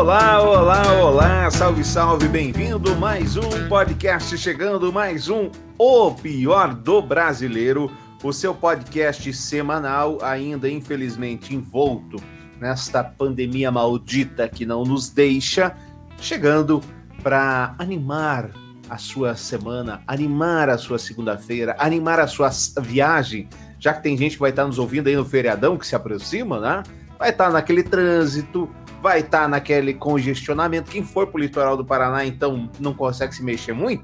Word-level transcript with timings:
Olá, 0.00 0.42
olá, 0.42 0.92
olá, 0.94 1.50
salve, 1.50 1.84
salve, 1.84 2.26
bem-vindo. 2.26 2.96
Mais 2.96 3.36
um 3.36 3.68
podcast 3.68 4.38
chegando, 4.38 4.90
mais 4.90 5.28
um 5.28 5.50
O 5.76 6.12
Pior 6.12 6.72
do 6.72 7.02
Brasileiro, 7.02 7.92
o 8.22 8.32
seu 8.32 8.54
podcast 8.54 9.30
semanal, 9.34 10.16
ainda 10.22 10.70
infelizmente 10.70 11.54
envolto 11.54 12.16
nesta 12.58 13.04
pandemia 13.04 13.70
maldita 13.70 14.48
que 14.48 14.64
não 14.64 14.84
nos 14.84 15.10
deixa, 15.10 15.76
chegando 16.18 16.80
para 17.22 17.74
animar 17.78 18.52
a 18.88 18.96
sua 18.96 19.36
semana, 19.36 20.02
animar 20.06 20.70
a 20.70 20.78
sua 20.78 20.98
segunda-feira, 20.98 21.76
animar 21.78 22.18
a 22.18 22.26
sua 22.26 22.48
viagem, 22.80 23.50
já 23.78 23.92
que 23.92 24.02
tem 24.02 24.16
gente 24.16 24.32
que 24.32 24.40
vai 24.40 24.48
estar 24.48 24.64
nos 24.64 24.78
ouvindo 24.78 25.08
aí 25.08 25.14
no 25.14 25.26
feriadão 25.26 25.76
que 25.76 25.86
se 25.86 25.94
aproxima, 25.94 26.58
né? 26.58 26.82
Vai 27.20 27.28
estar 27.28 27.50
naquele 27.50 27.82
trânsito, 27.82 28.66
vai 29.02 29.20
estar 29.20 29.46
naquele 29.46 29.92
congestionamento. 29.92 30.90
Quem 30.90 31.04
for 31.04 31.26
para 31.26 31.36
o 31.36 31.40
litoral 31.42 31.76
do 31.76 31.84
Paraná, 31.84 32.24
então 32.24 32.70
não 32.80 32.94
consegue 32.94 33.34
se 33.34 33.44
mexer 33.44 33.74
muito, 33.74 34.02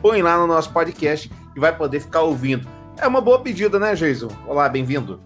põe 0.00 0.22
lá 0.22 0.38
no 0.38 0.46
nosso 0.46 0.72
podcast 0.72 1.30
e 1.54 1.60
vai 1.60 1.76
poder 1.76 2.00
ficar 2.00 2.22
ouvindo. 2.22 2.66
É 2.96 3.06
uma 3.06 3.20
boa 3.20 3.38
pedida, 3.40 3.78
né, 3.78 3.94
Jason? 3.94 4.30
Olá, 4.46 4.66
bem-vindo. 4.66 5.20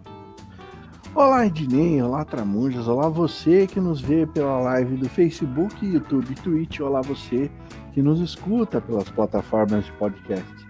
Olá, 1.14 1.46
Ednei, 1.46 2.02
olá, 2.02 2.24
Tramunjas, 2.24 2.88
olá 2.88 3.08
você 3.08 3.68
que 3.68 3.78
nos 3.78 4.00
vê 4.00 4.26
pela 4.26 4.58
live 4.58 4.96
do 4.96 5.08
Facebook, 5.08 5.86
YouTube, 5.86 6.34
Twitch, 6.34 6.80
olá 6.80 7.02
você 7.02 7.48
que 7.92 8.02
nos 8.02 8.18
escuta 8.18 8.80
pelas 8.80 9.08
plataformas 9.10 9.84
de 9.84 9.92
podcast. 9.92 10.66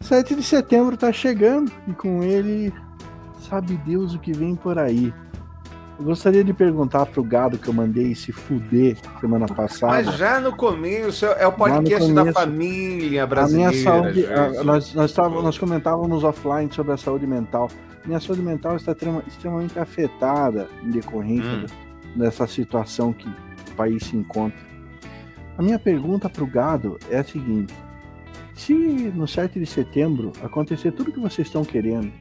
7 0.00 0.34
de 0.34 0.42
setembro 0.42 0.94
está 0.94 1.12
chegando 1.12 1.70
e 1.86 1.92
com 1.92 2.22
ele 2.22 2.72
sabe 3.48 3.76
Deus 3.78 4.14
o 4.14 4.18
que 4.18 4.32
vem 4.32 4.54
por 4.56 4.78
aí. 4.78 5.12
Eu 5.98 6.04
gostaria 6.04 6.44
de 6.44 6.52
perguntar 6.52 7.06
pro 7.06 7.24
gado 7.24 7.56
que 7.56 7.68
eu 7.68 7.72
mandei 7.72 8.14
se 8.14 8.30
fuder 8.30 8.98
semana 9.18 9.46
passada. 9.46 10.02
Mas 10.04 10.16
já 10.16 10.40
no 10.40 10.54
começo, 10.54 11.24
é 11.24 11.46
o 11.46 11.52
podcast 11.52 12.06
começo, 12.06 12.26
da 12.26 12.32
família 12.32 13.26
brasileira. 13.26 13.70
A 13.70 13.72
minha 13.72 13.84
saúde, 13.84 14.26
a, 14.26 14.62
nós, 14.62 14.94
nós, 14.94 15.12
tava, 15.12 15.40
nós 15.40 15.56
comentávamos 15.56 16.22
offline 16.22 16.70
sobre 16.70 16.92
a 16.92 16.96
saúde 16.98 17.26
mental. 17.26 17.70
Minha 18.04 18.20
saúde 18.20 18.42
mental 18.42 18.76
está 18.76 18.94
extremamente 19.26 19.78
afetada 19.78 20.68
em 20.84 20.90
decorrência 20.90 21.64
hum. 21.64 22.18
dessa 22.18 22.46
situação 22.46 23.12
que 23.14 23.26
o 23.26 23.74
país 23.74 24.04
se 24.04 24.16
encontra. 24.16 24.58
A 25.56 25.62
minha 25.62 25.78
pergunta 25.78 26.28
para 26.28 26.44
o 26.44 26.46
gado 26.46 26.98
é 27.10 27.18
a 27.18 27.24
seguinte: 27.24 27.74
se 28.54 28.74
no 28.74 29.26
7 29.26 29.58
de 29.58 29.66
setembro 29.66 30.32
acontecer 30.42 30.92
tudo 30.92 31.10
que 31.10 31.20
vocês 31.20 31.48
estão 31.48 31.64
querendo, 31.64 32.12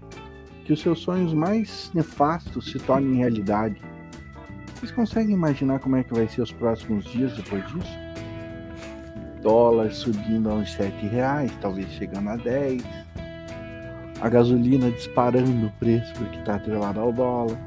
que 0.65 0.73
os 0.73 0.81
seus 0.81 0.99
sonhos 0.99 1.33
mais 1.33 1.91
nefastos 1.93 2.71
se 2.71 2.79
tornem 2.79 3.19
realidade, 3.19 3.79
vocês 4.73 4.91
conseguem 4.91 5.33
imaginar 5.33 5.79
como 5.79 5.95
é 5.95 6.03
que 6.03 6.13
vai 6.13 6.27
ser 6.27 6.41
os 6.41 6.51
próximos 6.51 7.05
dias 7.05 7.33
depois 7.37 7.63
disso? 7.67 7.97
Dólar 9.41 9.91
subindo 9.91 10.49
a 10.49 10.55
uns 10.55 10.73
7 10.73 11.05
reais, 11.05 11.51
talvez 11.61 11.87
chegando 11.91 12.29
a 12.29 12.35
10. 12.35 12.83
A 14.21 14.27
gasolina 14.29 14.89
disparando 14.89 15.67
o 15.67 15.71
preço 15.79 16.11
porque 16.15 16.37
está 16.39 16.55
atrelado 16.55 16.99
ao 16.99 17.13
dólar. 17.13 17.57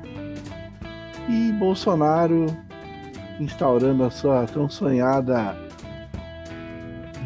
E 1.28 1.52
Bolsonaro 1.52 2.46
instaurando 3.38 4.04
a 4.04 4.10
sua 4.10 4.44
tão 4.46 4.68
sonhada 4.68 5.56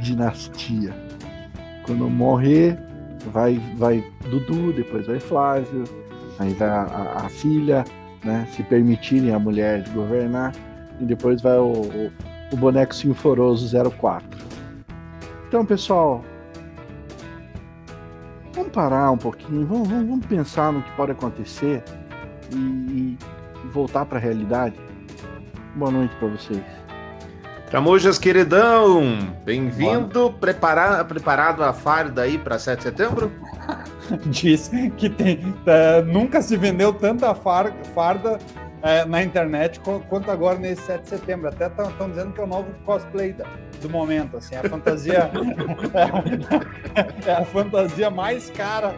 dinastia. 0.02 0.92
Quando 1.86 2.10
morrer, 2.10 2.78
vai, 3.26 3.60
vai 3.76 4.04
Dudu, 4.28 4.72
depois 4.72 5.06
vai 5.06 5.20
Flávio, 5.20 5.84
aí 6.38 6.56
a, 6.60 6.82
a, 6.82 7.26
a 7.26 7.28
filha, 7.28 7.84
né? 8.24 8.46
Se 8.52 8.62
permitirem 8.62 9.32
a 9.32 9.38
mulher 9.38 9.88
governar, 9.90 10.52
e 11.00 11.04
depois 11.04 11.40
vai 11.40 11.58
o, 11.58 11.72
o, 11.72 12.12
o 12.52 12.56
boneco 12.56 12.94
sinforoso 12.94 13.76
04. 13.98 14.26
Então, 15.48 15.66
pessoal, 15.66 16.24
vamos 18.54 18.72
parar 18.72 19.10
um 19.10 19.18
pouquinho, 19.18 19.66
vamos, 19.66 19.88
vamos, 19.88 20.08
vamos 20.08 20.26
pensar 20.26 20.72
no 20.72 20.82
que 20.82 20.90
pode 20.92 21.12
acontecer 21.12 21.82
e, 22.52 22.56
e 22.56 23.18
voltar 23.72 24.06
para 24.06 24.18
a 24.18 24.20
realidade. 24.20 24.76
Boa 25.74 25.90
noite 25.90 26.14
para 26.16 26.28
vocês. 26.28 26.81
Tramujas, 27.72 28.18
queridão, 28.18 29.34
bem-vindo. 29.46 30.30
Preparado, 30.38 31.08
preparado 31.08 31.64
a 31.64 31.72
farda 31.72 32.20
aí 32.20 32.36
para 32.36 32.58
7 32.58 32.76
de 32.76 32.82
setembro? 32.82 33.32
Diz 34.28 34.70
que 34.98 35.08
tem, 35.08 35.38
uh, 35.38 36.04
nunca 36.04 36.42
se 36.42 36.54
vendeu 36.58 36.92
tanta 36.92 37.34
far, 37.34 37.72
farda 37.94 38.34
uh, 38.36 39.08
na 39.08 39.22
internet 39.22 39.80
quanto 39.80 40.30
agora 40.30 40.58
nesse 40.58 40.82
7 40.82 41.02
de 41.02 41.08
setembro. 41.08 41.48
Até 41.48 41.68
estão 41.68 42.10
dizendo 42.10 42.34
que 42.34 42.42
é 42.42 42.44
o 42.44 42.46
novo 42.46 42.68
cosplay 42.84 43.32
da, 43.32 43.46
do 43.80 43.88
momento. 43.88 44.36
Assim, 44.36 44.54
a 44.54 44.62
fantasia 44.68 45.30
é, 47.24 47.24
é 47.26 47.32
a 47.32 47.44
fantasia 47.46 48.10
mais 48.10 48.50
cara 48.50 48.94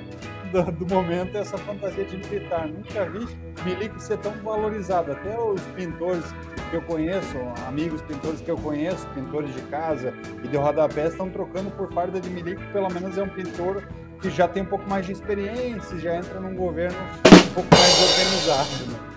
do, 0.54 0.70
do, 0.70 0.94
momento 0.94 1.36
essa 1.36 1.58
fantasia 1.58 2.04
de 2.04 2.16
militar. 2.16 2.68
Nunca 2.68 3.04
vi 3.10 3.26
milico 3.64 3.98
ser 3.98 4.18
tão 4.18 4.32
valorizado. 4.42 5.10
Até 5.10 5.36
os 5.36 5.60
pintores 5.76 6.24
que 6.70 6.76
eu 6.76 6.82
conheço, 6.82 7.36
amigos 7.66 8.00
pintores 8.02 8.40
que 8.40 8.50
eu 8.50 8.56
conheço, 8.56 9.06
pintores 9.08 9.52
de 9.52 9.62
casa 9.62 10.14
e 10.44 10.48
de 10.48 10.56
rodapé, 10.56 11.08
estão 11.08 11.28
trocando 11.28 11.70
por 11.72 11.92
farda 11.92 12.20
de 12.20 12.30
milico. 12.30 12.62
Pelo 12.72 12.88
menos 12.92 13.18
é 13.18 13.22
um 13.22 13.28
pintor 13.28 13.82
que 14.20 14.30
já 14.30 14.46
tem 14.46 14.62
um 14.62 14.66
pouco 14.66 14.88
mais 14.88 15.04
de 15.04 15.12
experiência, 15.12 15.98
já 15.98 16.16
entra 16.16 16.38
num 16.38 16.54
governo 16.54 16.96
um 16.98 17.54
pouco 17.54 17.68
mais 17.74 18.02
organizado. 18.10 18.92
Né? 18.92 19.14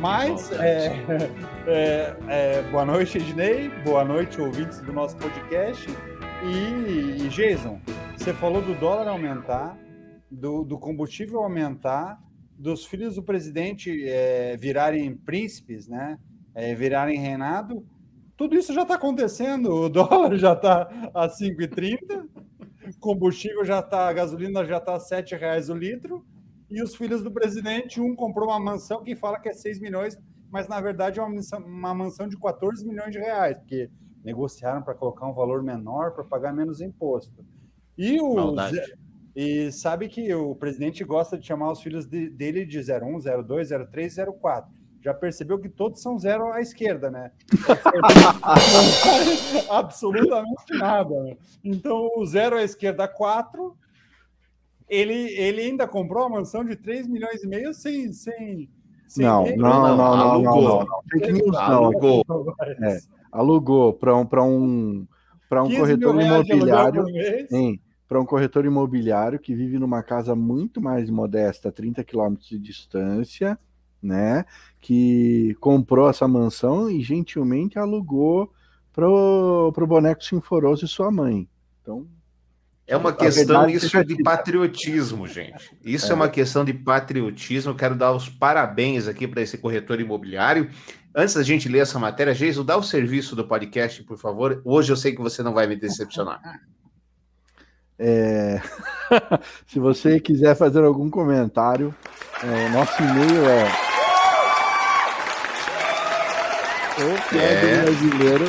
Mas, 0.00 0.52
é, 0.52 0.92
é, 1.66 2.16
é, 2.28 2.62
boa 2.70 2.84
noite, 2.84 3.16
Ednei, 3.16 3.70
boa 3.84 4.04
noite, 4.04 4.40
ouvintes 4.40 4.80
do 4.80 4.92
nosso 4.92 5.16
podcast. 5.16 5.88
E, 6.42 7.24
e 7.24 7.28
Jason, 7.30 7.80
você 8.16 8.34
falou 8.34 8.60
do 8.60 8.74
dólar 8.74 9.08
aumentar, 9.08 9.76
do, 10.34 10.64
do 10.64 10.78
combustível 10.78 11.42
aumentar, 11.42 12.22
dos 12.58 12.84
filhos 12.84 13.16
do 13.16 13.22
presidente 13.22 14.06
é, 14.08 14.56
virarem 14.56 15.14
príncipes, 15.16 15.88
né? 15.88 16.18
É, 16.54 16.74
virarem 16.74 17.18
reinado. 17.18 17.84
Tudo 18.36 18.56
isso 18.56 18.72
já 18.72 18.82
está 18.82 18.94
acontecendo. 18.94 19.70
O 19.70 19.88
dólar 19.90 20.36
já 20.36 20.52
está 20.52 20.82
a 21.12 21.28
5,30, 21.28 22.28
combustível 23.00 23.64
já 23.64 23.80
está, 23.80 24.08
a 24.08 24.12
gasolina 24.12 24.64
já 24.64 24.78
está 24.78 24.94
a 24.94 25.00
7 25.00 25.34
reais 25.34 25.68
o 25.68 25.74
litro. 25.74 26.24
E 26.70 26.82
os 26.82 26.94
filhos 26.96 27.22
do 27.22 27.30
presidente, 27.30 28.00
um 28.00 28.16
comprou 28.16 28.48
uma 28.48 28.58
mansão 28.58 29.02
que 29.02 29.14
fala 29.14 29.38
que 29.38 29.48
é 29.48 29.52
6 29.52 29.80
milhões, 29.80 30.18
mas 30.50 30.66
na 30.68 30.80
verdade 30.80 31.18
é 31.18 31.22
uma 31.22 31.34
mansão, 31.34 31.60
uma 31.60 31.94
mansão 31.94 32.26
de 32.26 32.38
14 32.38 32.86
milhões 32.86 33.12
de 33.12 33.18
reais, 33.18 33.58
porque 33.58 33.90
negociaram 34.24 34.82
para 34.82 34.94
colocar 34.94 35.26
um 35.26 35.34
valor 35.34 35.62
menor 35.62 36.12
para 36.12 36.24
pagar 36.24 36.52
menos 36.52 36.80
imposto. 36.80 37.44
E 37.96 38.20
o. 38.20 38.54
E 39.34 39.72
sabe 39.72 40.08
que 40.08 40.32
o 40.32 40.54
presidente 40.54 41.02
gosta 41.02 41.36
de 41.36 41.44
chamar 41.44 41.72
os 41.72 41.82
filhos 41.82 42.06
de, 42.06 42.30
dele 42.30 42.64
de 42.64 42.78
01, 42.78 43.42
02, 43.44 43.70
03, 43.90 44.16
04. 44.40 44.70
Já 45.02 45.12
percebeu 45.12 45.58
que 45.58 45.68
todos 45.68 46.00
são 46.00 46.16
zero 46.16 46.52
à 46.52 46.60
esquerda, 46.60 47.10
né? 47.10 47.32
absolutamente 49.68 50.78
nada. 50.78 51.20
Né? 51.24 51.36
Então, 51.64 52.08
o 52.16 52.24
zero 52.24 52.56
à 52.56 52.62
esquerda, 52.62 53.08
4. 53.08 53.76
Ele, 54.88 55.32
ele 55.36 55.62
ainda 55.62 55.88
comprou 55.88 56.24
a 56.24 56.28
mansão 56.28 56.64
de 56.64 56.76
3 56.76 57.08
milhões 57.08 57.42
e 57.42 57.48
meio 57.48 57.74
sem. 57.74 58.12
sem, 58.12 58.70
sem 59.08 59.26
não, 59.26 59.44
não, 59.56 59.56
não, 59.56 59.96
não, 59.96 60.30
alugou. 60.30 60.54
não, 60.54 60.62
não, 60.62 60.86
não. 60.86 61.02
Fake 61.10 61.32
news, 61.32 61.52
não. 61.52 61.60
Alugou. 61.60 62.24
É, 62.82 62.98
alugou 63.32 63.92
para 63.94 64.14
um, 64.14 64.22
um, 64.22 65.06
um 65.50 65.76
corretor 65.76 66.20
imobiliário. 66.20 67.04
Sim 67.50 67.80
para 68.08 68.20
um 68.20 68.26
corretor 68.26 68.64
imobiliário 68.64 69.38
que 69.38 69.54
vive 69.54 69.78
numa 69.78 70.02
casa 70.02 70.34
muito 70.34 70.80
mais 70.80 71.08
modesta, 71.08 71.72
30 71.72 72.04
quilômetros 72.04 72.48
de 72.48 72.58
distância, 72.58 73.58
né? 74.02 74.44
Que 74.80 75.56
comprou 75.60 76.08
essa 76.08 76.28
mansão 76.28 76.90
e 76.90 77.02
gentilmente 77.02 77.78
alugou 77.78 78.52
para 78.92 79.08
o 79.08 79.86
boneco 79.86 80.22
sinforoso 80.22 80.84
e 80.84 80.88
sua 80.88 81.10
mãe. 81.10 81.48
Então. 81.82 82.06
É 82.86 82.94
uma 82.96 83.14
questão, 83.14 83.66
isso 83.68 83.96
é 83.96 84.04
de 84.04 84.22
patriotismo, 84.22 85.26
gente. 85.26 85.74
Isso 85.82 86.08
é. 86.08 86.10
é 86.10 86.14
uma 86.14 86.28
questão 86.28 86.66
de 86.66 86.74
patriotismo. 86.74 87.72
Eu 87.72 87.76
quero 87.76 87.94
dar 87.94 88.12
os 88.12 88.28
parabéns 88.28 89.08
aqui 89.08 89.26
para 89.26 89.40
esse 89.40 89.56
corretor 89.56 90.00
imobiliário. 90.00 90.70
Antes 91.14 91.34
da 91.34 91.42
gente 91.42 91.66
ler 91.66 91.78
essa 91.78 91.98
matéria, 91.98 92.34
Geiso, 92.34 92.62
dá 92.62 92.76
o 92.76 92.82
serviço 92.82 93.34
do 93.34 93.48
podcast, 93.48 94.02
por 94.02 94.18
favor. 94.18 94.60
Hoje 94.64 94.92
eu 94.92 94.96
sei 94.96 95.14
que 95.14 95.22
você 95.22 95.42
não 95.42 95.54
vai 95.54 95.66
me 95.66 95.76
decepcionar. 95.76 96.40
É... 97.98 98.60
Se 99.66 99.78
você 99.78 100.18
quiser 100.18 100.56
fazer 100.56 100.82
algum 100.84 101.08
comentário, 101.08 101.94
é, 102.42 102.68
nosso 102.70 103.02
e-mail 103.02 103.44
é 103.46 103.68
o 106.96 107.36
é... 107.36 107.82
brasileiro 107.82 108.44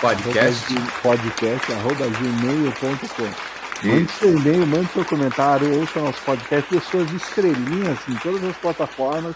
podcast 0.00 0.74
podcast 1.02 1.72
arroba 1.72 2.06
gmail.com 2.06 3.52
mande 3.84 4.12
seu 4.12 4.38
e-mail, 4.38 4.66
mande 4.66 4.92
seu 4.92 5.04
comentário, 5.04 5.80
ouça 5.80 6.00
nosso 6.00 6.22
podcast, 6.22 6.72
dê 6.72 6.80
suas 6.80 7.10
estrelinhas 7.12 7.98
em 8.08 8.14
todas 8.16 8.44
as 8.44 8.56
plataformas 8.56 9.34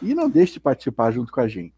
e 0.00 0.14
não 0.14 0.28
deixe 0.28 0.54
de 0.54 0.60
participar 0.60 1.10
junto 1.12 1.32
com 1.32 1.40
a 1.40 1.48
gente. 1.48 1.74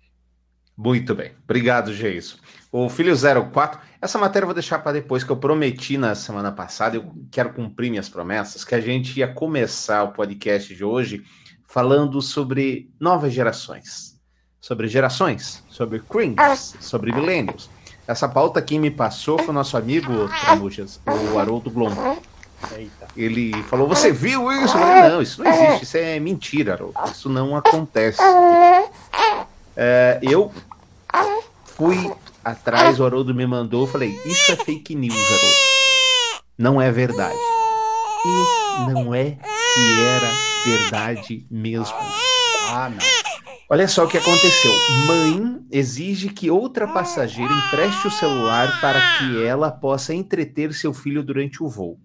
Muito 0.76 1.14
bem. 1.14 1.32
Obrigado, 1.44 1.94
Geison. 1.94 2.36
O 2.76 2.88
Filho 2.88 3.14
04, 3.52 3.78
essa 4.02 4.18
matéria 4.18 4.42
eu 4.42 4.48
vou 4.48 4.54
deixar 4.54 4.80
para 4.80 4.90
depois, 4.90 5.22
que 5.22 5.30
eu 5.30 5.36
prometi 5.36 5.96
na 5.96 6.12
semana 6.16 6.50
passada, 6.50 6.96
eu 6.96 7.14
quero 7.30 7.52
cumprir 7.52 7.88
minhas 7.88 8.08
promessas, 8.08 8.64
que 8.64 8.74
a 8.74 8.80
gente 8.80 9.16
ia 9.16 9.32
começar 9.32 10.02
o 10.02 10.08
podcast 10.08 10.74
de 10.74 10.84
hoje 10.84 11.22
falando 11.68 12.20
sobre 12.20 12.90
novas 12.98 13.32
gerações. 13.32 14.18
Sobre 14.60 14.88
gerações, 14.88 15.62
sobre 15.68 16.00
cringes, 16.00 16.74
sobre 16.80 17.12
millennials. 17.12 17.70
Essa 18.08 18.28
pauta 18.28 18.60
quem 18.60 18.80
me 18.80 18.90
passou 18.90 19.38
foi 19.38 19.50
o 19.50 19.52
nosso 19.52 19.76
amigo 19.76 20.28
Tramujas, 20.40 21.00
o 21.32 21.38
Haroldo 21.38 21.70
Blom. 21.70 21.94
Ele 23.16 23.52
falou: 23.68 23.86
Você 23.86 24.10
viu 24.10 24.50
isso? 24.50 24.76
Eu 24.76 24.80
falei, 24.80 25.10
não, 25.12 25.22
isso 25.22 25.44
não 25.44 25.48
existe, 25.48 25.84
isso 25.84 25.96
é 25.96 26.18
mentira, 26.18 26.72
Haroldo. 26.72 26.98
Isso 27.08 27.28
não 27.28 27.56
acontece. 27.56 28.20
É, 29.76 30.18
eu 30.22 30.52
fui 31.64 32.12
atrás, 32.44 33.00
o 33.00 33.04
Haroldo 33.04 33.34
me 33.34 33.46
mandou, 33.46 33.86
falei: 33.86 34.14
Isso 34.24 34.52
é 34.52 34.56
fake 34.56 34.94
news, 34.94 35.14
Haroldo. 35.14 35.56
Não 36.56 36.80
é 36.80 36.92
verdade. 36.92 37.38
E 38.26 38.92
não 38.92 39.14
é 39.14 39.32
que 39.32 40.02
era 40.02 40.30
verdade 40.64 41.46
mesmo. 41.50 41.94
Ah, 42.70 42.90
não. 42.90 42.98
Olha 43.70 43.88
só 43.88 44.04
o 44.04 44.08
que 44.08 44.18
aconteceu. 44.18 44.72
Mãe 45.06 45.58
exige 45.70 46.28
que 46.28 46.50
outra 46.50 46.86
passageira 46.86 47.52
empreste 47.52 48.06
o 48.06 48.10
celular 48.10 48.80
para 48.80 49.00
que 49.18 49.42
ela 49.42 49.70
possa 49.70 50.14
entreter 50.14 50.72
seu 50.72 50.92
filho 50.92 51.22
durante 51.22 51.62
o 51.62 51.68
voo. 51.68 51.98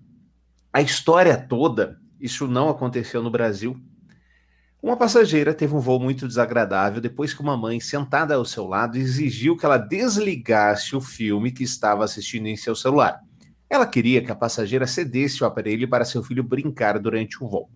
A 0.71 0.81
história 0.81 1.37
toda, 1.37 1.99
isso 2.19 2.47
não 2.47 2.69
aconteceu 2.69 3.21
no 3.21 3.29
Brasil. 3.29 3.79
Uma 4.81 4.95
passageira 4.95 5.53
teve 5.53 5.75
um 5.75 5.79
voo 5.79 5.99
muito 5.99 6.25
desagradável 6.25 7.01
depois 7.01 7.33
que 7.33 7.41
uma 7.41 7.57
mãe 7.57 7.81
sentada 7.81 8.35
ao 8.35 8.45
seu 8.45 8.65
lado 8.65 8.97
exigiu 8.97 9.57
que 9.57 9.65
ela 9.65 9.77
desligasse 9.77 10.95
o 10.95 11.01
filme 11.01 11.51
que 11.51 11.65
estava 11.65 12.05
assistindo 12.05 12.47
em 12.47 12.55
seu 12.55 12.73
celular. 12.73 13.19
Ela 13.69 13.85
queria 13.85 14.23
que 14.23 14.31
a 14.31 14.35
passageira 14.35 14.87
cedesse 14.87 15.43
o 15.43 15.45
aparelho 15.45 15.89
para 15.89 16.05
seu 16.05 16.23
filho 16.23 16.41
brincar 16.41 16.97
durante 16.97 17.43
o 17.43 17.47
voo. 17.47 17.69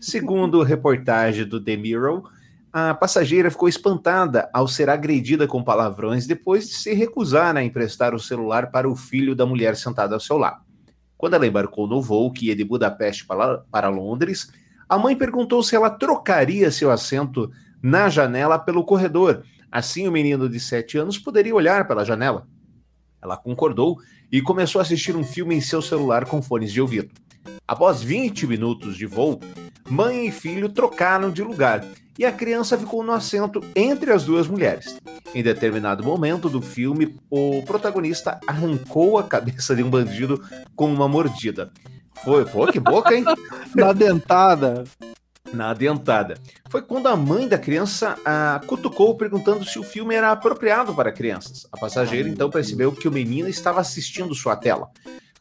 Segundo 0.00 0.62
reportagem 0.62 1.46
do 1.46 1.62
The 1.62 1.76
Mirror, 1.76 2.22
a 2.72 2.94
passageira 2.94 3.50
ficou 3.50 3.68
espantada 3.68 4.48
ao 4.50 4.66
ser 4.66 4.88
agredida 4.88 5.46
com 5.46 5.62
palavrões 5.62 6.26
depois 6.26 6.68
de 6.68 6.74
se 6.74 6.94
recusar 6.94 7.54
a 7.54 7.62
emprestar 7.62 8.14
o 8.14 8.18
celular 8.18 8.70
para 8.70 8.88
o 8.88 8.96
filho 8.96 9.34
da 9.34 9.44
mulher 9.44 9.76
sentada 9.76 10.14
ao 10.14 10.20
seu 10.20 10.38
lado. 10.38 10.64
Quando 11.18 11.34
ela 11.34 11.46
embarcou 11.46 11.86
no 11.86 12.00
voo 12.00 12.32
que 12.32 12.46
ia 12.46 12.56
de 12.56 12.64
Budapeste 12.64 13.26
para, 13.26 13.88
Londres, 13.88 14.50
a 14.88 14.98
mãe 14.98 15.16
perguntou 15.16 15.62
se 15.62 15.74
ela 15.74 15.90
trocaria 15.90 16.70
seu 16.70 16.90
assento 16.90 17.50
na 17.82 18.08
janela 18.08 18.58
pelo 18.58 18.84
corredor. 18.84 19.42
Assim, 19.70 20.06
o 20.06 20.12
menino 20.12 20.48
de 20.48 20.60
7 20.60 20.98
anos 20.98 21.18
poderia 21.18 21.54
olhar 21.54 21.86
pela 21.86 22.04
janela. 22.04 22.46
Ela 23.20 23.36
concordou 23.36 23.98
e 24.30 24.40
começou 24.40 24.78
a 24.78 24.82
assistir 24.82 25.16
um 25.16 25.24
filme 25.24 25.54
em 25.54 25.60
seu 25.60 25.82
celular 25.82 26.24
com 26.26 26.40
fones 26.40 26.72
de 26.72 26.80
ouvido. 26.80 27.10
Após 27.66 28.00
20 28.00 28.46
minutos 28.46 28.96
de 28.96 29.06
voo, 29.06 29.40
mãe 29.88 30.28
e 30.28 30.32
filho 30.32 30.68
trocaram 30.68 31.30
de 31.30 31.42
lugar 31.42 31.84
e 32.18 32.24
a 32.24 32.32
criança 32.32 32.78
ficou 32.78 33.02
no 33.02 33.12
assento 33.12 33.60
entre 33.74 34.12
as 34.12 34.24
duas 34.24 34.46
mulheres. 34.48 34.98
Em 35.34 35.42
determinado 35.42 36.04
momento 36.04 36.48
do 36.48 36.62
filme, 36.62 37.16
o 37.28 37.62
protagonista 37.62 38.40
arrancou 38.46 39.18
a 39.18 39.24
cabeça 39.24 39.74
de 39.74 39.82
um 39.82 39.90
bandido 39.90 40.42
com 40.74 40.92
uma 40.92 41.08
mordida. 41.08 41.72
Foi, 42.24 42.44
pô, 42.44 42.66
que 42.66 42.80
boca, 42.80 43.14
hein? 43.14 43.24
Na 43.74 43.92
dentada. 43.92 44.84
Na 45.52 45.72
dentada. 45.72 46.34
Foi 46.68 46.82
quando 46.82 47.06
a 47.06 47.16
mãe 47.16 47.48
da 47.48 47.58
criança 47.58 48.16
a 48.24 48.60
cutucou 48.66 49.16
perguntando 49.16 49.64
se 49.64 49.78
o 49.78 49.82
filme 49.82 50.14
era 50.14 50.32
apropriado 50.32 50.94
para 50.94 51.12
crianças. 51.12 51.66
A 51.72 51.78
passageira 51.78 52.28
então 52.28 52.50
percebeu 52.50 52.92
que 52.92 53.06
o 53.06 53.12
menino 53.12 53.48
estava 53.48 53.80
assistindo 53.80 54.34
sua 54.34 54.56
tela. 54.56 54.90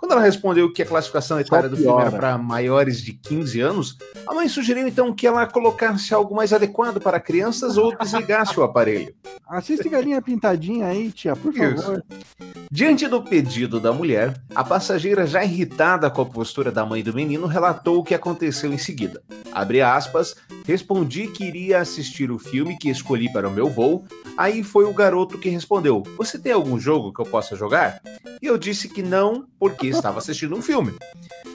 Quando 0.05 0.11
ela 0.11 0.21
respondeu 0.21 0.71
que 0.71 0.83
a 0.83 0.85
classificação 0.85 1.39
etária 1.39 1.67
do 1.67 1.75
filme 1.75 1.99
era 1.99 2.11
para 2.11 2.37
maiores 2.37 3.01
de 3.01 3.11
15 3.11 3.59
anos, 3.59 3.97
a 4.27 4.35
mãe 4.35 4.47
sugeriu 4.47 4.87
então 4.87 5.11
que 5.11 5.25
ela 5.25 5.47
colocasse 5.47 6.13
algo 6.13 6.35
mais 6.35 6.53
adequado 6.53 7.01
para 7.01 7.19
crianças 7.19 7.75
ou 7.75 7.97
desligasse 7.97 8.59
o 8.59 8.61
aparelho. 8.61 9.15
Assiste 9.49 9.89
Galinha 9.89 10.21
Pintadinha 10.21 10.85
aí, 10.85 11.11
tia, 11.11 11.35
por 11.35 11.51
favor. 11.51 12.03
Diante 12.69 13.07
do 13.07 13.21
pedido 13.21 13.79
da 13.79 13.93
mulher, 13.93 14.39
a 14.53 14.63
passageira, 14.63 15.25
já 15.25 15.43
irritada 15.43 16.09
com 16.09 16.21
a 16.21 16.25
postura 16.25 16.71
da 16.71 16.85
mãe 16.85 17.01
do 17.01 17.13
menino, 17.13 17.47
relatou 17.47 17.99
o 17.99 18.03
que 18.03 18.13
aconteceu 18.13 18.73
em 18.73 18.77
seguida. 18.77 19.23
Abre 19.51 19.81
aspas, 19.81 20.35
respondi 20.65 21.27
que 21.27 21.45
iria 21.45 21.79
assistir 21.79 22.29
o 22.29 22.37
filme 22.37 22.77
que 22.77 22.89
escolhi 22.89 23.31
para 23.31 23.47
o 23.47 23.51
meu 23.51 23.69
voo. 23.69 24.03
Aí 24.37 24.63
foi 24.63 24.83
o 24.83 24.93
garoto 24.93 25.37
que 25.37 25.47
respondeu: 25.47 26.03
Você 26.17 26.37
tem 26.37 26.51
algum 26.51 26.77
jogo 26.79 27.13
que 27.13 27.21
eu 27.21 27.25
possa 27.25 27.55
jogar? 27.55 28.01
E 28.41 28.47
eu 28.47 28.57
disse 28.57 28.89
que 28.89 29.01
não, 29.01 29.47
porque 29.57 29.87
estava 29.95 30.19
assistindo 30.19 30.55
um 30.55 30.61
filme. 30.61 30.93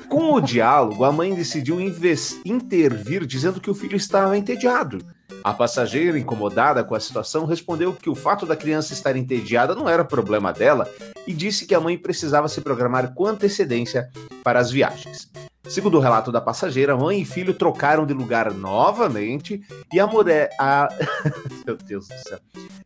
Com 0.09 0.33
o 0.35 0.41
diálogo, 0.41 1.05
a 1.05 1.13
mãe 1.13 1.35
decidiu 1.35 1.81
intervir, 1.81 3.25
dizendo 3.25 3.61
que 3.61 3.71
o 3.71 3.75
filho 3.75 3.97
estava 3.97 4.37
entediado. 4.37 4.99
A 5.43 5.55
passageira, 5.55 6.19
incomodada 6.19 6.85
com 6.85 6.95
a 6.95 7.01
situação, 7.01 7.47
respondeu 7.47 7.95
que 7.95 8.11
o 8.11 8.15
fato 8.15 8.45
da 8.45 8.57
criança 8.57 8.93
estar 8.93 9.17
entediada 9.17 9.75
não 9.75 9.89
era 9.89 10.05
problema 10.05 10.53
dela 10.53 10.89
e 11.27 11.33
disse 11.33 11.65
que 11.65 11.75
a 11.75 11.81
mãe 11.81 11.97
precisava 11.97 12.49
se 12.49 12.61
programar 12.61 13.15
com 13.15 13.27
antecedência 13.27 14.11
para 14.43 14.59
as 14.59 14.71
viagens. 14.71 15.31
Segundo 15.69 15.99
o 15.99 16.01
relato 16.01 16.33
da 16.33 16.41
passageira, 16.41 16.97
mãe 16.97 17.21
e 17.21 17.25
filho 17.25 17.55
trocaram 17.55 18.07
de 18.07 18.15
lugar 18.15 18.53
novamente 18.53 19.62
e 19.93 20.01
a 20.01 20.07
mulher. 20.07 20.51
A... 20.59 20.89
Meu 21.67 21.77
Deus 21.77 22.09
do 22.09 22.19
céu. 22.29 22.39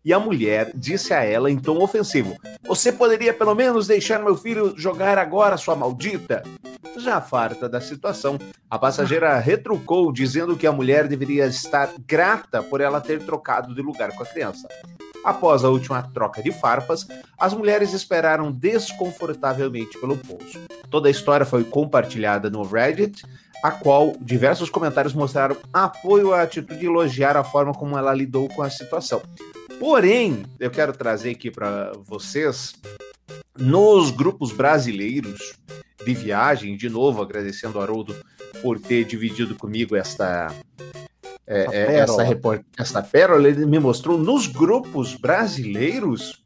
E 0.05 0.12
a 0.12 0.19
mulher 0.19 0.71
disse 0.75 1.15
a 1.15 1.23
ela 1.25 1.50
em 1.50 1.59
tom 1.59 1.82
ofensivo: 1.82 2.37
Você 2.67 2.93
poderia 2.93 3.32
pelo 3.32 3.55
menos 3.55 3.87
deixar 3.87 4.19
meu 4.19 4.37
filho 4.37 4.75
jogar 4.76 5.17
agora, 5.17 5.56
sua 5.56 5.75
maldita? 5.75 6.43
Já 6.99 7.21
farta 7.21 7.69
da 7.69 7.81
situação, 7.81 8.38
a 8.71 8.79
passageira 8.79 9.38
retrucou, 9.38 10.12
dizendo 10.12 10.56
que 10.56 10.67
a 10.67 10.73
mulher 10.73 11.09
deveria 11.09 11.47
estar 11.47 11.91
grata 12.06 12.62
por 12.62 12.81
ela 12.81 13.00
ter 13.00 13.25
trocado 13.25 13.75
de 13.75 13.81
lugar 13.81 14.15
com 14.15 14.23
a 14.23 14.27
criança. 14.27 14.69
Após 15.25 15.65
a 15.65 15.71
última 15.71 16.03
troca 16.03 16.43
de 16.43 16.53
farpas, 16.53 17.06
as 17.38 17.55
mulheres 17.55 17.94
esperaram 17.94 18.53
desconfortavelmente 18.53 19.99
pelo 19.99 20.19
pouso. 20.19 20.61
Toda 20.91 21.09
a 21.09 21.11
história 21.11 21.47
foi 21.47 21.65
compartilhada 21.65 22.50
no 22.50 22.62
Reddit, 22.62 23.25
a 23.62 23.71
qual 23.71 24.15
diversos 24.21 24.69
comentários 24.69 25.15
mostraram 25.15 25.56
apoio 25.73 26.35
à 26.35 26.43
atitude 26.43 26.85
e 26.85 26.87
elogiar 26.87 27.37
a 27.37 27.43
forma 27.43 27.73
como 27.73 27.97
ela 27.97 28.12
lidou 28.12 28.46
com 28.48 28.60
a 28.60 28.69
situação. 28.69 29.22
Porém, 29.81 30.44
eu 30.60 30.70
quero 30.70 30.93
trazer 30.93 31.31
aqui 31.31 31.51
para 31.51 31.93
vocês, 32.05 32.75
nos 33.58 34.10
grupos 34.10 34.53
brasileiros 34.53 35.55
de 36.05 36.15
viagem, 36.15 36.77
de 36.77 36.91
novo 36.91 37.22
agradecendo 37.22 37.79
ao 37.79 37.84
Haroldo 37.84 38.15
por 38.60 38.79
ter 38.79 39.05
dividido 39.05 39.55
comigo 39.55 39.96
esta 39.96 40.55
é, 41.46 41.67
é, 41.70 41.98
essa, 41.98 42.22
report... 42.22 42.63
essa 42.79 43.03
pérola, 43.03 43.48
ele 43.48 43.67
me 43.67 43.79
mostrou 43.79 44.17
nos 44.17 44.46
grupos 44.46 45.15
brasileiros, 45.15 46.43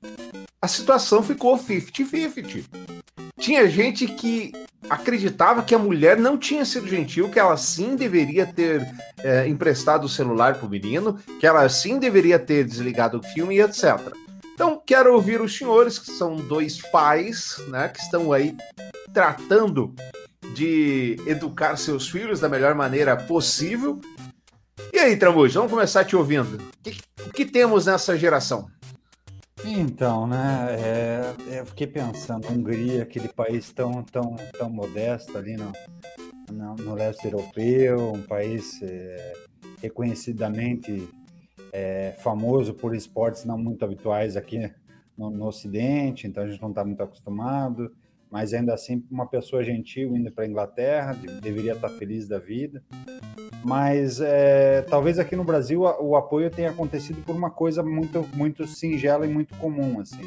a 0.61 0.67
situação 0.67 1.23
ficou 1.23 1.57
50-50. 1.57 2.65
Tinha 3.39 3.69
gente 3.69 4.07
que 4.07 4.53
acreditava 4.91 5.63
que 5.63 5.75
a 5.75 5.79
mulher 5.79 6.17
não 6.17 6.37
tinha 6.37 6.65
sido 6.65 6.89
gentil, 6.89 7.29
que 7.29 7.39
ela 7.39 7.57
sim 7.57 7.95
deveria 7.95 8.47
ter 8.47 8.87
é, 9.23 9.47
emprestado 9.47 10.05
o 10.05 10.09
celular 10.09 10.57
para 10.57 10.67
o 10.67 10.71
menino, 10.71 11.19
que 11.39 11.47
ela 11.47 11.69
sim 11.69 11.99
deveria 11.99 12.39
ter 12.39 12.65
desligado 12.65 13.19
o 13.19 13.23
filme 13.23 13.57
e 13.57 13.61
etc. 13.61 14.13
Então, 14.55 14.81
quero 14.85 15.15
ouvir 15.15 15.41
os 15.41 15.57
senhores, 15.57 15.99
que 15.99 16.11
são 16.11 16.35
dois 16.35 16.83
pais, 16.91 17.57
né, 17.69 17.89
que 17.89 18.01
estão 18.01 18.33
aí 18.33 18.57
tratando 19.13 19.95
de 20.55 21.17
educar 21.27 21.77
seus 21.77 22.09
filhos 22.09 22.41
da 22.41 22.49
melhor 22.49 22.75
maneira 22.75 23.17
possível 23.17 24.01
e 24.93 24.99
aí, 24.99 25.17
Tramujo, 25.17 25.55
vamos 25.55 25.73
começar 25.73 26.05
te 26.05 26.17
ouvindo. 26.17 26.57
O 26.57 26.83
que, 26.83 26.97
que 27.33 27.45
temos 27.45 27.87
nessa 27.87 28.17
geração? 28.17 28.69
Então, 29.65 30.27
né, 30.27 30.77
é, 30.79 31.59
eu 31.59 31.67
fiquei 31.67 31.87
pensando, 31.87 32.49
Hungria, 32.49 33.03
aquele 33.03 33.29
país 33.29 33.73
tão, 33.73 34.03
tão, 34.05 34.37
tão 34.57 34.71
modesto 34.71 35.37
ali 35.37 35.57
no, 35.57 35.73
no, 36.53 36.75
no 36.77 36.95
leste 36.95 37.25
europeu, 37.25 38.13
um 38.13 38.23
país 38.23 38.81
é, 38.83 39.33
reconhecidamente 39.83 41.09
é, 41.73 42.15
famoso 42.21 42.73
por 42.73 42.95
esportes 42.95 43.45
não 43.45 43.59
muito 43.59 43.85
habituais 43.85 44.37
aqui 44.37 44.71
no, 45.17 45.31
no 45.31 45.47
Ocidente, 45.47 46.27
então 46.27 46.45
a 46.45 46.49
gente 46.49 46.63
não 46.63 46.71
está 46.71 46.85
muito 46.85 47.03
acostumado, 47.03 47.93
mas 48.31 48.53
ainda 48.53 48.75
assim, 48.75 49.05
uma 49.11 49.27
pessoa 49.27 49.65
gentil 49.65 50.17
indo 50.17 50.31
para 50.31 50.45
a 50.45 50.47
Inglaterra, 50.47 51.17
deveria 51.43 51.73
estar 51.73 51.89
tá 51.89 51.95
feliz 51.95 52.29
da 52.29 52.39
vida 52.39 52.83
mas 53.65 54.21
é, 54.21 54.83
talvez 54.83 55.19
aqui 55.19 55.35
no 55.35 55.45
Brasil 55.45 55.83
o 55.83 56.17
apoio 56.17 56.51
tenha 56.51 56.71
acontecido 56.71 57.23
por 57.23 57.35
uma 57.35 57.51
coisa 57.51 57.83
muito, 57.83 58.27
muito 58.35 58.67
singela 58.67 59.27
e 59.27 59.29
muito 59.29 59.55
comum, 59.57 60.01
assim. 60.01 60.23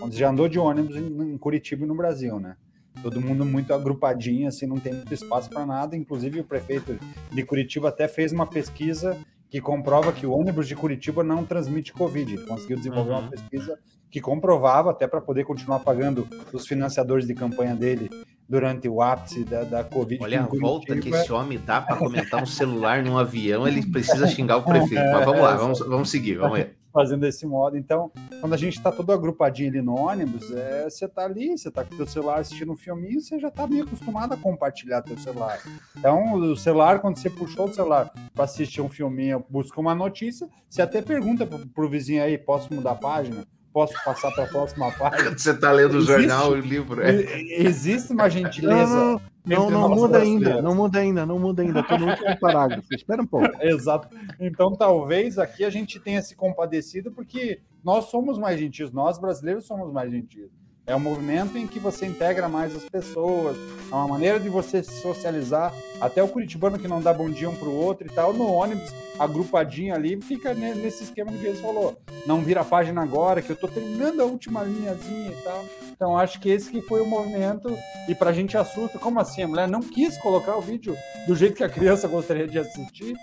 Onde 0.00 0.18
já 0.18 0.30
andou 0.30 0.48
de 0.48 0.58
ônibus 0.58 0.96
em, 0.96 1.38
Curitiba 1.38 1.84
e 1.84 1.86
no 1.86 1.94
Brasil, 1.94 2.40
né? 2.40 2.56
Todo 3.02 3.20
mundo 3.20 3.44
muito 3.44 3.72
agrupadinho, 3.72 4.48
assim, 4.48 4.66
não 4.66 4.78
tem 4.78 4.92
muito 4.92 5.14
espaço 5.14 5.48
para 5.48 5.64
nada. 5.64 5.96
Inclusive 5.96 6.40
o 6.40 6.44
prefeito 6.44 6.98
de 7.30 7.42
Curitiba 7.44 7.88
até 7.88 8.08
fez 8.08 8.32
uma 8.32 8.46
pesquisa 8.46 9.16
que 9.48 9.60
comprova 9.60 10.12
que 10.12 10.26
o 10.26 10.32
ônibus 10.32 10.66
de 10.66 10.74
Curitiba 10.74 11.22
não 11.22 11.44
transmite 11.44 11.92
Covid. 11.92 12.34
Ele 12.34 12.46
conseguiu 12.46 12.76
desenvolver 12.76 13.12
uhum. 13.12 13.18
uma 13.20 13.30
pesquisa 13.30 13.78
que 14.12 14.20
comprovava, 14.20 14.90
até 14.90 15.08
para 15.08 15.22
poder 15.22 15.44
continuar 15.44 15.80
pagando 15.80 16.28
os 16.52 16.66
financiadores 16.66 17.26
de 17.26 17.34
campanha 17.34 17.74
dele 17.74 18.10
durante 18.46 18.86
o 18.86 19.00
ápice 19.00 19.42
da, 19.42 19.64
da 19.64 19.82
Covid. 19.82 20.22
Olha 20.22 20.42
a 20.42 20.46
volta 20.46 20.94
que 20.98 21.08
esse 21.08 21.32
homem 21.32 21.58
dá 21.58 21.80
para 21.80 21.96
comentar 21.96 22.42
um 22.42 22.46
celular 22.46 23.02
num 23.02 23.16
avião, 23.16 23.66
ele 23.66 23.84
precisa 23.90 24.26
xingar 24.28 24.58
o 24.58 24.62
prefeito. 24.62 25.02
Mas 25.10 25.24
vamos 25.24 25.40
lá, 25.40 25.56
vamos, 25.56 25.78
vamos 25.80 26.10
seguir, 26.10 26.34
vamos 26.34 26.58
ver 26.58 26.76
fazendo 26.92 27.20
desse 27.20 27.46
modo. 27.46 27.78
Então, 27.78 28.12
quando 28.38 28.52
a 28.52 28.56
gente 28.58 28.76
está 28.76 28.92
todo 28.92 29.10
agrupadinho 29.12 29.70
ali 29.70 29.80
no 29.80 29.98
ônibus, 29.98 30.50
é, 30.52 30.84
você 30.90 31.08
tá 31.08 31.24
ali, 31.24 31.56
você 31.56 31.70
tá 31.70 31.82
com 31.82 31.94
o 31.94 31.96
teu 31.96 32.06
celular 32.06 32.40
assistindo 32.40 32.70
um 32.70 32.76
filminho, 32.76 33.18
você 33.18 33.38
já 33.38 33.50
tá 33.50 33.66
meio 33.66 33.84
acostumado 33.84 34.34
a 34.34 34.36
compartilhar 34.36 35.00
teu 35.00 35.16
celular. 35.16 35.58
Então, 35.96 36.34
o 36.34 36.54
celular, 36.54 37.00
quando 37.00 37.16
você 37.16 37.30
puxou 37.30 37.64
o 37.64 37.72
celular 37.72 38.12
para 38.34 38.44
assistir 38.44 38.82
um 38.82 38.90
filminho, 38.90 39.42
busca 39.48 39.80
uma 39.80 39.94
notícia, 39.94 40.46
você 40.68 40.82
até 40.82 41.00
pergunta 41.00 41.46
pro, 41.46 41.66
pro 41.68 41.88
vizinho 41.88 42.22
aí, 42.22 42.36
posso 42.36 42.72
mudar 42.74 42.90
a 42.90 42.96
página? 42.96 43.46
Posso 43.72 43.94
passar 44.04 44.30
para 44.32 44.44
a 44.44 44.48
próxima 44.48 44.90
página. 44.98 45.36
Você 45.36 45.50
está 45.50 45.72
lendo 45.72 45.96
existe, 45.96 46.12
o 46.12 46.18
jornal, 46.18 46.50
o 46.50 46.56
livro. 46.56 47.02
É. 47.02 47.12
Existe 47.58 48.12
uma 48.12 48.28
gentileza. 48.28 49.20
Não, 49.44 49.68
não, 49.68 49.70
não 49.70 49.88
muda 49.88 50.18
ainda, 50.18 50.62
não 50.62 50.74
muda 50.74 50.98
ainda, 51.00 51.26
não 51.26 51.38
muda 51.38 51.62
ainda. 51.62 51.80
Estou 51.80 51.98
no 51.98 52.10
último 52.10 52.38
parágrafo. 52.38 52.94
Espera 52.94 53.22
um 53.22 53.26
pouco. 53.26 53.50
Exato. 53.60 54.08
Então, 54.38 54.76
talvez 54.76 55.38
aqui 55.38 55.64
a 55.64 55.70
gente 55.70 55.98
tenha 55.98 56.22
se 56.22 56.36
compadecido, 56.36 57.10
porque 57.10 57.60
nós 57.82 58.04
somos 58.04 58.38
mais 58.38 58.60
gentis, 58.60 58.92
nós 58.92 59.18
brasileiros 59.18 59.66
somos 59.66 59.92
mais 59.92 60.12
gentis. 60.12 60.48
É 60.84 60.96
um 60.96 61.00
movimento 61.00 61.56
em 61.56 61.66
que 61.66 61.78
você 61.78 62.06
integra 62.06 62.48
mais 62.48 62.74
as 62.74 62.84
pessoas, 62.84 63.56
é 63.90 63.94
uma 63.94 64.08
maneira 64.08 64.40
de 64.40 64.48
você 64.48 64.82
se 64.82 65.00
socializar. 65.00 65.72
Até 66.00 66.20
o 66.20 66.26
curitibano 66.26 66.76
que 66.76 66.88
não 66.88 67.00
dá 67.00 67.12
bom 67.12 67.30
dia 67.30 67.48
um 67.48 67.54
para 67.54 67.68
o 67.68 67.74
outro 67.74 68.04
e 68.04 68.10
tal, 68.10 68.32
no 68.32 68.50
ônibus, 68.50 68.92
agrupadinho 69.16 69.94
ali, 69.94 70.20
fica 70.20 70.52
nesse 70.52 71.04
esquema 71.04 71.30
que 71.30 71.46
eles 71.46 71.60
falou. 71.60 71.96
Não 72.26 72.40
vira 72.40 72.62
a 72.62 72.64
página 72.64 73.00
agora, 73.00 73.40
que 73.40 73.50
eu 73.50 73.54
estou 73.54 73.70
terminando 73.70 74.20
a 74.20 74.24
última 74.24 74.64
linhazinha 74.64 75.30
e 75.30 75.42
tal. 75.44 75.64
Então 75.92 76.18
acho 76.18 76.40
que 76.40 76.50
esse 76.50 76.68
que 76.68 76.82
foi 76.82 77.00
o 77.00 77.06
movimento. 77.06 77.78
E 78.08 78.14
para 78.14 78.30
a 78.30 78.32
gente 78.32 78.56
assusta, 78.56 78.98
como 78.98 79.20
assim? 79.20 79.42
A 79.42 79.48
mulher 79.48 79.68
não 79.68 79.80
quis 79.80 80.18
colocar 80.18 80.56
o 80.56 80.60
vídeo 80.60 80.96
do 81.28 81.36
jeito 81.36 81.54
que 81.54 81.64
a 81.64 81.68
criança 81.68 82.08
gostaria 82.08 82.48
de 82.48 82.58
assistir. 82.58 83.16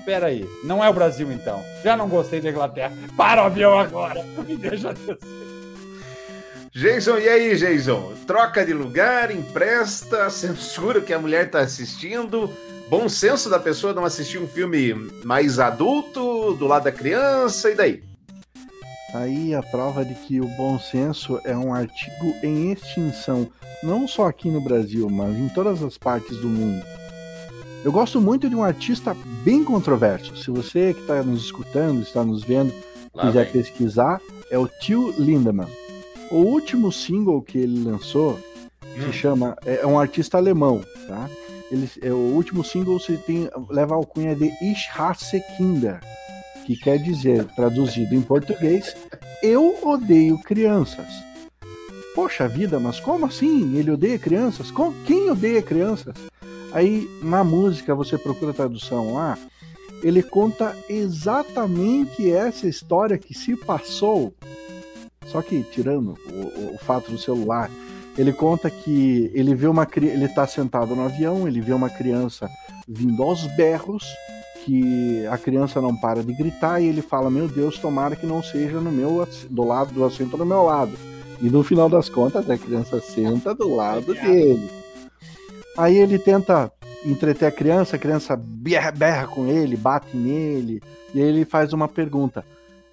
Espera 0.00 0.26
aí, 0.26 0.46
não 0.62 0.84
é 0.84 0.90
o 0.90 0.92
Brasil 0.92 1.32
então. 1.32 1.64
Já 1.82 1.96
não 1.96 2.08
gostei 2.08 2.42
da 2.42 2.50
Inglaterra. 2.50 2.92
Para 3.16 3.42
o 3.42 3.46
avião 3.46 3.78
agora, 3.78 4.22
me 4.46 4.56
deixa 4.56 4.92
descer. 4.92 5.55
Jason, 6.76 7.16
e 7.16 7.26
aí, 7.26 7.56
Jason? 7.56 8.12
Troca 8.26 8.62
de 8.62 8.74
lugar, 8.74 9.30
empresta, 9.30 10.28
censura 10.28 11.00
que 11.00 11.14
a 11.14 11.18
mulher 11.18 11.46
está 11.46 11.60
assistindo, 11.60 12.50
bom 12.90 13.08
senso 13.08 13.48
da 13.48 13.58
pessoa 13.58 13.94
não 13.94 14.04
assistir 14.04 14.36
um 14.36 14.46
filme 14.46 14.92
mais 15.24 15.58
adulto, 15.58 16.52
do 16.52 16.66
lado 16.66 16.84
da 16.84 16.92
criança, 16.92 17.70
e 17.70 17.74
daí? 17.74 18.04
Aí 19.14 19.54
a 19.54 19.62
prova 19.62 20.04
de 20.04 20.14
que 20.16 20.38
o 20.38 20.46
bom 20.48 20.78
senso 20.78 21.40
é 21.46 21.56
um 21.56 21.72
artigo 21.72 22.36
em 22.42 22.72
extinção, 22.72 23.48
não 23.82 24.06
só 24.06 24.26
aqui 24.26 24.50
no 24.50 24.60
Brasil, 24.60 25.08
mas 25.08 25.34
em 25.34 25.48
todas 25.48 25.82
as 25.82 25.96
partes 25.96 26.36
do 26.36 26.46
mundo. 26.46 26.84
Eu 27.82 27.90
gosto 27.90 28.20
muito 28.20 28.50
de 28.50 28.54
um 28.54 28.62
artista 28.62 29.16
bem 29.42 29.64
controverso. 29.64 30.36
Se 30.36 30.50
você 30.50 30.92
que 30.92 31.00
está 31.00 31.22
nos 31.22 31.44
escutando, 31.44 32.02
está 32.02 32.22
nos 32.22 32.44
vendo, 32.44 32.70
Lá 33.14 33.28
quiser 33.28 33.44
vem. 33.44 33.52
pesquisar, 33.54 34.20
é 34.50 34.58
o 34.58 34.68
Tio 34.68 35.14
Lindemann. 35.18 35.85
O 36.30 36.36
último 36.36 36.90
single 36.90 37.40
que 37.42 37.58
ele 37.58 37.84
lançou 37.84 38.38
hum. 38.84 39.06
se 39.06 39.12
chama. 39.12 39.56
É, 39.64 39.80
é 39.82 39.86
um 39.86 39.98
artista 39.98 40.36
alemão, 40.36 40.82
tá? 41.06 41.28
Ele, 41.70 41.88
é, 42.00 42.10
o 42.12 42.34
último 42.34 42.64
single 42.64 42.98
se 43.00 43.16
tem, 43.16 43.48
leva 43.68 43.94
a 43.94 43.96
alcunha 43.96 44.34
de 44.34 44.46
Ich 44.62 44.88
hasse 44.94 45.42
Kinder, 45.56 46.00
que 46.64 46.76
quer 46.76 46.98
dizer, 46.98 47.44
traduzido 47.56 48.14
em 48.14 48.22
português, 48.22 48.96
Eu 49.42 49.76
odeio 49.82 50.38
crianças. 50.38 51.06
Poxa 52.14 52.48
vida, 52.48 52.80
mas 52.80 52.98
como 52.98 53.26
assim? 53.26 53.76
Ele 53.76 53.90
odeia 53.90 54.18
crianças? 54.18 54.70
Com, 54.70 54.92
quem 55.04 55.30
odeia 55.30 55.60
crianças? 55.60 56.14
Aí 56.72 57.08
na 57.22 57.44
música 57.44 57.94
você 57.94 58.16
procura 58.16 58.52
a 58.52 58.54
tradução 58.54 59.14
lá, 59.14 59.38
ele 60.02 60.22
conta 60.22 60.74
exatamente 60.88 62.30
essa 62.30 62.66
história 62.66 63.18
que 63.18 63.34
se 63.34 63.56
passou 63.56 64.34
só 65.26 65.42
que, 65.42 65.62
tirando 65.62 66.14
o, 66.30 66.74
o 66.74 66.78
fato 66.78 67.10
do 67.10 67.18
celular, 67.18 67.70
ele 68.16 68.32
conta 68.32 68.70
que 68.70 69.30
ele 69.34 69.54
vê 69.54 69.66
uma 69.66 69.86
ele 69.96 70.24
está 70.24 70.46
sentado 70.46 70.94
no 70.96 71.04
avião, 71.04 71.46
ele 71.46 71.60
vê 71.60 71.72
uma 71.72 71.90
criança 71.90 72.48
vindo 72.88 73.22
aos 73.22 73.46
berros, 73.56 74.04
que 74.64 75.26
a 75.26 75.36
criança 75.36 75.80
não 75.80 75.94
para 75.94 76.22
de 76.22 76.32
gritar 76.32 76.80
e 76.80 76.86
ele 76.86 77.02
fala: 77.02 77.30
"Meu 77.30 77.46
Deus, 77.46 77.78
tomara 77.78 78.16
que 78.16 78.26
não 78.26 78.42
seja 78.42 78.80
no 78.80 78.90
meu 78.90 79.26
do 79.50 79.64
lado 79.64 79.92
do 79.92 80.04
assento 80.04 80.36
do 80.36 80.46
meu 80.46 80.62
lado". 80.62 80.92
E 81.40 81.50
no 81.50 81.62
final 81.62 81.88
das 81.88 82.08
contas, 82.08 82.48
a 82.48 82.56
criança 82.56 83.00
senta 83.00 83.54
do 83.54 83.74
lado 83.74 84.14
dele. 84.14 84.70
Aí 85.76 85.96
ele 85.98 86.18
tenta 86.18 86.72
entreter 87.04 87.46
a 87.46 87.52
criança, 87.52 87.96
a 87.96 87.98
criança 87.98 88.34
berra, 88.34 88.90
berra 88.90 89.26
com 89.26 89.46
ele, 89.46 89.76
bate 89.76 90.16
nele, 90.16 90.82
e 91.14 91.20
aí 91.20 91.28
ele 91.28 91.44
faz 91.44 91.72
uma 91.72 91.86
pergunta: 91.86 92.44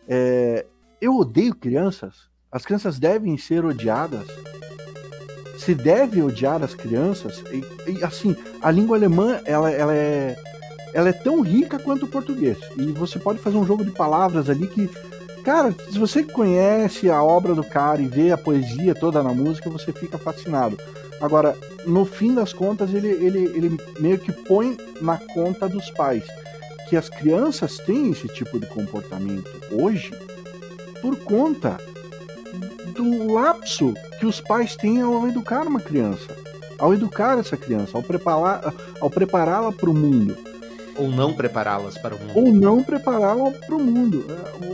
é, 0.07 0.65
eu 1.03 1.17
odeio 1.17 1.53
crianças. 1.53 2.29
As 2.49 2.65
crianças 2.65 2.97
devem 2.97 3.37
ser 3.37 3.65
odiadas. 3.65 4.25
Se 5.57 5.75
deve 5.75 6.21
odiar 6.21 6.63
as 6.63 6.73
crianças. 6.73 7.43
E, 7.51 7.91
e, 7.91 8.03
assim, 8.03 8.33
a 8.61 8.71
língua 8.71 8.95
alemã 8.95 9.41
ela, 9.43 9.69
ela, 9.69 9.93
é, 9.93 10.37
ela 10.93 11.09
é 11.09 11.13
tão 11.13 11.41
rica 11.41 11.77
quanto 11.77 12.05
o 12.05 12.07
português. 12.07 12.57
E 12.77 12.93
você 12.93 13.19
pode 13.19 13.39
fazer 13.39 13.57
um 13.57 13.65
jogo 13.65 13.83
de 13.83 13.91
palavras 13.91 14.49
ali 14.49 14.65
que, 14.65 14.87
cara, 15.43 15.75
se 15.91 15.99
você 15.99 16.23
conhece 16.23 17.09
a 17.09 17.21
obra 17.21 17.53
do 17.53 17.65
cara 17.65 18.01
e 18.01 18.07
vê 18.07 18.31
a 18.31 18.37
poesia 18.37 18.95
toda 18.95 19.21
na 19.21 19.33
música, 19.33 19.69
você 19.69 19.91
fica 19.91 20.17
fascinado. 20.17 20.77
Agora, 21.19 21.53
no 21.85 22.05
fim 22.05 22.33
das 22.33 22.53
contas, 22.53 22.93
ele, 22.93 23.09
ele, 23.09 23.39
ele 23.55 23.77
meio 23.99 24.19
que 24.19 24.31
põe 24.31 24.77
na 25.01 25.17
conta 25.17 25.67
dos 25.67 25.89
pais 25.91 26.23
que 26.87 26.95
as 26.95 27.09
crianças 27.09 27.77
têm 27.79 28.11
esse 28.11 28.27
tipo 28.27 28.59
de 28.59 28.67
comportamento 28.67 29.49
hoje 29.71 30.11
por 31.03 31.17
conta 31.17 31.77
do 32.95 33.33
lapso 33.33 33.93
que 34.17 34.25
os 34.25 34.39
pais 34.39 34.73
têm 34.77 35.01
ao 35.01 35.27
educar 35.27 35.67
uma 35.67 35.81
criança, 35.81 36.33
ao 36.79 36.93
educar 36.93 37.37
essa 37.37 37.57
criança, 37.57 37.97
ao 37.97 38.01
prepará-la 38.01 38.73
ao 39.01 39.09
prepará-la 39.09 39.73
para 39.73 39.89
o 39.89 39.93
mundo. 39.93 40.37
Ou 40.95 41.09
não 41.09 41.33
prepará-las 41.33 41.97
para 41.97 42.15
o 42.15 42.19
mundo. 42.19 42.37
Ou 42.37 42.53
não 42.53 42.83
prepará-la 42.83 43.51
para 43.51 43.75
o 43.75 43.83
mundo. 43.83 44.25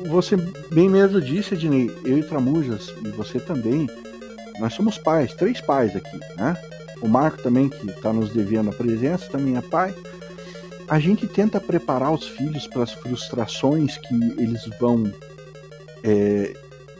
Você 0.07 0.35
bem 0.71 0.87
mesmo 0.87 1.19
disse, 1.19 1.55
Ednei, 1.55 1.89
eu 2.05 2.19
e 2.19 2.23
Tramujas, 2.23 2.93
e 3.03 3.07
você 3.09 3.39
também, 3.39 3.89
nós 4.59 4.73
somos 4.73 4.99
pais, 4.99 5.33
três 5.33 5.59
pais 5.61 5.95
aqui, 5.95 6.19
né? 6.37 6.55
O 7.01 7.07
Marco 7.07 7.41
também, 7.41 7.69
que 7.69 7.89
está 7.89 8.13
nos 8.13 8.29
devendo 8.29 8.69
a 8.69 8.73
presença, 8.73 9.31
também 9.31 9.57
é 9.57 9.61
pai. 9.61 9.95
A 10.87 10.99
gente 10.99 11.25
tenta 11.25 11.59
preparar 11.59 12.11
os 12.11 12.27
filhos 12.27 12.67
para 12.67 12.83
as 12.83 12.91
frustrações 12.91 13.97
que 13.97 14.13
eles 14.37 14.69
vão 14.79 15.11
é, 16.03 16.53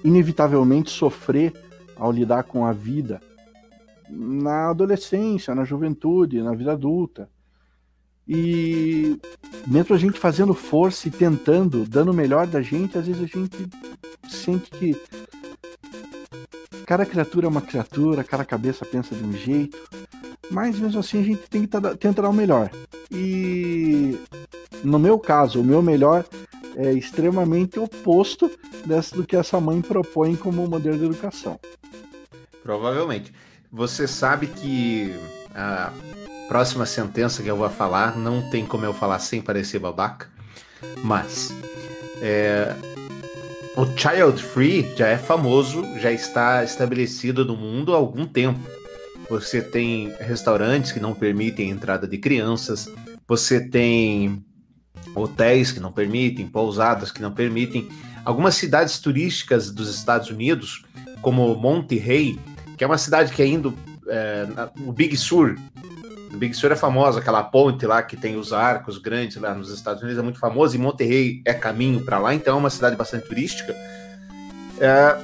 inevitavelmente 0.03 0.91
sofrer 0.91 1.53
ao 1.96 2.12
lidar 2.12 2.44
com 2.44 2.65
a 2.65 2.72
vida 2.72 3.22
na 4.10 4.70
adolescência, 4.70 5.53
na 5.53 5.63
juventude, 5.63 6.41
na 6.41 6.53
vida 6.53 6.72
adulta. 6.72 7.29
E 8.27 9.20
mesmo 9.68 9.96
a 9.96 10.00
gente 10.00 10.20
fazendo 10.20 10.53
força 10.53 11.08
e 11.08 11.12
tentando, 11.12 11.86
dando 11.86 12.12
o 12.12 12.13
melhor 12.13 12.48
da 12.48 12.62
gente, 12.62 12.98
às 12.98 13.08
vezes 13.08 13.22
a 13.22 13.25
gente 13.25 13.68
sente 14.27 14.70
que 14.70 14.96
cada 16.86 17.06
criatura 17.06 17.48
é 17.48 17.50
uma 17.50 17.62
criatura, 17.62 18.24
cada 18.24 18.46
cabeça 18.46 18.86
pensa 18.86 19.15
de 19.15 19.24
um 19.24 19.34
jeito, 19.34 19.77
mas 20.50 20.79
mesmo 20.79 21.00
assim 21.00 21.20
a 21.20 21.24
gente 21.24 21.50
tem 21.50 21.65
que 21.65 21.68
tentar 21.68 22.22
dar 22.22 22.29
o 22.29 22.34
melhor. 22.34 22.70
E 23.12 24.18
no 24.84 25.00
meu 25.00 25.18
caso, 25.20 25.62
o 25.62 25.63
meu 25.63 25.82
melhor 25.82 26.25
é 26.75 26.91
extremamente 26.93 27.79
oposto 27.79 28.49
dessa 28.85 29.15
do 29.15 29.25
que 29.25 29.35
essa 29.35 29.59
mãe 29.59 29.81
propõe 29.81 30.35
como 30.35 30.67
modelo 30.67 30.97
de 30.97 31.05
educação. 31.05 31.59
Provavelmente. 32.63 33.33
Você 33.71 34.07
sabe 34.07 34.47
que 34.47 35.13
a 35.53 35.91
próxima 36.47 36.85
sentença 36.85 37.43
que 37.43 37.49
eu 37.49 37.55
vou 37.55 37.69
falar 37.69 38.17
não 38.17 38.49
tem 38.49 38.65
como 38.65 38.85
eu 38.85 38.93
falar 38.93 39.19
sem 39.19 39.41
parecer 39.41 39.77
babaca, 39.77 40.27
mas 41.03 41.53
é, 42.21 42.75
o 43.77 43.85
child 43.85 44.41
free 44.41 44.91
já 44.95 45.07
é 45.07 45.17
famoso, 45.17 45.85
já 45.99 46.11
está 46.11 46.63
estabelecido 46.63 47.45
no 47.45 47.55
mundo 47.55 47.93
há 47.93 47.97
algum 47.97 48.25
tempo. 48.25 48.59
Você 49.29 49.61
tem 49.61 50.11
restaurantes 50.19 50.91
que 50.91 50.99
não 50.99 51.13
permitem 51.13 51.71
a 51.71 51.75
entrada 51.75 52.07
de 52.07 52.17
crianças, 52.17 52.91
você 53.27 53.59
tem 53.59 54.43
hotéis 55.16 55.72
que 55.72 55.80
não 55.80 55.92
permitem, 55.92 56.48
pousadas 56.48 57.12
que 57.12 57.22
não 57.22 57.32
permitem. 57.32 57.89
Algumas 58.24 58.56
cidades 58.56 59.00
turísticas 59.00 59.72
dos 59.72 59.94
Estados 59.94 60.30
Unidos, 60.30 60.84
como 61.22 61.56
Monterey, 61.56 62.39
que 62.78 62.84
é 62.84 62.88
uma 62.88 62.98
cidade 62.98 63.34
que 63.34 63.42
é 63.42 63.48
indo 63.48 63.74
é, 64.08 64.48
no 64.78 64.92
Big 64.92 65.16
Sur, 65.18 65.56
Big 66.38 66.54
Sur 66.54 66.72
é 66.72 66.75
famosa, 66.75 67.20
aquela 67.20 67.44
ponte 67.44 67.86
lá 67.86 68.04
que 68.04 68.16
tem 68.16 68.38
os 68.38 68.54
arcos 68.54 68.98
grandes 68.98 69.38
lá 69.38 69.54
nos 69.54 69.72
Estados 69.72 70.01
Unidos 70.01 70.20
é 70.20 70.24
muito 70.24 70.39
famosa 70.39 70.75
e 70.75 70.80
Monterrey 70.80 71.42
é 71.44 71.54
caminho 71.54 72.01
para 72.01 72.20
lá, 72.20 72.34
então 72.34 72.56
é 72.56 72.58
uma 72.58 72.70
cidade 72.70 72.96
bastante 72.96 73.28
turística. 73.28 73.75
É, 74.80 75.18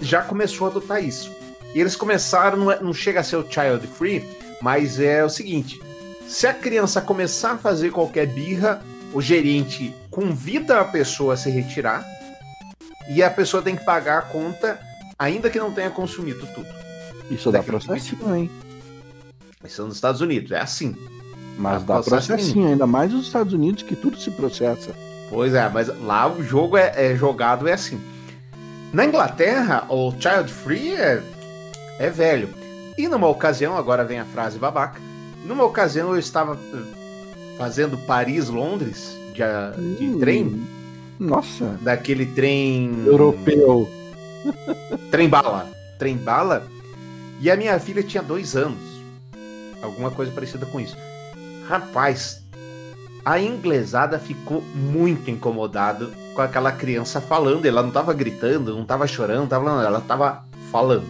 já 0.00 0.22
começou 0.22 0.66
a 0.66 0.70
adotar 0.70 1.02
isso. 1.02 1.34
E 1.74 1.80
eles 1.80 1.96
começaram, 1.96 2.70
é, 2.70 2.80
não 2.80 2.92
chega 2.92 3.20
a 3.20 3.24
ser 3.24 3.36
o 3.36 3.46
child 3.50 3.86
free, 3.86 4.24
mas 4.60 5.00
é 5.00 5.24
o 5.24 5.28
seguinte: 5.28 5.80
se 6.26 6.46
a 6.46 6.54
criança 6.54 7.00
começar 7.00 7.52
a 7.52 7.58
fazer 7.58 7.90
qualquer 7.90 8.26
birra, 8.26 8.82
o 9.12 9.20
gerente 9.20 9.94
convida 10.10 10.80
a 10.80 10.84
pessoa 10.84 11.34
a 11.34 11.36
se 11.36 11.50
retirar 11.50 12.04
e 13.08 13.22
a 13.22 13.30
pessoa 13.30 13.62
tem 13.62 13.76
que 13.76 13.84
pagar 13.84 14.18
a 14.18 14.22
conta, 14.22 14.78
ainda 15.18 15.50
que 15.50 15.58
não 15.58 15.72
tenha 15.72 15.90
consumido 15.90 16.46
tudo. 16.54 16.68
Isso 17.30 17.50
dá 17.50 17.62
processinho, 17.62 18.34
hein? 18.34 18.50
Isso 19.64 19.82
é 19.82 19.84
nos 19.84 19.94
Estados 19.96 20.20
Unidos, 20.20 20.52
é 20.52 20.60
assim. 20.60 20.96
Mas 21.58 21.82
dá 21.82 22.00
processinho, 22.02 22.68
ainda 22.68 22.86
mais 22.86 23.12
nos 23.12 23.26
Estados 23.26 23.52
Unidos 23.52 23.82
que 23.82 23.96
tudo 23.96 24.18
se 24.18 24.30
processa. 24.30 24.94
Pois 25.28 25.54
é, 25.54 25.68
mas 25.68 25.88
lá 26.00 26.30
o 26.30 26.42
jogo 26.42 26.76
é, 26.76 26.92
é 26.96 27.16
jogado 27.16 27.68
é 27.68 27.72
assim. 27.72 28.00
Na 28.92 29.04
Inglaterra, 29.04 29.86
o 29.88 30.12
child 30.12 30.52
free 30.52 30.94
é, 30.94 31.22
é 31.98 32.10
velho. 32.10 32.48
E 32.96 33.06
numa 33.06 33.28
ocasião, 33.28 33.76
agora 33.76 34.04
vem 34.04 34.18
a 34.18 34.24
frase 34.24 34.58
babaca, 34.58 35.00
numa 35.44 35.64
ocasião 35.64 36.10
eu 36.10 36.18
estava 36.18 36.58
fazendo 37.60 37.98
Paris-Londres 37.98 39.14
de, 39.34 39.98
de 39.98 40.06
hum, 40.06 40.18
trem. 40.18 40.66
Nossa! 41.18 41.78
Daquele 41.82 42.24
trem. 42.24 43.04
Europeu. 43.04 43.86
Trem 45.10 45.28
bala. 45.28 45.68
Trem 45.98 46.16
bala. 46.16 46.66
E 47.38 47.50
a 47.50 47.56
minha 47.58 47.78
filha 47.78 48.02
tinha 48.02 48.22
dois 48.22 48.56
anos. 48.56 48.80
Alguma 49.82 50.10
coisa 50.10 50.32
parecida 50.32 50.64
com 50.64 50.80
isso. 50.80 50.96
Rapaz, 51.68 52.42
a 53.22 53.38
inglesada 53.38 54.18
ficou 54.18 54.62
muito 54.74 55.30
incomodada 55.30 56.08
com 56.34 56.40
aquela 56.40 56.72
criança 56.72 57.20
falando. 57.20 57.66
Ela 57.66 57.82
não 57.82 57.90
tava 57.90 58.14
gritando, 58.14 58.74
não 58.74 58.86
tava 58.86 59.06
chorando, 59.06 59.40
não 59.40 59.46
tava, 59.48 59.84
ela 59.84 60.00
tava 60.00 60.44
falando. 60.72 61.06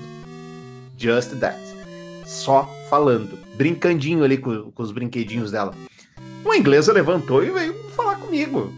Just 0.98 1.30
that. 1.38 1.60
Só 2.26 2.68
falando. 2.88 3.38
Brincandinho 3.54 4.24
ali 4.24 4.36
com, 4.36 4.72
com 4.72 4.82
os 4.82 4.90
brinquedinhos 4.90 5.52
dela. 5.52 5.72
Uma 6.44 6.56
inglesa 6.56 6.92
levantou 6.92 7.44
e 7.44 7.50
veio 7.50 7.74
falar 7.90 8.16
comigo. 8.16 8.72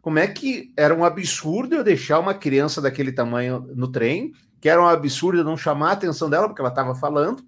Como 0.00 0.18
é 0.18 0.26
que 0.26 0.72
era 0.76 0.94
um 0.94 1.04
absurdo 1.04 1.74
eu 1.74 1.84
deixar 1.84 2.20
uma 2.20 2.34
criança 2.34 2.80
daquele 2.80 3.12
tamanho 3.12 3.60
no 3.74 3.88
trem, 3.88 4.32
que 4.60 4.68
era 4.68 4.80
um 4.80 4.86
absurdo 4.86 5.38
eu 5.38 5.44
não 5.44 5.56
chamar 5.56 5.90
a 5.90 5.92
atenção 5.92 6.30
dela 6.30 6.48
porque 6.48 6.60
ela 6.60 6.70
estava 6.70 6.94
falando, 6.94 7.42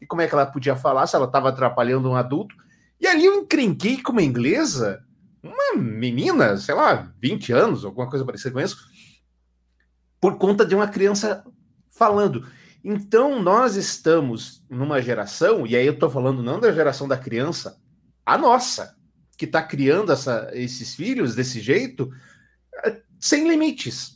e 0.00 0.06
como 0.06 0.20
é 0.22 0.26
que 0.26 0.34
ela 0.34 0.46
podia 0.46 0.76
falar 0.76 1.06
se 1.06 1.16
ela 1.16 1.26
estava 1.26 1.48
atrapalhando 1.48 2.10
um 2.10 2.16
adulto. 2.16 2.54
E 3.00 3.06
ali 3.06 3.24
eu 3.24 3.34
encrenquei 3.34 4.02
com 4.02 4.12
uma 4.12 4.22
inglesa 4.22 5.04
uma 5.44 5.76
menina, 5.76 6.56
sei 6.56 6.74
lá, 6.74 7.12
20 7.20 7.52
anos, 7.52 7.84
alguma 7.84 8.08
coisa 8.08 8.24
parecida 8.24 8.50
com 8.50 8.60
isso, 8.60 8.78
por 10.18 10.38
conta 10.38 10.64
de 10.64 10.74
uma 10.74 10.88
criança 10.88 11.44
falando. 11.90 12.46
Então, 12.82 13.42
nós 13.42 13.76
estamos 13.76 14.64
numa 14.70 15.02
geração, 15.02 15.66
e 15.66 15.76
aí 15.76 15.86
eu 15.86 15.92
estou 15.92 16.08
falando 16.08 16.42
não 16.42 16.58
da 16.58 16.72
geração 16.72 17.06
da 17.06 17.16
criança, 17.16 17.78
a 18.24 18.38
nossa, 18.38 18.93
que 19.36 19.44
está 19.44 19.62
criando 19.62 20.12
essa, 20.12 20.50
esses 20.52 20.94
filhos 20.94 21.34
desse 21.34 21.60
jeito, 21.60 22.10
é, 22.84 23.00
sem 23.18 23.48
limites. 23.48 24.14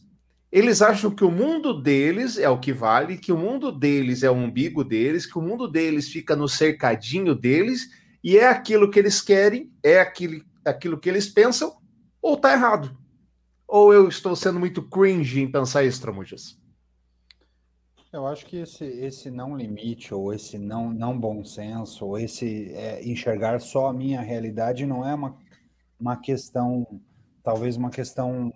Eles 0.51 0.81
acham 0.81 1.11
que 1.11 1.25
o 1.25 1.31
mundo 1.31 1.75
deles 1.75 2.39
é 2.39 2.49
o 2.49 2.59
que 2.59 2.73
vale, 2.73 3.19
que 3.19 3.33
o 3.33 3.37
mundo 3.37 3.71
deles 3.71 4.23
é 4.23 4.31
o 4.31 4.35
umbigo 4.35 4.83
deles, 4.83 5.27
que 5.27 5.39
o 5.39 5.43
mundo 5.43 5.69
deles 5.69 6.09
fica 6.09 6.35
no 6.35 6.49
cercadinho 6.49 7.35
deles, 7.35 7.89
e 8.25 8.39
é 8.39 8.49
aquilo 8.49 8.91
que 8.91 8.99
eles 8.99 9.21
querem, 9.21 9.71
é 9.83 10.01
aquilo, 10.01 10.43
aquilo 10.65 10.99
que 10.99 11.09
eles 11.09 11.29
pensam, 11.29 11.77
ou 12.23 12.37
tá 12.37 12.53
errado. 12.53 12.97
Ou 13.67 13.93
eu 13.93 14.09
estou 14.09 14.35
sendo 14.35 14.59
muito 14.59 14.83
cringe 14.83 15.41
em 15.41 15.51
pensar 15.51 15.85
isso, 15.85 16.01
Tramujas? 16.01 16.59
Eu 18.11 18.27
acho 18.27 18.47
que 18.47 18.57
esse, 18.57 18.85
esse 18.85 19.31
não 19.31 19.55
limite, 19.55 20.15
ou 20.15 20.33
esse 20.33 20.59
não, 20.59 20.91
não 20.91 21.19
bom 21.19 21.45
senso, 21.45 22.07
ou 22.07 22.19
esse 22.19 22.73
é, 22.73 23.07
enxergar 23.07 23.61
só 23.61 23.89
a 23.89 23.93
minha 23.93 24.23
realidade 24.23 24.87
não 24.87 25.07
é 25.07 25.15
uma, 25.15 25.37
uma 26.01 26.17
questão, 26.17 26.87
talvez 27.43 27.77
uma 27.77 27.91
questão 27.91 28.51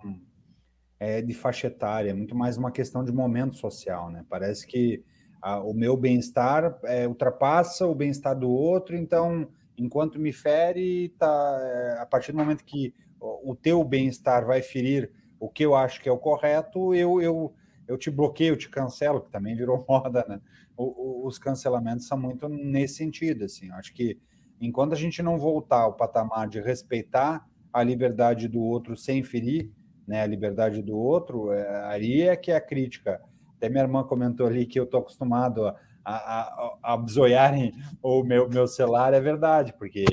é, 0.99 1.21
de 1.21 1.35
faixa 1.35 1.67
etária, 1.67 2.09
é 2.09 2.13
muito 2.13 2.35
mais 2.35 2.57
uma 2.57 2.71
questão 2.71 3.03
de 3.03 3.11
momento 3.11 3.55
social, 3.55 4.09
né? 4.09 4.25
Parece 4.27 4.65
que 4.65 5.03
a, 5.39 5.59
o 5.59 5.71
meu 5.71 5.95
bem-estar 5.95 6.79
é, 6.85 7.07
ultrapassa 7.07 7.85
o 7.85 7.93
bem-estar 7.93 8.37
do 8.37 8.49
outro, 8.49 8.95
então 8.95 9.47
enquanto 9.77 10.19
me 10.19 10.33
fere, 10.33 11.09
tá, 11.09 11.59
é, 11.61 12.01
a 12.01 12.05
partir 12.07 12.31
do 12.31 12.39
momento 12.39 12.63
que 12.63 12.93
o 13.19 13.55
teu 13.55 13.83
bem-estar 13.83 14.45
vai 14.45 14.61
ferir 14.61 15.11
o 15.39 15.47
que 15.47 15.63
eu 15.63 15.75
acho 15.75 16.01
que 16.01 16.09
é 16.09 16.11
o 16.11 16.17
correto, 16.17 16.93
eu, 16.95 17.21
eu, 17.21 17.53
eu 17.87 17.97
te 17.97 18.09
bloqueio, 18.09 18.53
eu 18.53 18.57
te 18.57 18.69
cancelo, 18.69 19.21
que 19.21 19.31
também 19.31 19.55
virou 19.55 19.85
moda, 19.89 20.25
né? 20.27 20.39
O, 20.75 21.23
o, 21.23 21.27
os 21.27 21.37
cancelamentos 21.37 22.07
são 22.07 22.17
muito 22.17 22.49
nesse 22.49 22.95
sentido, 22.95 23.45
assim. 23.45 23.71
Acho 23.71 23.93
que 23.93 24.19
enquanto 24.59 24.93
a 24.93 24.97
gente 24.97 25.21
não 25.21 25.37
voltar 25.37 25.81
ao 25.81 25.93
patamar 25.93 26.47
de 26.47 26.59
respeitar 26.59 27.47
a 27.71 27.83
liberdade 27.83 28.47
do 28.47 28.61
outro 28.61 28.95
sem 28.95 29.23
ferir, 29.23 29.71
né, 30.07 30.21
a 30.21 30.27
liberdade 30.27 30.81
do 30.81 30.97
outro, 30.97 31.51
é, 31.51 31.85
aí 31.85 32.21
é 32.23 32.35
que 32.35 32.51
é 32.51 32.55
a 32.55 32.61
crítica. 32.61 33.21
Até 33.57 33.69
minha 33.69 33.83
irmã 33.83 34.03
comentou 34.03 34.47
ali 34.47 34.65
que 34.65 34.79
eu 34.79 34.83
estou 34.83 34.99
acostumado 34.99 35.65
a 35.67 35.75
a, 36.05 36.75
a, 36.83 36.93
a 36.93 37.05
o 38.01 38.23
meu, 38.23 38.49
meu 38.49 38.67
celular 38.67 39.13
é 39.13 39.21
verdade, 39.21 39.73
porque 39.77 40.05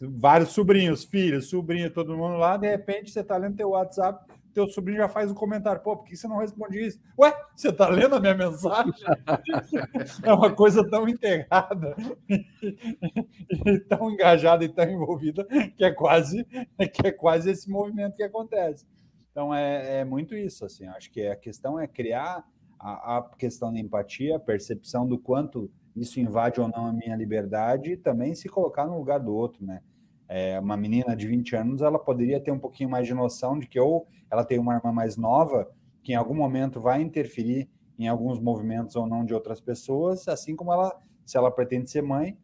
vários 0.00 0.50
sobrinhos, 0.50 1.04
filhos, 1.04 1.48
sobrinho, 1.48 1.90
todo 1.90 2.16
mundo 2.16 2.36
lá, 2.36 2.56
de 2.56 2.68
repente 2.68 3.10
você 3.10 3.20
está 3.20 3.36
lendo 3.36 3.56
teu 3.56 3.70
WhatsApp, 3.70 4.30
teu 4.54 4.68
sobrinho 4.68 4.98
já 4.98 5.08
faz 5.08 5.30
um 5.30 5.34
comentário, 5.34 5.82
pô, 5.82 5.96
por 5.96 6.06
que 6.06 6.16
você 6.16 6.28
não 6.28 6.38
responde 6.38 6.78
isso? 6.78 7.00
Ué, 7.18 7.34
você 7.54 7.68
está 7.68 7.88
lendo 7.88 8.14
a 8.14 8.20
minha 8.20 8.34
mensagem? 8.34 8.92
é 10.22 10.32
uma 10.32 10.54
coisa 10.54 10.88
tão 10.88 11.08
integrada 11.08 11.96
e 13.66 13.80
tão 13.80 14.10
engajada 14.10 14.64
e 14.64 14.68
tão 14.68 14.88
envolvida 14.88 15.44
que 15.76 15.84
é 15.84 15.90
quase 15.90 16.44
que 16.44 17.06
é 17.06 17.10
quase 17.10 17.50
esse 17.50 17.68
movimento 17.68 18.16
que 18.16 18.22
acontece. 18.22 18.86
Então 19.30 19.52
é, 19.52 20.00
é 20.00 20.04
muito 20.04 20.36
isso, 20.36 20.64
assim, 20.64 20.86
acho 20.86 21.10
que 21.10 21.26
a 21.26 21.34
questão 21.34 21.78
é 21.78 21.88
criar 21.88 22.44
a, 22.78 23.18
a 23.18 23.22
questão 23.22 23.72
da 23.72 23.80
empatia, 23.80 24.36
a 24.36 24.40
percepção 24.40 25.06
do 25.06 25.18
quanto 25.18 25.68
isso 25.96 26.20
invade 26.20 26.60
ou 26.60 26.68
não 26.68 26.86
a 26.86 26.92
minha 26.92 27.16
liberdade 27.16 27.92
e 27.92 27.96
também 27.96 28.34
se 28.34 28.48
colocar 28.48 28.86
no 28.86 28.96
lugar 28.96 29.18
do 29.18 29.34
outro, 29.34 29.64
né? 29.64 29.80
É, 30.28 30.58
uma 30.58 30.76
menina 30.76 31.14
de 31.14 31.26
20 31.26 31.56
anos, 31.56 31.82
ela 31.82 31.98
poderia 31.98 32.40
ter 32.40 32.50
um 32.50 32.58
pouquinho 32.58 32.88
mais 32.88 33.06
de 33.06 33.14
noção 33.14 33.58
de 33.58 33.66
que 33.66 33.78
ou 33.78 34.06
ela 34.30 34.44
tem 34.44 34.58
uma 34.58 34.74
irmã 34.74 34.92
mais 34.92 35.16
nova, 35.16 35.70
que 36.02 36.12
em 36.12 36.16
algum 36.16 36.34
momento 36.34 36.80
vai 36.80 37.00
interferir 37.00 37.68
em 37.98 38.08
alguns 38.08 38.38
movimentos 38.38 38.96
ou 38.96 39.06
não 39.06 39.24
de 39.24 39.34
outras 39.34 39.60
pessoas, 39.60 40.26
assim 40.26 40.56
como 40.56 40.72
ela, 40.72 40.96
se 41.24 41.36
ela 41.36 41.50
pretende 41.50 41.90
ser 41.90 42.02
mãe, 42.02 42.36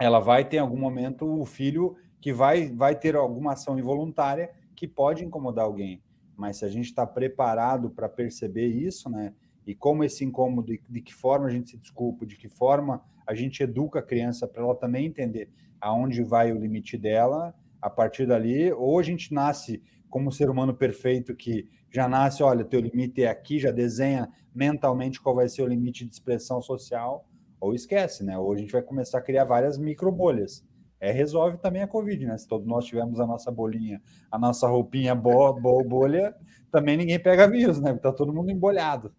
ela 0.00 0.20
vai 0.20 0.44
ter 0.44 0.58
em 0.58 0.60
algum 0.60 0.78
momento 0.78 1.24
o 1.24 1.44
filho 1.44 1.96
que 2.20 2.32
vai, 2.32 2.68
vai 2.68 2.94
ter 2.94 3.16
alguma 3.16 3.52
ação 3.52 3.78
involuntária 3.78 4.50
que 4.76 4.86
pode 4.86 5.24
incomodar 5.24 5.64
alguém. 5.64 6.02
Mas 6.36 6.58
se 6.58 6.64
a 6.64 6.68
gente 6.68 6.86
está 6.86 7.06
preparado 7.06 7.90
para 7.90 8.08
perceber 8.08 8.66
isso, 8.66 9.08
né? 9.08 9.32
e 9.68 9.74
como 9.74 10.02
esse 10.02 10.24
incômodo, 10.24 10.72
de 10.88 11.00
que 11.02 11.12
forma 11.12 11.46
a 11.46 11.50
gente 11.50 11.68
se 11.68 11.76
desculpa, 11.76 12.24
de 12.24 12.36
que 12.36 12.48
forma 12.48 13.02
a 13.28 13.34
gente 13.34 13.62
educa 13.62 13.98
a 13.98 14.02
criança 14.02 14.48
para 14.48 14.62
ela 14.62 14.74
também 14.74 15.04
entender 15.04 15.50
aonde 15.78 16.22
vai 16.22 16.50
o 16.50 16.58
limite 16.58 16.96
dela, 16.96 17.54
a 17.80 17.90
partir 17.90 18.26
dali, 18.26 18.72
ou 18.72 18.98
a 18.98 19.02
gente 19.02 19.34
nasce 19.34 19.82
como 20.08 20.28
um 20.28 20.30
ser 20.30 20.48
humano 20.48 20.74
perfeito 20.74 21.36
que 21.36 21.68
já 21.90 22.08
nasce, 22.08 22.42
olha, 22.42 22.64
teu 22.64 22.80
limite 22.80 23.22
é 23.22 23.28
aqui, 23.28 23.58
já 23.58 23.70
desenha 23.70 24.28
mentalmente 24.54 25.20
qual 25.20 25.34
vai 25.34 25.48
ser 25.48 25.62
o 25.62 25.66
limite 25.66 26.06
de 26.06 26.12
expressão 26.12 26.62
social, 26.62 27.28
ou 27.60 27.74
esquece, 27.74 28.24
né? 28.24 28.38
Ou 28.38 28.52
a 28.52 28.56
gente 28.56 28.72
vai 28.72 28.82
começar 28.82 29.18
a 29.18 29.22
criar 29.22 29.44
várias 29.44 29.76
micro 29.76 30.10
bolhas. 30.10 30.66
É, 31.00 31.12
resolve 31.12 31.58
também 31.58 31.82
a 31.82 31.86
Covid, 31.86 32.26
né? 32.26 32.36
Se 32.38 32.48
todos 32.48 32.66
nós 32.66 32.84
tivermos 32.84 33.20
a 33.20 33.26
nossa 33.26 33.50
bolinha, 33.50 34.00
a 34.30 34.38
nossa 34.38 34.66
roupinha 34.66 35.14
boa, 35.14 35.52
boa 35.52 35.84
bolha, 35.84 36.34
também 36.72 36.96
ninguém 36.96 37.18
pega 37.18 37.48
vírus, 37.48 37.80
né? 37.80 37.94
Tá 37.94 38.12
todo 38.12 38.32
mundo 38.32 38.50
embolhado. 38.50 39.12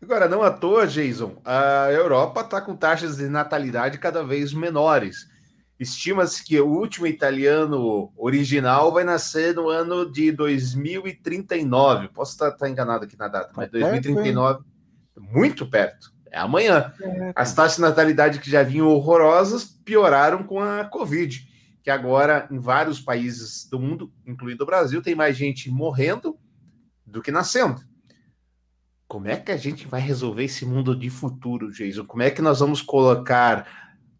Agora, 0.00 0.28
não 0.28 0.42
à 0.42 0.50
toa, 0.50 0.86
Jason, 0.86 1.40
a 1.44 1.90
Europa 1.90 2.42
está 2.42 2.60
com 2.60 2.76
taxas 2.76 3.16
de 3.16 3.28
natalidade 3.28 3.98
cada 3.98 4.22
vez 4.22 4.54
menores. 4.54 5.28
Estima-se 5.78 6.42
que 6.44 6.58
o 6.60 6.66
último 6.66 7.06
italiano 7.06 8.12
original 8.16 8.92
vai 8.92 9.04
nascer 9.04 9.54
no 9.54 9.68
ano 9.68 10.10
de 10.10 10.32
2039. 10.32 12.08
Posso 12.08 12.32
estar, 12.32 12.48
estar 12.48 12.68
enganado 12.68 13.04
aqui 13.04 13.16
na 13.18 13.28
data, 13.28 13.52
mas 13.56 13.70
2039, 13.70 14.60
tá 15.14 15.20
muito 15.20 15.66
perto. 15.66 16.12
É 16.30 16.38
amanhã. 16.38 16.92
As 17.34 17.54
taxas 17.54 17.76
de 17.76 17.82
natalidade 17.82 18.38
que 18.38 18.50
já 18.50 18.62
vinham 18.62 18.88
horrorosas 18.88 19.64
pioraram 19.64 20.42
com 20.42 20.60
a 20.60 20.84
Covid, 20.84 21.48
que 21.82 21.90
agora 21.90 22.46
em 22.50 22.58
vários 22.58 23.00
países 23.00 23.68
do 23.68 23.78
mundo, 23.78 24.12
incluindo 24.26 24.62
o 24.62 24.66
Brasil, 24.66 25.00
tem 25.02 25.14
mais 25.14 25.36
gente 25.36 25.70
morrendo 25.70 26.36
do 27.06 27.22
que 27.22 27.30
nascendo. 27.30 27.80
Como 29.08 29.26
é 29.26 29.36
que 29.36 29.50
a 29.50 29.56
gente 29.56 29.88
vai 29.88 30.00
resolver 30.00 30.44
esse 30.44 30.66
mundo 30.66 30.94
de 30.94 31.08
futuro, 31.08 31.72
Jason? 31.72 32.04
Como 32.04 32.22
é 32.22 32.30
que 32.30 32.42
nós 32.42 32.60
vamos 32.60 32.82
colocar 32.82 33.66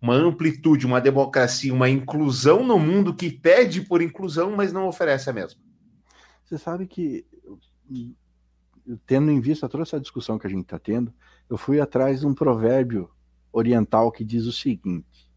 uma 0.00 0.14
amplitude, 0.14 0.86
uma 0.86 1.00
democracia, 1.00 1.74
uma 1.74 1.88
inclusão 1.88 2.64
no 2.64 2.78
mundo 2.78 3.14
que 3.14 3.30
pede 3.30 3.82
por 3.82 4.00
inclusão, 4.00 4.56
mas 4.56 4.72
não 4.72 4.86
oferece 4.86 5.28
a 5.28 5.32
mesma. 5.32 5.60
Você 6.44 6.56
sabe 6.56 6.86
que, 6.86 7.26
tendo 9.04 9.30
em 9.30 9.40
vista 9.40 9.68
toda 9.68 9.82
essa 9.82 10.00
discussão 10.00 10.38
que 10.38 10.46
a 10.46 10.50
gente 10.50 10.62
está 10.62 10.78
tendo, 10.78 11.12
eu 11.50 11.58
fui 11.58 11.80
atrás 11.80 12.20
de 12.20 12.26
um 12.26 12.34
provérbio 12.34 13.10
oriental 13.52 14.12
que 14.12 14.24
diz 14.24 14.46
o 14.46 14.52
seguinte: 14.52 15.28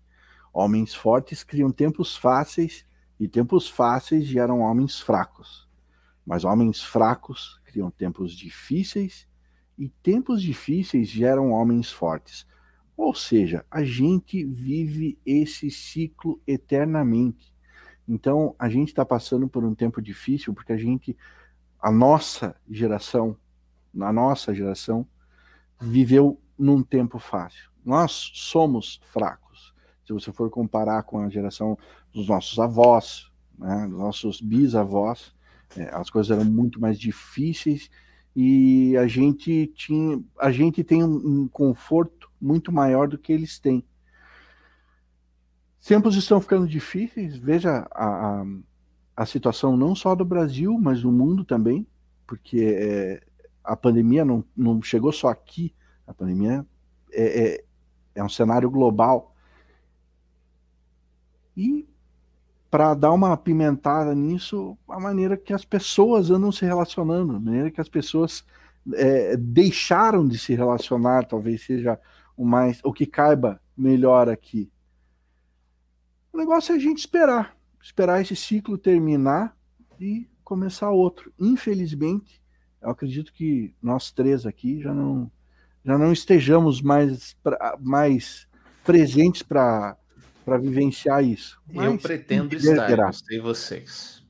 Homens 0.53 0.93
fortes 0.93 1.43
criam 1.43 1.71
tempos 1.71 2.15
fáceis 2.15 2.85
e 3.19 3.27
tempos 3.27 3.67
fáceis 3.67 4.25
geram 4.25 4.59
homens 4.59 4.99
fracos. 4.99 5.67
Mas 6.25 6.45
homens 6.45 6.81
fracos 6.81 7.59
criam 7.65 7.89
tempos 7.89 8.33
difíceis 8.33 9.27
e 9.81 9.89
tempos 9.89 10.43
difíceis 10.43 11.07
geram 11.07 11.53
homens 11.53 11.91
fortes. 11.91 12.45
Ou 12.95 13.15
seja, 13.15 13.65
a 13.71 13.83
gente 13.83 14.45
vive 14.45 15.17
esse 15.25 15.71
ciclo 15.71 16.39
eternamente. 16.45 17.51
Então, 18.07 18.55
a 18.59 18.69
gente 18.69 18.89
está 18.89 19.03
passando 19.03 19.47
por 19.47 19.63
um 19.65 19.73
tempo 19.73 19.99
difícil 19.99 20.53
porque 20.53 20.71
a 20.71 20.77
gente, 20.77 21.17
a 21.81 21.91
nossa 21.91 22.55
geração, 22.69 23.35
na 23.91 24.13
nossa 24.13 24.53
geração, 24.53 25.03
viveu 25.79 26.39
num 26.55 26.83
tempo 26.83 27.17
fácil. 27.17 27.71
Nós 27.83 28.29
somos 28.35 29.01
fracos. 29.05 29.73
Se 30.05 30.13
você 30.13 30.31
for 30.31 30.51
comparar 30.51 31.01
com 31.01 31.17
a 31.17 31.27
geração 31.27 31.75
dos 32.13 32.27
nossos 32.27 32.59
avós, 32.59 33.31
né, 33.57 33.87
dos 33.87 33.97
nossos 33.97 34.41
bisavós, 34.41 35.33
é, 35.75 35.89
as 35.91 36.11
coisas 36.11 36.37
eram 36.37 36.45
muito 36.45 36.79
mais 36.79 36.99
difíceis 36.99 37.89
e 38.35 38.95
a 38.97 39.07
gente 39.07 39.67
tinha, 39.75 40.21
a 40.39 40.51
gente 40.51 40.83
tem 40.83 41.03
um, 41.03 41.41
um 41.43 41.47
conforto 41.47 42.31
muito 42.39 42.71
maior 42.71 43.07
do 43.07 43.17
que 43.17 43.31
eles 43.33 43.59
têm. 43.59 43.83
Tempos 45.85 46.15
estão 46.15 46.39
ficando 46.39 46.67
difíceis, 46.67 47.37
veja 47.37 47.87
a, 47.91 48.05
a, 48.05 48.45
a 49.15 49.25
situação 49.25 49.75
não 49.75 49.95
só 49.95 50.15
do 50.15 50.23
Brasil, 50.23 50.77
mas 50.79 51.01
do 51.01 51.11
mundo 51.11 51.43
também, 51.43 51.85
porque 52.25 52.61
é, 52.61 53.21
a 53.63 53.75
pandemia 53.75 54.23
não, 54.23 54.45
não 54.55 54.81
chegou 54.81 55.11
só 55.11 55.27
aqui, 55.27 55.75
a 56.07 56.13
pandemia 56.13 56.65
é, 57.11 57.43
é, 57.43 57.63
é 58.15 58.23
um 58.23 58.29
cenário 58.29 58.69
global. 58.69 59.35
E 61.57 61.87
para 62.71 62.93
dar 62.93 63.11
uma 63.11 63.33
apimentada 63.33 64.15
nisso, 64.15 64.77
a 64.87 64.97
maneira 64.97 65.35
que 65.35 65.53
as 65.53 65.65
pessoas 65.65 66.31
andam 66.31 66.53
se 66.53 66.63
relacionando, 66.63 67.35
a 67.35 67.39
maneira 67.39 67.69
que 67.69 67.81
as 67.81 67.89
pessoas 67.89 68.45
é, 68.93 69.35
deixaram 69.35 70.25
de 70.25 70.37
se 70.37 70.55
relacionar, 70.55 71.25
talvez 71.25 71.65
seja 71.65 71.99
o 72.37 72.45
mais 72.45 72.79
o 72.85 72.93
que 72.93 73.05
caiba 73.05 73.61
melhor 73.77 74.29
aqui. 74.29 74.71
O 76.31 76.37
negócio 76.37 76.71
é 76.71 76.77
a 76.77 76.79
gente 76.79 76.99
esperar, 76.99 77.57
esperar 77.81 78.21
esse 78.21 78.37
ciclo 78.37 78.77
terminar 78.77 79.53
e 79.99 80.25
começar 80.41 80.89
outro. 80.91 81.33
Infelizmente, 81.37 82.41
eu 82.81 82.89
acredito 82.89 83.33
que 83.33 83.75
nós 83.81 84.11
três 84.11 84.45
aqui 84.45 84.81
já 84.81 84.93
não 84.93 85.29
já 85.83 85.97
não 85.97 86.13
estejamos 86.13 86.81
mais 86.81 87.35
mais 87.81 88.47
presentes 88.85 89.43
para 89.43 89.97
para 90.43 90.57
vivenciar 90.57 91.23
isso. 91.23 91.61
Mas, 91.71 91.85
eu 91.85 91.97
pretendo 91.97 92.55
estar, 92.55 92.97
não 92.97 93.13
sei 93.13 93.39
vocês. 93.39 94.23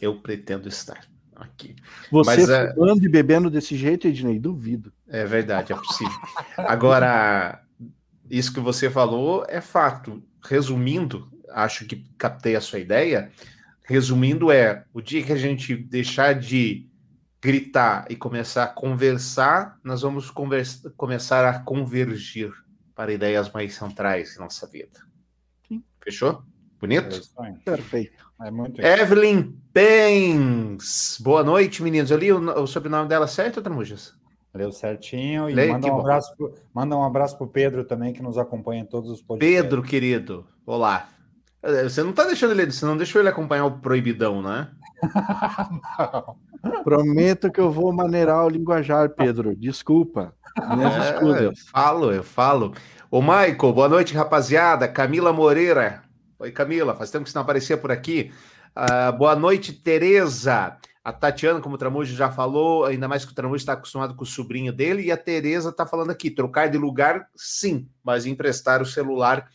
Eu 0.00 0.20
pretendo 0.20 0.68
estar 0.68 1.00
aqui. 1.34 1.74
Você 2.10 2.36
Mas, 2.36 2.48
é, 2.48 2.74
e 3.02 3.08
bebendo 3.08 3.50
desse 3.50 3.76
jeito, 3.76 4.06
Ednei, 4.06 4.38
duvido. 4.38 4.92
É 5.08 5.24
verdade, 5.24 5.72
é 5.72 5.76
possível. 5.76 6.16
Agora, 6.56 7.62
isso 8.28 8.52
que 8.52 8.60
você 8.60 8.90
falou 8.90 9.44
é 9.48 9.60
fato. 9.60 10.22
Resumindo, 10.42 11.28
acho 11.50 11.84
que 11.86 12.04
captei 12.16 12.56
a 12.56 12.60
sua 12.60 12.78
ideia. 12.78 13.30
Resumindo, 13.84 14.50
é 14.52 14.84
o 14.92 15.00
dia 15.00 15.22
que 15.22 15.32
a 15.32 15.36
gente 15.36 15.74
deixar 15.74 16.34
de 16.34 16.88
gritar 17.42 18.06
e 18.10 18.16
começar 18.16 18.64
a 18.64 18.68
conversar, 18.68 19.78
nós 19.82 20.02
vamos 20.02 20.30
conversa, 20.30 20.92
começar 20.96 21.48
a 21.48 21.58
convergir 21.58 22.52
para 22.94 23.12
ideias 23.12 23.50
mais 23.50 23.74
centrais 23.74 24.36
em 24.36 24.40
nossa 24.40 24.66
vida. 24.66 25.09
Fechou? 26.02 26.42
Bonito? 26.80 27.20
É 27.40 27.52
Perfeito. 27.64 28.24
É 28.42 28.50
muito 28.50 28.80
Evelyn 28.80 29.52
Pens. 29.72 31.18
Boa 31.20 31.44
noite, 31.44 31.82
meninos. 31.82 32.10
Eu 32.10 32.16
li 32.16 32.32
o, 32.32 32.62
o 32.62 32.66
sobrenome 32.66 33.06
dela 33.06 33.26
certo, 33.26 33.60
Tramujas? 33.60 34.14
Leu 34.54 34.72
certinho. 34.72 35.48
E 35.50 35.54
Lei, 35.54 35.70
manda, 35.70 35.86
um 35.88 36.00
abraço 36.00 36.34
pro, 36.36 36.54
manda 36.74 36.96
um 36.96 37.04
abraço 37.04 37.36
para 37.36 37.46
o 37.46 37.50
Pedro 37.50 37.84
também, 37.84 38.12
que 38.12 38.22
nos 38.22 38.38
acompanha 38.38 38.82
em 38.82 38.86
todos 38.86 39.10
os 39.10 39.20
podcasts. 39.20 39.62
Pedro, 39.62 39.82
querido. 39.82 40.46
Olá. 40.64 41.08
É, 41.62 41.84
você 41.84 42.02
não 42.02 42.10
está 42.10 42.24
deixando 42.24 42.52
ele, 42.52 42.72
você 42.72 42.86
não 42.86 42.96
deixou 42.96 43.20
ele 43.20 43.28
acompanhar 43.28 43.66
o 43.66 43.78
Proibidão, 43.78 44.40
né? 44.40 44.68
não. 45.98 46.82
Prometo 46.82 47.52
que 47.52 47.60
eu 47.60 47.70
vou 47.70 47.92
maneirar 47.92 48.46
o 48.46 48.48
linguajar, 48.48 49.10
Pedro. 49.10 49.54
Desculpa. 49.54 50.34
É, 50.58 51.44
eu 51.44 51.52
falo, 51.70 52.10
eu 52.10 52.24
falo. 52.24 52.74
Ô, 53.12 53.20
Michael, 53.20 53.72
boa 53.72 53.88
noite, 53.88 54.14
rapaziada. 54.14 54.86
Camila 54.86 55.32
Moreira. 55.32 56.04
Oi, 56.38 56.52
Camila, 56.52 56.94
faz 56.94 57.10
tempo 57.10 57.24
que 57.24 57.30
você 57.30 57.36
não 57.36 57.42
aparecia 57.42 57.76
por 57.76 57.90
aqui. 57.90 58.32
Uh, 58.70 59.18
boa 59.18 59.34
noite, 59.34 59.72
Tereza. 59.72 60.78
A 61.02 61.12
Tatiana, 61.12 61.60
como 61.60 61.74
o 61.74 61.78
Tramujo 61.78 62.14
já 62.14 62.30
falou, 62.30 62.84
ainda 62.84 63.08
mais 63.08 63.24
que 63.24 63.32
o 63.32 63.34
Tramujo 63.34 63.62
está 63.62 63.72
acostumado 63.72 64.14
com 64.14 64.22
o 64.22 64.26
sobrinho 64.26 64.72
dele, 64.72 65.02
e 65.02 65.10
a 65.10 65.16
Tereza 65.16 65.70
está 65.70 65.84
falando 65.84 66.10
aqui: 66.10 66.30
trocar 66.30 66.70
de 66.70 66.78
lugar, 66.78 67.28
sim, 67.34 67.90
mas 68.00 68.26
emprestar 68.26 68.80
o 68.80 68.86
celular, 68.86 69.50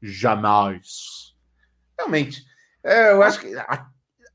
jamais. 0.00 1.34
Realmente, 1.98 2.44
é, 2.84 3.10
eu 3.10 3.24
acho 3.24 3.40
que. 3.40 3.52
A, 3.56 3.88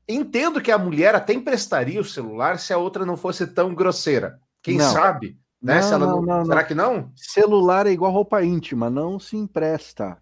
entendo 0.06 0.60
que 0.60 0.70
a 0.70 0.76
mulher 0.76 1.14
até 1.14 1.32
emprestaria 1.32 1.98
o 1.98 2.04
celular 2.04 2.58
se 2.58 2.74
a 2.74 2.78
outra 2.78 3.06
não 3.06 3.16
fosse 3.16 3.46
tão 3.46 3.74
grosseira. 3.74 4.38
Quem 4.62 4.76
não. 4.76 4.92
sabe? 4.92 5.38
Né? 5.62 5.80
Não, 5.90 5.98
não, 5.98 6.22
não, 6.22 6.44
será 6.44 6.64
que 6.64 6.74
não? 6.74 7.10
Celular 7.16 7.86
é 7.86 7.90
igual 7.90 8.12
roupa 8.12 8.42
íntima, 8.44 8.90
não 8.90 9.18
se 9.18 9.36
empresta. 9.36 10.18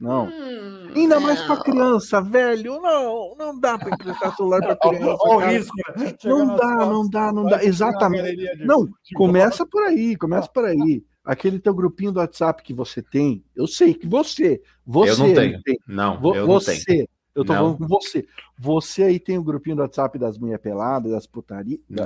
Não. 0.00 0.26
Hum, 0.26 0.92
Ainda 0.94 1.18
mais 1.18 1.42
para 1.42 1.60
criança, 1.62 2.20
velho. 2.20 2.80
Não, 2.80 3.34
não 3.36 3.58
dá 3.58 3.76
para 3.76 3.90
emprestar 3.90 4.34
celular 4.36 4.60
para 4.60 4.76
criança. 4.76 5.16
Olha 5.22 5.36
o 5.36 5.50
risco. 5.50 5.76
Né? 5.96 6.14
Não 6.24 6.56
dá, 6.56 6.76
não 6.76 7.10
dá, 7.10 7.32
não 7.32 7.44
dá. 7.44 7.64
Exatamente. 7.64 8.64
Não, 8.64 8.88
começa 9.14 9.66
por 9.66 9.82
aí, 9.84 10.16
começa 10.16 10.48
por 10.48 10.64
aí. 10.64 11.04
Aquele 11.24 11.58
teu 11.58 11.74
grupinho 11.74 12.12
do 12.12 12.20
WhatsApp 12.20 12.62
que 12.62 12.72
você 12.72 13.02
tem, 13.02 13.44
eu 13.54 13.66
sei 13.66 13.92
que 13.92 14.06
você, 14.06 14.62
você 14.86 15.10
eu 15.10 15.18
não 15.18 15.34
tenho. 15.34 15.62
Tem, 15.62 15.78
não, 15.86 16.14
eu 16.34 16.46
você, 16.46 16.72
não 16.72 16.84
tenho. 16.84 17.08
Eu 17.38 17.44
tô 17.44 17.52
não. 17.52 17.60
falando 17.60 17.78
com 17.78 17.86
você. 17.86 18.26
Você 18.58 19.04
aí 19.04 19.20
tem 19.20 19.38
o 19.38 19.40
um 19.40 19.44
grupinho 19.44 19.76
do 19.76 19.82
WhatsApp 19.82 20.18
das 20.18 20.36
mulher 20.36 20.58
peladas, 20.58 21.12
das 21.12 21.26
putarias, 21.26 21.78
da, 21.88 22.04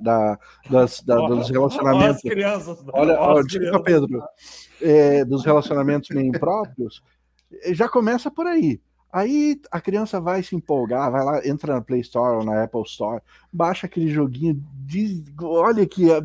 da, 0.00 0.38
das, 0.70 1.02
da, 1.02 1.16
dos 1.16 1.50
relacionamentos. 1.50 2.22
Olha, 2.24 2.34
crianças, 2.34 2.84
olha, 2.90 3.20
olha 3.20 3.42
desculpa, 3.44 3.82
Pedro. 3.82 4.22
É, 4.80 5.24
dos 5.26 5.44
relacionamentos 5.44 6.08
meio 6.08 6.28
impróprios. 6.28 7.02
Eh, 7.62 7.74
já 7.74 7.86
começa 7.86 8.30
por 8.30 8.46
aí. 8.46 8.80
Aí 9.12 9.60
a 9.70 9.80
criança 9.80 10.20
vai 10.20 10.42
se 10.42 10.56
empolgar, 10.56 11.10
vai 11.10 11.24
lá, 11.24 11.46
entra 11.46 11.74
na 11.74 11.82
Play 11.82 12.00
Store 12.00 12.38
ou 12.38 12.44
na 12.44 12.64
Apple 12.64 12.82
Store, 12.82 13.22
baixa 13.52 13.86
aquele 13.86 14.08
joguinho, 14.08 14.62
diz, 14.86 15.22
olha 15.40 15.86
que 15.86 16.10
eh, 16.10 16.20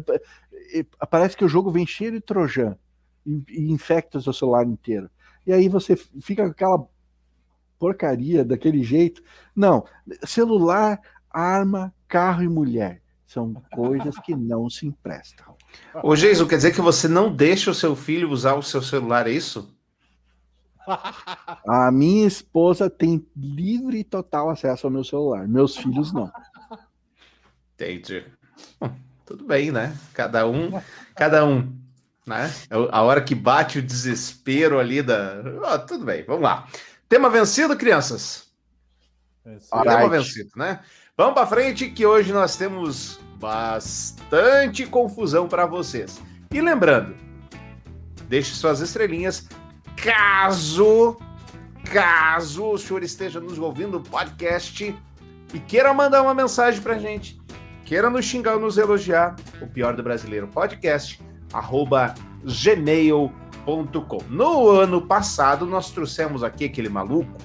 eh, 0.74 0.86
parece 1.10 1.36
que 1.36 1.46
o 1.46 1.50
jogo 1.50 1.70
vem 1.70 1.86
cheio 1.86 2.14
de 2.14 2.22
trojan 2.22 2.78
e, 3.26 3.44
e 3.50 3.72
infecta 3.72 4.18
o 4.18 4.22
seu 4.22 4.34
celular 4.34 4.66
inteiro. 4.66 5.10
E 5.46 5.52
aí 5.52 5.68
você 5.68 5.96
fica 5.96 6.46
com 6.46 6.52
aquela 6.52 6.88
porcaria 7.82 8.46
daquele 8.46 8.84
jeito. 8.84 9.24
Não, 9.56 9.84
celular, 10.24 11.02
arma, 11.32 11.92
carro 12.08 12.44
e 12.44 12.48
mulher 12.48 13.02
são 13.26 13.56
coisas 13.74 14.16
que 14.20 14.36
não 14.36 14.70
se 14.70 14.86
emprestam. 14.86 15.56
Ô, 16.04 16.16
Geiso, 16.16 16.48
quer 16.48 16.58
dizer 16.58 16.76
que 16.76 16.82
você 16.82 17.08
não 17.08 17.34
deixa 17.34 17.72
o 17.72 17.74
seu 17.74 17.96
filho 17.96 18.30
usar 18.30 18.54
o 18.54 18.62
seu 18.62 18.84
celular, 18.84 19.26
é 19.26 19.32
isso? 19.32 19.76
A 21.68 21.92
minha 21.92 22.28
esposa 22.28 22.88
tem 22.88 23.26
livre 23.36 24.00
e 24.00 24.04
total 24.04 24.52
acesso 24.52 24.86
ao 24.86 24.92
meu 24.92 25.04
celular. 25.04 25.48
Meus 25.48 25.76
filhos 25.76 26.14
não. 26.14 26.32
Entendi. 27.74 28.26
tudo 29.26 29.44
bem, 29.44 29.72
né? 29.72 29.98
Cada 30.14 30.48
um, 30.48 30.72
cada 31.16 31.46
um, 31.46 31.74
né? 32.28 32.52
A 32.92 33.02
hora 33.02 33.22
que 33.22 33.34
bate 33.34 33.80
o 33.80 33.84
desespero 33.84 34.78
ali 34.78 35.02
da. 35.02 35.42
Oh, 35.64 35.80
tudo 35.80 36.06
bem, 36.06 36.24
vamos 36.24 36.44
lá. 36.44 36.68
Tema 37.12 37.30
vencido, 37.30 37.76
crianças? 37.76 38.48
Tema 39.44 40.08
vencido, 40.08 40.52
né? 40.56 40.80
Vamos 41.18 41.34
para 41.34 41.46
frente 41.46 41.90
que 41.90 42.06
hoje 42.06 42.32
nós 42.32 42.56
temos 42.56 43.20
bastante 43.36 44.86
confusão 44.86 45.46
para 45.46 45.66
vocês. 45.66 46.22
E 46.54 46.62
lembrando, 46.62 47.14
deixe 48.30 48.54
suas 48.54 48.80
estrelinhas 48.80 49.46
caso, 50.02 51.18
caso 51.92 52.64
o 52.64 52.78
senhor 52.78 53.04
esteja 53.04 53.42
nos 53.42 53.60
ouvindo 53.60 54.00
no 54.00 54.02
podcast 54.06 54.98
e 55.54 55.60
queira 55.60 55.94
mandar 55.94 56.22
uma 56.22 56.34
mensagem 56.34 56.82
pra 56.82 56.98
gente, 56.98 57.38
queira 57.84 58.10
nos 58.10 58.24
xingar 58.24 58.54
ou 58.54 58.62
nos 58.62 58.78
elogiar, 58.78 59.36
o 59.62 59.68
pior 59.68 59.98
do 59.98 60.02
brasileiro 60.02 60.48
podcast, 60.48 61.22
arroba 61.52 62.16
gmail.com. 62.46 63.41
No 64.30 64.70
ano 64.70 65.02
passado, 65.02 65.66
nós 65.66 65.92
trouxemos 65.92 66.44
aqui 66.44 66.66
aquele 66.66 66.90
maluco 66.90 67.38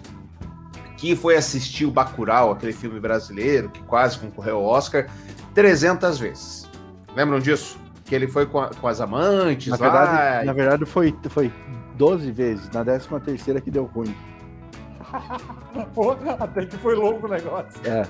que 0.97 1.15
foi 1.15 1.37
assistir 1.37 1.85
o 1.85 1.91
Bacurau, 1.91 2.51
aquele 2.51 2.73
filme 2.73 2.99
brasileiro 2.99 3.69
que 3.69 3.83
quase 3.83 4.19
concorreu 4.19 4.57
ao 4.57 4.65
Oscar, 4.65 5.07
300 5.55 6.19
vezes. 6.19 6.71
Lembram 7.15 7.39
disso? 7.39 7.79
Que 8.05 8.15
ele 8.15 8.29
foi 8.29 8.47
com, 8.47 8.61
a, 8.61 8.71
com 8.71 8.89
as 8.89 9.01
amantes 9.01 9.69
na 9.69 9.77
lá. 9.77 10.05
Verdade, 10.07 10.47
na 10.47 10.53
verdade, 10.53 10.87
foi, 10.87 11.15
foi 11.29 11.53
12 11.97 12.31
vezes. 12.31 12.71
Na 12.71 12.85
13 12.85 13.09
terceira 13.25 13.61
que 13.61 13.71
deu 13.71 13.85
ruim. 13.85 14.15
Até 16.39 16.67
que 16.67 16.77
foi 16.79 16.95
louco 16.95 17.27
o 17.27 17.31
negócio. 17.31 17.81
É. 17.85 18.07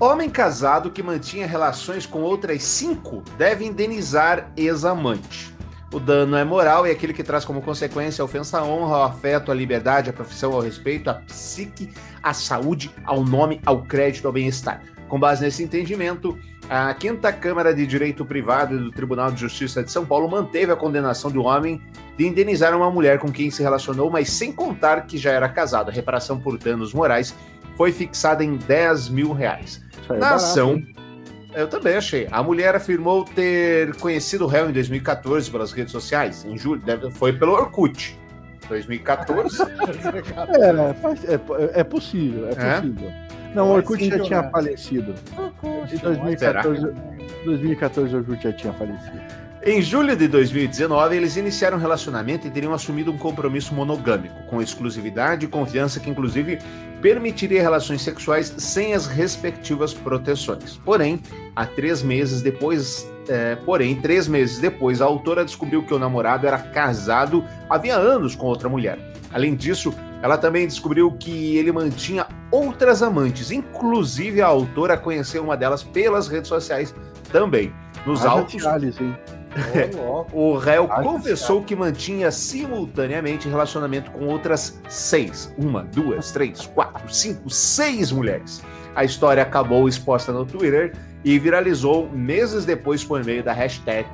Homem 0.00 0.30
casado 0.30 0.90
que 0.90 1.02
mantinha 1.02 1.46
relações 1.46 2.06
com 2.06 2.20
outras 2.20 2.62
cinco 2.62 3.22
deve 3.36 3.64
indenizar 3.64 4.50
ex-amante. 4.56 5.57
O 5.90 5.98
dano 5.98 6.36
é 6.36 6.44
moral 6.44 6.86
e 6.86 6.90
é 6.90 6.92
aquele 6.92 7.14
que 7.14 7.24
traz 7.24 7.46
como 7.46 7.62
consequência 7.62 8.20
a 8.20 8.24
ofensa 8.24 8.58
à 8.58 8.64
honra, 8.64 8.96
ao 8.96 9.02
afeto, 9.04 9.50
à 9.50 9.54
liberdade, 9.54 10.10
à 10.10 10.12
profissão, 10.12 10.52
ao 10.52 10.60
respeito, 10.60 11.08
à 11.08 11.14
psique, 11.14 11.90
à 12.22 12.34
saúde, 12.34 12.90
ao 13.04 13.24
nome, 13.24 13.58
ao 13.64 13.82
crédito, 13.82 14.26
ao 14.26 14.32
bem-estar. 14.32 14.82
Com 15.08 15.18
base 15.18 15.42
nesse 15.42 15.62
entendimento, 15.62 16.38
a 16.68 16.92
Quinta 16.92 17.32
Câmara 17.32 17.72
de 17.72 17.86
Direito 17.86 18.26
Privado 18.26 18.78
do 18.78 18.92
Tribunal 18.92 19.32
de 19.32 19.40
Justiça 19.40 19.82
de 19.82 19.90
São 19.90 20.04
Paulo 20.04 20.28
manteve 20.28 20.70
a 20.70 20.76
condenação 20.76 21.30
do 21.30 21.42
homem 21.44 21.80
de 22.18 22.26
indenizar 22.26 22.76
uma 22.76 22.90
mulher 22.90 23.18
com 23.18 23.32
quem 23.32 23.50
se 23.50 23.62
relacionou, 23.62 24.10
mas 24.10 24.28
sem 24.28 24.52
contar 24.52 25.06
que 25.06 25.16
já 25.16 25.32
era 25.32 25.48
casado. 25.48 25.88
A 25.88 25.92
reparação 25.92 26.38
por 26.38 26.58
danos 26.58 26.92
morais 26.92 27.34
foi 27.78 27.92
fixada 27.92 28.44
em 28.44 28.56
10 28.56 29.08
mil 29.08 29.32
reais. 29.32 29.82
Na 30.06 30.16
barato, 30.16 30.34
ação? 30.34 30.82
Eu 31.58 31.68
também 31.68 31.96
achei. 31.96 32.28
A 32.30 32.42
mulher 32.42 32.74
afirmou 32.74 33.24
ter 33.24 33.94
conhecido 33.96 34.44
o 34.44 34.46
réu 34.46 34.70
em 34.70 34.72
2014 34.72 35.50
pelas 35.50 35.72
redes 35.72 35.92
sociais. 35.92 36.44
Em 36.44 36.56
julho, 36.56 36.82
foi 37.12 37.32
pelo 37.32 37.52
Orkut. 37.52 38.18
2014. 38.68 39.62
é, 39.62 41.34
é, 41.34 41.80
é, 41.80 41.84
possível, 41.84 42.48
é, 42.48 42.52
é? 42.52 42.80
possível. 42.80 43.12
Não, 43.54 43.68
o 43.70 43.72
Orkut 43.72 44.08
já 44.08 44.18
tinha 44.20 44.42
né? 44.42 44.50
falecido. 44.50 45.14
Em 45.64 45.96
2014, 45.96 46.92
2014 47.44 48.14
o 48.14 48.18
Orkut 48.18 48.42
já 48.42 48.52
tinha 48.52 48.72
falecido. 48.74 49.48
Em 49.64 49.82
julho 49.82 50.14
de 50.14 50.28
2019, 50.28 51.16
eles 51.16 51.36
iniciaram 51.36 51.78
um 51.78 51.80
relacionamento 51.80 52.46
e 52.46 52.50
teriam 52.50 52.72
assumido 52.72 53.10
um 53.10 53.18
compromisso 53.18 53.74
monogâmico, 53.74 54.44
com 54.44 54.62
exclusividade 54.62 55.46
e 55.46 55.48
confiança 55.48 55.98
que, 55.98 56.08
inclusive, 56.08 56.58
permitiria 57.00 57.62
relações 57.62 58.02
sexuais 58.02 58.52
sem 58.58 58.94
as 58.94 59.06
respectivas 59.06 59.94
proteções. 59.94 60.78
Porém, 60.84 61.20
há 61.54 61.64
três 61.66 62.02
meses 62.02 62.42
depois, 62.42 63.08
é, 63.28 63.56
porém, 63.56 64.00
três 64.00 64.26
meses 64.28 64.58
depois, 64.58 65.00
a 65.00 65.04
autora 65.04 65.44
descobriu 65.44 65.82
que 65.82 65.94
o 65.94 65.98
namorado 65.98 66.46
era 66.46 66.58
casado 66.58 67.44
havia 67.68 67.96
anos 67.96 68.34
com 68.34 68.46
outra 68.46 68.68
mulher. 68.68 68.98
Além 69.32 69.54
disso, 69.54 69.94
ela 70.22 70.36
também 70.36 70.66
descobriu 70.66 71.12
que 71.12 71.56
ele 71.56 71.70
mantinha 71.70 72.26
outras 72.50 73.02
amantes, 73.02 73.50
inclusive 73.50 74.42
a 74.42 74.46
autora 74.46 74.96
conheceu 74.96 75.44
uma 75.44 75.56
delas 75.56 75.82
pelas 75.82 76.28
redes 76.28 76.48
sociais 76.48 76.94
também. 77.30 77.72
Nos 78.06 78.20
Haja 78.20 78.30
autos. 78.30 78.52
Tirales, 78.52 79.00
hein? 79.00 79.16
o 80.32 80.56
réu 80.56 80.88
confessou 80.88 81.62
que 81.62 81.74
mantinha 81.74 82.30
simultaneamente 82.30 83.48
relacionamento 83.48 84.10
com 84.10 84.26
outras 84.26 84.80
seis. 84.88 85.52
Uma, 85.56 85.84
duas, 85.84 86.32
três, 86.32 86.66
quatro, 86.66 87.12
cinco, 87.12 87.48
seis 87.50 88.12
mulheres. 88.12 88.62
A 88.94 89.04
história 89.04 89.42
acabou 89.42 89.88
exposta 89.88 90.32
no 90.32 90.44
Twitter 90.44 90.94
e 91.24 91.38
viralizou 91.38 92.08
meses 92.10 92.64
depois 92.64 93.04
por 93.04 93.24
meio 93.24 93.42
da 93.42 93.52
hashtag 93.52 94.08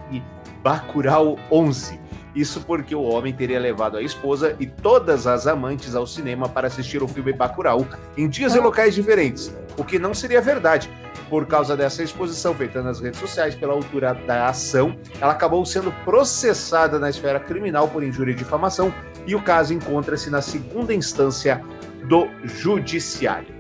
Bacurau11. 0.65 1.99
Isso 2.35 2.61
porque 2.63 2.95
o 2.95 3.03
homem 3.03 3.33
teria 3.33 3.61
levado 3.61 3.97
a 3.97 4.03
esposa 4.03 4.57
e 4.59 4.67
todas 4.67 5.27
as 5.27 5.47
amantes 5.47 5.95
ao 5.95 6.07
cinema 6.07 6.49
para 6.49 6.67
assistir 6.67 7.03
o 7.03 7.09
filme 7.09 7.33
Bacurau 7.33 7.87
em 8.17 8.29
dias 8.29 8.55
e 8.55 8.59
locais 8.59 8.95
diferentes, 8.95 9.55
o 9.77 9.85
que 9.85 9.99
não 9.99 10.13
seria 10.13 10.41
verdade, 10.41 10.91
por 11.31 11.47
causa 11.47 11.77
dessa 11.77 12.03
exposição 12.03 12.55
feita 12.55 12.83
nas 12.83 13.01
redes 13.01 13.19
sociais 13.19 13.55
pela 13.55 13.73
altura 13.73 14.15
da 14.27 14.49
ação, 14.49 14.97
ela 15.21 15.33
acabou 15.33 15.65
sendo 15.65 15.93
processada 16.05 16.99
na 16.99 17.09
esfera 17.09 17.41
criminal 17.41 17.89
por 17.89 18.03
injúria 18.03 18.33
e 18.33 18.37
difamação 18.37 18.93
e 19.27 19.35
o 19.35 19.43
caso 19.43 19.73
encontra-se 19.73 20.29
na 20.29 20.43
segunda 20.43 20.93
instância 20.93 21.63
do 22.09 22.29
judiciário. 22.45 23.55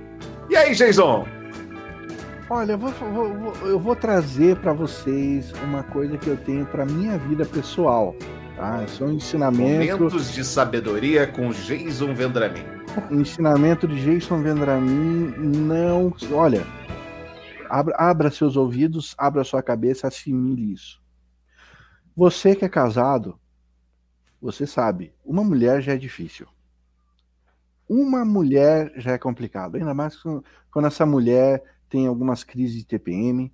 E 0.51 0.57
aí, 0.57 0.75
Jason? 0.75 1.27
Olha, 2.51 2.73
eu 2.73 2.79
vou, 2.79 2.91
vou, 2.93 3.53
eu 3.67 3.79
vou 3.81 3.97
trazer 3.97 4.57
para 4.57 4.73
vocês 4.73 5.51
uma 5.65 5.83
coisa 5.83 6.19
que 6.19 6.29
eu 6.29 6.37
tenho 6.37 6.67
para 6.67 6.85
minha 6.85 7.17
vida 7.17 7.47
pessoal. 7.47 8.15
Tá? 8.57 8.85
É 9.01 9.05
um 9.05 9.13
ensinamento. 9.13 9.99
Momentos 9.99 10.33
de 10.33 10.45
sabedoria 10.45 11.27
com 11.27 11.51
Jason 11.51 12.15
Vendramin. 12.15 12.65
Ensinamento 13.11 13.89
de 13.89 14.01
Jason 14.01 14.43
Vendramin 14.43 15.35
não. 15.37 16.15
Olha, 16.33 16.65
Abra, 17.69 17.97
abra 17.99 18.31
seus 18.31 18.57
ouvidos, 18.57 19.15
abra 19.19 19.43
sua 19.43 19.63
cabeça, 19.63 20.07
assimile 20.07 20.73
isso. 20.73 21.03
Você 22.17 22.55
que 22.55 22.65
é 22.65 22.69
casado, 22.69 23.37
você 24.41 24.67
sabe, 24.67 25.13
uma 25.25 25.43
mulher 25.43 25.83
já 25.83 25.95
é 25.95 25.97
difícil. 25.97 26.47
Uma 27.89 28.25
mulher 28.25 28.93
já 28.97 29.13
é 29.13 29.19
complicado, 29.19 29.77
ainda 29.77 29.93
mais 29.93 30.17
quando 30.71 30.87
essa 30.87 31.05
mulher 31.05 31.63
tem 31.89 32.07
algumas 32.07 32.45
crises 32.45 32.77
de 32.77 32.87
TPM. 32.87 33.53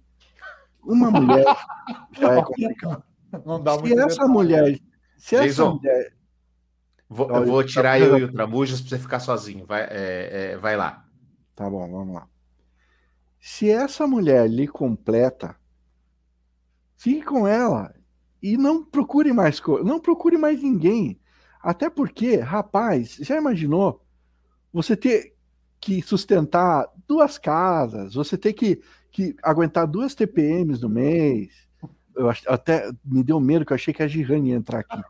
Uma 0.82 1.10
mulher 1.10 1.44
já 2.12 2.32
é 2.34 2.42
complicado. 2.42 3.02
Não 3.46 3.62
dá 3.62 3.78
se 3.78 3.92
essa 3.94 4.06
detalhe. 4.06 4.30
mulher, 4.30 4.78
se 5.20 5.36
Jason, 5.36 5.44
essa 5.44 5.70
mulher, 5.74 6.12
vou, 7.06 7.30
eu 7.30 7.44
vou 7.44 7.62
tirar 7.62 8.00
eu 8.00 8.16
e 8.16 8.24
o 8.24 8.32
Tramujas 8.32 8.80
para 8.80 8.88
você 8.88 8.98
ficar 8.98 9.20
sozinho. 9.20 9.66
Vai, 9.66 9.82
é, 9.82 10.52
é, 10.52 10.56
vai 10.56 10.78
lá. 10.78 11.06
Tá 11.54 11.68
bom, 11.68 11.90
vamos 11.90 12.14
lá. 12.14 12.26
Se 13.38 13.70
essa 13.70 14.06
mulher 14.06 14.48
lhe 14.48 14.66
completa, 14.66 15.54
fique 16.96 17.22
com 17.22 17.46
ela 17.46 17.94
e 18.42 18.56
não 18.56 18.82
procure 18.82 19.30
mais 19.30 19.60
não 19.84 20.00
procure 20.00 20.38
mais 20.38 20.62
ninguém. 20.62 21.20
Até 21.62 21.90
porque, 21.90 22.36
rapaz, 22.36 23.18
já 23.20 23.36
imaginou 23.36 24.02
você 24.72 24.96
ter 24.96 25.36
que 25.78 26.00
sustentar 26.00 26.90
duas 27.06 27.36
casas, 27.36 28.14
você 28.14 28.38
ter 28.38 28.54
que, 28.54 28.80
que 29.10 29.36
aguentar 29.42 29.86
duas 29.86 30.14
TPMs 30.14 30.80
no 30.80 30.88
mês. 30.88 31.68
Eu 32.14 32.28
até 32.48 32.90
me 33.04 33.22
deu 33.22 33.38
medo 33.40 33.64
que 33.64 33.72
eu 33.72 33.76
achei 33.76 33.94
que 33.94 34.02
a 34.02 34.08
Girane 34.08 34.50
ia 34.50 34.56
entrar 34.56 34.80
aqui. 34.80 35.02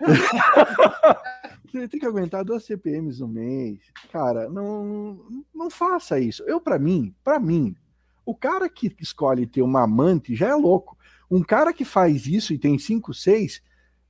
Você 1.70 1.88
tem 1.88 2.00
que 2.00 2.06
aguentar 2.06 2.44
duas 2.44 2.64
CPMs 2.64 3.20
no 3.20 3.28
mês. 3.28 3.80
Cara, 4.10 4.48
não, 4.48 5.20
não 5.54 5.68
faça 5.68 6.18
isso. 6.18 6.42
Eu, 6.44 6.60
para 6.60 6.78
mim, 6.78 7.14
para 7.22 7.38
mim, 7.38 7.76
o 8.24 8.34
cara 8.34 8.68
que 8.68 8.94
escolhe 9.00 9.46
ter 9.46 9.62
uma 9.62 9.82
amante 9.82 10.34
já 10.34 10.48
é 10.48 10.54
louco. 10.54 10.96
Um 11.30 11.42
cara 11.42 11.72
que 11.72 11.84
faz 11.84 12.26
isso 12.26 12.52
e 12.52 12.58
tem 12.58 12.78
cinco, 12.78 13.12
seis, 13.12 13.62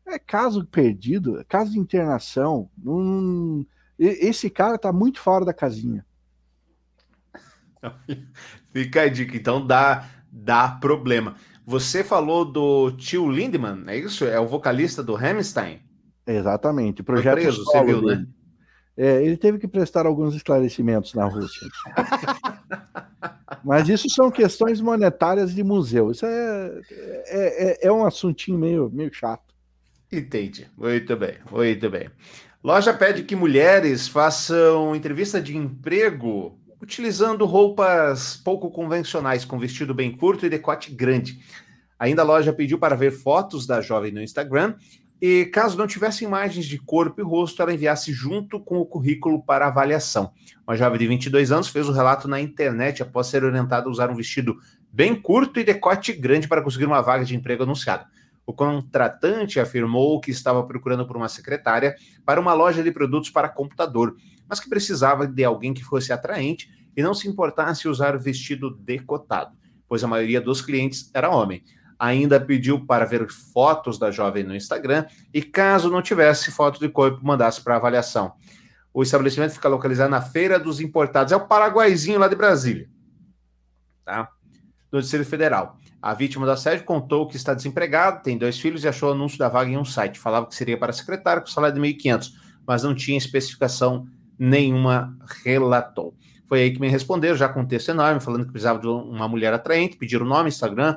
é 0.07 0.19
caso 0.19 0.65
perdido, 0.65 1.41
é 1.41 1.45
caso 1.45 1.73
de 1.73 1.79
internação. 1.79 2.71
esse 3.99 4.49
cara 4.49 4.79
tá 4.79 4.93
muito 4.93 5.21
fora 5.21 5.45
da 5.45 5.53
casinha. 5.53 6.07
Fica 8.73 9.03
a 9.03 9.09
dica, 9.09 9.37
então 9.37 9.67
dá, 9.67 10.09
dá 10.31 10.69
problema. 10.69 11.37
Você 11.67 12.05
falou 12.05 12.45
do 12.45 12.93
tio 12.93 13.29
Lindemann, 13.29 13.83
é 13.89 13.99
isso? 13.99 14.25
É 14.25 14.39
o 14.39 14.47
vocalista 14.47 15.03
do 15.03 15.17
Hammerstein? 15.17 15.81
Exatamente. 16.25 17.03
Projeto 17.03 17.35
Foi 17.35 17.43
preso, 17.43 17.65
você 17.65 17.85
viu, 17.85 18.03
né? 18.03 18.25
É, 18.97 19.23
ele 19.23 19.37
teve 19.37 19.59
que 19.59 19.67
prestar 19.67 20.07
alguns 20.07 20.37
esclarecimentos 20.37 21.13
na 21.13 21.27
Rússia. 21.27 21.69
Mas 23.65 23.89
isso 23.89 24.09
são 24.09 24.31
questões 24.31 24.81
monetárias 24.81 25.53
de 25.53 25.65
museu. 25.65 26.13
Isso 26.13 26.25
é, 26.25 26.81
é, 26.91 27.69
é, 27.85 27.89
é 27.89 27.93
um 27.93 28.07
assuntinho 28.07 28.59
meio, 28.59 28.89
meio 28.91 29.13
chato. 29.13 29.53
Entendi. 30.11 30.69
Muito 30.79 31.17
bem, 31.17 31.35
muito 31.51 31.91
bem. 31.91 32.09
Loja 32.63 32.95
pede 32.95 33.25
que 33.25 33.35
mulheres 33.35 34.07
façam 34.07 34.95
entrevista 34.95 35.43
de 35.43 35.57
emprego 35.57 36.57
utilizando 36.81 37.45
roupas 37.45 38.37
pouco 38.37 38.71
convencionais, 38.71 39.45
com 39.45 39.59
vestido 39.59 39.95
bem 39.95 40.17
curto 40.17 40.45
e 40.45 40.51
decote 40.51 40.91
grande. 40.93 41.41
Ainda 41.99 42.23
a 42.23 42.25
loja 42.25 42.53
pediu 42.53 42.79
para 42.79 42.95
ver 42.95 43.11
fotos 43.11 43.67
da 43.67 43.81
jovem 43.81 44.13
no 44.13 44.23
Instagram 44.23 44.75
e 45.21 45.47
caso 45.47 45.79
não 45.79 45.87
tivesse 45.87 46.25
imagens 46.25 46.67
de 46.67 46.79
corpo 46.79 47.21
e 47.21 47.25
rosto, 47.25 47.63
ela 47.63 47.73
enviasse 47.73 48.13
junto 48.13 48.61
com 48.61 48.77
o 48.79 48.85
currículo 48.85 49.43
para 49.43 49.67
avaliação. 49.67 50.31
Uma 50.67 50.77
jovem 50.77 50.99
de 50.99 51.07
22 51.07 51.51
anos 51.51 51.69
fez 51.69 51.89
o 51.89 51.93
relato 51.93 52.29
na 52.29 52.39
internet 52.39 53.03
após 53.03 53.29
ser 53.29 53.43
orientada 53.43 53.89
a 53.89 53.91
usar 53.91 54.11
um 54.11 54.15
vestido 54.15 54.57
bem 54.93 55.15
curto 55.15 55.59
e 55.59 55.65
decote 55.65 56.13
grande 56.13 56.47
para 56.47 56.61
conseguir 56.61 56.85
uma 56.85 57.01
vaga 57.01 57.25
de 57.25 57.35
emprego 57.35 57.63
anunciada. 57.63 58.07
O 58.45 58.53
contratante 58.53 59.59
afirmou 59.59 60.21
que 60.21 60.31
estava 60.31 60.63
procurando 60.63 61.07
por 61.07 61.17
uma 61.17 61.29
secretária 61.29 61.97
para 62.25 62.41
uma 62.41 62.53
loja 62.53 62.83
de 62.83 62.93
produtos 62.93 63.31
para 63.31 63.49
computador, 63.49 64.17
mas 64.49 64.61
que 64.61 64.69
precisava 64.69 65.27
de 65.27 65.45
alguém 65.45 65.75
que 65.75 65.85
fosse 65.85 66.13
atraente 66.13 66.71
e 66.97 67.03
não 67.03 67.15
se 67.15 67.29
importasse 67.29 67.89
usar 67.89 68.17
vestido 68.19 68.71
decotado, 68.71 69.57
pois 69.89 70.03
a 70.03 70.09
maioria 70.09 70.41
dos 70.41 70.61
clientes 70.61 71.11
era 71.13 71.31
homem. 71.31 71.63
ainda 71.99 72.39
pediu 72.39 72.85
para 72.85 73.07
ver 73.07 73.27
fotos 73.31 73.99
da 73.99 74.11
jovem 74.11 74.45
no 74.45 74.55
Instagram 74.55 75.07
e, 75.33 75.43
caso 75.43 75.91
não 75.91 76.03
tivesse 76.03 76.51
foto 76.51 76.79
de 76.79 76.89
corpo, 76.89 77.25
mandasse 77.25 77.61
para 77.63 77.77
avaliação. 77.77 78.35
O 78.93 79.03
estabelecimento 79.03 79.53
fica 79.53 79.69
localizado 79.69 80.11
na 80.11 80.21
Feira 80.21 80.59
dos 80.59 80.81
Importados, 80.81 81.33
é 81.33 81.37
o 81.37 81.47
Paraguaizinho 81.47 82.19
lá 82.19 82.29
de 82.29 82.37
Brasília, 82.37 82.89
tá? 84.05 84.29
Do 84.91 85.01
Distrito 85.01 85.27
Federal. 85.27 85.79
A 86.01 86.15
vítima 86.15 86.47
do 86.47 86.53
assédio 86.53 86.85
contou 86.85 87.27
que 87.27 87.37
está 87.37 87.53
desempregado, 87.53 88.23
tem 88.23 88.39
dois 88.39 88.59
filhos 88.59 88.85
e 88.85 88.89
achou 88.89 89.09
o 89.09 89.13
anúncio 89.13 89.39
da 89.39 89.49
vaga 89.49 89.71
em 89.71 89.77
um 89.77 89.85
site. 89.85 90.19
Falava 90.19 90.47
que 90.47 90.55
seria 90.55 90.79
para 90.79 90.93
secretário 90.93 91.43
com 91.43 91.49
salário 91.49 91.75
de 91.75 91.81
1.500, 91.81 92.33
mas 92.67 92.83
não 92.83 92.95
tinha 92.95 93.19
especificação 93.19 94.07
nenhuma, 94.39 95.17
relatou. 95.45 96.15
Foi 96.47 96.63
aí 96.63 96.71
que 96.73 96.81
me 96.81 96.89
responderam, 96.89 97.37
já 97.37 97.49
com 97.49 97.61
um 97.61 97.67
texto 97.67 97.89
enorme, 97.89 98.21
falando 98.21 98.47
que 98.47 98.53
precisava 98.53 98.79
de 98.79 98.87
uma 98.87 99.29
mulher 99.29 99.53
atraente, 99.53 99.97
pediram 99.97 100.25
o 100.25 100.29
nome, 100.29 100.49
Instagram, 100.49 100.97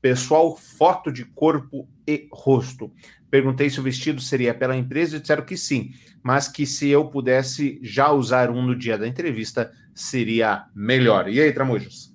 pessoal, 0.00 0.56
foto 0.56 1.10
de 1.10 1.24
corpo 1.24 1.88
e 2.06 2.28
rosto. 2.30 2.92
Perguntei 3.30 3.70
se 3.70 3.80
o 3.80 3.82
vestido 3.82 4.20
seria 4.20 4.54
pela 4.54 4.76
empresa 4.76 5.16
e 5.16 5.20
disseram 5.20 5.44
que 5.44 5.56
sim, 5.56 5.92
mas 6.22 6.46
que 6.46 6.66
se 6.66 6.88
eu 6.88 7.06
pudesse 7.06 7.80
já 7.82 8.12
usar 8.12 8.50
um 8.50 8.62
no 8.62 8.76
dia 8.76 8.98
da 8.98 9.08
entrevista, 9.08 9.72
seria 9.94 10.66
melhor. 10.74 11.28
E 11.28 11.40
aí, 11.40 11.52
Tramujas? 11.52 12.14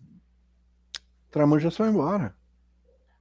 Tramujas 1.32 1.76
foi 1.76 1.90
embora. 1.90 2.36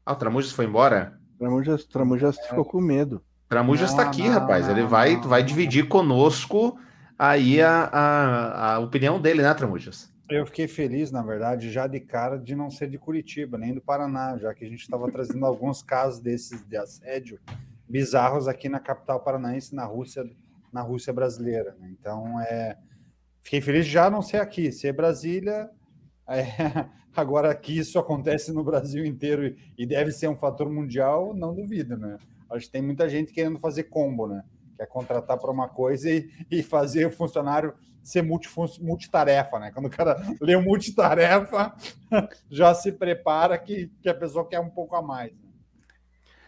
Ah, 0.05 0.12
o 0.12 0.16
Tramujas 0.16 0.53
foi 0.53 0.66
embora? 0.66 1.18
Tramujas, 1.38 1.85
Tramujas 1.87 2.38
é. 2.38 2.48
ficou 2.48 2.64
com 2.64 2.81
medo. 2.81 3.22
Tramujas 3.48 3.90
está 3.90 4.03
aqui, 4.03 4.29
rapaz. 4.29 4.68
Ele 4.68 4.83
vai, 4.83 5.16
vai 5.16 5.42
dividir 5.42 5.88
conosco 5.88 6.79
aí 7.18 7.61
a, 7.61 7.85
a, 7.85 8.74
a 8.74 8.78
opinião 8.78 9.20
dele, 9.20 9.42
né, 9.42 9.52
Tramujas? 9.52 10.12
Eu 10.31 10.44
fiquei 10.44 10.68
feliz, 10.68 11.11
na 11.11 11.22
verdade, 11.22 11.70
já 11.70 11.87
de 11.87 11.98
cara 12.00 12.38
de 12.38 12.54
não 12.54 12.70
ser 12.70 12.88
de 12.90 12.98
Curitiba, 12.98 13.57
nem 13.57 13.72
do 13.72 13.81
Paraná, 13.81 14.37
já 14.37 14.52
que 14.54 14.64
a 14.64 14.68
gente 14.68 14.83
estava 14.83 15.11
trazendo 15.11 15.44
alguns 15.46 15.83
casos 15.83 16.20
desses 16.20 16.66
de 16.66 16.76
assédio 16.76 17.40
bizarros 17.88 18.46
aqui 18.46 18.68
na 18.68 18.78
capital 18.78 19.20
paranaense, 19.20 19.74
na 19.74 19.87
Rússia, 19.87 20.22
na 20.70 20.83
Rússia 20.83 21.14
brasileira. 21.14 21.74
Né? 21.81 21.88
Então, 21.98 22.38
é, 22.40 22.76
fiquei 23.40 23.62
feliz 23.62 23.87
já 23.87 24.11
não 24.11 24.20
ser 24.20 24.37
aqui, 24.37 24.70
ser 24.70 24.92
Brasília. 24.92 25.70
É, 26.31 26.44
agora 27.16 27.54
que 27.54 27.78
isso 27.78 27.98
acontece 27.98 28.52
no 28.52 28.62
Brasil 28.62 29.02
inteiro 29.02 29.57
e 29.78 29.87
deve 29.87 30.12
ser 30.12 30.28
um 30.28 30.37
fator 30.37 30.68
mundial, 30.68 31.33
não 31.35 31.54
duvido, 31.54 31.96
né? 31.96 32.18
Acho 32.50 32.66
que 32.66 32.72
tem 32.72 32.83
muita 32.83 33.09
gente 33.09 33.33
querendo 33.33 33.59
fazer 33.59 33.85
combo, 33.85 34.26
né? 34.26 34.44
Quer 34.79 34.87
contratar 34.87 35.37
para 35.37 35.51
uma 35.51 35.69
coisa 35.69 36.09
e, 36.09 36.31
e 36.51 36.62
fazer 36.62 37.05
o 37.07 37.11
funcionário 37.11 37.75
ser 38.09 38.23
multitarefa, 38.23 39.59
né? 39.59 39.71
Quando 39.71 39.87
o 39.87 39.91
cara 39.91 40.17
lê 40.41 40.57
o 40.57 40.62
multitarefa, 40.62 41.75
já 42.51 42.73
se 42.73 42.91
prepara 42.91 43.59
que, 43.59 43.91
que 44.01 44.09
a 44.09 44.14
pessoa 44.14 44.49
quer 44.49 44.61
um 44.61 44.71
pouco 44.71 44.97
a 44.97 45.03
mais. 45.03 45.33
Né? 45.33 45.49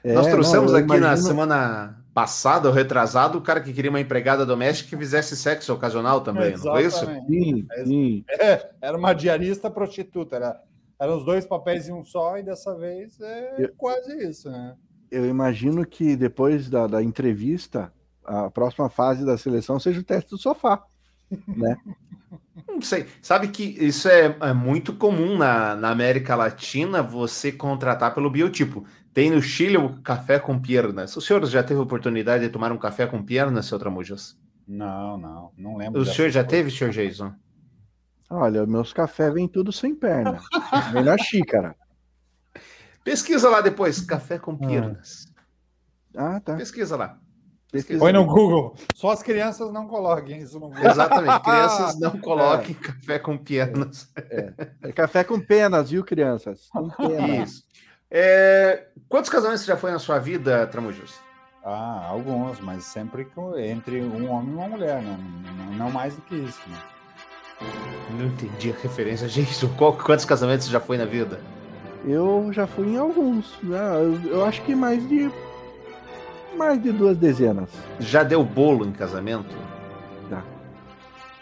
É, 0.03 0.14
Nós 0.14 0.29
trouxemos 0.29 0.73
não, 0.73 0.79
aqui 0.79 0.87
imagino... 0.87 1.07
na 1.07 1.16
semana 1.16 2.03
passada, 2.14 2.69
ou 2.69 2.75
retrasado, 2.75 3.38
o 3.38 3.43
cara 3.43 3.61
que 3.61 3.73
queria 3.73 3.90
uma 3.90 4.01
empregada 4.01 4.47
doméstica 4.47 4.90
que 4.90 4.97
fizesse 4.97 5.37
sexo 5.37 5.73
ocasional 5.73 6.23
também, 6.23 6.53
não 6.53 6.59
foi 6.59 6.87
isso? 6.87 7.07
Sim, 7.27 7.66
sim. 7.85 8.25
É, 8.29 8.71
era 8.81 8.97
uma 8.97 9.12
diarista 9.12 9.71
prostituta, 9.71 10.37
era, 10.37 10.61
eram 10.99 11.19
os 11.19 11.25
dois 11.25 11.45
papéis 11.45 11.88
em 11.88 11.93
um 11.93 12.03
só, 12.03 12.38
e 12.38 12.43
dessa 12.43 12.75
vez 12.75 13.21
é 13.21 13.55
eu, 13.59 13.73
quase 13.77 14.16
isso, 14.27 14.51
né? 14.51 14.75
Eu 15.11 15.27
imagino 15.27 15.87
que 15.87 16.16
depois 16.16 16.71
da, 16.71 16.87
da 16.87 17.03
entrevista, 17.03 17.93
a 18.31 18.51
próxima 18.51 18.88
fase 18.88 19.25
da 19.25 19.37
seleção 19.37 19.79
seja 19.79 20.01
o 20.01 20.05
teste 20.05 20.31
do 20.31 20.38
sofá 20.38 20.83
né? 21.47 21.77
Não 22.66 22.81
sei. 22.81 23.07
Sabe 23.23 23.49
que 23.49 23.62
isso 23.62 24.09
é, 24.09 24.37
é 24.40 24.53
muito 24.53 24.95
comum 24.95 25.37
na, 25.37 25.75
na, 25.75 25.90
América 25.90 26.35
Latina 26.35 27.03
você 27.03 27.53
contratar 27.53 28.14
pelo 28.14 28.31
biotipo. 28.31 28.85
Tem 29.12 29.31
no 29.31 29.43
Chile 29.43 29.77
o 29.77 30.01
café 30.03 30.38
com 30.38 30.59
piernas. 30.59 31.16
O 31.16 31.21
senhor 31.21 31.45
já 31.47 31.62
teve 31.62 31.81
oportunidade 31.81 32.45
de 32.45 32.51
tomar 32.51 32.73
um 32.73 32.79
café 32.79 33.07
com 33.07 33.23
piernas, 33.23 33.66
seu 33.66 33.79
Tramujas? 33.79 34.38
Não, 34.66 35.16
não, 35.16 35.53
não 35.57 35.77
lembro. 35.77 36.01
O 36.01 36.05
senhor 36.05 36.31
já 36.31 36.40
coisa. 36.40 36.49
teve, 36.49 36.71
senhor 36.71 36.93
Jason? 36.93 37.33
Olha, 38.29 38.64
meus 38.66 38.93
cafés 38.93 39.35
vêm 39.35 39.49
tudo 39.49 39.73
sem 39.73 39.95
perna. 39.95 40.38
Vem 40.93 41.03
na 41.03 41.19
xícara. 41.19 41.75
Pesquisa 43.03 43.49
lá 43.49 43.61
depois, 43.61 44.01
café 44.01 44.38
com 44.38 44.57
piernas. 44.57 45.27
Ah, 46.14 46.38
tá. 46.38 46.55
Pesquisa 46.55 46.97
lá. 46.97 47.19
Põe 47.98 48.12
no 48.12 48.24
Google. 48.24 48.74
Só 48.94 49.11
as 49.11 49.22
crianças 49.22 49.72
não 49.72 49.87
coloquem 49.87 50.38
isso 50.38 50.59
no 50.59 50.68
Google. 50.68 50.90
Exatamente. 50.90 51.40
Crianças 51.44 52.00
não 52.00 52.18
coloquem 52.18 52.76
é. 52.78 52.85
café 52.85 53.18
com 53.18 53.38
penas. 53.38 54.09
É. 54.16 54.52
é. 54.88 54.92
café 54.92 55.24
com 55.24 55.38
penas, 55.38 55.90
viu, 55.90 56.04
crianças? 56.04 56.68
Com 56.70 56.88
penas. 56.90 57.50
Isso. 57.50 57.64
É... 58.11 58.88
Quantos 59.09 59.30
casamentos 59.30 59.64
já 59.64 59.76
foi 59.76 59.92
na 59.92 59.98
sua 59.98 60.18
vida, 60.18 60.66
Tramujos? 60.66 61.14
Ah, 61.64 62.06
alguns, 62.09 62.59
mas 62.59 62.85
sempre 62.85 63.28
entre 63.59 64.00
um 64.00 64.30
homem 64.30 64.50
e 64.50 64.56
uma 64.56 64.68
mulher, 64.68 65.02
né? 65.02 65.18
Não 65.76 65.90
mais 65.90 66.16
do 66.16 66.22
que 66.22 66.35
isso, 66.35 66.61
né? 66.68 66.78
Não 68.18 68.26
entendi 68.26 68.72
a 68.72 68.83
referência, 68.83 69.28
gente. 69.28 69.54
Quantos 69.76 70.24
casamentos 70.24 70.66
já 70.66 70.80
foi 70.80 70.96
na 70.96 71.04
vida? 71.04 71.38
Eu 72.06 72.50
já 72.52 72.66
fui 72.66 72.88
em 72.88 72.96
alguns. 72.96 73.59
Né? 73.62 73.78
Eu 74.30 74.44
acho 74.44 74.62
que 74.62 74.74
mais 74.74 75.06
de 75.06 75.30
mais 76.56 76.82
de 76.82 76.92
duas 76.92 77.16
dezenas. 77.16 77.70
Já 77.98 78.22
deu 78.22 78.44
bolo 78.44 78.84
em 78.86 78.92
casamento? 78.92 79.56
Já. 80.30 80.42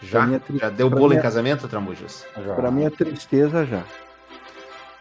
Já? 0.01 0.39
Tri... 0.39 0.57
Já 0.57 0.69
deu 0.69 0.89
bolo 0.89 1.09
minha... 1.09 1.19
em 1.19 1.21
casamento, 1.21 1.67
Tramujas? 1.67 2.25
Para 2.55 2.71
minha 2.71 2.89
tristeza, 2.89 3.65
já. 3.65 3.83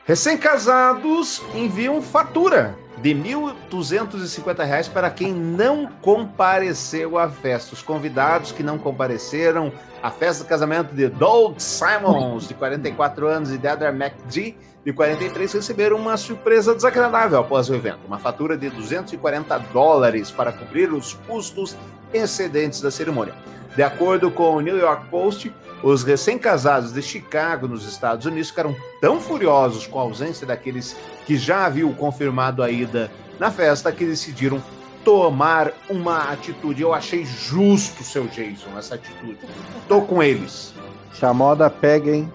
Recém-casados 0.08 1.42
enviam 1.54 2.00
fatura 2.00 2.74
de 3.02 3.12
R$ 3.12 3.22
1.250 3.70 4.90
para 4.90 5.10
quem 5.10 5.34
não 5.34 5.86
compareceu 6.00 7.18
à 7.18 7.28
festa. 7.28 7.74
Os 7.74 7.82
convidados 7.82 8.50
que 8.50 8.62
não 8.62 8.78
compareceram 8.78 9.70
à 10.02 10.10
festa 10.10 10.44
de 10.44 10.48
casamento 10.48 10.94
de 10.94 11.08
Doug 11.08 11.58
Simons, 11.58 12.48
de 12.48 12.54
44 12.54 13.26
anos, 13.26 13.52
e 13.52 13.60
Heather 13.62 13.92
McGee, 13.92 14.56
de 14.82 14.94
43, 14.94 15.52
receberam 15.52 15.98
uma 15.98 16.16
surpresa 16.16 16.74
desagradável 16.74 17.40
após 17.40 17.68
o 17.68 17.74
evento. 17.74 18.00
Uma 18.06 18.18
fatura 18.18 18.56
de 18.56 18.70
240 18.70 19.58
dólares 19.74 20.30
para 20.30 20.52
cobrir 20.52 20.90
os 20.90 21.12
custos 21.26 21.76
excedentes 22.14 22.80
da 22.80 22.90
cerimônia. 22.90 23.34
De 23.76 23.82
acordo 23.82 24.30
com 24.30 24.56
o 24.56 24.60
New 24.62 24.78
York 24.78 25.06
Post, 25.10 25.52
os 25.82 26.02
recém-casados 26.02 26.92
de 26.92 27.02
Chicago, 27.02 27.68
nos 27.68 27.86
Estados 27.86 28.26
Unidos, 28.26 28.50
ficaram 28.50 28.74
tão 29.00 29.20
furiosos 29.20 29.86
com 29.86 29.98
a 29.98 30.02
ausência 30.02 30.46
daqueles 30.46 30.96
que 31.24 31.36
já 31.36 31.66
haviam 31.66 31.92
confirmado 31.92 32.62
a 32.62 32.70
ida 32.70 33.10
na 33.38 33.50
festa 33.50 33.92
que 33.92 34.04
decidiram 34.04 34.62
tomar 35.04 35.72
uma 35.88 36.32
atitude. 36.32 36.82
Eu 36.82 36.92
achei 36.92 37.24
justo, 37.24 38.02
seu 38.02 38.26
Jason, 38.26 38.76
essa 38.76 38.96
atitude. 38.96 39.38
Tô 39.86 40.02
com 40.02 40.22
eles. 40.22 40.74
Se 41.12 41.24
a 41.24 41.32
moda 41.32 41.70
pega, 41.70 42.10
hein? 42.10 42.32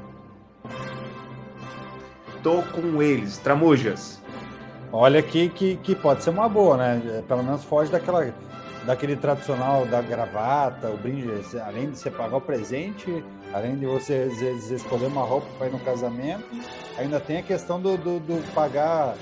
Tô 2.42 2.62
com 2.62 3.02
eles. 3.02 3.38
Tramujas. 3.38 4.22
Olha 4.92 5.22
que, 5.22 5.50
que, 5.50 5.76
que 5.78 5.96
pode 5.96 6.24
ser 6.24 6.30
uma 6.30 6.48
boa, 6.48 6.78
né? 6.78 7.24
Pelo 7.28 7.44
menos 7.44 7.64
foge 7.64 7.92
daquela 7.92 8.32
daquele 8.86 9.16
tradicional 9.16 9.86
da 9.86 10.02
gravata, 10.02 10.90
o 10.90 10.98
brinde, 10.98 11.30
além 11.60 11.92
de 11.92 11.98
você 11.98 12.12
pagar 12.12 12.38
o 12.38 12.42
presente, 12.42 13.24
além 13.54 13.76
de 13.78 13.86
você 13.86 14.28
escolher 14.72 15.08
uma 15.08 15.24
roupa 15.24 15.48
para 15.58 15.68
ir 15.68 15.72
no 15.72 15.80
casamento, 15.80 16.44
ainda 16.98 17.20
tem 17.20 17.38
a 17.38 17.44
questão 17.44 17.80
do, 17.80 17.98
do, 17.98 18.20
do, 18.20 18.54
pagar 18.54 19.16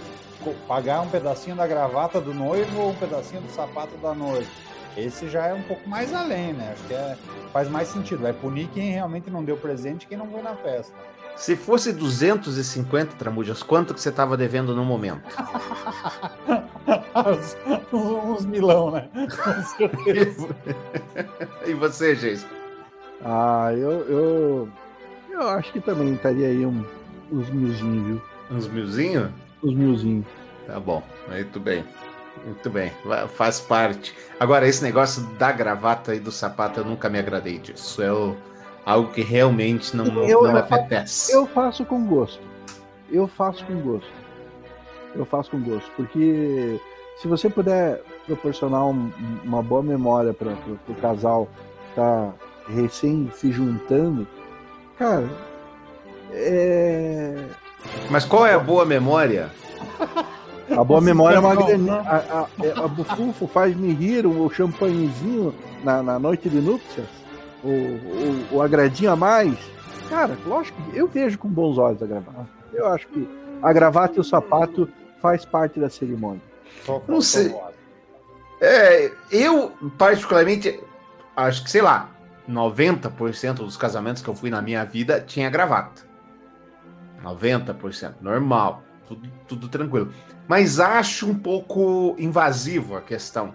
pagar 0.67 1.02
um 1.02 1.08
pedacinho 1.08 1.56
da 1.56 1.67
gravata 1.67 2.19
do 2.19 2.34
noivo 2.34 2.82
ou 2.82 2.89
um 2.89 2.95
pedacinho 2.95 3.41
do 3.41 3.52
sapato 3.52 3.95
da 3.97 4.15
noiva. 4.15 4.50
Esse 4.97 5.30
já 5.30 5.45
é 5.45 5.54
um 5.54 5.62
pouco 5.62 5.88
mais 5.88 6.13
além, 6.13 6.52
né? 6.54 6.71
Acho 6.74 6.84
que 6.86 6.93
é, 6.95 7.15
faz 7.54 7.69
mais 7.69 7.88
sentido. 7.88 8.24
Vai 8.24 8.34
punir 8.34 8.67
quem 8.69 8.91
realmente 8.91 9.30
não 9.30 9.43
deu 9.43 9.56
presente 9.56 10.08
quem 10.08 10.17
não 10.17 10.28
foi 10.28 10.41
na 10.41 10.56
festa. 10.56 10.93
Se 11.36 11.56
fosse 11.56 11.91
250 11.91 13.15
tramujas, 13.15 13.63
quanto 13.63 13.94
que 13.94 14.02
você 14.02 14.10
estava 14.10 14.38
devendo 14.38 14.76
no 14.76 14.86
momento? 14.86 15.24
uns, 17.15 17.58
uns 17.91 18.46
milão, 18.46 18.91
né? 18.91 19.10
e 21.65 21.73
você, 21.73 22.15
Geis? 22.15 22.46
Ah, 23.23 23.71
eu, 23.73 23.92
eu, 24.10 24.69
eu 25.32 25.50
acho 25.50 25.71
que 25.71 25.79
também 25.79 26.13
estaria 26.13 26.48
aí 26.48 26.65
um, 26.65 26.84
uns 27.32 27.50
milzinhos, 27.50 28.06
viu? 28.06 28.21
Uns 28.52 28.67
milzinhos? 28.67 29.32
Uns 29.63 29.73
milzinhos. 29.73 30.25
Tá 30.67 30.79
bom, 30.79 31.04
muito 31.27 31.60
bem. 31.60 31.84
Muito 32.46 32.69
bem, 32.69 32.92
faz 33.36 33.60
parte. 33.60 34.15
Agora, 34.40 34.67
esse 34.67 34.82
negócio 34.82 35.21
da 35.38 35.52
gravata 35.52 36.15
e 36.15 36.19
do 36.19 36.32
sapato, 36.32 36.79
eu 36.79 36.86
nunca 36.86 37.10
me 37.10 37.19
agradei 37.19 37.60
disso. 37.60 38.02
Eu 38.02 38.38
Algo 38.86 39.12
que 39.12 39.21
realmente 39.21 39.96
não, 39.96 40.06
eu, 40.23 40.44
não 40.44 40.54
me 40.54 40.60
apetece. 40.60 41.32
Eu 41.34 41.46
faço 41.46 41.86
com 41.86 42.06
gosto. 42.06 42.42
Eu 43.10 43.27
faço 43.27 43.63
com 43.65 43.79
gosto. 43.82 44.12
Eu 45.15 45.25
faço 45.25 45.52
com 45.52 45.62
gosto. 45.62 45.92
Porque 45.96 46.79
se 47.17 47.27
você 47.27 47.50
puder 47.50 48.02
proporcionar 48.25 48.86
um, 48.86 49.12
uma 49.44 49.62
boa 49.62 49.84
memória 49.84 50.34
para 50.34 50.54
o 50.88 50.96
casal 51.02 51.48
tá 51.96 52.34
recém 52.67 53.29
se 53.36 53.52
juntando, 53.52 54.27
cara, 54.98 55.29
é. 56.32 57.36
Mas 58.10 58.25
qual 58.25 58.46
é 58.46 58.54
a 58.54 58.60
boa 58.60 58.86
memória? 58.86 59.50
A 60.77 60.84
boa 60.86 61.02
memória 61.02 61.36
é 61.36 61.40
uma 61.40 61.54
graninha. 61.54 61.96
A, 61.96 62.15
a, 62.15 62.48
é, 62.63 62.71
a 62.71 62.88
bufufo 62.88 63.46
faz-me 63.46 63.94
rir, 63.94 64.25
o 64.25 64.50
champanhezinho 64.50 65.54
na, 65.84 66.02
na 66.02 66.17
noite 66.17 66.50
de 66.50 66.62
núpcias, 66.62 67.08
o, 67.63 67.69
o, 67.69 68.55
o 68.55 68.62
agradinho 68.62 69.12
a 69.12 69.15
mais. 69.15 69.57
Cara, 70.09 70.37
lógico, 70.45 70.77
eu 70.93 71.07
vejo 71.07 71.37
com 71.37 71.47
bons 71.47 71.77
olhos 71.77 72.01
a 72.03 72.05
gravata. 72.05 72.49
Eu 72.73 72.87
acho 72.87 73.07
que 73.07 73.27
a 73.62 73.71
gravata 73.71 74.17
e 74.17 74.19
o 74.19 74.23
sapato 74.23 74.89
faz 75.21 75.45
parte 75.45 75.79
da 75.79 75.89
cerimônia. 75.89 76.41
Não 77.07 77.21
sei. 77.21 77.55
É, 78.59 79.12
eu, 79.31 79.71
particularmente, 79.97 80.79
acho 81.35 81.63
que, 81.63 81.71
sei 81.71 81.81
lá, 81.81 82.09
90% 82.49 83.53
dos 83.55 83.77
casamentos 83.77 84.21
que 84.21 84.29
eu 84.29 84.35
fui 84.35 84.49
na 84.49 84.62
minha 84.62 84.83
vida 84.83 85.21
tinha 85.21 85.49
gravata. 85.49 86.03
90%, 87.23 88.15
normal, 88.21 88.83
tudo, 89.07 89.29
tudo 89.47 89.67
tranquilo. 89.67 90.12
Mas 90.47 90.79
acho 90.79 91.29
um 91.29 91.35
pouco 91.35 92.15
invasivo 92.17 92.95
a 92.95 93.01
questão. 93.01 93.53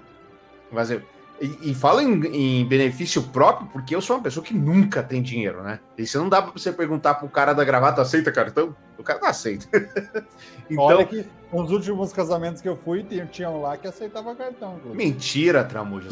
Invasivo. 0.71 1.05
E, 1.41 1.71
e 1.71 1.75
falo 1.75 2.01
em, 2.01 2.61
em, 2.61 2.67
benefício 2.67 3.23
próprio, 3.23 3.69
porque 3.69 3.95
eu 3.95 4.01
sou 4.01 4.17
uma 4.17 4.23
pessoa 4.23 4.45
que 4.45 4.55
nunca 4.55 5.03
tem 5.03 5.21
dinheiro, 5.21 5.63
né? 5.63 5.81
E 5.99 6.07
se 6.07 6.17
não 6.17 6.29
dá 6.29 6.41
para 6.41 6.53
você 6.53 6.73
perguntar 6.73 7.15
pro 7.15 7.29
cara 7.29 7.53
da 7.53 7.63
gravata, 7.63 8.01
aceita 8.01 8.33
cartão? 8.33 8.75
O 8.99 9.03
cara 9.03 9.21
não 9.21 9.29
aceita. 9.29 9.67
então, 10.71 10.85
Olha 10.85 11.05
que 11.05 11.27
nos 11.53 11.71
últimos 11.71 12.13
casamentos 12.13 12.63
que 12.63 12.69
eu 12.69 12.77
fui, 12.77 13.05
tinham 13.31 13.61
lá 13.61 13.77
que 13.77 13.87
aceitava 13.87 14.35
cartão. 14.35 14.77
Inclusive. 14.77 14.97
Mentira, 14.97 15.65
Tramuja, 15.65 16.09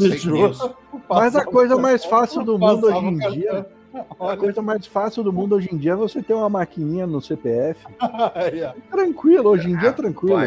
Mas 1.09 1.35
a 1.35 1.45
coisa 1.45 1.77
mais 1.77 2.05
fácil 2.05 2.45
do 2.45 2.59
mundo 2.59 2.87
hoje 2.87 3.07
em 3.07 3.19
dia. 3.33 3.67
A 4.19 4.37
coisa 4.37 4.61
mais 4.61 4.87
fácil 4.89 5.23
do 5.23 5.33
mundo 5.33 5.55
hoje 5.55 5.69
em 5.71 5.77
dia 5.77 5.93
é 5.93 5.95
você 5.95 6.21
ter 6.21 6.35
uma 6.35 6.49
maquininha 6.49 7.07
no 7.07 7.21
CPF. 7.21 7.87
tranquilo, 8.91 9.51
hoje 9.51 9.71
em 9.71 9.79
dia 9.79 9.91
é 9.91 9.93
tranquilo. 9.93 10.41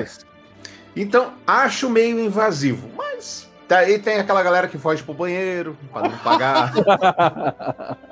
Então, 0.93 1.31
acho 1.45 1.89
meio 1.89 2.19
invasivo, 2.19 2.89
mas 2.97 3.46
Daí 3.67 3.99
tem 3.99 4.17
aquela 4.17 4.41
galera 4.41 4.67
que 4.67 4.77
foge 4.77 5.03
pro 5.03 5.13
banheiro 5.13 5.77
para 5.91 6.09
não 6.09 6.17
pagar. 6.19 6.73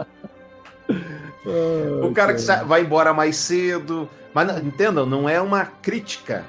o 2.04 2.12
cara 2.14 2.34
que 2.34 2.42
vai 2.66 2.82
embora 2.82 3.14
mais 3.14 3.38
cedo. 3.38 4.10
Mas 4.34 4.62
entendam, 4.62 5.06
não 5.06 5.30
é 5.30 5.40
uma 5.40 5.66
crítica 5.66 6.44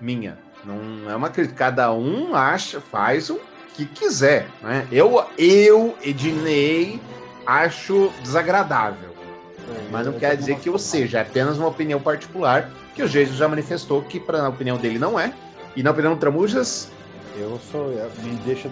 minha. 0.00 0.36
Não 0.64 1.08
é 1.08 1.14
uma 1.14 1.30
crítica. 1.30 1.56
Cada 1.56 1.92
um 1.92 2.34
acha, 2.34 2.80
faz 2.80 3.30
o 3.30 3.40
que 3.74 3.86
quiser. 3.86 4.48
Né? 4.60 4.86
Eu, 4.90 5.24
eu, 5.38 5.96
Ednei, 6.02 7.00
acho 7.46 8.12
desagradável. 8.22 9.10
Mas 9.90 10.06
não 10.06 10.14
quer 10.14 10.36
dizer 10.36 10.58
que 10.58 10.68
eu 10.68 10.76
seja, 10.78 11.18
é 11.18 11.22
apenas 11.22 11.56
uma 11.56 11.68
opinião 11.68 12.00
particular, 12.00 12.68
que 12.94 13.02
o 13.02 13.08
Jesus 13.08 13.36
já 13.36 13.46
manifestou 13.46 14.02
que, 14.02 14.18
para 14.18 14.46
a 14.46 14.48
opinião 14.48 14.76
dele, 14.76 14.98
não 14.98 15.18
é. 15.18 15.32
E 15.76 15.82
na 15.82 15.92
opinião 15.92 16.14
do 16.14 16.18
Tramujas, 16.18 16.90
eu 17.36 17.58
sou. 17.70 17.88
Me 18.22 18.34
deixa, 18.44 18.68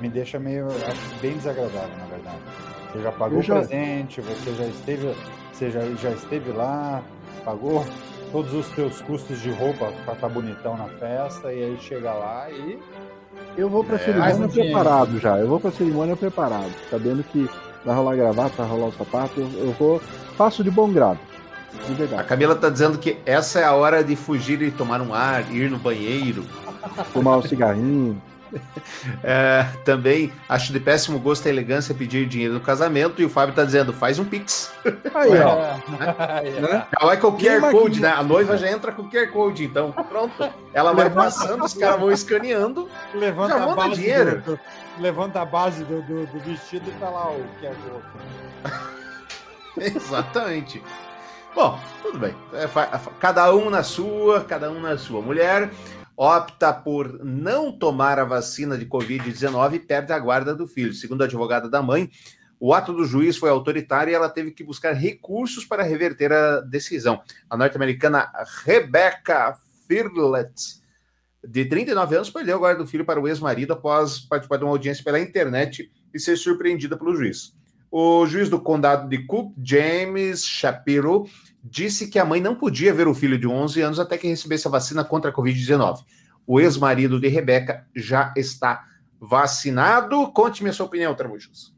me 0.00 0.08
deixa 0.08 0.38
meio. 0.38 0.66
Acho 0.66 1.20
bem 1.20 1.34
desagradável, 1.34 1.96
na 1.98 2.04
verdade. 2.06 2.38
Você 2.92 3.02
já 3.02 3.12
pagou 3.12 3.38
o 3.38 3.42
já... 3.42 3.56
presente, 3.56 4.20
você 4.20 4.54
já 4.54 4.64
esteve. 4.64 5.14
Você 5.52 5.70
já, 5.70 5.80
já 5.94 6.10
esteve 6.10 6.50
lá, 6.52 7.02
pagou 7.44 7.84
todos 8.32 8.52
os 8.54 8.68
teus 8.70 9.00
custos 9.02 9.40
de 9.40 9.50
roupa 9.50 9.92
para 10.04 10.14
estar 10.14 10.16
tá 10.16 10.28
bonitão 10.28 10.76
na 10.76 10.88
festa, 10.88 11.52
e 11.52 11.62
aí 11.62 11.78
chega 11.80 12.12
lá 12.12 12.50
e. 12.50 12.78
Eu 13.56 13.68
vou 13.68 13.84
pra 13.84 13.96
é, 13.96 13.98
cerimônia 13.98 14.48
preparado 14.48 15.18
já. 15.18 15.38
Eu 15.38 15.48
vou 15.48 15.60
pra 15.60 15.70
cerimônia 15.70 16.16
preparado, 16.16 16.72
sabendo 16.90 17.22
que 17.22 17.48
vai 17.84 17.94
rolar 17.94 18.16
gravata, 18.16 18.54
vai 18.56 18.66
rolar 18.66 18.86
o 18.86 18.92
sapato. 18.92 19.40
Eu, 19.40 19.66
eu 19.66 19.72
vou. 19.72 20.00
Faço 20.36 20.64
de 20.64 20.70
bom 20.70 20.90
grado. 20.90 21.18
De 21.88 22.14
a 22.14 22.22
Camila 22.22 22.54
tá 22.54 22.68
dizendo 22.68 22.98
que 22.98 23.16
essa 23.24 23.58
é 23.58 23.64
a 23.64 23.72
hora 23.72 24.04
de 24.04 24.14
fugir 24.14 24.60
e 24.62 24.70
tomar 24.70 25.00
um 25.00 25.14
ar, 25.14 25.50
ir 25.52 25.70
no 25.70 25.78
banheiro. 25.78 26.44
Fumar 27.12 27.38
um 27.38 27.42
cigarrinho. 27.42 28.20
É, 29.22 29.66
também 29.84 30.32
acho 30.48 30.72
de 30.72 30.80
péssimo 30.80 31.18
gosto 31.18 31.46
a 31.46 31.50
elegância 31.50 31.94
pedir 31.94 32.26
dinheiro 32.26 32.54
no 32.54 32.60
casamento 32.60 33.20
e 33.22 33.24
o 33.24 33.30
Fábio 33.30 33.54
tá 33.54 33.64
dizendo, 33.64 33.92
faz 33.92 34.18
um 34.18 34.24
pix. 34.24 34.72
Aí, 35.14 35.30
ó. 35.40 35.76
É. 36.42 36.60
Né? 36.60 36.86
Ela 36.98 37.06
vai 37.06 37.16
com 37.16 37.28
o 37.28 37.38
QR 37.38 37.70
Code, 37.70 38.00
né? 38.00 38.08
A 38.08 38.22
noiva 38.22 38.56
já 38.56 38.70
entra 38.70 38.92
com 38.92 39.02
o 39.02 39.10
QR 39.10 39.28
Code, 39.28 39.64
então 39.64 39.92
pronto. 39.92 40.52
Ela 40.72 40.92
vai 40.92 41.10
passando, 41.10 41.64
os 41.64 41.74
caras 41.74 42.00
vão 42.00 42.12
escaneando, 42.12 42.88
levanta 43.14 43.58
já 43.58 43.66
manda 43.66 43.94
dinheiro. 43.94 44.42
Do, 44.42 44.60
levanta 44.98 45.40
a 45.40 45.44
base 45.44 45.84
do, 45.84 46.02
do, 46.02 46.26
do, 46.26 46.38
vestido 46.40 46.88
e 46.88 46.92
tá 46.92 47.08
lá 47.08 47.30
o 47.30 47.44
QR 47.60 47.74
Code. 48.12 48.76
Exatamente. 49.96 50.82
Bom, 51.54 51.78
tudo 52.02 52.18
bem. 52.18 52.34
É, 52.52 52.68
cada 53.20 53.54
um 53.54 53.68
na 53.68 53.82
sua, 53.82 54.42
cada 54.42 54.70
um 54.70 54.80
na 54.80 54.96
sua. 54.96 55.20
Mulher 55.20 55.70
opta 56.16 56.72
por 56.72 57.24
não 57.24 57.72
tomar 57.72 58.18
a 58.18 58.24
vacina 58.24 58.76
de 58.76 58.86
Covid-19 58.86 59.74
e 59.74 59.78
perde 59.80 60.12
a 60.12 60.18
guarda 60.18 60.54
do 60.54 60.66
filho. 60.66 60.92
Segundo 60.92 61.22
a 61.22 61.24
advogada 61.24 61.68
da 61.68 61.82
mãe, 61.82 62.10
o 62.60 62.72
ato 62.72 62.92
do 62.92 63.04
juiz 63.04 63.36
foi 63.36 63.50
autoritário 63.50 64.12
e 64.12 64.14
ela 64.14 64.28
teve 64.28 64.52
que 64.52 64.62
buscar 64.62 64.92
recursos 64.92 65.64
para 65.64 65.82
reverter 65.82 66.32
a 66.32 66.60
decisão. 66.60 67.20
A 67.50 67.56
norte-americana 67.56 68.30
Rebecca 68.64 69.56
Firlet, 69.88 70.80
de 71.44 71.64
39 71.64 72.14
anos, 72.14 72.30
perdeu 72.30 72.56
a 72.56 72.58
guarda 72.60 72.84
do 72.84 72.88
filho 72.88 73.04
para 73.04 73.20
o 73.20 73.26
ex-marido 73.26 73.72
após 73.72 74.20
participar 74.20 74.58
de 74.58 74.64
uma 74.64 74.70
audiência 74.70 75.02
pela 75.02 75.18
internet 75.18 75.90
e 76.14 76.20
ser 76.20 76.36
surpreendida 76.36 76.96
pelo 76.96 77.16
juiz. 77.16 77.52
O 77.94 78.24
juiz 78.24 78.48
do 78.48 78.58
condado 78.58 79.06
de 79.06 79.26
Cook, 79.26 79.52
James 79.62 80.46
Shapiro, 80.46 81.26
disse 81.62 82.08
que 82.08 82.18
a 82.18 82.24
mãe 82.24 82.40
não 82.40 82.54
podia 82.54 82.90
ver 82.94 83.06
o 83.06 83.12
filho 83.12 83.38
de 83.38 83.46
11 83.46 83.82
anos 83.82 84.00
até 84.00 84.16
que 84.16 84.26
recebesse 84.26 84.66
a 84.66 84.70
vacina 84.70 85.04
contra 85.04 85.30
a 85.30 85.34
Covid-19. 85.34 86.02
O 86.46 86.58
ex-marido 86.58 87.20
de 87.20 87.28
Rebeca 87.28 87.86
já 87.94 88.32
está 88.34 88.82
vacinado. 89.20 90.32
Conte-me 90.32 90.70
a 90.70 90.72
sua 90.72 90.86
opinião, 90.86 91.14
Tramuchos. 91.14 91.76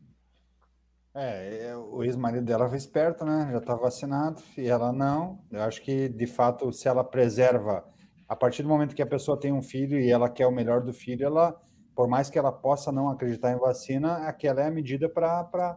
É, 1.13 1.71
é, 1.71 1.77
o 1.77 2.05
ex-marido 2.05 2.47
dela 2.47 2.69
foi 2.69 2.79
esperto, 2.79 3.25
né? 3.25 3.49
Já 3.51 3.59
está 3.59 3.75
vacinado 3.75 4.41
e 4.57 4.69
ela 4.69 4.93
não. 4.93 5.41
Eu 5.51 5.63
acho 5.63 5.83
que, 5.83 6.09
de 6.09 6.27
fato, 6.29 6.73
se 6.73 6.87
ela 6.87 7.03
preserva, 7.03 7.85
a 8.29 8.37
partir 8.37 8.63
do 8.63 8.69
momento 8.69 8.95
que 8.95 9.03
a 9.03 9.07
pessoa 9.07 9.37
tem 9.37 9.53
um 9.53 9.63
filho 9.63 9.99
e 9.99 10.13
ela 10.13 10.31
quer 10.31 10.47
o 10.47 10.53
melhor 10.53 10.81
do 10.81 10.93
filho, 10.93 11.27
ela, 11.27 11.61
por 11.93 12.07
mais 12.07 12.31
que 12.31 12.39
ela 12.39 12.53
possa 12.53 12.93
não 12.93 13.09
acreditar 13.09 13.51
em 13.51 13.59
vacina, 13.59 14.29
aquela 14.29 14.61
é 14.61 14.69
a 14.69 14.71
medida 14.71 15.09
para 15.09 15.77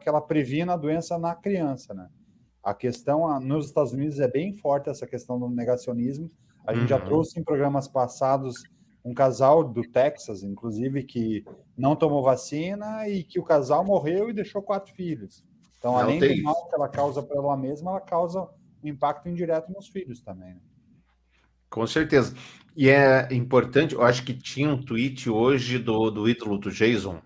que 0.00 0.08
ela 0.08 0.20
previna 0.20 0.74
a 0.74 0.76
doença 0.76 1.18
na 1.18 1.34
criança, 1.34 1.94
né? 1.94 2.08
A 2.62 2.72
questão 2.72 3.38
nos 3.40 3.66
Estados 3.66 3.92
Unidos 3.92 4.18
é 4.20 4.28
bem 4.28 4.54
forte 4.54 4.88
essa 4.88 5.06
questão 5.06 5.38
do 5.38 5.48
negacionismo. 5.48 6.30
A 6.66 6.72
gente 6.72 6.82
uhum. 6.82 6.88
já 6.88 7.00
trouxe 7.00 7.38
em 7.38 7.44
programas 7.44 7.86
passados 7.86 8.62
um 9.04 9.12
casal 9.12 9.62
do 9.62 9.82
Texas, 9.82 10.42
inclusive, 10.42 11.02
que 11.02 11.44
não 11.76 11.94
tomou 11.94 12.22
vacina 12.22 13.06
e 13.06 13.22
que 13.22 13.38
o 13.38 13.44
casal 13.44 13.84
morreu 13.84 14.30
e 14.30 14.32
deixou 14.32 14.62
quatro 14.62 14.94
filhos. 14.94 15.44
Então, 15.78 15.92
não 15.92 16.00
além 16.00 16.18
do 16.18 16.42
mal 16.42 16.66
que 16.66 16.74
ela 16.74 16.88
causa 16.88 17.22
para 17.22 17.36
ela 17.36 17.56
mesma, 17.56 17.90
ela 17.90 18.00
causa 18.00 18.48
um 18.82 18.88
impacto 18.88 19.28
indireto 19.28 19.70
nos 19.70 19.88
filhos 19.88 20.22
também. 20.22 20.54
Né? 20.54 20.60
Com 21.68 21.86
certeza. 21.86 22.34
E 22.74 22.88
é 22.88 23.28
importante, 23.32 23.94
eu 23.94 24.02
acho 24.02 24.24
que 24.24 24.32
tinha 24.32 24.70
um 24.70 24.80
tweet 24.80 25.28
hoje 25.28 25.78
do, 25.78 26.10
do 26.10 26.26
ídolo 26.26 26.56
do 26.56 26.70
Jason, 26.70 27.20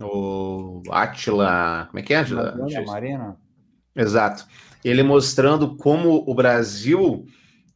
o 0.00 0.82
Atila. 0.90 1.86
Como 1.90 1.98
é 1.98 2.02
que 2.02 2.14
é, 2.14 2.18
Atila? 2.18 2.56
Marina. 2.86 3.36
Exato 3.94 4.46
ele 4.84 5.02
mostrando 5.02 5.76
como 5.76 6.24
o 6.26 6.34
Brasil 6.34 7.26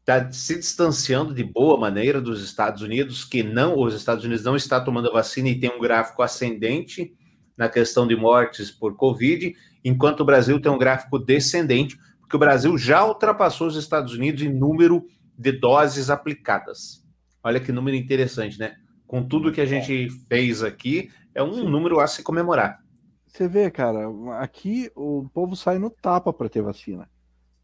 está 0.00 0.30
se 0.30 0.56
distanciando 0.56 1.34
de 1.34 1.42
boa 1.42 1.78
maneira 1.78 2.20
dos 2.20 2.42
Estados 2.42 2.82
Unidos, 2.82 3.24
que 3.24 3.42
não, 3.42 3.78
os 3.78 3.94
Estados 3.94 4.24
Unidos 4.24 4.44
não 4.44 4.56
está 4.56 4.80
tomando 4.80 5.08
a 5.08 5.12
vacina 5.12 5.48
e 5.48 5.58
tem 5.58 5.70
um 5.70 5.80
gráfico 5.80 6.22
ascendente 6.22 7.14
na 7.56 7.68
questão 7.68 8.06
de 8.06 8.16
mortes 8.16 8.70
por 8.70 8.96
Covid, 8.96 9.54
enquanto 9.84 10.20
o 10.20 10.24
Brasil 10.24 10.60
tem 10.60 10.70
um 10.70 10.78
gráfico 10.78 11.18
descendente, 11.18 11.98
porque 12.20 12.36
o 12.36 12.38
Brasil 12.38 12.76
já 12.76 13.04
ultrapassou 13.04 13.66
os 13.66 13.76
Estados 13.76 14.12
Unidos 14.14 14.42
em 14.42 14.52
número 14.52 15.06
de 15.38 15.52
doses 15.52 16.10
aplicadas. 16.10 17.02
Olha 17.42 17.60
que 17.60 17.72
número 17.72 17.96
interessante, 17.96 18.58
né? 18.58 18.74
Com 19.06 19.22
tudo 19.22 19.52
que 19.52 19.60
a 19.60 19.66
gente 19.66 20.08
fez 20.28 20.62
aqui, 20.62 21.10
é 21.34 21.42
um 21.42 21.68
número 21.68 22.00
a 22.00 22.06
se 22.06 22.22
comemorar. 22.22 22.82
Você 23.26 23.48
vê, 23.48 23.70
cara, 23.70 24.06
aqui 24.38 24.90
o 24.94 25.28
povo 25.34 25.56
sai 25.56 25.78
no 25.78 25.90
tapa 25.90 26.32
para 26.32 26.48
ter 26.48 26.62
vacina. 26.62 27.10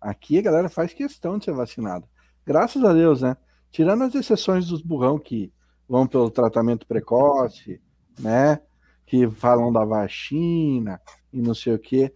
Aqui 0.00 0.38
a 0.38 0.42
galera 0.42 0.68
faz 0.68 0.92
questão 0.92 1.38
de 1.38 1.44
ser 1.44 1.52
vacinada. 1.52 2.06
Graças 2.44 2.82
a 2.82 2.92
Deus, 2.92 3.22
né? 3.22 3.36
Tirando 3.70 4.02
as 4.02 4.14
exceções 4.14 4.66
dos 4.66 4.82
burrão 4.82 5.18
que 5.18 5.52
vão 5.88 6.06
pelo 6.06 6.30
tratamento 6.30 6.86
precoce, 6.86 7.80
né? 8.18 8.60
Que 9.06 9.30
falam 9.30 9.72
da 9.72 9.84
vacina 9.84 11.00
e 11.32 11.40
não 11.40 11.54
sei 11.54 11.74
o 11.74 11.78
quê. 11.78 12.12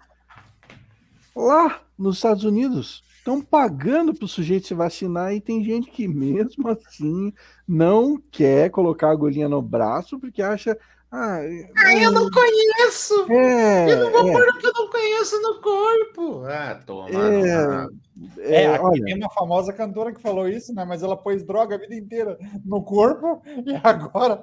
Lá 1.37 1.81
nos 1.97 2.17
Estados 2.17 2.43
Unidos, 2.43 3.05
estão 3.19 3.41
pagando 3.41 4.13
para 4.13 4.25
o 4.25 4.29
sujeito 4.29 4.67
se 4.67 4.75
vacinar 4.75 5.33
e 5.33 5.41
tem 5.41 5.65
gente 5.65 5.91
que 5.91 6.07
mesmo 6.07 6.69
assim 6.69 7.33
não 7.67 8.21
quer 8.31 8.71
colocar 8.71 9.09
a 9.09 9.13
agulhinha 9.13 9.49
no 9.49 9.63
braço 9.63 10.19
porque 10.19 10.43
acha 10.43 10.79
Ah, 11.11 11.39
ah 11.77 11.95
eu 11.95 12.11
não 12.11 12.29
conheço! 12.31 13.31
É, 13.31 13.93
eu 13.93 14.01
não 14.01 14.11
vou 14.11 14.29
é. 14.29 14.33
pôr 14.33 14.49
o 14.49 14.59
que 14.59 14.67
eu 14.67 14.73
não 14.73 14.91
conheço 14.91 15.41
no 15.41 15.61
corpo! 15.61 16.45
Ah, 16.47 16.81
toma. 16.85 17.09
É, 17.11 18.03
é, 18.39 18.65
é 18.65 18.81
olha, 18.81 19.05
tem 19.05 19.15
uma 19.17 19.31
famosa 19.31 19.73
cantora 19.73 20.13
que 20.13 20.21
falou 20.21 20.49
isso, 20.49 20.75
né? 20.75 20.85
Mas 20.85 21.03
ela 21.03 21.17
pôs 21.17 21.45
droga 21.45 21.77
a 21.77 21.79
vida 21.79 21.95
inteira 21.95 22.37
no 22.65 22.83
corpo 22.83 23.43
e 23.47 23.75
agora, 23.83 24.43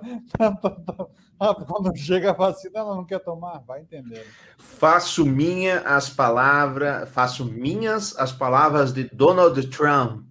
quando 1.67 1.97
chega 1.97 2.29
a 2.29 2.33
vacina, 2.33 2.79
ela 2.79 2.95
não 2.95 3.05
quer 3.05 3.19
tomar. 3.19 3.59
Vai 3.67 3.81
entender. 3.81 4.25
Faço 4.57 5.25
minha 5.25 5.79
as 5.81 6.09
palavras, 6.09 7.09
faço 7.09 7.43
minhas 7.43 8.17
as 8.17 8.31
palavras 8.31 8.93
de 8.93 9.09
Donald 9.13 9.67
Trump 9.67 10.25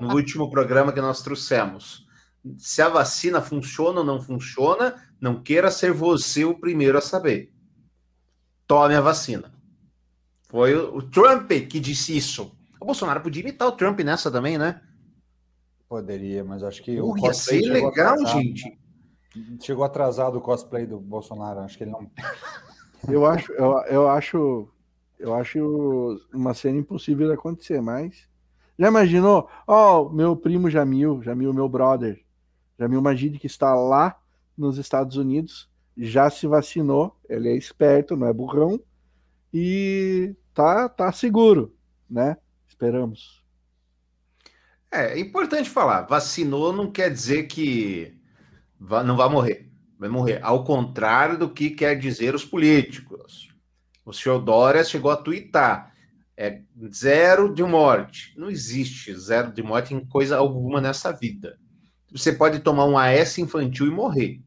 no 0.00 0.14
último 0.14 0.50
programa 0.50 0.92
que 0.92 1.00
nós 1.00 1.22
trouxemos 1.22 2.06
se 2.58 2.82
a 2.82 2.88
vacina 2.88 3.40
funciona 3.40 4.00
ou 4.00 4.06
não 4.06 4.20
funciona, 4.20 4.94
não 5.22 5.40
queira 5.40 5.70
ser 5.70 5.92
você 5.92 6.44
o 6.44 6.58
primeiro 6.58 6.98
a 6.98 7.00
saber. 7.00 7.52
Tome 8.66 8.96
a 8.96 9.00
vacina. 9.00 9.54
Foi 10.48 10.74
o 10.74 11.00
Trump 11.00 11.48
que 11.70 11.78
disse 11.78 12.16
isso. 12.16 12.52
O 12.80 12.84
Bolsonaro 12.84 13.20
podia 13.20 13.40
imitar 13.40 13.68
o 13.68 13.72
Trump 13.72 14.00
nessa 14.00 14.32
também, 14.32 14.58
né? 14.58 14.82
Poderia, 15.88 16.42
mas 16.42 16.64
acho 16.64 16.82
que 16.82 17.00
uh, 17.00 17.06
o 17.06 17.16
ia 17.16 17.32
ser 17.32 17.60
legal, 17.60 18.14
atrasado, 18.14 18.32
gente. 18.32 18.78
Chegou 19.60 19.84
atrasado 19.84 20.38
o 20.38 20.40
cosplay 20.40 20.86
do 20.86 20.98
Bolsonaro, 20.98 21.60
acho 21.60 21.78
que 21.78 21.84
ele 21.84 21.92
não. 21.92 22.10
Eu 23.08 23.24
acho, 23.24 23.52
eu, 23.52 23.78
eu 23.88 24.08
acho, 24.08 24.68
eu 25.20 25.34
acho 25.34 26.20
uma 26.34 26.52
cena 26.52 26.78
impossível 26.78 27.28
de 27.28 27.34
acontecer, 27.34 27.80
mas 27.80 28.28
já 28.76 28.88
imaginou? 28.88 29.48
Ó, 29.68 30.02
oh, 30.02 30.08
meu 30.10 30.36
primo 30.36 30.68
Jamil, 30.68 31.22
Jamil, 31.22 31.54
meu 31.54 31.68
brother, 31.68 32.20
Jamil 32.76 33.00
Magid, 33.00 33.38
que 33.38 33.46
está 33.46 33.72
lá 33.74 34.21
nos 34.62 34.78
Estados 34.78 35.16
Unidos, 35.16 35.68
já 35.96 36.30
se 36.30 36.46
vacinou, 36.46 37.18
ele 37.28 37.48
é 37.48 37.56
esperto, 37.56 38.16
não 38.16 38.28
é 38.28 38.32
burrão, 38.32 38.80
e 39.52 40.34
tá, 40.54 40.88
tá 40.88 41.12
seguro, 41.12 41.76
né? 42.08 42.36
Esperamos. 42.66 43.42
É, 44.90 45.14
é 45.14 45.18
importante 45.18 45.68
falar, 45.68 46.02
vacinou 46.02 46.72
não 46.72 46.90
quer 46.90 47.10
dizer 47.10 47.44
que 47.44 48.16
não 48.78 49.16
vai 49.16 49.28
morrer. 49.28 49.70
Vai 49.98 50.08
morrer. 50.08 50.40
Ao 50.42 50.64
contrário 50.64 51.38
do 51.38 51.50
que 51.50 51.70
quer 51.70 51.96
dizer 51.96 52.34
os 52.34 52.44
políticos. 52.44 53.48
O 54.04 54.12
senhor 54.12 54.40
Dória 54.40 54.82
chegou 54.82 55.10
a 55.10 55.16
tuitar. 55.16 55.92
É 56.36 56.62
zero 56.92 57.54
de 57.54 57.62
morte. 57.62 58.34
Não 58.36 58.50
existe 58.50 59.14
zero 59.14 59.52
de 59.52 59.62
morte 59.62 59.94
em 59.94 60.04
coisa 60.04 60.36
alguma 60.36 60.80
nessa 60.80 61.12
vida 61.12 61.56
você 62.12 62.32
pode 62.32 62.60
tomar 62.60 62.84
um 62.84 62.98
AS 62.98 63.38
infantil 63.38 63.86
e 63.86 63.90
morrer, 63.90 64.40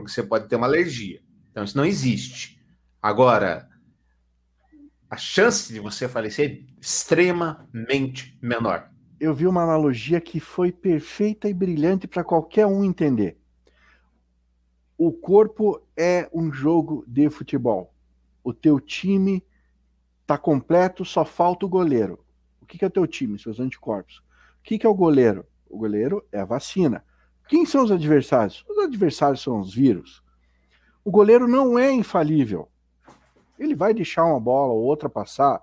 porque 0.00 0.12
você 0.12 0.22
pode 0.22 0.48
ter 0.48 0.56
uma 0.56 0.66
alergia. 0.66 1.22
Então, 1.50 1.64
isso 1.64 1.76
não 1.76 1.84
existe. 1.84 2.62
Agora, 3.00 3.68
a 5.08 5.16
chance 5.16 5.72
de 5.72 5.80
você 5.80 6.08
falecer 6.08 6.50
é 6.50 6.80
extremamente 6.80 8.36
menor. 8.42 8.90
Eu 9.18 9.34
vi 9.34 9.46
uma 9.46 9.62
analogia 9.62 10.20
que 10.20 10.38
foi 10.38 10.70
perfeita 10.70 11.48
e 11.48 11.54
brilhante 11.54 12.06
para 12.06 12.22
qualquer 12.22 12.66
um 12.66 12.84
entender. 12.84 13.38
O 14.98 15.12
corpo 15.12 15.80
é 15.96 16.28
um 16.32 16.52
jogo 16.52 17.04
de 17.06 17.30
futebol. 17.30 17.94
O 18.44 18.52
teu 18.52 18.78
time 18.78 19.42
está 20.22 20.36
completo, 20.36 21.04
só 21.04 21.24
falta 21.24 21.64
o 21.64 21.68
goleiro. 21.68 22.22
O 22.60 22.66
que, 22.66 22.76
que 22.76 22.84
é 22.84 22.88
o 22.88 22.90
teu 22.90 23.06
time? 23.06 23.38
Seus 23.38 23.60
anticorpos. 23.60 24.18
O 24.60 24.62
que, 24.62 24.78
que 24.78 24.86
é 24.86 24.88
o 24.88 24.94
goleiro? 24.94 25.46
O 25.68 25.78
goleiro 25.78 26.26
é 26.30 26.40
a 26.40 26.44
vacina. 26.44 27.04
Quem 27.48 27.64
são 27.64 27.84
os 27.84 27.90
adversários? 27.90 28.64
Os 28.68 28.78
adversários 28.78 29.42
são 29.42 29.60
os 29.60 29.74
vírus. 29.74 30.22
O 31.04 31.10
goleiro 31.10 31.46
não 31.46 31.78
é 31.78 31.92
infalível. 31.92 32.68
Ele 33.58 33.74
vai 33.74 33.94
deixar 33.94 34.24
uma 34.24 34.40
bola 34.40 34.72
ou 34.72 34.82
outra 34.82 35.08
passar. 35.08 35.62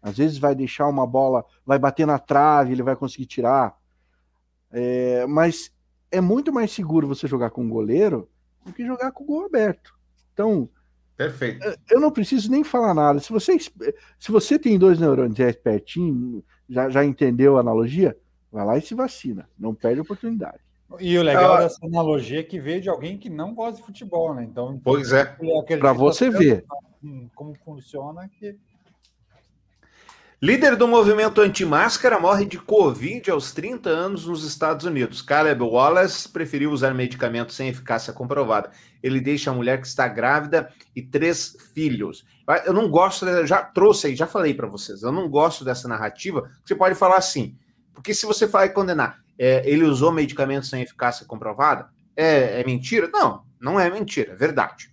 Às 0.00 0.16
vezes 0.16 0.38
vai 0.38 0.54
deixar 0.54 0.88
uma 0.88 1.06
bola, 1.06 1.44
vai 1.64 1.78
bater 1.78 2.06
na 2.06 2.18
trave, 2.18 2.72
ele 2.72 2.82
vai 2.82 2.96
conseguir 2.96 3.26
tirar. 3.26 3.76
É, 4.70 5.26
mas 5.26 5.72
é 6.10 6.20
muito 6.20 6.52
mais 6.52 6.72
seguro 6.72 7.06
você 7.06 7.26
jogar 7.26 7.50
com 7.50 7.64
o 7.64 7.68
goleiro 7.68 8.28
do 8.64 8.72
que 8.72 8.84
jogar 8.84 9.12
com 9.12 9.24
o 9.24 9.26
gol 9.26 9.46
aberto. 9.46 9.94
Então, 10.32 10.68
Perfeito. 11.16 11.78
Eu 11.90 12.00
não 12.00 12.10
preciso 12.10 12.50
nem 12.50 12.64
falar 12.64 12.94
nada. 12.94 13.20
Se 13.20 13.30
você, 13.30 13.56
se 13.58 14.32
você 14.32 14.58
tem 14.58 14.78
dois 14.78 14.98
neurônios 14.98 15.38
e 15.38 15.42
é 15.42 15.50
espertinho, 15.50 16.42
já, 16.68 16.90
já 16.90 17.04
entendeu 17.04 17.56
a 17.56 17.60
analogia, 17.60 18.16
Vai 18.52 18.66
lá 18.66 18.76
e 18.76 18.82
se 18.82 18.94
vacina. 18.94 19.48
Não 19.58 19.74
perde 19.74 20.00
a 20.00 20.02
oportunidade. 20.02 20.60
E 21.00 21.18
o 21.18 21.22
legal 21.22 21.54
ah, 21.54 21.60
dessa 21.60 21.84
analogia 21.84 22.40
é 22.40 22.42
que 22.42 22.60
veio 22.60 22.80
de 22.80 22.88
alguém 22.88 23.18
que 23.18 23.30
não 23.30 23.54
gosta 23.54 23.80
de 23.80 23.86
futebol, 23.86 24.34
né? 24.34 24.44
Então, 24.44 24.80
pois 24.82 25.12
é. 25.12 25.36
Para 25.78 25.92
você 25.92 26.30
ver. 26.30 26.64
Como 27.34 27.54
funciona 27.64 28.28
que. 28.28 28.56
Líder 30.40 30.74
do 30.74 30.88
movimento 30.88 31.40
anti-máscara 31.40 32.18
morre 32.18 32.44
de 32.44 32.58
Covid 32.58 33.30
aos 33.30 33.52
30 33.52 33.88
anos 33.88 34.26
nos 34.26 34.44
Estados 34.44 34.84
Unidos. 34.84 35.22
Caleb 35.22 35.62
Wallace 35.62 36.28
preferiu 36.28 36.72
usar 36.72 36.92
medicamentos 36.92 37.54
sem 37.54 37.68
eficácia 37.68 38.12
comprovada. 38.12 38.72
Ele 39.00 39.20
deixa 39.20 39.52
a 39.52 39.54
mulher 39.54 39.80
que 39.80 39.86
está 39.86 40.08
grávida 40.08 40.68
e 40.96 41.00
três 41.00 41.56
filhos. 41.72 42.24
Eu 42.66 42.72
não 42.72 42.90
gosto, 42.90 43.24
já 43.46 43.62
trouxe 43.62 44.08
aí, 44.08 44.16
já 44.16 44.26
falei 44.26 44.52
para 44.52 44.66
vocês, 44.66 45.04
eu 45.04 45.12
não 45.12 45.28
gosto 45.28 45.64
dessa 45.64 45.86
narrativa. 45.86 46.50
Você 46.64 46.74
pode 46.74 46.96
falar 46.96 47.18
assim: 47.18 47.56
porque 47.94 48.12
se 48.12 48.26
você 48.26 48.46
vai 48.46 48.68
condenar, 48.68 49.21
é, 49.38 49.68
ele 49.68 49.84
usou 49.84 50.12
medicamentos 50.12 50.68
sem 50.68 50.82
eficácia 50.82 51.26
comprovada, 51.26 51.88
é, 52.16 52.60
é 52.60 52.64
mentira? 52.64 53.08
Não, 53.12 53.44
não 53.60 53.78
é 53.78 53.90
mentira, 53.90 54.32
é 54.32 54.36
verdade. 54.36 54.92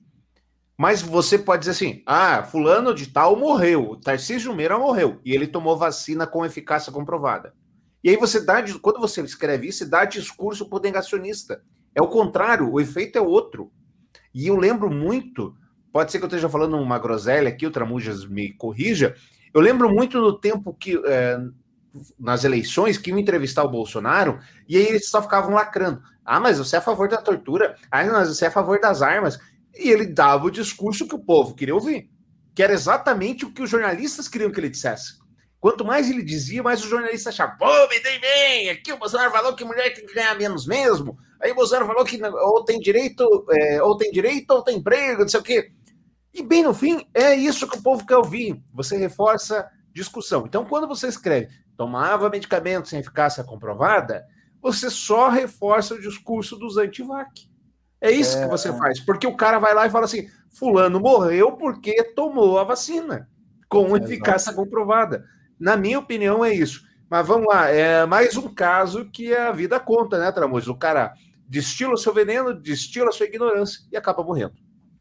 Mas 0.77 1.01
você 1.01 1.37
pode 1.37 1.61
dizer 1.61 1.71
assim: 1.71 2.01
ah, 2.05 2.41
fulano 2.43 2.93
de 2.93 3.07
tal 3.07 3.35
morreu, 3.35 3.91
o 3.91 3.95
Tarcísio 3.97 4.55
Meira 4.55 4.79
morreu, 4.79 5.19
e 5.25 5.33
ele 5.33 5.45
tomou 5.45 5.77
vacina 5.77 6.25
com 6.25 6.45
eficácia 6.45 6.91
comprovada. 6.91 7.53
E 8.03 8.09
aí 8.09 8.15
você 8.15 8.39
dá, 8.39 8.63
quando 8.81 8.99
você 8.99 9.21
escreve 9.21 9.67
isso, 9.67 9.89
dá 9.89 10.05
discurso 10.05 10.67
o 10.71 10.79
negacionista. 10.79 11.61
É 11.93 12.01
o 12.01 12.07
contrário, 12.07 12.71
o 12.71 12.79
efeito 12.79 13.17
é 13.17 13.21
outro. 13.21 13.71
E 14.33 14.47
eu 14.47 14.55
lembro 14.55 14.89
muito, 14.89 15.53
pode 15.91 16.11
ser 16.11 16.19
que 16.19 16.23
eu 16.23 16.29
esteja 16.29 16.47
falando 16.47 16.77
uma 16.77 16.97
groselha 16.97 17.49
aqui, 17.49 17.67
o 17.67 17.71
Tramujas 17.71 18.25
me 18.25 18.53
corrija, 18.53 19.15
eu 19.53 19.59
lembro 19.59 19.89
muito 19.89 20.19
no 20.21 20.31
tempo 20.31 20.73
que, 20.73 20.97
é, 21.05 21.39
nas 22.19 22.43
eleições 22.43 22.97
que 22.97 23.09
iam 23.09 23.19
entrevistar 23.19 23.63
o 23.63 23.69
Bolsonaro 23.69 24.39
e 24.67 24.77
aí 24.77 24.85
eles 24.85 25.09
só 25.09 25.21
ficavam 25.21 25.53
lacrando. 25.53 26.01
Ah, 26.23 26.39
mas 26.39 26.59
você 26.59 26.75
é 26.75 26.79
a 26.79 26.81
favor 26.81 27.09
da 27.09 27.17
tortura. 27.17 27.75
Ah, 27.89 28.05
mas 28.05 28.29
você 28.29 28.45
é 28.45 28.47
a 28.47 28.51
favor 28.51 28.79
das 28.79 29.01
armas. 29.01 29.39
E 29.75 29.89
ele 29.89 30.05
dava 30.05 30.45
o 30.45 30.51
discurso 30.51 31.07
que 31.07 31.15
o 31.15 31.23
povo 31.23 31.55
queria 31.55 31.73
ouvir, 31.73 32.09
que 32.53 32.61
era 32.61 32.73
exatamente 32.73 33.45
o 33.45 33.51
que 33.51 33.63
os 33.63 33.69
jornalistas 33.69 34.27
queriam 34.27 34.51
que 34.51 34.59
ele 34.59 34.69
dissesse. 34.69 35.17
Quanto 35.59 35.83
mais 35.83 36.09
ele 36.09 36.23
dizia, 36.23 36.63
mais 36.63 36.81
os 36.81 36.89
jornalistas 36.89 37.33
achavam, 37.33 37.57
pô, 37.57 37.87
me 37.89 37.99
dei 37.99 38.19
bem, 38.19 38.69
aqui 38.69 38.93
o 38.93 38.97
Bolsonaro 38.97 39.31
falou 39.31 39.55
que 39.55 39.65
mulher 39.65 39.93
tem 39.93 40.05
que 40.05 40.13
ganhar 40.13 40.33
menos 40.37 40.65
mesmo, 40.65 41.17
aí 41.41 41.51
o 41.51 41.55
Bolsonaro 41.55 41.85
falou 41.85 42.05
que 42.05 42.17
ou 42.23 42.63
tem 42.63 42.79
direito, 42.79 43.45
é, 43.51 43.83
ou 43.83 43.97
tem 43.97 44.09
direito, 44.09 44.51
ou 44.51 44.63
tem 44.63 44.77
emprego, 44.77 45.23
não 45.23 45.27
sei 45.27 45.39
o 45.39 45.43
quê. 45.43 45.71
E 46.33 46.41
bem 46.41 46.63
no 46.63 46.73
fim, 46.73 47.05
é 47.13 47.35
isso 47.35 47.67
que 47.67 47.77
o 47.77 47.83
povo 47.83 48.05
quer 48.05 48.15
ouvir. 48.15 48.61
Você 48.73 48.95
reforça 48.95 49.67
discussão. 49.91 50.45
Então, 50.45 50.63
quando 50.63 50.87
você 50.87 51.07
escreve 51.07 51.49
tomava 51.79 52.29
medicamento 52.29 52.89
sem 52.89 52.99
eficácia 52.99 53.41
comprovada, 53.41 54.25
você 54.61 54.89
só 54.89 55.29
reforça 55.29 55.95
o 55.95 56.01
discurso 56.01 56.57
dos 56.57 56.75
antivac. 56.75 57.49
É 58.01 58.11
isso 58.11 58.37
é... 58.37 58.43
que 58.43 58.49
você 58.49 58.77
faz, 58.77 58.99
porque 58.99 59.25
o 59.25 59.37
cara 59.37 59.59
vai 59.59 59.73
lá 59.73 59.87
e 59.87 59.89
fala 59.89 60.03
assim: 60.03 60.27
Fulano 60.49 60.99
morreu 60.99 61.53
porque 61.53 62.03
tomou 62.13 62.59
a 62.59 62.65
vacina 62.65 63.29
com 63.69 63.95
eficácia 63.95 64.51
comprovada. 64.51 65.23
Na 65.57 65.77
minha 65.77 65.99
opinião, 65.99 66.43
é 66.43 66.53
isso. 66.53 66.83
Mas 67.09 67.25
vamos 67.25 67.47
lá, 67.47 67.69
é 67.69 68.05
mais 68.05 68.35
um 68.35 68.53
caso 68.53 69.09
que 69.09 69.33
a 69.33 69.53
vida 69.53 69.79
conta, 69.79 70.19
né, 70.19 70.33
Tramujas? 70.33 70.67
O 70.67 70.75
cara 70.75 71.13
destila 71.47 71.93
o 71.93 71.97
seu 71.97 72.13
veneno, 72.13 72.53
destila 72.53 73.07
a 73.07 73.13
sua 73.13 73.25
ignorância 73.25 73.79
e 73.89 73.95
acaba 73.95 74.21
morrendo. 74.21 74.53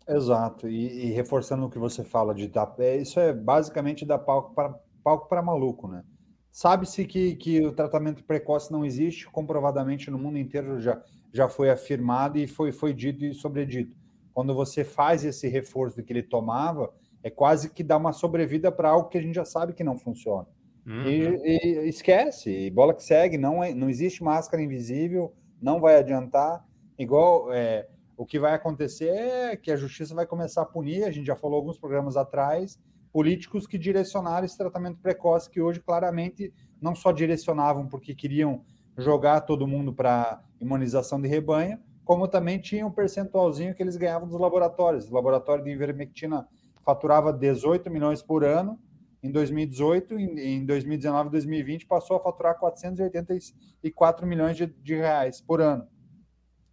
Exato, 0.07 0.69
e, 0.69 1.07
e 1.07 1.11
reforçando 1.11 1.67
o 1.67 1.71
que 1.71 1.79
você 1.79 2.05
fala 2.05 2.33
de 2.33 2.47
dar, 2.47 2.73
é, 2.79 2.99
isso 2.99 3.19
é 3.19 3.33
basicamente 3.33 4.07
dar 4.07 4.19
palco 4.19 4.55
para 4.55 4.75
palco 5.03 5.29
para 5.29 5.43
maluco, 5.43 5.89
né? 5.89 6.05
Sabe-se 6.51 7.05
que, 7.05 7.37
que 7.37 7.65
o 7.65 7.73
tratamento 7.73 8.25
precoce 8.25 8.73
não 8.73 8.85
existe, 8.85 9.29
comprovadamente 9.31 10.11
no 10.11 10.19
mundo 10.19 10.39
inteiro 10.39 10.81
já, 10.81 11.01
já 11.33 11.49
foi 11.49 11.71
afirmado 11.71 12.39
e 12.39 12.47
foi, 12.47 12.73
foi 12.73 12.93
dito 12.93 13.25
e 13.25 13.35
sobredito. 13.35 13.97
Quando 14.33 14.55
você 14.55 14.85
faz 14.85 15.25
esse 15.25 15.49
reforço 15.49 16.03
que 16.03 16.13
ele 16.13 16.23
tomava, 16.23 16.93
é 17.23 17.31
quase 17.31 17.71
que 17.71 17.83
dá 17.83 17.97
uma 17.97 18.13
sobrevida 18.13 18.71
para 18.71 18.91
algo 18.91 19.09
que 19.09 19.19
a 19.19 19.23
gente 19.23 19.35
já 19.35 19.45
sabe 19.45 19.73
que 19.73 19.85
não 19.85 19.97
funciona. 19.97 20.47
Uhum. 20.87 21.05
E, 21.05 21.39
e, 21.45 21.89
esquece, 21.89 22.51
e 22.51 22.71
bola 22.71 22.95
que 22.95 23.03
segue, 23.03 23.37
não, 23.37 23.63
é, 23.63 23.75
não 23.75 23.91
existe 23.91 24.25
máscara 24.25 24.63
invisível, 24.63 25.35
não 25.61 25.81
vai 25.81 25.97
adiantar. 25.97 26.65
Igual 26.99 27.53
é, 27.53 27.87
o 28.17 28.25
que 28.25 28.39
vai 28.39 28.55
acontecer 28.55 29.11
é 29.11 29.57
que 29.57 29.71
a 29.71 29.77
justiça 29.77 30.15
vai 30.15 30.27
começar 30.27 30.63
a 30.63 30.67
punir, 30.67 31.05
a 31.05 31.11
gente 31.11 31.27
já 31.27 31.37
falou 31.37 31.57
alguns 31.57 31.79
programas 31.79 32.17
atrás, 32.17 32.81
políticos 33.13 33.67
que 33.67 33.79
direcionaram 33.79 34.45
esse 34.45 34.57
tratamento 34.57 34.99
precoce, 34.99 35.51
que 35.51 35.61
hoje 35.61 35.81
claramente 35.81 36.53
não 36.81 36.95
só 36.95 37.13
direcionavam 37.13 37.87
porque 37.87 38.15
queriam 38.15 38.65
jogar 38.97 39.43
todo 39.43 39.67
mundo 39.67 39.93
para 39.93 40.43
imunização 40.61 41.21
de 41.21 41.29
rebanho, 41.29 41.79
como 42.05 42.27
também 42.27 42.59
tinha 42.59 42.87
um 42.87 42.91
percentualzinho 42.91 43.75
que 43.75 43.83
eles 43.83 43.97
ganhavam 43.97 44.29
dos 44.29 44.41
laboratórios. 44.41 45.11
O 45.11 45.15
laboratório 45.15 45.63
de 45.63 45.71
ivermectina 45.71 46.49
faturava 46.85 47.33
18 47.33 47.91
milhões 47.91 48.23
por 48.23 48.45
ano 48.45 48.79
em 49.23 49.31
2018, 49.31 50.19
em 50.19 50.65
2019 50.65 51.31
2020 51.31 51.87
passou 51.87 52.17
a 52.17 52.21
faturar 52.21 52.57
484 52.59 54.27
milhões 54.27 54.57
de, 54.57 54.67
de 54.67 54.95
reais 54.95 55.41
por 55.41 55.61
ano. 55.61 55.87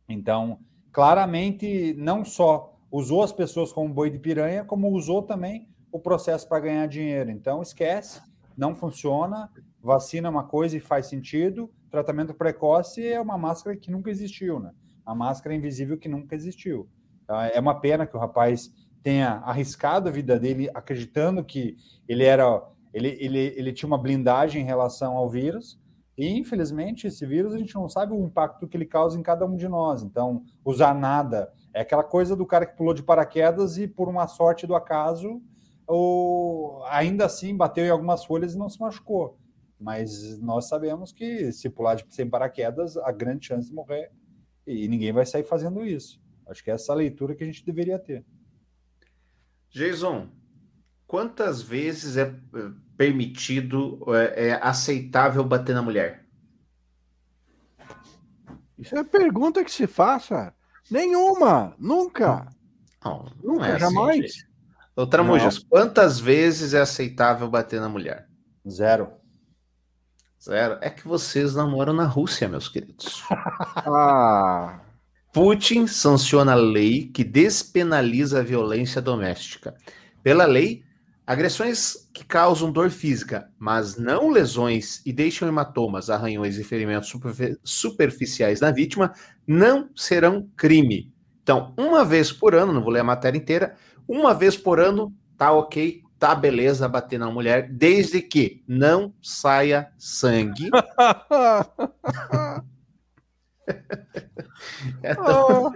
Então, 0.07 0.59
claramente, 0.91 1.95
não 1.97 2.23
só 2.23 2.77
usou 2.91 3.23
as 3.23 3.33
pessoas 3.33 3.73
como 3.73 3.93
boi 3.93 4.09
de 4.09 4.19
piranha, 4.19 4.63
como 4.63 4.91
usou 4.91 5.23
também 5.23 5.67
o 5.95 5.99
processo 5.99 6.45
para 6.49 6.59
ganhar 6.59 6.85
dinheiro. 6.87 7.31
Então, 7.31 7.61
esquece, 7.61 8.21
não 8.57 8.75
funciona. 8.75 9.49
Vacina 9.81 10.27
é 10.27 10.29
uma 10.29 10.43
coisa 10.43 10.75
e 10.75 10.81
faz 10.81 11.05
sentido. 11.07 11.71
Tratamento 11.89 12.33
precoce 12.33 13.07
é 13.07 13.19
uma 13.19 13.37
máscara 13.37 13.77
que 13.77 13.89
nunca 13.89 14.11
existiu, 14.11 14.59
né? 14.59 14.71
A 15.05 15.15
máscara 15.15 15.55
invisível 15.55 15.97
que 15.97 16.09
nunca 16.09 16.35
existiu. 16.35 16.89
Tá? 17.25 17.47
É 17.47 17.59
uma 17.61 17.79
pena 17.79 18.05
que 18.05 18.13
o 18.13 18.19
rapaz 18.19 18.73
tenha 19.01 19.41
arriscado 19.45 20.09
a 20.09 20.11
vida 20.11 20.37
dele 20.37 20.69
acreditando 20.73 21.45
que 21.45 21.77
ele 22.09 22.25
era 22.25 22.61
ele, 22.93 23.15
ele, 23.19 23.53
ele 23.55 23.71
tinha 23.71 23.87
uma 23.87 23.97
blindagem 23.97 24.63
em 24.63 24.65
relação 24.65 25.15
ao 25.15 25.29
vírus 25.29 25.79
e 26.17 26.27
infelizmente 26.27 27.07
esse 27.07 27.25
vírus 27.25 27.53
a 27.53 27.57
gente 27.57 27.75
não 27.75 27.87
sabe 27.87 28.13
o 28.13 28.25
impacto 28.25 28.67
que 28.67 28.75
ele 28.75 28.85
causa 28.85 29.19
em 29.19 29.21
cada 29.21 29.45
um 29.45 29.55
de 29.55 29.67
nós 29.67 30.01
então 30.01 30.43
usar 30.63 30.95
nada 30.95 31.51
é 31.71 31.81
aquela 31.81 32.03
coisa 32.03 32.35
do 32.35 32.47
cara 32.47 32.65
que 32.65 32.75
pulou 32.75 32.95
de 32.95 33.03
paraquedas 33.03 33.77
e 33.77 33.87
por 33.87 34.09
uma 34.09 34.27
sorte 34.27 34.65
do 34.65 34.73
acaso 34.73 35.39
ou 35.87 36.83
ainda 36.85 37.25
assim 37.25 37.55
bateu 37.55 37.85
em 37.85 37.89
algumas 37.89 38.25
folhas 38.25 38.53
e 38.53 38.57
não 38.57 38.69
se 38.69 38.79
machucou 38.79 39.37
mas 39.79 40.39
nós 40.39 40.67
sabemos 40.67 41.11
que 41.11 41.51
se 41.51 41.69
pular 41.69 41.95
de, 41.95 42.05
sem 42.09 42.29
paraquedas 42.29 42.97
a 42.97 43.11
grande 43.11 43.47
chance 43.47 43.69
de 43.69 43.75
morrer 43.75 44.11
e 44.65 44.87
ninguém 44.87 45.11
vai 45.11 45.25
sair 45.25 45.43
fazendo 45.43 45.85
isso. 45.85 46.21
Acho 46.47 46.63
que 46.63 46.71
é 46.71 46.73
essa 46.73 46.93
leitura 46.93 47.35
que 47.35 47.43
a 47.43 47.45
gente 47.45 47.65
deveria 47.65 47.99
ter. 47.99 48.25
Jason, 49.69 50.29
quantas 51.05 51.61
vezes 51.61 52.17
é, 52.17 52.23
é 52.23 52.71
permitido, 52.95 53.99
é, 54.15 54.47
é 54.47 54.53
aceitável 54.53 55.43
bater 55.43 55.75
na 55.75 55.81
mulher? 55.81 56.25
Isso 58.77 58.95
é 58.97 59.03
pergunta 59.03 59.63
que 59.63 59.71
se 59.71 59.87
faça. 59.87 60.53
Nenhuma, 60.89 61.75
nunca. 61.77 62.47
Não, 63.03 63.25
não 63.43 63.53
nunca, 63.55 63.67
é 63.67 63.75
assim, 63.75 64.45
jamais. 64.95 64.95
Gente. 64.95 64.97
Outra 64.97 65.23
Mujas, 65.23 65.59
quantas 65.59 66.19
vezes 66.19 66.73
é 66.73 66.81
aceitável 66.81 67.49
bater 67.49 67.81
na 67.81 67.89
mulher? 67.89 68.27
Zero. 68.67 69.09
Zero. 70.41 70.77
É 70.81 70.89
que 70.89 71.07
vocês 71.07 71.55
namoram 71.55 71.93
na 71.93 72.05
Rússia, 72.05 72.47
meus 72.47 72.67
queridos. 72.67 73.23
ah. 73.85 74.79
Putin 75.33 75.85
sanciona 75.85 76.53
a 76.53 76.55
lei 76.55 77.07
que 77.07 77.23
despenaliza 77.23 78.39
a 78.39 78.43
violência 78.43 79.01
doméstica. 79.01 79.75
Pela 80.23 80.45
lei, 80.45 80.83
agressões 81.27 82.09
que 82.13 82.23
causam 82.23 82.71
dor 82.71 82.89
física, 82.89 83.49
mas 83.59 83.97
não 83.97 84.29
lesões 84.29 85.01
e 85.05 85.11
deixam 85.11 85.47
hematomas, 85.47 86.09
arranhões 86.09 86.57
e 86.57 86.63
ferimentos 86.63 87.11
superficiais 87.63 88.61
na 88.61 88.71
vítima, 88.71 89.11
não 89.45 89.89
serão 89.95 90.47
crime. 90.55 91.11
Então, 91.43 91.73
uma 91.77 92.05
vez 92.05 92.31
por 92.31 92.55
ano, 92.55 92.71
não 92.71 92.81
vou 92.81 92.91
ler 92.91 93.01
a 93.01 93.03
matéria 93.03 93.37
inteira, 93.37 93.75
uma 94.07 94.33
vez 94.33 94.57
por 94.57 94.79
ano, 94.79 95.13
tá 95.37 95.51
ok, 95.51 96.01
tá 96.19 96.33
beleza 96.33 96.87
bater 96.87 97.19
na 97.19 97.29
mulher, 97.29 97.69
desde 97.69 98.21
que 98.21 98.63
não 98.67 99.13
saia 99.21 99.91
sangue. 99.97 100.69
é 105.01 105.15
tão... 105.15 105.73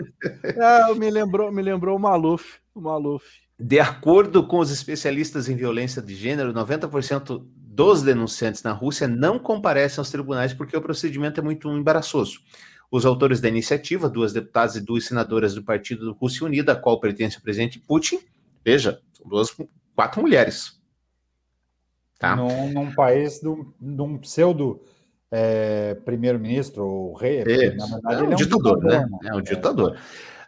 oh, 0.92 0.96
me 0.96 1.10
lembrou, 1.10 1.52
me 1.52 1.62
lembrou 1.62 1.98
o 1.98 2.00
Maluf, 2.00 2.60
o 2.74 2.82
Maluf. 2.82 3.26
De 3.60 3.80
acordo 3.80 4.46
com 4.46 4.60
os 4.60 4.72
especialistas 4.72 5.50
em 5.50 5.56
violência 5.56 6.02
de 6.02 6.16
gênero, 6.16 6.54
90% 6.54 7.44
dos 7.46 8.02
denunciantes 8.02 8.64
na 8.64 8.72
Rússia 8.72 9.08
não 9.08 9.38
comparecem 9.38 10.00
aos 10.00 10.10
tribunais 10.10 10.54
porque 10.54 10.78
o 10.78 10.82
procedimento 10.82 11.40
é 11.40 11.44
muito 11.44 11.70
embaraçoso. 11.70 12.40
Os 12.92 13.06
autores 13.06 13.40
da 13.40 13.48
iniciativa, 13.48 14.10
duas 14.10 14.34
deputadas 14.34 14.76
e 14.76 14.82
duas 14.82 15.06
senadoras 15.06 15.54
do 15.54 15.64
Partido 15.64 16.12
Rússia 16.14 16.46
Unida, 16.46 16.72
a 16.74 16.76
qual 16.76 17.00
pertence 17.00 17.38
o 17.38 17.42
presidente 17.42 17.80
Putin, 17.80 18.20
veja, 18.66 19.00
são 19.14 19.28
duas 19.28 19.56
quatro 19.96 20.22
mulheres. 20.22 20.80
Tá? 22.18 22.36
Num, 22.36 22.72
num 22.74 22.92
país 22.94 23.40
de 23.40 24.02
um 24.02 24.18
pseudo 24.18 24.82
é, 25.32 25.94
primeiro-ministro 26.04 26.84
ou 26.86 27.14
rei, 27.14 27.44
na 27.76 27.86
verdade, 27.86 28.16
é 28.16 28.24
um, 28.24 28.32
é 28.32 28.34
um 28.34 28.36
ditador, 28.36 28.80
ditador, 28.80 28.84
né? 28.84 29.08
né? 29.22 29.30
É 29.30 29.36
um 29.36 29.42
ditador. 29.42 29.98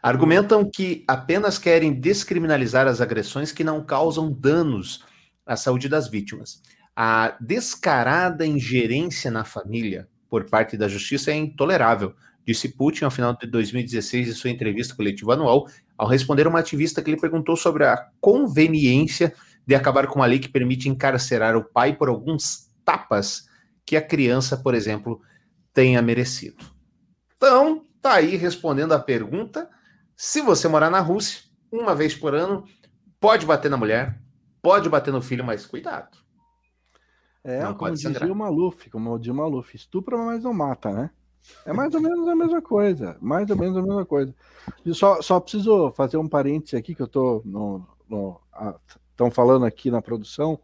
Argumentam 0.02 0.68
que 0.68 1.04
apenas 1.08 1.60
querem 1.60 1.94
descriminalizar 1.94 2.88
as 2.88 3.02
agressões 3.02 3.52
que 3.52 3.64
não 3.64 3.84
causam 3.84 4.32
danos 4.32 5.06
à 5.46 5.56
saúde 5.56 5.88
das 5.88 6.08
vítimas. 6.08 6.62
A 6.96 7.38
descarada 7.40 8.46
ingerência 8.46 9.30
na 9.30 9.44
família 9.44 10.10
por 10.28 10.50
parte 10.50 10.76
da 10.76 10.88
justiça 10.88 11.30
é 11.30 11.36
intolerável, 11.36 12.16
disse 12.46 12.70
Putin 12.70 13.06
ao 13.06 13.12
final 13.12 13.36
de 13.36 13.48
2016 13.48 14.30
em 14.30 14.34
sua 14.34 14.50
entrevista 14.50 14.96
coletiva 14.96 15.34
anual, 15.34 15.68
ao 15.98 16.08
responder 16.08 16.48
uma 16.48 16.60
ativista 16.60 17.02
que 17.02 17.12
lhe 17.12 17.20
perguntou 17.20 17.56
sobre 17.56 17.86
a 17.86 18.10
conveniência 18.20 19.34
de 19.66 19.76
acabar 19.76 20.08
com 20.08 20.16
uma 20.16 20.26
lei 20.26 20.40
que 20.40 20.50
permite 20.50 20.90
encarcerar 20.90 21.56
o 21.56 21.64
pai 21.64 21.96
por 21.96 22.10
alguns 22.10 22.70
tapas 22.84 23.46
que 23.86 23.96
a 23.96 24.02
criança, 24.02 24.58
por 24.58 24.74
exemplo, 24.74 25.22
tenha 25.74 26.02
merecido. 26.02 26.66
Então, 27.38 27.86
tá 28.02 28.14
aí 28.14 28.36
respondendo 28.36 28.94
a 28.94 29.00
pergunta. 29.00 29.70
Se 30.16 30.42
você 30.42 30.68
morar 30.68 30.90
na 30.90 31.00
Rússia, 31.00 31.44
uma 31.72 31.96
vez 31.96 32.16
por 32.16 32.36
ano, 32.36 32.66
pode 33.20 33.46
bater 33.46 33.70
na 33.70 33.78
mulher, 33.78 34.20
pode 34.62 34.90
bater 34.90 35.12
no 35.12 35.22
filho, 35.22 35.44
mas 35.44 35.66
cuidado. 35.66 36.18
É, 37.44 37.64
não 37.64 37.74
como 37.74 37.92
dizia 37.92 38.32
o 38.32 38.36
Maluf, 38.36 38.90
como 38.90 39.16
o 39.16 39.34
Maluf, 39.34 39.76
estupra, 39.76 40.18
mas 40.18 40.44
não 40.44 40.54
mata, 40.54 40.92
né? 40.92 41.10
É 41.66 41.74
mais 41.74 41.94
ou 41.94 42.02
menos 42.02 42.28
a 42.28 42.36
mesma 42.36 42.62
coisa. 42.62 43.18
Mais 43.22 43.50
ou 43.50 43.58
menos 43.58 43.78
a 43.78 43.82
mesma 43.82 44.06
coisa. 44.06 44.34
E 44.86 44.94
só, 44.94 45.22
só 45.22 45.40
preciso 45.40 45.92
fazer 45.92 46.18
um 46.18 46.28
parêntese 46.28 46.76
aqui, 46.76 46.96
que 46.96 47.02
eu 47.02 47.08
tô 47.08 47.42
no. 47.46 47.86
Estão 49.12 49.32
falando 49.32 49.66
aqui 49.66 49.92
na 49.92 50.02
produção. 50.02 50.60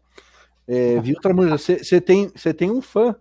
É, 0.66 1.00
viu, 1.00 1.16
Tramuja? 1.20 1.56
Você 1.56 2.00
tem, 2.00 2.28
tem 2.28 2.70
um 2.70 2.82
fã. 2.82 3.16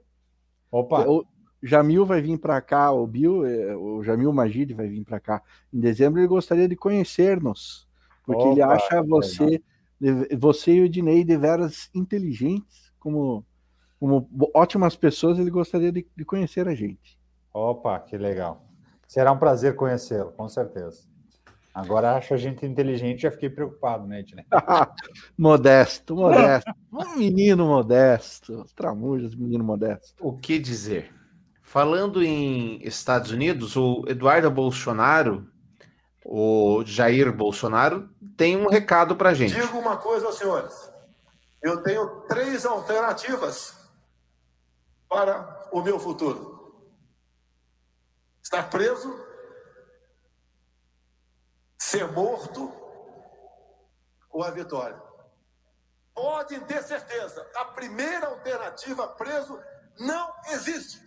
Opa! 0.72 1.08
O 1.08 1.26
Jamil 1.64 2.06
vai 2.06 2.22
vir 2.22 2.38
para 2.38 2.62
cá, 2.62 2.92
o 2.92 3.08
Bill, 3.08 3.46
é, 3.46 3.76
o 3.76 4.04
Jamil 4.04 4.32
Magid 4.32 4.74
vai 4.74 4.88
vir 4.88 5.04
para 5.04 5.20
cá. 5.20 5.42
Em 5.74 5.80
dezembro 5.80 6.20
ele 6.20 6.28
gostaria 6.28 6.68
de 6.68 6.76
conhecer-nos. 6.76 7.88
Porque 8.26 8.42
Opa, 8.42 8.52
ele 8.52 8.62
acha 8.62 9.02
você, 9.02 9.62
você 10.38 10.74
e 10.74 10.82
o 10.82 10.90
Dinei 10.90 11.24
de 11.24 11.38
veras 11.38 11.90
inteligentes, 11.96 12.92
como, 13.00 13.46
como 14.00 14.30
ótimas 14.54 14.96
pessoas, 14.96 15.40
ele 15.40 15.50
gostaria 15.50 15.92
de, 15.92 16.06
de 16.16 16.26
conhecer 16.26 16.68
a 16.68 16.76
gente. 16.76 17.17
Opa, 17.58 18.00
que 18.00 18.16
legal. 18.16 18.62
Será 19.08 19.32
um 19.32 19.38
prazer 19.40 19.76
conhecê-lo, 19.76 20.32
com 20.34 20.48
certeza. 20.48 21.02
Agora 21.74 22.16
acho 22.16 22.36
a 22.36 22.38
gente 22.38 22.66
inteligente, 22.66 23.24
já 23.24 23.32
fiquei 23.32 23.50
preocupado, 23.50 24.06
né, 24.06 24.20
Ednei? 24.20 24.46
modesto, 25.36 26.16
modesto. 26.16 26.72
um 26.94 27.16
menino 27.18 27.66
modesto. 27.66 28.64
Tramujas, 28.76 29.34
menino 29.34 29.64
modesto. 29.64 30.14
O 30.22 30.38
que 30.38 30.60
dizer? 30.60 31.12
Falando 31.64 32.24
em 32.24 32.80
Estados 32.84 33.32
Unidos, 33.32 33.76
o 33.76 34.04
Eduardo 34.08 34.52
Bolsonaro, 34.52 35.48
o 36.24 36.84
Jair 36.86 37.36
Bolsonaro, 37.36 38.08
tem 38.36 38.56
um 38.56 38.70
recado 38.70 39.16
para 39.16 39.34
gente. 39.34 39.56
Digo 39.56 39.80
uma 39.80 39.98
coisa, 39.98 40.32
senhores. 40.32 40.92
Eu 41.62 41.82
tenho 41.82 42.08
três 42.28 42.68
alternativas 42.68 43.76
para 45.10 45.68
o 45.72 45.82
meu 45.82 46.00
futuro 46.00 46.57
estar 48.48 48.70
preso, 48.70 49.14
ser 51.78 52.10
morto 52.14 52.74
ou 54.30 54.42
a 54.42 54.50
vitória. 54.52 54.98
Podem 56.14 56.62
ter 56.62 56.82
certeza, 56.82 57.46
a 57.56 57.66
primeira 57.66 58.28
alternativa, 58.28 59.06
preso, 59.10 59.60
não 60.00 60.34
existe. 60.52 61.06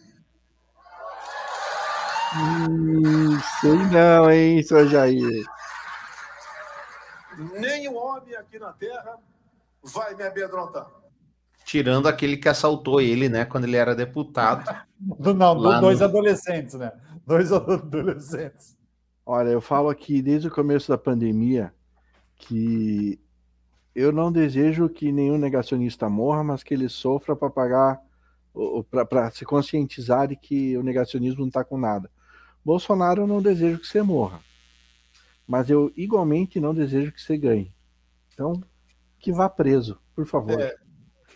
Hum, 2.36 3.40
sei 3.60 3.72
não, 3.90 4.30
hein, 4.30 4.62
seu 4.62 4.86
Jair. 4.86 5.44
Nenhum 7.54 7.96
homem 7.96 8.36
aqui 8.36 8.58
na 8.58 8.72
Terra 8.74 9.18
vai 9.82 10.14
me 10.14 10.24
amedrontar 10.24 11.00
tirando 11.70 12.08
aquele 12.08 12.36
que 12.36 12.48
assaltou 12.48 13.00
ele, 13.00 13.28
né, 13.28 13.44
quando 13.44 13.62
ele 13.62 13.76
era 13.76 13.94
deputado. 13.94 14.64
Não, 15.20 15.80
dois 15.80 16.00
no... 16.00 16.04
adolescentes, 16.04 16.74
né? 16.74 16.90
Dois 17.30 17.52
adolescentes. 17.54 18.76
Olha, 19.24 19.50
eu 19.50 19.60
falo 19.60 19.88
aqui 19.88 20.20
desde 20.20 20.48
o 20.48 20.50
começo 20.50 20.88
da 20.88 20.98
pandemia 20.98 21.72
que 22.34 23.20
eu 23.94 24.10
não 24.10 24.32
desejo 24.32 24.88
que 24.88 25.12
nenhum 25.12 25.38
negacionista 25.38 26.08
morra, 26.08 26.42
mas 26.42 26.64
que 26.64 26.74
ele 26.74 26.88
sofra 26.88 27.36
para 27.36 27.48
pagar, 27.48 28.00
para 29.08 29.30
se 29.30 29.44
conscientizar 29.44 30.26
de 30.26 30.34
que 30.34 30.76
o 30.76 30.82
negacionismo 30.82 31.42
não 31.42 31.46
está 31.46 31.62
com 31.62 31.78
nada. 31.78 32.10
Bolsonaro 32.64 33.22
eu 33.22 33.26
não 33.28 33.40
desejo 33.40 33.78
que 33.78 33.86
você 33.86 34.02
morra. 34.02 34.40
Mas 35.46 35.70
eu 35.70 35.92
igualmente 35.96 36.58
não 36.58 36.74
desejo 36.74 37.12
que 37.12 37.22
você 37.22 37.38
ganhe. 37.38 37.72
Então, 38.34 38.60
que 39.20 39.30
vá 39.30 39.48
preso, 39.48 40.00
por 40.16 40.26
favor. 40.26 40.60
É, 40.60 40.76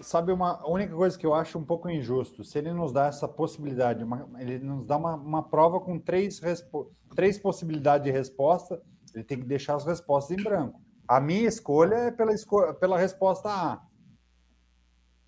sabe, 0.01 0.33
uma 0.33 0.67
única 0.69 0.95
coisa 0.95 1.19
que 1.19 1.27
eu 1.27 1.35
acho 1.35 1.59
um 1.59 1.65
pouco 1.65 1.89
injusto, 1.89 2.45
se 2.45 2.59
ele 2.59 2.73
nos 2.73 2.93
dá 2.93 3.07
essa 3.07 3.29
possibilidade, 3.29 4.03
uma, 4.03 4.29
ele 4.39 4.59
nos 4.59 4.87
dá 4.87 4.97
uma, 4.97 5.15
uma 5.15 5.43
prova 5.43 5.81
com 5.81 5.99
três, 5.99 6.41
três 7.15 7.39
possibilidades 7.39 8.05
de 8.05 8.11
resposta, 8.11 8.81
ele 9.15 9.25
tem 9.25 9.39
que 9.39 9.47
deixar 9.47 9.75
as 9.77 9.85
respostas 9.85 10.37
em 10.37 10.43
branco. 10.43 10.81
A 11.07 11.21
minha 11.21 11.47
escolha 11.47 11.95
é 11.95 12.11
pela, 12.11 12.33
esco 12.33 12.75
pela 12.75 12.99
resposta 12.99 13.49
A. 13.49 13.83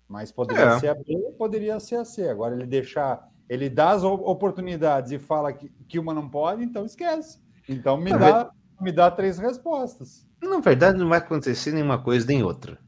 Mas 0.07 0.31
poderia 0.31 0.65
é. 0.65 0.79
ser 0.79 0.87
a 0.87 0.95
B, 0.95 1.35
poderia 1.37 1.79
ser 1.79 1.97
a 1.97 2.05
C. 2.05 2.29
Agora 2.29 2.55
ele 2.55 2.65
deixar, 2.65 3.29
ele 3.47 3.69
dá 3.69 3.91
as 3.91 4.03
oportunidades 4.03 5.11
e 5.11 5.19
fala 5.19 5.53
que, 5.53 5.69
que 5.87 5.99
uma 5.99 6.13
não 6.13 6.27
pode, 6.29 6.63
então 6.63 6.85
esquece. 6.85 7.39
Então 7.67 7.97
me, 7.97 8.11
dá, 8.11 8.49
me 8.79 8.91
dá 8.91 9.11
três 9.11 9.37
respostas. 9.37 10.25
Na 10.41 10.59
verdade, 10.59 10.97
não 10.97 11.09
vai 11.09 11.19
acontecer 11.19 11.73
nenhuma 11.73 12.01
coisa 12.01 12.25
nem 12.25 12.43
outra. 12.43 12.79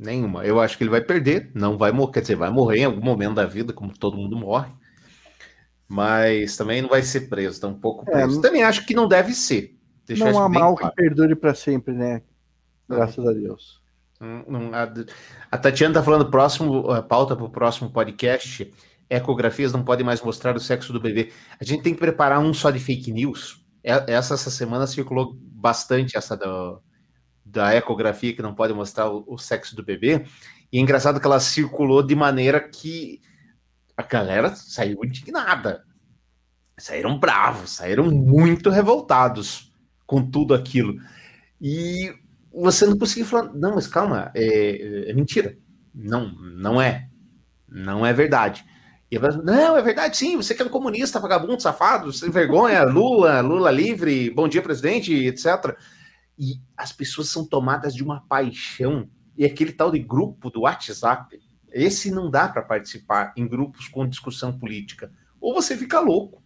Nenhuma. 0.00 0.46
Eu 0.46 0.58
acho 0.58 0.78
que 0.78 0.82
ele 0.82 0.90
vai 0.90 1.02
perder, 1.02 1.50
não 1.54 1.76
vai 1.76 1.92
morrer, 1.92 2.12
quer 2.12 2.20
dizer, 2.22 2.34
vai 2.34 2.48
morrer 2.48 2.78
em 2.78 2.84
algum 2.86 3.02
momento 3.02 3.34
da 3.34 3.44
vida, 3.44 3.70
como 3.70 3.92
todo 3.92 4.16
mundo 4.16 4.34
morre. 4.34 4.72
Mas 5.86 6.56
também 6.56 6.80
não 6.80 6.88
vai 6.88 7.02
ser 7.02 7.28
preso, 7.28 7.60
tá 7.60 7.68
um 7.68 7.78
pouco 7.78 8.08
é, 8.08 8.12
preso. 8.12 8.38
É, 8.38 8.42
também 8.42 8.62
acho 8.62 8.86
que 8.86 8.94
não 8.94 9.06
deve 9.06 9.34
ser. 9.34 9.76
Não 10.08 10.38
há 10.38 10.48
mal 10.48 10.74
claro. 10.74 10.94
que 10.94 11.02
perdure 11.02 11.36
para 11.36 11.54
sempre, 11.54 11.92
né? 11.92 12.22
Graças 12.88 13.24
a 13.26 13.32
Deus. 13.32 13.82
A 15.52 15.58
Tatiana 15.58 15.92
está 15.92 16.02
falando 16.02 16.30
próximo, 16.30 16.90
a 16.90 17.02
pauta 17.02 17.36
para 17.36 17.44
o 17.44 17.50
próximo 17.50 17.90
podcast. 17.90 18.72
Ecografias 19.08 19.70
não 19.70 19.84
podem 19.84 20.04
mais 20.04 20.22
mostrar 20.22 20.56
o 20.56 20.60
sexo 20.60 20.94
do 20.94 21.00
bebê. 21.00 21.30
A 21.60 21.64
gente 21.64 21.82
tem 21.82 21.92
que 21.92 22.00
preparar 22.00 22.40
um 22.40 22.54
só 22.54 22.70
de 22.70 22.78
fake 22.78 23.12
news. 23.12 23.62
Essa, 23.84 24.34
essa 24.34 24.50
semana 24.50 24.86
circulou 24.86 25.36
bastante 25.36 26.16
essa 26.16 26.36
do, 26.36 26.80
da 27.44 27.74
ecografia 27.74 28.34
que 28.34 28.42
não 28.42 28.54
pode 28.54 28.72
mostrar 28.72 29.10
o, 29.10 29.24
o, 29.26 29.38
sexo 29.38 29.74
do 29.74 29.82
bebê. 29.82 30.24
E 30.72 30.78
é 30.78 30.80
engraçado 30.80 31.20
que 31.20 31.26
ela 31.26 31.40
circulou 31.40 32.02
de 32.02 32.14
maneira 32.14 32.60
que 32.60 33.20
a 33.96 34.02
galera 34.02 34.54
saiu 34.54 35.04
indignada. 35.04 35.84
Saíram 36.78 37.18
bravos, 37.18 37.70
saíram 37.70 38.10
muito 38.10 38.70
revoltados 38.70 39.72
com 40.06 40.28
tudo 40.28 40.54
aquilo. 40.54 40.96
E 41.60 42.14
você 42.52 42.86
não 42.86 42.98
conseguia 42.98 43.24
falar, 43.24 43.52
não, 43.52 43.74
mas 43.74 43.86
calma, 43.86 44.30
é, 44.34 45.10
é 45.10 45.12
mentira. 45.12 45.56
Não, 45.94 46.32
não 46.32 46.80
é. 46.80 47.08
Não 47.68 48.04
é 48.04 48.12
verdade. 48.12 48.64
E 49.10 49.16
eu, 49.16 49.22
não, 49.42 49.76
é 49.76 49.82
verdade, 49.82 50.16
sim, 50.16 50.36
você 50.36 50.54
que 50.54 50.62
é 50.62 50.64
um 50.64 50.68
comunista, 50.68 51.18
vagabundo, 51.18 51.60
safado, 51.60 52.12
sem 52.12 52.30
vergonha, 52.30 52.84
Lula, 52.84 53.40
Lula 53.40 53.70
livre, 53.70 54.30
bom 54.30 54.46
dia, 54.46 54.62
presidente, 54.62 55.12
etc. 55.12 55.76
E 56.40 56.58
as 56.74 56.90
pessoas 56.90 57.28
são 57.28 57.46
tomadas 57.46 57.94
de 57.94 58.02
uma 58.02 58.22
paixão. 58.22 59.10
E 59.36 59.44
aquele 59.44 59.72
tal 59.72 59.90
de 59.90 59.98
grupo 59.98 60.48
do 60.48 60.62
WhatsApp, 60.62 61.38
esse 61.70 62.10
não 62.10 62.30
dá 62.30 62.48
para 62.48 62.62
participar 62.62 63.34
em 63.36 63.46
grupos 63.46 63.88
com 63.88 64.08
discussão 64.08 64.58
política. 64.58 65.12
Ou 65.38 65.52
você 65.52 65.76
fica 65.76 66.00
louco. 66.00 66.42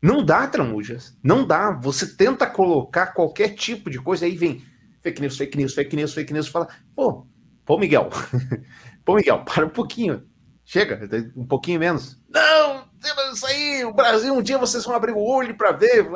Não 0.00 0.24
dá, 0.24 0.46
Tramujas. 0.46 1.18
Não 1.24 1.44
dá. 1.44 1.72
Você 1.72 2.16
tenta 2.16 2.46
colocar 2.46 3.08
qualquer 3.08 3.56
tipo 3.56 3.90
de 3.90 3.98
coisa, 3.98 4.26
aí 4.26 4.36
vem 4.36 4.62
fake 5.02 5.20
news, 5.20 5.36
fake 5.36 5.58
news, 5.58 5.74
fake 5.74 5.96
news, 5.96 6.14
fake 6.14 6.32
news, 6.32 6.46
fala, 6.46 6.68
pô, 6.94 7.26
pô, 7.64 7.78
Miguel, 7.78 8.10
pô, 9.04 9.16
Miguel, 9.16 9.44
para 9.44 9.66
um 9.66 9.70
pouquinho, 9.70 10.24
chega, 10.64 11.08
um 11.34 11.46
pouquinho 11.46 11.80
menos. 11.80 12.22
Não, 12.28 12.86
isso 13.32 13.46
aí, 13.46 13.84
o 13.84 13.92
Brasil, 13.92 14.32
um 14.34 14.42
dia 14.42 14.58
vocês 14.58 14.84
vão 14.84 14.94
abrir 14.94 15.12
o 15.12 15.18
olho 15.18 15.56
para 15.56 15.72
ver. 15.72 16.06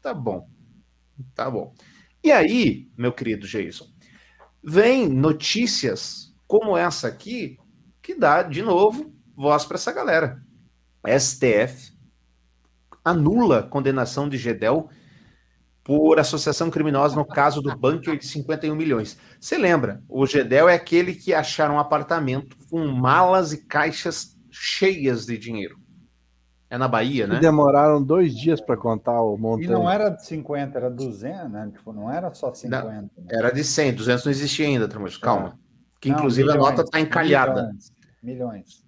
Tá 0.00 0.14
bom, 0.14 0.48
tá 1.34 1.50
bom. 1.50 1.74
E 2.24 2.32
aí, 2.32 2.90
meu 2.96 3.12
querido 3.12 3.46
Jason, 3.46 3.86
vem 4.62 5.06
notícias 5.06 6.34
como 6.46 6.74
essa 6.74 7.06
aqui 7.06 7.58
que 8.00 8.14
dá, 8.14 8.42
de 8.42 8.62
novo, 8.62 9.14
voz 9.36 9.66
para 9.66 9.74
essa 9.74 9.92
galera. 9.92 10.42
STF 11.06 11.92
anula 13.04 13.62
condenação 13.62 14.26
de 14.26 14.38
Gedel 14.38 14.88
por 15.84 16.18
associação 16.18 16.70
criminosa 16.70 17.14
no 17.14 17.26
caso 17.26 17.60
do 17.60 17.76
bunker 17.76 18.16
de 18.16 18.24
51 18.24 18.74
milhões. 18.74 19.18
Você 19.38 19.58
lembra? 19.58 20.02
O 20.08 20.24
Gedel 20.24 20.66
é 20.66 20.74
aquele 20.74 21.14
que 21.14 21.34
acharam 21.34 21.74
um 21.74 21.78
apartamento 21.78 22.56
com 22.70 22.86
malas 22.86 23.52
e 23.52 23.66
caixas 23.66 24.34
cheias 24.50 25.26
de 25.26 25.36
dinheiro. 25.36 25.83
É 26.74 26.78
na 26.78 26.88
Bahia, 26.88 27.24
né? 27.28 27.38
demoraram 27.38 28.02
dois 28.02 28.36
dias 28.36 28.60
para 28.60 28.76
contar 28.76 29.22
o 29.22 29.38
montante. 29.38 29.68
E 29.68 29.70
não 29.70 29.88
era 29.88 30.08
de 30.08 30.26
50, 30.26 30.76
era 30.76 30.90
200, 30.90 31.48
né? 31.52 31.70
Tipo, 31.72 31.92
não 31.92 32.10
era 32.10 32.34
só 32.34 32.52
50. 32.52 32.82
Não, 32.82 32.90
né? 32.90 33.08
Era 33.30 33.52
de 33.52 33.62
100, 33.62 33.94
200 33.94 34.24
não 34.24 34.32
existia 34.32 34.66
ainda, 34.66 34.88
Tramujo. 34.88 35.20
Calma. 35.20 35.50
É. 35.50 35.52
Que 36.00 36.08
inclusive 36.08 36.48
não, 36.48 36.54
milhões, 36.54 36.66
a 36.66 36.70
nota 36.72 36.82
está 36.82 37.00
encalhada. 37.00 37.62
Milhões. 37.62 37.92
milhões. 38.20 38.84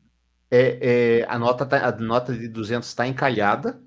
É, 0.51 1.21
é, 1.21 1.27
a, 1.29 1.39
nota 1.39 1.65
tá, 1.65 1.87
a 1.87 1.93
nota 1.93 2.35
de 2.35 2.49
200 2.49 2.89
está 2.89 3.07
encalhada. 3.07 3.81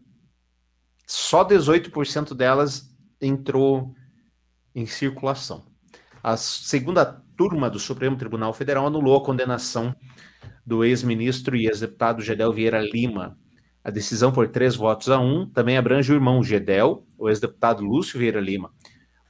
Só 1.05 1.43
18% 1.43 2.33
delas 2.33 2.89
entrou 3.19 3.93
em 4.73 4.85
circulação. 4.85 5.65
A 6.23 6.37
segunda 6.37 7.21
turma 7.35 7.69
do 7.69 7.79
Supremo 7.79 8.15
Tribunal 8.15 8.53
Federal 8.53 8.87
anulou 8.87 9.17
a 9.17 9.25
condenação 9.25 9.93
do 10.65 10.85
ex-ministro 10.85 11.57
e 11.57 11.67
ex-deputado 11.67 12.21
Gedel 12.21 12.53
Vieira 12.53 12.79
Lima. 12.79 13.37
A 13.83 13.89
decisão 13.89 14.31
por 14.31 14.47
três 14.47 14.75
votos 14.75 15.09
a 15.09 15.19
um 15.19 15.45
também 15.45 15.77
abrange 15.77 16.11
o 16.11 16.15
irmão 16.15 16.43
Gedel, 16.43 17.05
o 17.17 17.29
ex-deputado 17.29 17.83
Lúcio 17.83 18.19
Vieira 18.19 18.39
Lima. 18.39 18.71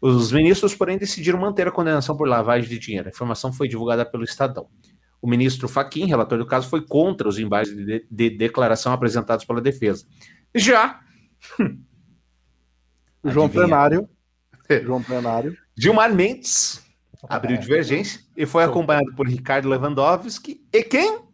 Os 0.02 0.32
ministros, 0.32 0.74
porém, 0.74 0.98
decidiram 0.98 1.40
manter 1.40 1.68
a 1.68 1.72
condenação 1.72 2.16
por 2.16 2.28
lavagem 2.28 2.70
de 2.70 2.80
dinheiro. 2.80 3.08
A 3.08 3.12
informação 3.12 3.52
foi 3.52 3.68
divulgada 3.68 4.06
pelo 4.06 4.24
Estadão. 4.24 4.68
O 5.22 5.28
ministro 5.28 5.68
Faquim, 5.68 6.06
relator 6.06 6.38
do 6.38 6.46
caso, 6.46 6.70
foi 6.70 6.86
contra 6.86 7.28
os 7.28 7.38
embaixos 7.38 7.76
de, 7.76 8.06
de 8.10 8.30
declaração 8.30 8.94
apresentados 8.94 9.46
pela 9.46 9.60
defesa. 9.60 10.06
Já 10.56 11.02
João 13.24 13.50
Plenário. 13.50 14.10
João 14.84 15.04
Plenário. 15.04 15.58
Gilmar 15.78 16.14
Mendes 16.14 16.84
abriu 17.28 17.58
é. 17.58 17.60
divergência 17.60 18.22
e 18.38 18.46
foi 18.46 18.64
acompanhado 18.64 19.14
por 19.16 19.28
Ricardo 19.28 19.68
Lewandowski 19.68 20.62
e 20.72 20.84
quem? 20.84 21.29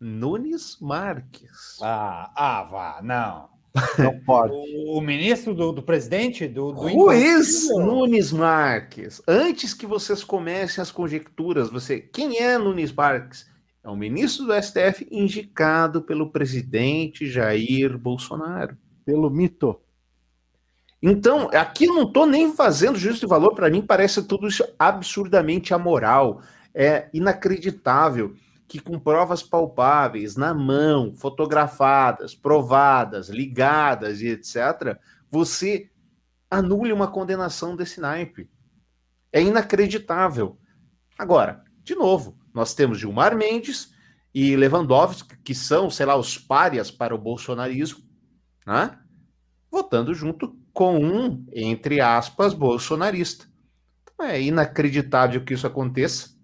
Nunes 0.00 0.78
Marques. 0.80 1.78
Ah, 1.82 2.30
ah 2.34 2.62
vá, 2.64 3.00
não. 3.02 3.56
Não 3.98 4.18
pode. 4.20 4.54
O, 4.54 4.98
o 4.98 5.00
ministro 5.02 5.54
do, 5.54 5.70
do, 5.70 5.82
presidente 5.82 6.48
do, 6.48 6.72
do 6.72 6.80
Luiz 6.80 7.68
Nunes 7.68 8.32
Marques. 8.32 9.20
Antes 9.28 9.74
que 9.74 9.84
vocês 9.84 10.24
comecem 10.24 10.80
as 10.80 10.90
conjecturas, 10.90 11.68
você 11.68 12.00
quem 12.00 12.38
é 12.38 12.56
Nunes 12.56 12.90
Marques? 12.90 13.46
É 13.84 13.88
o 13.90 13.94
ministro 13.94 14.46
do 14.46 14.54
STF 14.54 15.06
indicado 15.10 16.02
pelo 16.02 16.30
presidente 16.30 17.30
Jair 17.30 17.98
Bolsonaro. 17.98 18.76
Pelo 19.04 19.30
mito. 19.30 19.78
Então, 21.00 21.48
aqui 21.52 21.86
não 21.86 22.02
estou 22.02 22.26
nem 22.26 22.52
fazendo 22.52 22.98
juízo 22.98 23.20
de 23.20 23.26
valor, 23.26 23.54
para 23.54 23.70
mim 23.70 23.82
parece 23.82 24.22
tudo 24.22 24.48
isso 24.48 24.64
absurdamente 24.78 25.72
amoral, 25.72 26.40
é 26.74 27.08
inacreditável 27.12 28.34
que 28.68 28.80
com 28.80 28.98
provas 28.98 29.42
palpáveis, 29.42 30.36
na 30.36 30.52
mão, 30.52 31.14
fotografadas, 31.14 32.34
provadas, 32.34 33.28
ligadas 33.28 34.20
e 34.20 34.28
etc., 34.28 34.98
você 35.30 35.90
anule 36.50 36.92
uma 36.92 37.08
condenação 37.08 37.76
desse 37.76 38.00
naipe. 38.00 38.48
É 39.32 39.40
inacreditável. 39.40 40.58
Agora, 41.18 41.64
de 41.82 41.94
novo, 41.94 42.38
nós 42.52 42.74
temos 42.74 42.98
Gilmar 42.98 43.36
Mendes 43.36 43.94
e 44.34 44.56
Lewandowski, 44.56 45.36
que 45.38 45.54
são, 45.54 45.88
sei 45.90 46.06
lá, 46.06 46.16
os 46.16 46.36
párias 46.36 46.90
para 46.90 47.14
o 47.14 47.18
bolsonarismo, 47.18 48.02
né? 48.66 48.98
votando 49.70 50.14
junto 50.14 50.56
com 50.72 50.98
um, 50.98 51.46
entre 51.52 52.00
aspas, 52.00 52.52
bolsonarista. 52.52 53.46
Então, 54.02 54.26
é 54.26 54.40
inacreditável 54.40 55.44
que 55.44 55.54
isso 55.54 55.66
aconteça. 55.66 56.35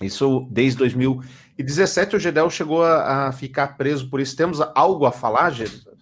Isso 0.00 0.46
desde 0.50 0.78
2017 0.78 2.16
o 2.16 2.18
Gedel 2.20 2.48
chegou 2.50 2.82
a, 2.82 3.28
a 3.28 3.32
ficar 3.32 3.76
preso 3.76 4.08
por 4.08 4.20
isso. 4.20 4.36
Temos 4.36 4.60
algo 4.74 5.06
a 5.06 5.12
falar, 5.12 5.50
Gedel? 5.50 5.96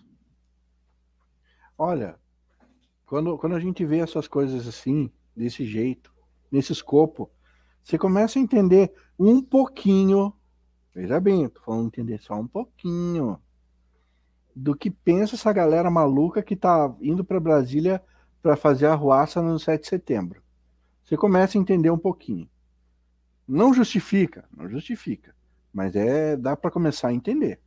Olha, 1.78 2.16
quando, 3.07 3.38
quando 3.38 3.55
a 3.55 3.61
gente 3.61 3.84
vê 3.84 3.99
essas 3.99 4.26
coisas 4.26 4.66
assim, 4.66 5.11
desse 5.34 5.64
jeito, 5.64 6.12
nesse 6.51 6.72
escopo, 6.72 7.30
você 7.82 7.97
começa 7.99 8.38
a 8.38 8.42
entender 8.42 8.92
um 9.18 9.40
pouquinho. 9.42 10.32
Veja 10.94 11.20
bem, 11.20 11.44
eu 11.44 11.51
tô 11.51 11.61
falando 11.61 11.86
entender 11.86 12.20
só 12.20 12.34
um 12.34 12.47
pouquinho 12.47 13.38
do 14.55 14.74
que 14.74 14.90
pensa 14.90 15.34
essa 15.34 15.53
galera 15.53 15.90
maluca 15.90 16.42
que 16.42 16.57
tá 16.57 16.92
indo 17.01 17.22
para 17.22 17.38
Brasília 17.38 18.03
para 18.42 18.57
fazer 18.57 18.86
a 18.86 18.94
ruaça 18.94 19.42
no 19.42 19.59
7 19.59 19.82
de 19.82 19.88
setembro. 19.88 20.42
Você 21.05 21.16
começa 21.16 21.59
a 21.59 21.61
entender 21.61 21.90
um 21.90 21.99
pouquinho. 21.99 22.49
Não 23.47 23.72
justifica, 23.72 24.44
não 24.57 24.68
justifica, 24.68 25.34
mas 25.72 25.94
é 25.94 26.36
dá 26.36 26.57
para 26.57 26.70
começar 26.70 27.09
a 27.09 27.12
entender. 27.12 27.61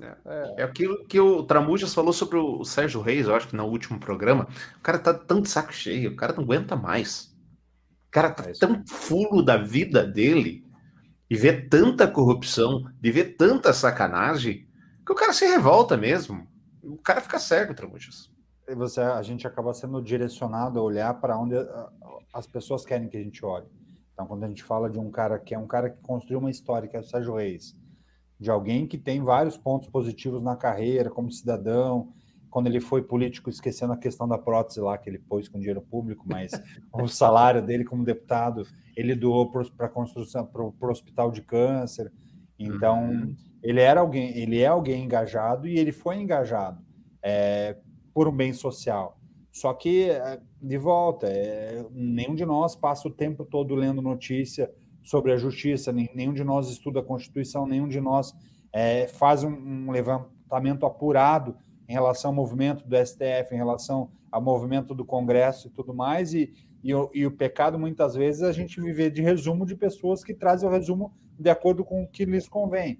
É, 0.00 0.54
é 0.58 0.62
aquilo 0.64 1.04
que 1.04 1.20
o 1.20 1.44
Tramujas 1.44 1.94
falou 1.94 2.12
sobre 2.12 2.36
o 2.36 2.64
Sérgio 2.64 3.00
Reis, 3.00 3.26
eu 3.26 3.34
acho 3.34 3.48
que 3.48 3.56
no 3.56 3.64
último 3.64 3.98
programa. 3.98 4.48
O 4.76 4.80
cara 4.80 4.98
tá 4.98 5.14
tanto 5.14 5.48
saco 5.48 5.72
cheio, 5.72 6.12
o 6.12 6.16
cara 6.16 6.32
não 6.32 6.42
aguenta 6.42 6.74
mais. 6.74 7.34
O 8.08 8.10
cara 8.10 8.30
tá 8.30 8.50
é 8.50 8.52
tão 8.52 8.84
fulo 8.86 9.42
da 9.42 9.56
vida 9.56 10.04
dele 10.04 10.64
e 11.30 11.36
vê 11.36 11.52
tanta 11.52 12.06
corrupção, 12.08 12.84
de 13.00 13.10
ver 13.10 13.36
tanta 13.36 13.72
sacanagem, 13.72 14.68
que 15.06 15.12
o 15.12 15.16
cara 15.16 15.32
se 15.32 15.46
revolta 15.46 15.96
mesmo. 15.96 16.46
O 16.82 16.98
cara 16.98 17.20
fica 17.20 17.38
cego, 17.38 17.74
Tramujas. 17.74 18.30
E 18.68 18.74
você, 18.74 19.00
a 19.00 19.22
gente 19.22 19.46
acaba 19.46 19.72
sendo 19.74 20.02
direcionado 20.02 20.78
a 20.78 20.82
olhar 20.82 21.14
para 21.14 21.38
onde 21.38 21.54
as 22.32 22.46
pessoas 22.46 22.84
querem 22.84 23.08
que 23.08 23.16
a 23.16 23.22
gente 23.22 23.44
olhe. 23.44 23.66
Então, 24.14 24.26
quando 24.26 24.44
a 24.44 24.48
gente 24.48 24.62
fala 24.62 24.88
de 24.88 24.98
um 24.98 25.10
cara 25.10 25.38
que 25.38 25.54
é 25.54 25.58
um 25.58 25.66
cara 25.66 25.90
que 25.90 26.00
construiu 26.00 26.38
uma 26.38 26.50
história, 26.50 26.88
que 26.88 26.96
é 26.96 27.00
o 27.00 27.04
Sérgio 27.04 27.34
Reis, 27.34 27.76
de 28.38 28.50
alguém 28.50 28.86
que 28.86 28.96
tem 28.96 29.20
vários 29.20 29.56
pontos 29.56 29.88
positivos 29.88 30.42
na 30.42 30.56
carreira, 30.56 31.10
como 31.10 31.30
cidadão, 31.30 32.12
quando 32.48 32.68
ele 32.68 32.80
foi 32.80 33.02
político, 33.02 33.50
esquecendo 33.50 33.92
a 33.92 33.96
questão 33.96 34.28
da 34.28 34.38
prótese 34.38 34.78
lá 34.80 34.96
que 34.96 35.10
ele 35.10 35.18
pôs 35.18 35.48
com 35.48 35.58
dinheiro 35.58 35.82
público, 35.82 36.24
mas 36.24 36.52
o 36.94 37.08
salário 37.08 37.60
dele 37.60 37.84
como 37.84 38.04
deputado, 38.04 38.64
ele 38.96 39.16
doou 39.16 39.50
para 39.76 39.88
construção, 39.88 40.46
para 40.46 40.62
o 40.62 40.74
hospital 40.82 41.32
de 41.32 41.42
câncer. 41.42 42.12
Então, 42.56 43.10
uhum. 43.10 43.36
ele 43.60 43.80
era 43.80 44.00
alguém, 44.00 44.38
ele 44.38 44.60
é 44.60 44.68
alguém 44.68 45.02
engajado 45.02 45.66
e 45.66 45.76
ele 45.76 45.90
foi 45.90 46.16
engajado 46.20 46.80
é, 47.20 47.76
por 48.14 48.28
um 48.28 48.32
bem 48.32 48.52
social. 48.52 49.18
Só 49.50 49.72
que, 49.72 50.10
é, 50.10 50.40
de 50.64 50.78
volta, 50.78 51.26
é, 51.26 51.84
nenhum 51.92 52.34
de 52.34 52.44
nós 52.46 52.74
passa 52.74 53.06
o 53.06 53.10
tempo 53.10 53.44
todo 53.44 53.74
lendo 53.74 54.00
notícia 54.00 54.72
sobre 55.02 55.30
a 55.32 55.36
justiça, 55.36 55.92
nenhum 55.92 56.32
de 56.32 56.42
nós 56.42 56.70
estuda 56.70 57.00
a 57.00 57.02
Constituição, 57.02 57.66
nenhum 57.66 57.86
de 57.86 58.00
nós 58.00 58.34
é, 58.72 59.06
faz 59.06 59.44
um, 59.44 59.50
um, 59.50 59.90
levantamento 59.90 60.86
apurado 60.86 61.54
em 61.86 61.92
relação 61.92 62.30
ao 62.30 62.34
movimento 62.34 62.88
do 62.88 62.96
STF, 62.96 63.52
em 63.52 63.58
relação 63.58 64.10
ao 64.32 64.40
movimento 64.40 64.94
do 64.94 65.04
Congresso 65.04 65.68
e 65.68 65.70
tudo 65.70 65.92
mais, 65.92 66.32
e, 66.32 66.50
e, 66.82 66.94
o, 66.94 67.10
e 67.12 67.26
o 67.26 67.30
pecado, 67.30 67.78
muitas 67.78 68.14
vezes, 68.14 68.40
é 68.40 68.48
a 68.48 68.52
gente 68.52 68.80
viver 68.80 69.10
de 69.10 69.20
resumo 69.20 69.66
de 69.66 69.76
pessoas 69.76 70.24
que 70.24 70.32
trazem 70.32 70.66
o 70.66 70.72
resumo 70.72 71.12
de 71.38 71.50
acordo 71.50 71.84
com 71.84 72.02
o 72.02 72.08
que 72.08 72.24
lhes 72.24 72.48
convém. 72.48 72.98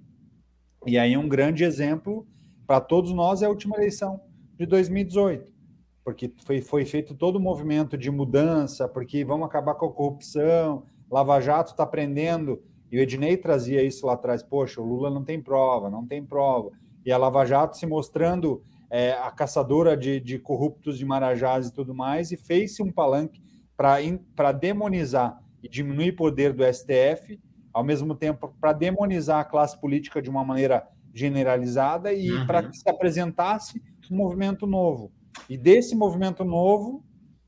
E 0.87 0.99
aí 0.99 1.17
um 1.17 1.29
grande 1.29 1.65
exemplo 1.65 2.27
para 2.67 2.79
todos 2.79 3.11
nós 3.15 3.41
é 3.41 3.47
a 3.47 3.49
última 3.49 3.77
eleição 3.77 4.21
de 4.59 4.67
2018, 4.67 5.54
porque 6.05 6.31
foi, 6.45 6.61
foi 6.61 6.85
feito 6.85 7.15
todo 7.15 7.37
o 7.37 7.41
movimento 7.41 7.97
de 7.97 8.11
mudança, 8.11 8.87
porque 8.87 9.25
vamos 9.25 9.47
acabar 9.47 9.75
com 9.75 9.87
a 9.87 9.93
corrupção, 9.93 10.85
Lava 11.11 11.41
Jato 11.41 11.71
está 11.71 11.87
prendendo, 11.87 12.63
e 12.93 12.99
o 12.99 13.01
Ednei 13.01 13.37
trazia 13.37 13.83
isso 13.83 14.07
lá 14.07 14.13
atrás, 14.13 14.43
poxa, 14.43 14.81
o 14.81 14.85
Lula 14.85 15.11
não 15.11 15.25
tem 15.25 15.41
prova, 15.41 15.89
não 15.89 16.07
tem 16.07 16.23
prova. 16.23 16.71
E 17.05 17.11
a 17.11 17.17
Lava 17.17 17.45
Jato 17.45 17.77
se 17.77 17.87
mostrando 17.87 18.63
é, 18.91 19.13
a 19.13 19.31
caçadora 19.31 19.97
de, 19.97 20.21
de, 20.21 20.39
corruptos 20.39 20.99
de 20.99 21.05
Marajás 21.05 21.67
e 21.67 21.73
tudo 21.73 21.95
mais, 21.95 22.31
e 22.31 22.37
fez-se 22.37 22.83
um 22.83 22.93
palanque 22.93 23.43
para 23.77 24.53
demonizar 24.53 25.41
e 25.63 25.69
diminuir 25.69 26.11
o 26.11 26.17
poder 26.17 26.53
do 26.53 26.63
STF, 26.65 27.41
ao 27.73 27.83
mesmo 27.83 28.15
tempo 28.15 28.55
para 28.61 28.73
demonizar 28.73 29.41
a 29.41 29.45
classe 29.45 29.81
política 29.81 30.23
de 30.23 30.31
uma 30.31 30.45
maneira 30.45 30.87
generalizada 31.13 32.13
e 32.13 32.31
uhum. 32.31 32.47
para 32.47 32.63
que 32.63 32.77
se 32.77 32.89
apresentasse 32.89 33.83
um 34.11 34.17
movimento 34.17 34.67
novo. 34.67 35.11
E 35.49 35.57
desse 35.57 35.95
movimento 35.95 36.45
novo, 36.45 37.05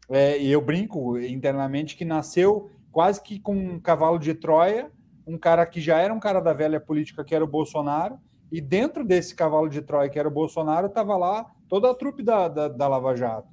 é, 0.09 0.39
e 0.39 0.51
eu 0.51 0.61
brinco 0.61 1.19
internamente 1.19 1.97
que 1.97 2.05
nasceu 2.05 2.71
quase 2.93 3.21
que 3.21 3.39
com 3.39 3.55
um 3.55 3.81
cavalo 3.81 4.19
de 4.19 4.35
Troia, 4.35 4.91
um 5.27 5.37
cara 5.37 5.67
que 5.67 5.81
já 5.81 5.99
era 5.99 6.15
um 6.15 6.21
cara 6.21 6.41
da 6.41 6.53
velha 6.53 6.81
política, 6.81 7.25
que 7.25 7.35
era 7.35 7.45
o 7.45 7.49
Bolsonaro, 7.49 8.19
e 8.51 8.61
dentro 8.61 9.05
desse 9.05 9.35
cavalo 9.35 9.69
de 9.69 9.83
Troia, 9.83 10.09
que 10.09 10.19
era 10.19 10.29
o 10.29 10.33
Bolsonaro, 10.33 10.87
estava 10.87 11.17
lá 11.17 11.47
toda 11.69 11.91
a 11.91 11.95
trupe 11.95 12.23
da, 12.23 12.49
da, 12.49 12.69
da, 12.69 12.89
Lava 12.89 13.17
Jato. 13.17 13.49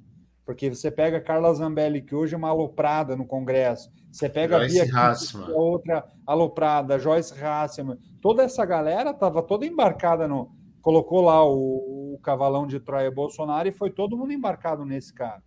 Porque 0.46 0.70
você 0.70 0.90
pega 0.90 1.20
Carla 1.20 1.52
Zambelli, 1.52 2.02
que 2.02 2.14
hoje 2.14 2.34
é 2.34 2.38
uma 2.38 2.50
aloprada 2.50 3.16
no 3.16 3.26
Congresso, 3.26 3.90
você 4.12 4.28
pega 4.28 4.58
Joyce 4.60 4.80
a 4.80 4.84
Bia, 4.84 5.14
que 5.14 5.50
é 5.50 5.54
outra 5.54 6.04
aloprada, 6.26 6.98
Joyce 6.98 7.34
Hasselman, 7.42 7.98
toda 8.20 8.44
essa 8.44 8.64
galera 8.64 9.10
estava 9.10 9.42
toda 9.42 9.66
embarcada 9.66 10.28
no. 10.28 10.52
Colocou 10.80 11.22
lá 11.22 11.42
o, 11.44 11.54
o 12.14 12.18
cavalão 12.18 12.66
de 12.66 12.78
Troia 12.78 13.10
Bolsonaro 13.10 13.68
e 13.68 13.72
foi 13.72 13.90
todo 13.90 14.16
mundo 14.16 14.32
embarcado 14.32 14.84
nesse 14.84 15.12
cara. 15.12 15.42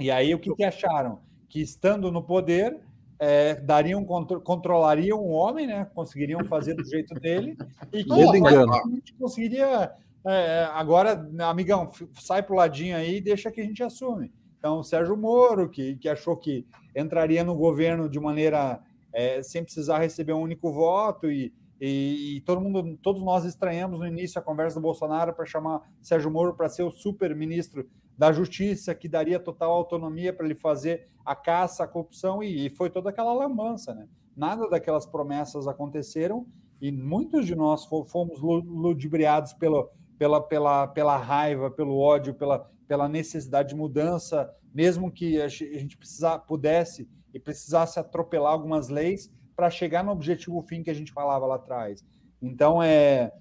E 0.00 0.10
aí 0.10 0.34
o 0.34 0.38
que, 0.38 0.52
que 0.54 0.64
acharam? 0.64 1.20
Que 1.48 1.60
estando 1.60 2.10
no 2.10 2.22
poder, 2.22 2.80
é, 3.18 3.54
dariam 3.54 4.04
controlariam 4.04 5.20
o 5.20 5.30
homem, 5.30 5.66
né? 5.66 5.88
Conseguiriam 5.94 6.44
fazer 6.44 6.74
do 6.74 6.84
jeito 6.84 7.14
dele 7.14 7.56
e 7.92 8.04
que 8.04 8.12
a 8.12 8.90
gente 8.90 9.14
conseguiria 9.14 9.92
é, 10.26 10.68
agora, 10.72 11.28
amigão, 11.40 11.90
sai 12.14 12.42
pro 12.42 12.56
ladinho 12.56 12.96
aí 12.96 13.16
e 13.16 13.20
deixa 13.20 13.50
que 13.50 13.60
a 13.60 13.64
gente 13.64 13.82
assume. 13.82 14.32
Então, 14.58 14.80
o 14.80 14.84
Sérgio 14.84 15.16
Moro, 15.16 15.68
que, 15.68 15.94
que 15.96 16.08
achou 16.08 16.36
que 16.36 16.66
entraria 16.94 17.44
no 17.44 17.54
governo 17.54 18.08
de 18.08 18.18
maneira 18.18 18.80
é, 19.12 19.40
sem 19.42 19.62
precisar 19.62 19.98
receber 19.98 20.32
um 20.32 20.42
único 20.42 20.72
voto 20.72 21.30
e, 21.30 21.52
e, 21.80 22.40
todo 22.44 22.60
mundo, 22.60 22.98
todos 23.00 23.22
nós 23.22 23.44
estranhamos 23.44 24.00
no 24.00 24.06
início 24.06 24.38
a 24.38 24.42
conversa 24.42 24.80
do 24.80 24.82
Bolsonaro 24.82 25.32
para 25.32 25.46
chamar 25.46 25.82
Sérgio 26.02 26.30
Moro 26.30 26.54
para 26.54 26.68
ser 26.68 26.82
o 26.82 26.90
super 26.90 27.34
ministro 27.36 27.88
da 28.16 28.32
Justiça, 28.32 28.94
que 28.94 29.08
daria 29.08 29.38
total 29.38 29.70
autonomia 29.70 30.32
para 30.32 30.44
ele 30.44 30.56
fazer 30.56 31.08
a 31.24 31.36
caça 31.36 31.84
à 31.84 31.86
corrupção, 31.86 32.42
e, 32.42 32.66
e, 32.66 32.70
foi 32.70 32.90
toda 32.90 33.10
aquela 33.10 33.32
lambança. 33.32 33.94
Né? 33.94 34.08
Nada 34.36 34.68
daquelas 34.68 35.06
promessas 35.06 35.68
aconteceram 35.68 36.46
e 36.80 36.90
muitos 36.90 37.46
de 37.46 37.54
nós 37.54 37.84
fomos 37.84 38.40
ludibriados 38.40 39.52
pelo, 39.52 39.90
pela, 40.16 40.40
pela, 40.40 40.86
pela 40.88 41.16
raiva, 41.16 41.70
pelo 41.70 41.98
ódio, 41.98 42.34
pela, 42.34 42.68
pela 42.86 43.08
necessidade 43.08 43.70
de 43.70 43.76
mudança, 43.76 44.52
mesmo 44.74 45.10
que 45.10 45.40
a 45.40 45.48
gente 45.48 45.96
precisar, 45.96 46.38
pudesse 46.40 47.08
e 47.32 47.38
precisasse 47.38 47.98
atropelar 47.98 48.52
algumas 48.52 48.88
leis 48.88 49.30
para 49.58 49.70
chegar 49.70 50.04
no 50.04 50.12
objetivo 50.12 50.62
fim 50.62 50.84
que 50.84 50.90
a 50.90 50.94
gente 50.94 51.10
falava 51.10 51.44
lá 51.44 51.56
atrás. 51.56 52.04
Então, 52.40 52.80
é 52.80 53.32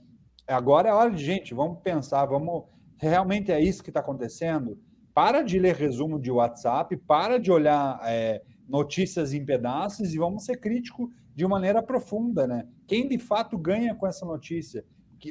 agora 0.48 0.90
é 0.90 0.92
hora 0.92 1.12
de 1.12 1.24
gente, 1.24 1.54
vamos 1.54 1.80
pensar, 1.84 2.26
vamos 2.26 2.64
realmente 2.98 3.52
é 3.52 3.62
isso 3.62 3.84
que 3.84 3.92
está 3.92 4.00
acontecendo? 4.00 4.80
Para 5.14 5.44
de 5.44 5.60
ler 5.60 5.76
resumo 5.76 6.20
de 6.20 6.32
WhatsApp, 6.32 6.98
para 6.98 7.38
de 7.38 7.52
olhar 7.52 8.00
é, 8.06 8.42
notícias 8.68 9.32
em 9.32 9.46
pedaços 9.46 10.12
e 10.12 10.18
vamos 10.18 10.46
ser 10.46 10.58
crítico 10.58 11.12
de 11.36 11.46
maneira 11.46 11.84
profunda, 11.84 12.48
né? 12.48 12.68
Quem 12.88 13.08
de 13.08 13.20
fato 13.20 13.56
ganha 13.56 13.94
com 13.94 14.08
essa 14.08 14.26
notícia? 14.26 14.84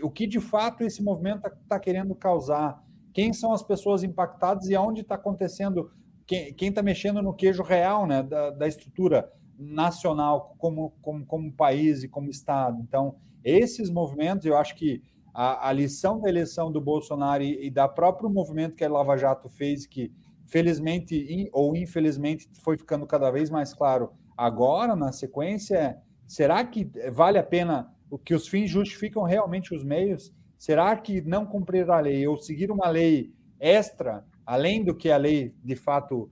O 0.04 0.10
que 0.10 0.24
de 0.24 0.38
fato 0.38 0.84
esse 0.84 1.02
movimento 1.02 1.38
está 1.38 1.50
tá 1.68 1.80
querendo 1.80 2.14
causar? 2.14 2.80
Quem 3.12 3.32
são 3.32 3.52
as 3.52 3.62
pessoas 3.62 4.04
impactadas 4.04 4.68
e 4.68 4.76
aonde 4.76 5.00
está 5.00 5.16
acontecendo? 5.16 5.90
Quem 6.26 6.68
está 6.68 6.80
mexendo 6.80 7.20
no 7.20 7.34
queijo 7.34 7.64
real, 7.64 8.06
né? 8.06 8.22
Da, 8.22 8.50
da 8.50 8.68
estrutura 8.68 9.28
nacional 9.58 10.54
como, 10.58 10.92
como, 11.00 11.24
como 11.26 11.52
país 11.52 12.02
e 12.02 12.08
como 12.08 12.30
Estado. 12.30 12.80
Então, 12.80 13.16
esses 13.44 13.90
movimentos, 13.90 14.44
eu 14.44 14.56
acho 14.56 14.74
que 14.74 15.02
a, 15.32 15.68
a 15.68 15.72
lição 15.72 16.20
da 16.20 16.28
eleição 16.28 16.72
do 16.72 16.80
Bolsonaro 16.80 17.42
e, 17.42 17.66
e 17.66 17.70
da 17.70 17.86
próprio 17.86 18.28
movimento 18.30 18.74
que 18.74 18.84
a 18.84 18.88
Lava 18.88 19.16
Jato 19.16 19.48
fez, 19.48 19.86
que 19.86 20.12
felizmente 20.46 21.14
in, 21.14 21.48
ou 21.52 21.76
infelizmente 21.76 22.48
foi 22.62 22.78
ficando 22.78 23.06
cada 23.06 23.30
vez 23.30 23.50
mais 23.50 23.74
claro 23.74 24.12
agora, 24.36 24.94
na 24.94 25.12
sequência, 25.12 25.98
será 26.26 26.64
que 26.64 26.90
vale 27.12 27.38
a 27.38 27.42
pena 27.42 27.92
o 28.10 28.18
que 28.18 28.34
os 28.34 28.46
fins 28.46 28.70
justificam 28.70 29.22
realmente 29.22 29.74
os 29.74 29.82
meios? 29.82 30.32
Será 30.58 30.96
que 30.96 31.20
não 31.20 31.44
cumprir 31.44 31.90
a 31.90 32.00
lei 32.00 32.26
ou 32.26 32.36
seguir 32.36 32.70
uma 32.70 32.88
lei 32.88 33.32
extra, 33.58 34.24
além 34.44 34.84
do 34.84 34.94
que 34.94 35.10
a 35.10 35.16
lei 35.16 35.54
de 35.62 35.76
fato 35.76 36.30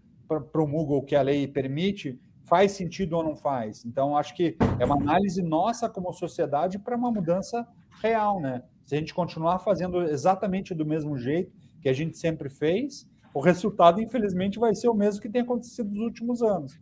promulga, 0.53 0.95
o 0.95 1.03
que 1.03 1.14
a 1.14 1.22
lei 1.22 1.47
permite, 1.47 2.18
faz 2.55 2.70
sentido 2.70 3.16
ou 3.16 3.24
não 3.24 3.34
faz? 3.34 3.84
Então, 3.84 4.16
acho 4.16 4.32
que 4.32 4.57
é 4.78 4.84
uma 4.84 4.94
análise 4.94 5.42
nossa 5.42 5.88
como 5.88 6.12
sociedade 6.12 6.78
para 6.78 6.96
uma 6.96 7.11
mudança 7.11 7.66
real, 8.00 8.40
né? 8.40 8.62
Se 8.84 8.94
a 8.94 8.98
gente 8.98 9.12
continuar 9.12 9.59
fazendo 9.59 10.00
exatamente 10.02 10.72
do 10.72 10.86
mesmo 10.86 11.18
jeito 11.18 11.52
que 11.82 11.88
a 11.88 11.92
gente 11.92 12.16
sempre 12.16 12.48
fez, 12.48 13.11
o 13.34 13.40
resultado, 13.40 14.00
infelizmente, 14.00 14.57
vai 14.57 14.72
ser 14.72 14.88
o 14.88 14.94
mesmo 14.94 15.20
que 15.20 15.28
tem 15.28 15.42
acontecido 15.42 15.90
nos 15.90 15.98
últimos 15.98 16.42
anos. 16.44 16.78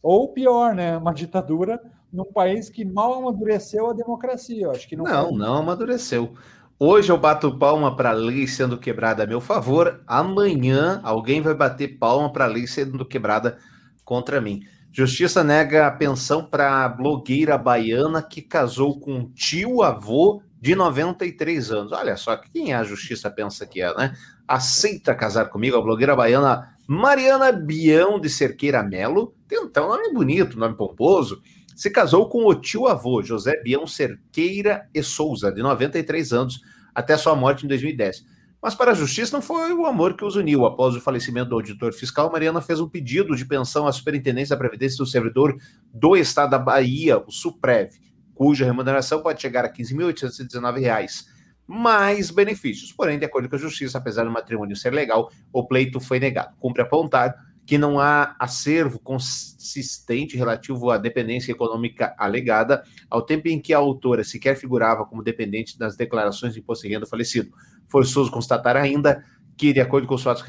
Ou 0.00 0.32
pior, 0.32 0.72
né? 0.72 0.96
Uma 0.96 1.12
ditadura 1.12 1.82
num 2.12 2.32
país 2.32 2.70
que 2.70 2.84
mal 2.84 3.14
amadureceu 3.14 3.90
a 3.90 3.94
democracia. 3.94 4.66
Eu 4.66 4.70
acho 4.70 4.88
que 4.88 4.94
não. 4.94 5.04
Não, 5.04 5.32
não 5.32 5.54
amadureceu. 5.56 6.32
Hoje 6.78 7.10
eu 7.10 7.18
bato 7.18 7.58
palma 7.58 7.96
para 7.96 8.10
a 8.10 8.12
lei 8.12 8.46
sendo 8.46 8.78
quebrada 8.78 9.24
a 9.24 9.26
meu 9.26 9.40
favor. 9.40 10.00
Amanhã 10.06 11.00
alguém 11.02 11.40
vai 11.40 11.54
bater 11.54 11.98
palma 11.98 12.32
para 12.32 12.44
a 12.44 12.48
lei 12.48 12.68
sendo 12.68 13.04
quebrada 13.04 13.58
contra 14.04 14.40
mim. 14.40 14.62
Justiça 14.92 15.44
nega 15.44 15.90
pensão 15.92 16.44
para 16.44 16.84
a 16.84 16.88
blogueira 16.88 17.56
baiana 17.56 18.22
que 18.22 18.42
casou 18.42 18.98
com 18.98 19.12
um 19.14 19.30
tio-avô 19.30 20.42
de 20.60 20.74
93 20.74 21.70
anos. 21.70 21.92
Olha 21.92 22.16
só, 22.16 22.36
quem 22.36 22.72
a 22.72 22.82
justiça 22.82 23.30
pensa 23.30 23.66
que 23.66 23.80
é, 23.80 23.94
né? 23.96 24.14
Aceita 24.46 25.14
casar 25.14 25.46
comigo 25.50 25.76
a 25.76 25.82
blogueira 25.82 26.16
baiana 26.16 26.76
Mariana 26.86 27.52
Bião 27.52 28.18
de 28.18 28.30
Cerqueira 28.30 28.82
Melo, 28.82 29.34
tem 29.46 29.60
um 29.60 29.70
nome 29.74 30.12
bonito, 30.14 30.58
nome 30.58 30.74
pomposo, 30.74 31.42
se 31.76 31.90
casou 31.90 32.28
com 32.28 32.46
o 32.46 32.54
tio-avô 32.54 33.22
José 33.22 33.62
Bião 33.62 33.86
Cerqueira 33.86 34.88
e 34.94 35.02
Souza, 35.02 35.52
de 35.52 35.62
93 35.62 36.32
anos. 36.32 36.60
até 36.94 37.16
sua 37.16 37.36
morte 37.36 37.64
em 37.64 37.68
2010. 37.68 38.24
Mas 38.60 38.74
para 38.74 38.90
a 38.90 38.94
justiça 38.94 39.36
não 39.36 39.40
foi 39.40 39.72
o 39.72 39.86
amor 39.86 40.14
que 40.14 40.24
os 40.24 40.34
uniu. 40.34 40.66
Após 40.66 40.96
o 40.96 41.00
falecimento 41.00 41.50
do 41.50 41.54
auditor 41.54 41.92
fiscal, 41.92 42.30
Mariana 42.30 42.60
fez 42.60 42.80
um 42.80 42.88
pedido 42.88 43.36
de 43.36 43.44
pensão 43.44 43.86
à 43.86 43.92
Superintendência 43.92 44.56
da 44.56 44.58
Previdência 44.58 44.98
do 44.98 45.06
Servidor 45.06 45.56
do 45.94 46.16
Estado 46.16 46.50
da 46.50 46.58
Bahia, 46.58 47.18
o 47.18 47.30
SUPREV, 47.30 47.90
cuja 48.34 48.64
remuneração 48.64 49.22
pode 49.22 49.40
chegar 49.40 49.64
a 49.64 49.68
R$ 49.68 49.74
15.819, 49.74 51.24
mais 51.66 52.30
benefícios. 52.30 52.92
Porém, 52.92 53.18
de 53.18 53.26
acordo 53.26 53.48
com 53.48 53.54
a 53.54 53.58
Justiça, 53.58 53.98
apesar 53.98 54.24
do 54.24 54.30
matrimônio 54.30 54.74
ser 54.74 54.92
legal, 54.92 55.30
o 55.52 55.64
pleito 55.64 56.00
foi 56.00 56.18
negado. 56.18 56.56
Cumpre 56.58 56.82
apontar 56.82 57.34
que 57.68 57.76
não 57.76 58.00
há 58.00 58.34
acervo 58.38 58.98
consistente 58.98 60.38
relativo 60.38 60.90
à 60.90 60.96
dependência 60.96 61.52
econômica 61.52 62.14
alegada, 62.16 62.82
ao 63.10 63.20
tempo 63.20 63.46
em 63.46 63.60
que 63.60 63.74
a 63.74 63.76
autora 63.76 64.24
sequer 64.24 64.56
figurava 64.56 65.04
como 65.04 65.22
dependente 65.22 65.78
nas 65.78 65.94
declarações 65.94 66.54
de 66.54 66.60
imposto 66.60 66.86
de 66.86 66.94
renda 66.94 67.04
falecido. 67.04 67.52
Forçoso 67.88 68.30
constatar 68.30 68.76
ainda 68.76 69.24
que, 69.58 69.72
de 69.72 69.80
acordo 69.80 70.06
com 70.06 70.14
os 70.14 70.22
fatos 70.22 70.44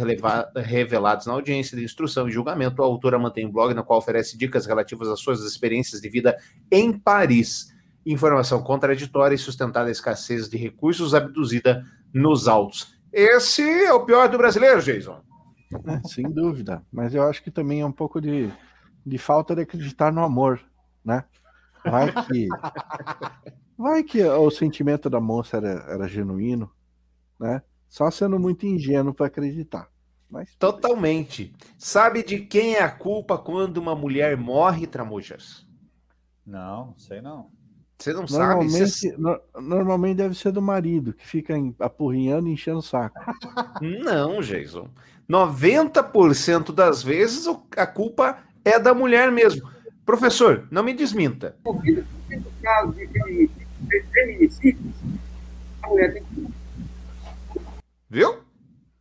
revelados 0.55 1.25
na 1.25 1.33
audiência 1.33 1.75
de 1.75 1.83
instrução 1.83 2.29
e 2.29 2.31
julgamento, 2.31 2.81
a 2.81 2.85
autora 2.85 3.17
mantém 3.17 3.47
um 3.47 3.51
blog 3.51 3.73
no 3.73 3.83
qual 3.83 3.97
oferece 3.97 4.37
dicas 4.37 4.67
relativas 4.67 5.07
às 5.07 5.19
suas 5.19 5.41
experiências 5.41 5.99
de 5.99 6.07
vida 6.07 6.37
em 6.71 6.93
Paris. 6.93 7.73
Informação 8.05 8.61
contraditória 8.61 9.33
e 9.33 9.37
sustentada 9.37 9.89
a 9.89 9.91
escassez 9.91 10.47
de 10.47 10.57
recursos 10.57 11.15
abduzida 11.15 11.83
nos 12.13 12.47
autos. 12.47 12.93
Esse 13.11 13.63
é 13.63 13.91
o 13.91 14.05
pior 14.05 14.29
do 14.29 14.37
brasileiro, 14.37 14.79
Jason. 14.81 15.19
É, 15.87 16.07
sem 16.07 16.29
dúvida. 16.29 16.83
Mas 16.91 17.15
eu 17.15 17.23
acho 17.23 17.43
que 17.43 17.49
também 17.49 17.81
é 17.81 17.85
um 17.85 17.91
pouco 17.91 18.21
de, 18.21 18.51
de 19.03 19.17
falta 19.17 19.55
de 19.55 19.61
acreditar 19.61 20.11
no 20.11 20.23
amor, 20.23 20.61
né? 21.03 21.23
Vai 21.83 22.11
que. 22.25 22.47
Vai 23.75 24.03
que 24.03 24.21
o 24.21 24.51
sentimento 24.51 25.09
da 25.09 25.21
moça 25.21 25.55
era, 25.55 25.85
era 25.87 26.05
genuíno 26.05 26.69
né? 27.39 27.61
Só 27.87 28.11
sendo 28.11 28.39
muito 28.39 28.65
ingênuo 28.65 29.13
para 29.13 29.27
acreditar. 29.27 29.89
Mas... 30.29 30.53
Totalmente. 30.55 31.53
Sabe 31.77 32.23
de 32.23 32.39
quem 32.41 32.75
é 32.75 32.83
a 32.83 32.91
culpa 32.91 33.37
quando 33.37 33.77
uma 33.77 33.95
mulher 33.95 34.37
morre, 34.37 34.85
Tramujas? 34.85 35.65
Não, 36.45 36.93
sei 36.97 37.21
não. 37.21 37.49
Você 37.97 38.13
não 38.13 38.23
normalmente, 38.29 38.89
sabe? 38.89 39.17
No, 39.17 39.41
normalmente 39.59 40.17
deve 40.17 40.35
ser 40.35 40.51
do 40.51 40.61
marido, 40.61 41.13
que 41.13 41.27
fica 41.27 41.53
apurrinhando 41.79 42.47
e 42.47 42.53
enchendo 42.53 42.77
o 42.77 42.83
saco. 42.83 43.19
Não, 43.81 44.39
Jason. 44.39 44.87
90% 45.29 46.73
das 46.73 47.03
vezes 47.03 47.45
a 47.75 47.85
culpa 47.85 48.39
é 48.63 48.79
da 48.79 48.93
mulher 48.93 49.31
mesmo. 49.31 49.69
Professor, 50.05 50.67
não 50.71 50.81
me 50.81 50.93
desminta. 50.93 51.55
No 51.63 51.79
caso 52.63 52.93
de 52.93 53.49
feminicídios, 54.11 54.95
a 55.83 55.87
mulher 55.87 56.13
tem 56.13 56.23
que 56.23 56.51
Viu? 58.09 58.39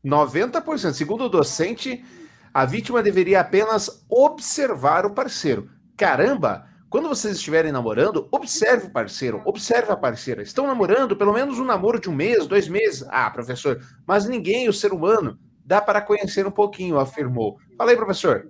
90%. 0.04 0.92
Segundo 0.92 1.24
o 1.24 1.28
docente, 1.28 2.04
a 2.52 2.64
vítima 2.64 3.02
deveria 3.02 3.40
apenas 3.40 4.04
observar 4.08 5.06
o 5.06 5.14
parceiro. 5.14 5.70
Caramba! 5.96 6.66
Quando 6.90 7.08
vocês 7.08 7.36
estiverem 7.36 7.70
namorando, 7.70 8.28
observe 8.30 8.86
o 8.86 8.90
parceiro, 8.90 9.42
observe 9.44 9.92
a 9.92 9.96
parceira. 9.96 10.42
Estão 10.42 10.66
namorando 10.66 11.14
pelo 11.16 11.34
menos 11.34 11.58
um 11.58 11.64
namoro 11.64 12.00
de 12.00 12.08
um 12.08 12.14
mês, 12.14 12.46
dois 12.46 12.66
meses. 12.66 13.06
Ah, 13.10 13.30
professor, 13.30 13.78
mas 14.06 14.26
ninguém, 14.26 14.68
o 14.68 14.72
ser 14.72 14.92
humano, 14.92 15.38
dá 15.64 15.82
para 15.82 16.00
conhecer 16.00 16.46
um 16.46 16.50
pouquinho, 16.50 16.98
afirmou. 16.98 17.58
Fala 17.76 17.90
aí, 17.90 17.96
professor. 17.96 18.48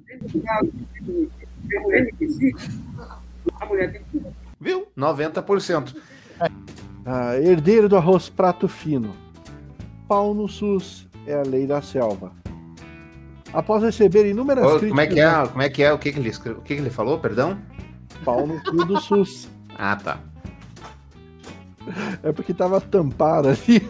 Viu? 4.61 4.87
90%. 4.97 5.97
Ah, 7.05 7.37
herdeiro 7.39 7.89
do 7.89 7.97
arroz 7.97 8.29
prato 8.29 8.69
fino 8.69 9.28
pau 10.09 10.33
no 10.33 10.49
SUS 10.49 11.07
é 11.27 11.35
a 11.35 11.43
lei 11.43 11.67
da 11.67 11.83
selva. 11.83 12.33
Após 13.53 13.83
receber 13.83 14.29
inúmeras 14.29 14.65
Ô, 14.65 14.79
críticas... 14.79 14.91
Como 14.91 15.01
é 15.01 15.07
que 15.07 15.21
é? 15.21 15.47
Como 15.47 15.63
é 15.63 15.69
que 15.69 15.83
é? 15.83 15.93
O 15.93 15.99
que, 15.99 16.13
que, 16.13 16.19
ele, 16.19 16.31
o 16.31 16.63
que, 16.63 16.75
que 16.75 16.81
ele 16.81 16.91
falou, 16.91 17.19
perdão? 17.19 17.59
Pau 18.25 18.47
no 18.47 18.63
cu 18.65 18.85
do 18.85 18.99
SUS. 19.01 19.49
Ah, 19.81 19.95
tá. 19.95 20.19
É 22.25 22.33
porque 22.33 22.53
tava 22.53 22.81
tampado 22.81 23.47
ali. 23.47 23.81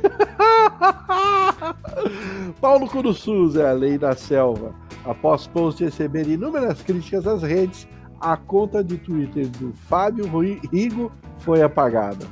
Pau 2.60 2.78
no 2.78 2.86
cu 2.86 3.02
do 3.02 3.14
SUS 3.14 3.56
é 3.56 3.70
a 3.70 3.72
lei 3.72 3.96
da 3.96 4.14
selva. 4.14 4.74
Após 5.02 5.46
post 5.46 5.82
receber 5.82 6.28
inúmeras 6.28 6.82
críticas 6.82 7.26
às 7.26 7.42
redes, 7.42 7.88
a 8.20 8.36
conta 8.36 8.84
de 8.84 8.98
Twitter 8.98 9.48
do 9.48 9.72
Fábio 9.72 10.26
Rigo 10.70 11.10
foi 11.38 11.62
apagada 11.62 12.26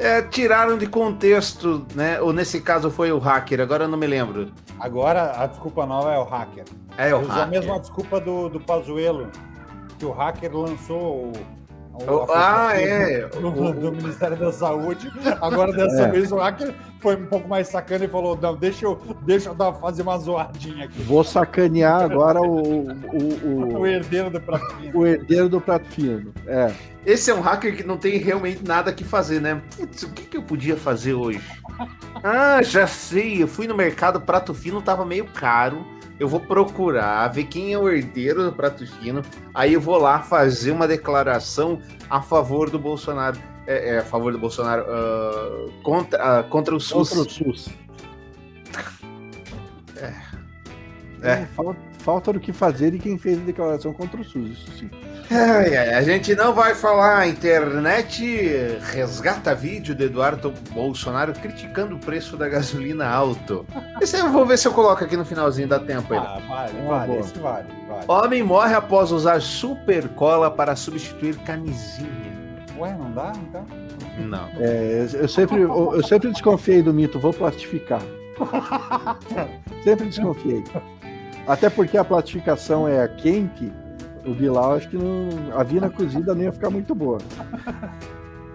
é, 0.00 0.22
tiraram 0.22 0.78
de 0.78 0.86
contexto, 0.86 1.86
né? 1.94 2.20
Ou 2.20 2.32
nesse 2.32 2.60
caso 2.60 2.90
foi 2.90 3.12
o 3.12 3.18
hacker, 3.18 3.60
agora 3.60 3.84
eu 3.84 3.88
não 3.88 3.98
me 3.98 4.06
lembro. 4.06 4.50
Agora 4.78 5.42
a 5.42 5.46
desculpa 5.46 5.84
nova 5.84 6.12
é 6.12 6.18
o 6.18 6.24
hacker. 6.24 6.64
É 6.96 7.14
o 7.14 7.26
hacker. 7.26 7.42
a 7.42 7.46
mesma 7.46 7.78
desculpa 7.78 8.18
do, 8.18 8.48
do 8.48 8.58
Pazuello, 8.58 9.28
que 9.98 10.04
o 10.06 10.10
hacker 10.10 10.56
lançou 10.56 11.26
o, 11.26 11.32
ah, 12.34 12.72
é. 12.74 13.26
Do, 13.28 13.72
do, 13.72 13.92
Ministério 13.92 14.36
da 14.36 14.52
Saúde. 14.52 15.10
Agora, 15.40 15.72
dessa 15.72 16.02
é. 16.02 16.10
vez, 16.10 16.32
o 16.32 16.36
hacker 16.36 16.74
foi 17.00 17.16
um 17.16 17.26
pouco 17.26 17.48
mais 17.48 17.68
sacana 17.68 18.04
e 18.04 18.08
falou: 18.08 18.36
não, 18.40 18.56
deixa 18.56 18.86
eu, 18.86 18.98
deixa 19.22 19.50
eu 19.50 19.54
dar, 19.54 19.72
fazer 19.74 20.02
uma 20.02 20.18
zoadinha 20.18 20.86
aqui. 20.86 21.02
Vou 21.02 21.24
sacanear 21.24 22.02
agora 22.02 22.40
o. 22.40 22.90
O, 22.90 22.94
o, 23.44 23.78
o 23.80 23.86
herdeiro 23.86 24.30
do 24.30 24.40
prato 24.40 24.76
fino. 24.76 24.98
O 24.98 25.06
herdeiro 25.06 25.48
do 25.48 25.60
prato 25.60 25.86
fino. 25.86 26.32
É. 26.46 26.72
Esse 27.04 27.30
é 27.30 27.34
um 27.34 27.40
hacker 27.40 27.76
que 27.76 27.82
não 27.82 27.96
tem 27.96 28.18
realmente 28.18 28.62
nada 28.64 28.92
que 28.92 29.04
fazer, 29.04 29.40
né? 29.40 29.60
Putz, 29.76 30.02
o 30.02 30.10
que, 30.10 30.24
que 30.24 30.36
eu 30.36 30.42
podia 30.42 30.76
fazer 30.76 31.14
hoje? 31.14 31.40
Ah, 32.22 32.62
já 32.62 32.86
sei. 32.86 33.42
Eu 33.42 33.48
fui 33.48 33.66
no 33.66 33.74
mercado, 33.74 34.20
prato 34.20 34.52
fino 34.52 34.82
tava 34.82 35.04
meio 35.04 35.24
caro 35.24 35.84
eu 36.20 36.28
vou 36.28 36.38
procurar, 36.38 37.26
ver 37.28 37.44
quem 37.44 37.72
é 37.72 37.78
o 37.78 37.88
herdeiro 37.88 38.44
do 38.44 38.52
prato 38.52 38.86
fino, 38.86 39.22
aí 39.54 39.72
eu 39.72 39.80
vou 39.80 39.96
lá 39.96 40.20
fazer 40.20 40.70
uma 40.70 40.86
declaração 40.86 41.80
a 42.10 42.20
favor 42.20 42.68
do 42.68 42.78
Bolsonaro. 42.78 43.38
É, 43.66 43.94
é 43.94 43.98
a 44.00 44.04
favor 44.04 44.30
do 44.30 44.38
Bolsonaro. 44.38 44.82
Uh, 44.82 45.72
contra, 45.82 46.40
uh, 46.40 46.44
contra 46.44 46.76
o 46.76 46.80
SUS. 46.80 47.08
Contra 47.08 47.24
o 47.24 47.30
SUS. 47.30 47.68
É. 49.96 50.14
é. 51.22 51.32
é 51.32 51.46
falta, 51.46 51.80
falta 51.98 52.32
do 52.34 52.40
que 52.40 52.52
fazer 52.52 52.94
e 52.94 52.98
quem 52.98 53.16
fez 53.16 53.38
a 53.38 53.44
declaração 53.44 53.94
contra 53.94 54.20
o 54.20 54.24
SUS, 54.24 54.50
isso 54.50 54.70
sim. 54.72 54.90
Ai, 55.32 55.76
ai, 55.76 55.94
a 55.94 56.02
gente 56.02 56.34
não 56.34 56.52
vai 56.52 56.74
falar. 56.74 57.20
A 57.20 57.28
internet 57.28 58.48
resgata 58.92 59.54
vídeo 59.54 59.94
de 59.94 60.04
Eduardo 60.04 60.52
Bolsonaro 60.72 61.32
criticando 61.32 61.94
o 61.94 61.98
preço 62.00 62.36
da 62.36 62.48
gasolina 62.48 63.08
alto. 63.08 63.64
Esse 64.00 64.18
eu 64.18 64.32
vou 64.32 64.44
ver 64.44 64.58
se 64.58 64.66
eu 64.66 64.72
coloco 64.72 65.04
aqui 65.04 65.16
no 65.16 65.24
finalzinho, 65.24 65.68
dá 65.68 65.78
tempo 65.78 66.12
ainda. 66.12 66.26
Ah, 66.26 66.40
vale, 66.48 66.82
vale, 66.82 67.16
esse 67.18 67.38
vale, 67.38 67.68
vale. 67.88 68.04
Homem 68.08 68.42
morre 68.42 68.74
após 68.74 69.12
usar 69.12 69.40
super 69.40 70.08
cola 70.08 70.50
para 70.50 70.74
substituir 70.74 71.36
camisinha. 71.38 72.10
Ué, 72.76 72.92
não 72.98 73.12
dá 73.12 73.32
então? 73.36 73.64
Não. 74.18 74.48
É, 74.58 75.06
eu, 75.12 75.28
sempre, 75.28 75.60
eu, 75.60 75.94
eu 75.94 76.02
sempre 76.02 76.30
desconfiei 76.32 76.82
do 76.82 76.92
mito, 76.92 77.20
vou 77.20 77.32
plastificar. 77.32 78.02
sempre 79.84 80.08
desconfiei. 80.08 80.64
Até 81.46 81.70
porque 81.70 81.96
a 81.96 82.04
plastificação 82.04 82.88
é 82.88 83.06
quente 83.06 83.72
o 84.24 84.34
Bilal, 84.34 84.74
acho 84.74 84.88
que 84.88 84.96
não, 84.96 85.28
a 85.58 85.62
vina 85.62 85.88
cozida 85.88 86.34
nem 86.34 86.44
ia 86.44 86.52
ficar 86.52 86.70
muito 86.70 86.94
boa. 86.94 87.18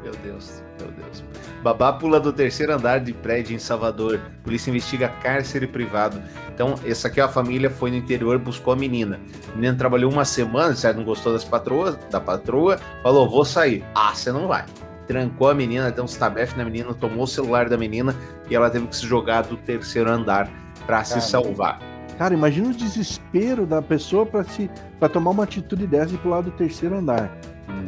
Meu 0.04 0.14
Deus, 0.24 0.64
meu 0.80 0.92
Deus. 0.92 1.24
Babá 1.64 1.92
pula 1.92 2.20
do 2.20 2.32
terceiro 2.32 2.72
andar 2.74 3.00
de 3.00 3.12
prédio 3.12 3.56
em 3.56 3.60
Salvador. 3.60 4.22
Polícia 4.44 4.70
investiga 4.70 5.10
cárcere 5.10 5.66
privado. 5.66 6.22
Então, 6.54 6.76
essa 6.86 7.08
aqui, 7.08 7.20
a 7.20 7.28
família 7.28 7.72
foi 7.72 7.90
no 7.90 7.98
interior, 7.98 8.38
buscou 8.38 8.74
a 8.74 8.76
menina. 8.76 9.20
A 9.52 9.56
menina 9.56 9.76
trabalhou 9.76 10.12
uma 10.12 10.24
semana, 10.24 10.76
certo? 10.76 10.98
Não 10.98 11.04
gostou 11.04 11.34
das 11.34 11.44
patroas, 11.44 11.98
da 12.12 12.22
patroa, 12.22 12.78
falou: 13.02 13.28
vou 13.28 13.44
sair. 13.44 13.84
Ah, 13.96 14.14
você 14.14 14.32
não 14.32 14.48
vai. 14.48 14.64
Trancou 15.08 15.50
a 15.50 15.56
menina, 15.56 15.92
deu 15.92 16.04
uns 16.04 16.16
tabef 16.16 16.56
na 16.56 16.66
menina, 16.66 16.94
tomou 16.94 17.24
o 17.24 17.28
celular 17.28 17.68
da 17.68 17.78
menina 17.78 18.16
e 18.48 18.56
ela 18.56 18.70
teve 18.70 18.86
que 18.86 18.96
se 18.96 19.08
jogar 19.08 19.42
do 19.42 19.58
terceiro 19.58 20.12
andar 20.12 20.48
para 20.86 21.04
se 21.04 21.20
salvar. 21.20 21.80
Cara, 22.18 22.34
imagina 22.34 22.70
o 22.70 22.74
desespero 22.74 23.66
da 23.66 23.82
pessoa 23.82 24.26
para 24.26 24.44
se 24.44 24.70
para 25.00 25.10
tomar 25.10 25.32
uma 25.32 25.44
atitude 25.44 25.86
dessa 25.86 26.14
e 26.14 26.18
pular 26.18 26.42
do 26.42 26.52
terceiro 26.52 26.96
andar. 26.96 27.32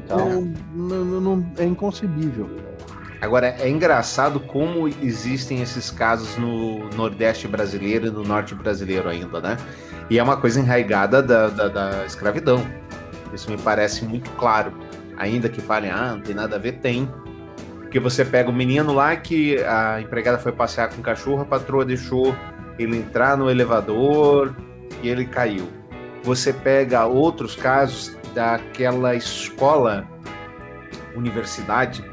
Então, 0.03 0.53
não, 0.73 1.05
não, 1.05 1.21
não, 1.21 1.51
é 1.57 1.63
inconcebível. 1.63 2.49
Agora, 3.21 3.55
é 3.59 3.69
engraçado 3.69 4.39
como 4.39 4.87
existem 4.87 5.61
esses 5.61 5.89
casos 5.89 6.37
no 6.37 6.89
Nordeste 6.89 7.47
brasileiro 7.47 8.07
e 8.07 8.11
no 8.11 8.23
Norte 8.23 8.53
brasileiro 8.53 9.09
ainda, 9.09 9.41
né? 9.41 9.57
E 10.09 10.19
é 10.19 10.23
uma 10.23 10.37
coisa 10.37 10.59
enraigada 10.59 11.21
da, 11.21 11.47
da, 11.47 11.67
da 11.67 12.05
escravidão. 12.05 12.65
Isso 13.33 13.49
me 13.49 13.57
parece 13.57 14.05
muito 14.05 14.29
claro. 14.31 14.71
Ainda 15.17 15.49
que 15.49 15.61
falem, 15.61 15.89
ah, 15.89 16.13
não 16.13 16.21
tem 16.21 16.35
nada 16.35 16.57
a 16.57 16.59
ver, 16.59 16.73
tem. 16.73 17.09
Porque 17.79 17.99
você 17.99 18.23
pega 18.23 18.49
o 18.49 18.53
menino 18.53 18.93
lá 18.93 19.15
que 19.15 19.57
a 19.63 19.99
empregada 19.99 20.37
foi 20.37 20.51
passear 20.51 20.89
com 20.89 20.99
o 20.99 21.03
cachorro, 21.03 21.41
a 21.41 21.45
patroa 21.45 21.83
deixou 21.83 22.35
ele 22.77 22.97
entrar 22.97 23.37
no 23.37 23.49
elevador 23.49 24.55
e 25.01 25.09
ele 25.09 25.25
caiu. 25.25 25.67
Você 26.23 26.51
pega 26.51 27.05
outros 27.05 27.55
casos 27.55 28.15
daquela 28.33 29.15
escola, 29.15 30.07
universidade, 31.15 32.03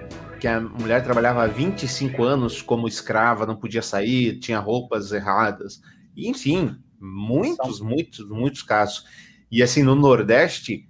que 0.41 0.47
a 0.47 0.61
mulher 0.61 1.03
trabalhava 1.03 1.43
há 1.43 1.47
25 1.47 2.23
anos 2.23 2.61
como 2.61 2.87
escrava, 2.87 3.47
não 3.47 3.57
podia 3.57 3.83
sair, 3.83 4.39
tinha 4.39 4.59
roupas 4.59 5.11
erradas. 5.11 5.81
Enfim, 6.17 6.77
muitos, 7.01 7.81
muitos, 7.81 8.29
muitos 8.29 8.62
casos. 8.62 9.05
E 9.51 9.62
assim, 9.62 9.83
no 9.83 9.95
Nordeste, 9.95 10.89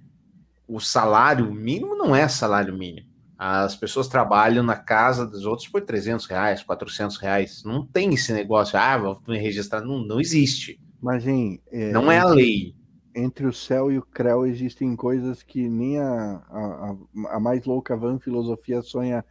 o 0.66 0.81
salário 0.81 1.53
mínimo 1.53 1.95
não 1.95 2.14
é 2.14 2.27
salário 2.29 2.77
mínimo. 2.77 3.14
As 3.37 3.74
pessoas 3.74 4.07
trabalham 4.07 4.62
na 4.62 4.76
casa 4.76 5.26
dos 5.26 5.45
outros 5.45 5.68
por 5.68 5.82
300 5.82 6.26
reais, 6.26 6.62
400 6.62 7.16
reais. 7.16 7.64
Não 7.64 7.85
tem 7.85 8.14
esse 8.14 8.32
negócio, 8.32 8.78
ah, 8.78 8.97
vou 8.97 9.20
me 9.26 9.39
registrar. 9.39 9.80
Não, 9.80 9.99
não 9.99 10.20
existe. 10.20 10.80
Mas, 11.03 11.26
hein, 11.26 11.61
é, 11.70 11.91
não 11.91 12.11
é 12.11 12.18
a 12.18 12.26
lei. 12.26 12.74
Entre 13.14 13.47
o 13.47 13.53
céu 13.53 13.91
e 13.91 13.99
o 13.99 14.03
creu 14.03 14.47
existem 14.47 14.95
coisas 14.97 15.43
que 15.43 15.68
nem 15.68 15.99
a, 15.99 16.43
a, 16.49 16.97
a 17.37 17.41
mais 17.41 17.64
louca 17.64 17.97
van 17.97 18.18
filosofia 18.18 18.82
sonha 18.82 19.24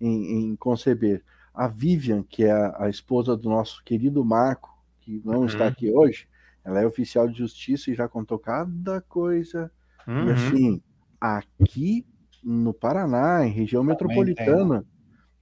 em, 0.00 0.50
em, 0.50 0.56
conceber. 0.56 1.22
A 1.54 1.68
Vivian, 1.68 2.22
que 2.22 2.44
é 2.44 2.52
a, 2.52 2.84
a, 2.84 2.90
esposa 2.90 3.36
do 3.36 3.48
nosso 3.48 3.82
querido 3.84 4.24
Marco, 4.24 4.70
que 5.00 5.22
não 5.24 5.40
uhum. 5.40 5.46
está 5.46 5.66
aqui 5.66 5.90
hoje, 5.90 6.26
ela 6.64 6.80
é 6.80 6.86
oficial 6.86 7.28
de 7.28 7.38
justiça 7.38 7.90
e 7.90 7.94
já 7.94 8.08
contou 8.08 8.38
cada 8.38 9.00
coisa. 9.02 9.70
Uhum. 10.06 10.28
E 10.28 10.32
assim, 10.32 10.82
aqui 11.20 12.06
no 12.42 12.72
Paraná, 12.72 13.46
em 13.46 13.50
região 13.50 13.82
Também 13.82 13.94
metropolitana, 13.94 14.84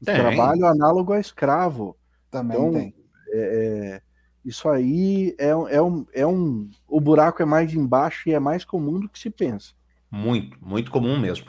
tem. 0.05 0.14
trabalho 0.14 0.61
tem. 0.61 0.68
análogo 0.68 1.12
a 1.12 1.20
escravo. 1.20 1.96
Também 2.30 2.57
então, 2.57 2.72
tem. 2.72 2.94
É, 3.30 3.38
é, 3.38 4.03
isso 4.44 4.68
aí 4.68 5.34
é, 5.38 5.49
é, 5.49 5.82
um, 5.82 6.07
é 6.12 6.26
um. 6.26 6.70
O 6.86 7.01
buraco 7.01 7.42
é 7.42 7.44
mais 7.44 7.72
embaixo 7.74 8.28
e 8.28 8.32
é 8.32 8.40
mais 8.40 8.64
comum 8.64 9.01
do 9.01 9.09
que 9.09 9.18
se 9.18 9.30
pensa. 9.30 9.72
Muito, 10.11 10.57
muito 10.61 10.90
comum 10.90 11.18
mesmo. 11.18 11.46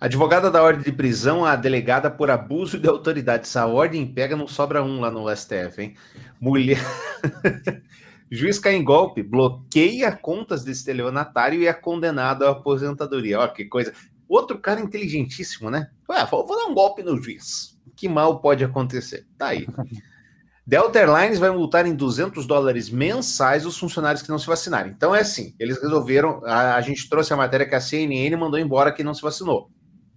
Advogada 0.00 0.50
da 0.50 0.62
ordem 0.62 0.82
de 0.82 0.92
prisão, 0.92 1.44
a 1.44 1.54
delegada 1.54 2.10
por 2.10 2.30
abuso 2.30 2.78
de 2.78 2.88
autoridade. 2.88 3.42
Essa 3.42 3.66
ordem 3.66 4.06
pega, 4.06 4.34
não 4.34 4.48
sobra 4.48 4.82
um 4.82 4.98
lá 4.98 5.10
no 5.10 5.28
STF, 5.34 5.82
hein? 5.82 5.94
Mulher. 6.40 6.80
Juiz 8.32 8.58
cai 8.58 8.76
em 8.76 8.84
golpe, 8.84 9.22
bloqueia 9.22 10.10
contas 10.12 10.64
de 10.64 10.70
estelionatário 10.70 11.60
e 11.60 11.66
é 11.66 11.72
condenado 11.72 12.46
à 12.46 12.50
aposentadoria. 12.50 13.40
Olha 13.40 13.52
que 13.52 13.64
coisa. 13.64 13.92
Outro 14.30 14.60
cara 14.60 14.80
inteligentíssimo, 14.80 15.72
né? 15.72 15.90
Ué, 16.08 16.24
vou, 16.24 16.46
dar 16.46 16.66
um 16.66 16.72
golpe 16.72 17.02
no 17.02 17.20
juiz. 17.20 17.76
Que 17.96 18.08
mal 18.08 18.40
pode 18.40 18.62
acontecer? 18.62 19.26
Tá 19.36 19.48
aí. 19.48 19.66
Delta 20.64 21.00
Airlines 21.00 21.40
vai 21.40 21.50
multar 21.50 21.84
em 21.84 21.96
200 21.96 22.46
dólares 22.46 22.88
mensais 22.90 23.66
os 23.66 23.76
funcionários 23.76 24.22
que 24.22 24.28
não 24.28 24.38
se 24.38 24.46
vacinarem. 24.46 24.92
Então 24.92 25.12
é 25.12 25.22
assim, 25.22 25.52
eles 25.58 25.82
resolveram, 25.82 26.40
a, 26.44 26.76
a 26.76 26.80
gente 26.80 27.08
trouxe 27.10 27.32
a 27.32 27.36
matéria 27.36 27.68
que 27.68 27.74
a 27.74 27.80
CNN 27.80 28.36
mandou 28.36 28.60
embora 28.60 28.92
que 28.92 29.02
não 29.02 29.14
se 29.14 29.20
vacinou. 29.20 29.68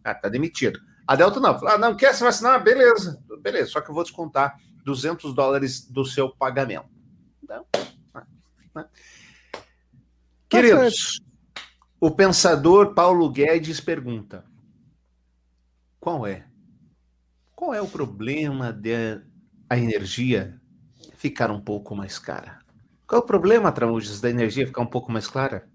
Ah, 0.03 0.13
tá 0.13 0.29
demitido. 0.29 0.79
A 1.07 1.15
Delta 1.15 1.39
não, 1.39 1.67
ah, 1.67 1.77
não 1.79 1.97
quer 1.97 2.13
se 2.13 2.23
vacinar? 2.23 2.63
Beleza, 2.63 3.19
beleza, 3.41 3.71
só 3.71 3.81
que 3.81 3.89
eu 3.89 3.95
vou 3.95 4.03
descontar 4.03 4.55
200 4.85 5.33
dólares 5.33 5.89
do 5.89 6.05
seu 6.05 6.29
pagamento. 6.29 6.85
Então, 7.43 7.65
né? 8.13 8.23
né? 8.75 8.85
Queridos, 10.47 11.19
o 12.03 12.11
pensador 12.11 12.93
Paulo 12.93 13.29
Guedes 13.29 13.79
pergunta: 13.79 14.43
qual 16.01 16.27
é? 16.27 16.45
Qual 17.55 17.73
é 17.73 17.81
o 17.81 17.87
problema 17.87 18.73
de 18.73 19.21
a 19.69 19.77
energia 19.77 20.59
ficar 21.15 21.49
um 21.49 21.61
pouco 21.61 21.95
mais 21.95 22.19
cara? 22.19 22.59
Qual 23.07 23.21
é 23.21 23.23
o 23.23 23.25
problema, 23.25 23.71
Tramujas, 23.71 24.19
da 24.19 24.29
energia 24.29 24.67
ficar 24.67 24.81
um 24.81 24.87
pouco 24.87 25.13
mais 25.13 25.27
clara? 25.27 25.65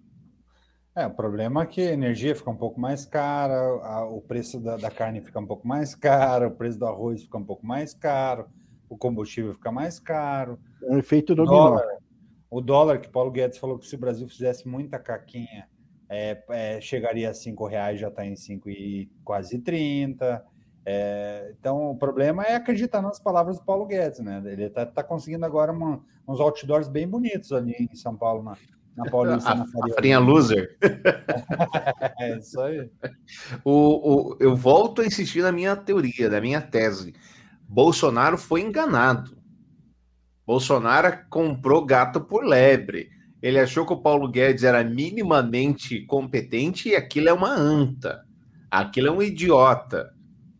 É, 0.95 1.07
o 1.07 1.11
problema 1.11 1.62
é 1.62 1.66
que 1.66 1.81
a 1.81 1.93
energia 1.93 2.37
fica 2.37 2.51
um 2.51 2.57
pouco 2.57 2.79
mais 2.79 3.07
cara, 3.07 3.55
a, 3.83 4.05
o 4.05 4.20
preço 4.20 4.61
da, 4.61 4.76
da, 4.76 4.91
carne 4.91 5.22
fica 5.22 5.41
um 5.41 5.47
pouco 5.47 5.66
mais 5.66 5.95
caro, 5.95 6.49
o 6.49 6.51
preço 6.51 6.79
do 6.79 6.85
arroz 6.85 7.22
fica 7.22 7.39
um 7.39 7.45
pouco 7.45 7.64
mais 7.64 7.95
caro, 7.95 8.47
o 8.87 8.99
combustível 8.99 9.55
fica 9.55 9.72
mais 9.72 9.99
caro. 9.99 10.59
É 10.83 10.93
um 10.93 10.99
efeito 10.99 11.35
do 11.35 11.47
dólar. 11.47 11.87
O 12.51 12.61
dólar, 12.61 13.01
que 13.01 13.09
Paulo 13.09 13.31
Guedes 13.31 13.57
falou 13.57 13.79
que 13.79 13.87
se 13.87 13.95
o 13.95 13.99
Brasil 13.99 14.29
fizesse 14.29 14.68
muita 14.68 14.99
caquinha, 14.99 15.66
é, 16.09 16.43
é, 16.49 16.81
chegaria 16.81 17.31
a 17.31 17.35
cinco 17.35 17.67
reais, 17.67 18.01
já 18.01 18.09
está 18.09 18.25
em 18.25 18.35
cinco 18.35 18.71
e 18.71 19.11
quase 19.25 19.59
30. 19.59 20.45
É, 20.87 21.53
então, 21.59 21.91
o 21.91 21.97
problema 21.97 22.45
é 22.45 22.55
acreditar 22.55 23.03
nas 23.03 23.21
palavras 23.21 23.59
do 23.59 23.65
Paulo 23.65 23.87
Guedes, 23.87 24.21
né? 24.21 24.43
Ele 24.47 24.65
está 24.65 24.87
tá 24.87 25.03
conseguindo 25.03 25.45
agora 25.45 25.71
uma, 25.71 26.03
uns 26.27 26.41
outdoors 26.41 26.89
bem 26.89 27.07
bonitos 27.07 27.53
ali 27.53 27.75
em 27.93 27.95
São 27.95 28.17
Paulo, 28.17 28.43
na, 28.43 28.57
na 28.97 29.05
Paulista. 29.11 29.51
a, 29.51 29.55
na 29.57 29.67
Faria. 29.67 29.93
a 29.93 29.95
farinha 29.95 30.19
loser. 30.19 30.79
é 32.19 32.39
isso 32.39 32.59
aí. 32.61 32.91
O, 33.63 34.33
o, 34.33 34.37
eu 34.41 34.57
volto 34.57 35.03
a 35.03 35.07
insistir 35.07 35.43
na 35.43 35.53
minha 35.53 35.77
teoria, 35.77 36.31
na 36.31 36.41
minha 36.41 36.63
tese. 36.63 37.15
Bolsonaro 37.69 38.39
foi 38.39 38.63
enganado. 38.63 39.37
Bolsonaro 40.47 41.19
comprou 41.29 41.85
gato 41.85 42.19
por 42.19 42.43
lebre. 42.43 43.11
Ele 43.43 43.59
achou 43.59 43.86
que 43.86 43.93
o 43.93 44.01
Paulo 44.01 44.28
Guedes 44.28 44.64
era 44.64 44.82
minimamente 44.82 46.05
competente 46.07 46.89
e 46.89 46.97
aquilo 46.97 47.28
é 47.28 47.32
uma 47.32 47.53
anta. 47.53 48.24
Aquilo 48.70 49.09
é 49.09 49.11
um 49.11 49.22
idiota. 49.22 50.12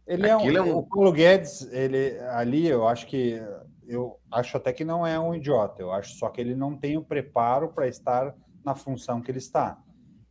Ele 0.07 0.31
aquilo 0.31 0.57
é, 0.57 0.63
um, 0.63 0.67
é 0.67 0.73
um... 0.73 0.77
O 0.79 0.87
Paulo 0.87 1.13
Guedes, 1.13 1.71
ele 1.73 2.19
ali, 2.31 2.67
eu 2.67 2.87
acho 2.87 3.07
que 3.07 3.41
eu 3.87 4.19
acho 4.31 4.57
até 4.57 4.73
que 4.73 4.85
não 4.85 5.07
é 5.07 5.19
um 5.19 5.35
idiota. 5.35 5.81
Eu 5.81 5.91
acho 5.91 6.17
só 6.17 6.29
que 6.29 6.41
ele 6.41 6.55
não 6.55 6.77
tem 6.77 6.97
o 6.97 7.03
preparo 7.03 7.71
para 7.71 7.89
estar 7.89 8.35
na 8.65 8.75
função 8.75 9.21
que 9.21 9.31
ele 9.31 9.39
está. 9.39 9.79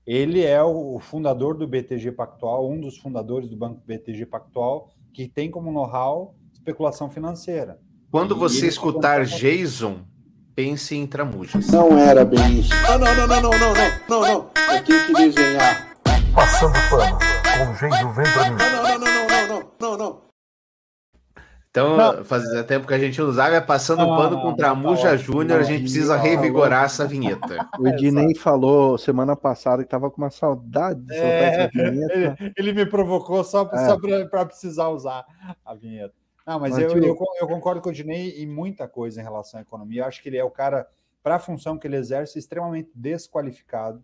Ele 0.06 0.44
é 0.44 0.64
o 0.64 1.00
fundador 1.00 1.58
do 1.58 1.68
BTG 1.68 2.12
Pactual, 2.14 2.70
um 2.70 2.80
dos 2.80 2.98
fundadores 2.98 3.50
do 3.50 3.58
banco 3.58 3.82
BTG 3.86 4.26
Pactual, 4.28 4.90
que 5.12 5.28
tem 5.28 5.52
como 5.52 5.72
know-how 5.72 6.36
especulação 6.54 7.10
financeira. 7.10 7.80
Quando 8.12 8.36
e 8.36 8.40
você 8.40 8.68
escutar 8.68 9.26
Jason, 9.26 10.06
pense 10.58 10.96
em 10.96 11.06
Tramujas. 11.06 11.68
Não 11.68 11.96
era 12.00 12.26
bem 12.26 12.62
isso. 12.62 12.74
Não, 12.88 12.98
não, 12.98 13.16
não, 13.16 13.28
não, 13.28 13.42
não, 13.42 13.52
não, 13.52 13.60
não, 13.60 14.00
não, 14.10 14.22
não. 14.22 14.52
Eu 14.74 14.84
tenho 14.84 15.06
que 15.06 15.14
desenhar. 15.14 15.88
Passando 16.34 16.74
pano, 16.90 17.20
com 17.58 17.74
vem 17.74 18.34
pra 18.34 18.50
mim. 18.50 18.58
Não, 18.58 18.74
não, 18.74 19.00
não, 19.00 19.00
não, 19.00 19.28
não, 19.28 19.48
não, 19.48 19.72
não, 19.80 19.98
não. 19.98 20.28
Então, 21.70 21.96
não. 21.96 22.26
fazia 22.26 22.64
tempo 22.64 22.88
que 22.88 22.94
a 22.96 22.98
gente 22.98 23.22
usava, 23.22 23.54
é 23.54 23.62
passando 23.62 24.00
não, 24.00 24.18
pano 24.18 24.42
com 24.42 24.56
Tramuja 24.56 25.16
Júnior, 25.16 25.60
a 25.60 25.64
gente 25.64 25.82
precisa 25.82 26.18
revigorar 26.18 26.86
essa 26.86 27.06
vinheta. 27.06 27.70
O 27.78 27.88
Ednei 27.88 28.34
falou 28.34 28.98
semana 28.98 29.36
passada 29.36 29.84
que 29.84 29.88
estava 29.88 30.10
com 30.10 30.20
uma 30.20 30.32
saudade 30.32 31.00
de 31.02 31.14
soltar 31.14 31.32
é, 31.32 31.46
essa 31.46 31.92
vinheta. 31.92 32.38
Ele, 32.40 32.54
ele, 32.58 32.74
me 32.74 32.86
provocou 32.88 33.44
só, 33.44 33.70
é. 33.72 33.86
só 33.86 33.96
para 34.28 34.46
precisar 34.48 34.88
usar 34.88 35.24
a 35.64 35.76
vinheta. 35.76 36.16
Não, 36.48 36.62
mas, 36.62 36.72
mas 36.72 36.82
eu, 36.82 37.04
eu, 37.04 37.18
eu, 37.42 37.48
concordo 37.48 37.82
com 37.82 37.90
o 37.90 37.94
Dinei 37.94 38.42
em 38.42 38.48
muita 38.48 38.88
coisa 38.88 39.20
em 39.20 39.24
relação 39.24 39.60
à 39.60 39.64
economia. 39.64 40.02
Eu 40.04 40.06
acho 40.06 40.24
que 40.24 40.30
ele 40.30 40.38
é 40.38 40.44
o 40.46 40.50
cara, 40.50 40.88
para 41.22 41.36
a 41.36 41.40
função 41.40 41.78
que 41.78 41.86
ele 41.86 41.98
exerce, 41.98 42.40
extremamente 42.40 42.90
desqualificado, 42.96 44.02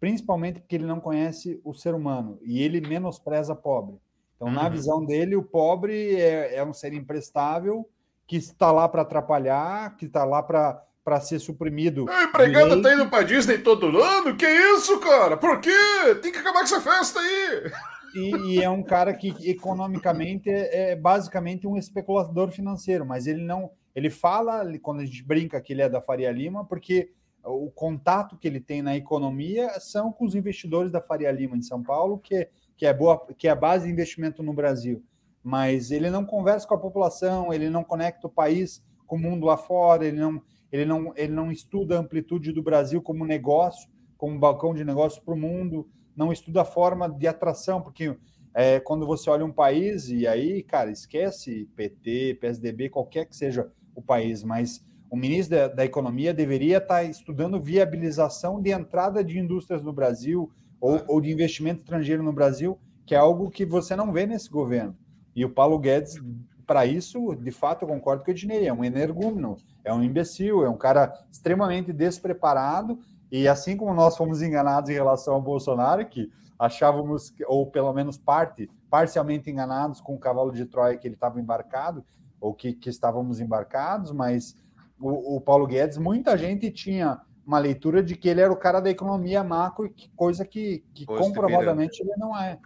principalmente 0.00 0.60
porque 0.60 0.74
ele 0.74 0.86
não 0.86 0.98
conhece 0.98 1.60
o 1.62 1.74
ser 1.74 1.94
humano 1.94 2.38
e 2.40 2.62
ele 2.62 2.80
menospreza 2.80 3.54
pobre. 3.54 4.00
Então, 4.36 4.48
uhum. 4.48 4.54
na 4.54 4.70
visão 4.70 5.04
dele, 5.04 5.36
o 5.36 5.42
pobre 5.42 6.16
é, 6.16 6.56
é 6.56 6.64
um 6.64 6.72
ser 6.72 6.94
imprestável 6.94 7.86
que 8.26 8.36
está 8.36 8.72
lá 8.72 8.88
para 8.88 9.02
atrapalhar, 9.02 9.94
que 9.96 10.06
está 10.06 10.24
lá 10.24 10.42
para 10.42 10.82
para 11.04 11.20
ser 11.20 11.40
suprimido. 11.40 12.08
A 12.08 12.22
empregada 12.22 12.80
tá 12.80 12.94
indo 12.94 13.08
para 13.08 13.24
Disney 13.24 13.58
todo 13.58 14.00
ano? 14.00 14.36
Que 14.36 14.46
isso, 14.46 15.00
cara? 15.00 15.36
Por 15.36 15.60
quê? 15.60 16.14
Tem 16.22 16.30
que 16.30 16.38
acabar 16.38 16.60
com 16.60 16.64
essa 16.64 16.80
festa 16.80 17.18
aí. 17.18 17.72
E, 18.14 18.54
e, 18.54 18.62
é 18.62 18.68
um 18.68 18.82
cara 18.82 19.14
que 19.14 19.34
economicamente 19.48 20.50
é, 20.50 20.92
é, 20.92 20.96
basicamente 20.96 21.66
um 21.66 21.76
especulador 21.76 22.50
financeiro, 22.50 23.06
mas 23.06 23.26
ele 23.26 23.42
não. 23.42 23.70
Ele 23.94 24.10
fala, 24.10 24.64
quando 24.80 25.00
a 25.00 25.04
gente 25.04 25.22
brinca 25.22 25.60
que 25.60 25.72
ele 25.72 25.82
é 25.82 25.88
da 25.88 26.00
Faria 26.00 26.30
Lima, 26.30 26.64
porque 26.64 27.10
o 27.44 27.70
contato 27.70 28.38
que 28.38 28.46
ele 28.46 28.60
tem 28.60 28.80
na 28.80 28.96
economia 28.96 29.68
são 29.80 30.12
com 30.12 30.24
os 30.24 30.34
investidores 30.34 30.90
da 30.90 31.00
Faria 31.00 31.30
Lima 31.30 31.56
em 31.56 31.62
São 31.62 31.82
Paulo, 31.82 32.18
que, 32.18 32.48
que, 32.76 32.86
é, 32.86 32.94
boa, 32.94 33.26
que 33.36 33.48
é 33.48 33.50
a 33.50 33.56
base 33.56 33.86
de 33.86 33.92
investimento 33.92 34.42
no 34.42 34.52
Brasil. 34.52 35.04
Mas 35.42 35.90
ele 35.90 36.08
não 36.08 36.24
conversa 36.24 36.66
com 36.66 36.74
a 36.74 36.78
população, 36.78 37.52
ele 37.52 37.68
não 37.68 37.82
conecta 37.82 38.26
o 38.26 38.30
país 38.30 38.82
com 39.06 39.16
o 39.16 39.18
mundo 39.18 39.44
lá 39.44 39.56
fora, 39.56 40.06
ele 40.06 40.20
não, 40.20 40.42
ele 40.70 40.84
não, 40.84 41.12
ele 41.16 41.32
não 41.32 41.50
estuda 41.50 41.96
a 41.96 42.00
amplitude 42.00 42.52
do 42.52 42.62
Brasil 42.62 43.02
como 43.02 43.26
negócio, 43.26 43.90
como 44.16 44.38
balcão 44.38 44.72
de 44.72 44.84
negócio 44.84 45.20
para 45.22 45.34
o 45.34 45.36
mundo 45.36 45.86
não 46.16 46.32
estuda 46.32 46.62
a 46.62 46.64
forma 46.64 47.08
de 47.08 47.26
atração, 47.26 47.80
porque 47.80 48.16
é, 48.54 48.80
quando 48.80 49.06
você 49.06 49.30
olha 49.30 49.44
um 49.44 49.52
país, 49.52 50.08
e 50.08 50.26
aí, 50.26 50.62
cara, 50.62 50.90
esquece 50.90 51.68
PT, 51.74 52.38
PSDB, 52.40 52.90
qualquer 52.90 53.26
que 53.26 53.36
seja 53.36 53.70
o 53.94 54.02
país, 54.02 54.42
mas 54.42 54.84
o 55.10 55.16
ministro 55.16 55.56
da, 55.56 55.68
da 55.68 55.84
Economia 55.84 56.32
deveria 56.32 56.78
estar 56.78 57.04
estudando 57.04 57.60
viabilização 57.60 58.60
de 58.60 58.70
entrada 58.70 59.22
de 59.22 59.38
indústrias 59.38 59.82
no 59.82 59.92
Brasil 59.92 60.50
ou, 60.80 61.00
ou 61.06 61.20
de 61.20 61.30
investimento 61.30 61.80
estrangeiro 61.80 62.22
no 62.22 62.32
Brasil, 62.32 62.78
que 63.06 63.14
é 63.14 63.18
algo 63.18 63.50
que 63.50 63.64
você 63.64 63.94
não 63.94 64.12
vê 64.12 64.26
nesse 64.26 64.50
governo. 64.50 64.96
E 65.34 65.44
o 65.44 65.50
Paulo 65.50 65.78
Guedes, 65.78 66.20
para 66.66 66.86
isso, 66.86 67.34
de 67.34 67.50
fato, 67.50 67.82
eu 67.82 67.88
concordo 67.88 68.24
com 68.24 68.30
o 68.30 68.34
Ednei, 68.34 68.66
é 68.66 68.72
um 68.72 68.84
energúmeno, 68.84 69.56
é 69.84 69.92
um 69.92 70.02
imbecil, 70.02 70.64
é 70.64 70.68
um 70.68 70.76
cara 70.76 71.12
extremamente 71.30 71.92
despreparado 71.92 72.98
E 73.32 73.48
assim 73.48 73.78
como 73.78 73.94
nós 73.94 74.14
fomos 74.14 74.42
enganados 74.42 74.90
em 74.90 74.92
relação 74.92 75.32
ao 75.32 75.40
Bolsonaro, 75.40 76.06
que 76.06 76.30
achávamos, 76.58 77.34
ou 77.46 77.66
pelo 77.66 77.90
menos 77.94 78.18
parte, 78.18 78.70
parcialmente 78.90 79.50
enganados 79.50 80.02
com 80.02 80.14
o 80.14 80.18
cavalo 80.18 80.52
de 80.52 80.66
Troia 80.66 80.98
que 80.98 81.08
ele 81.08 81.14
estava 81.14 81.40
embarcado, 81.40 82.04
ou 82.38 82.52
que, 82.52 82.74
que 82.74 82.90
estávamos 82.90 83.40
embarcados, 83.40 84.12
mas 84.12 84.54
o, 85.00 85.36
o, 85.36 85.40
Paulo 85.40 85.66
Guedes, 85.66 85.96
muita 85.96 86.36
gente 86.36 86.70
tinha 86.70 87.22
uma 87.46 87.58
leitura 87.58 88.02
de 88.02 88.16
que 88.16 88.28
ele 88.28 88.42
era 88.42 88.52
o 88.52 88.56
cara 88.56 88.80
da 88.80 88.90
economia 88.90 89.42
macro, 89.42 89.88
que, 89.88 90.10
coisa 90.10 90.44
que, 90.44 90.84
que 90.92 91.06
comprovadamente 91.06 92.02
ele 92.02 92.14
não 92.18 92.36
é. 92.36 92.58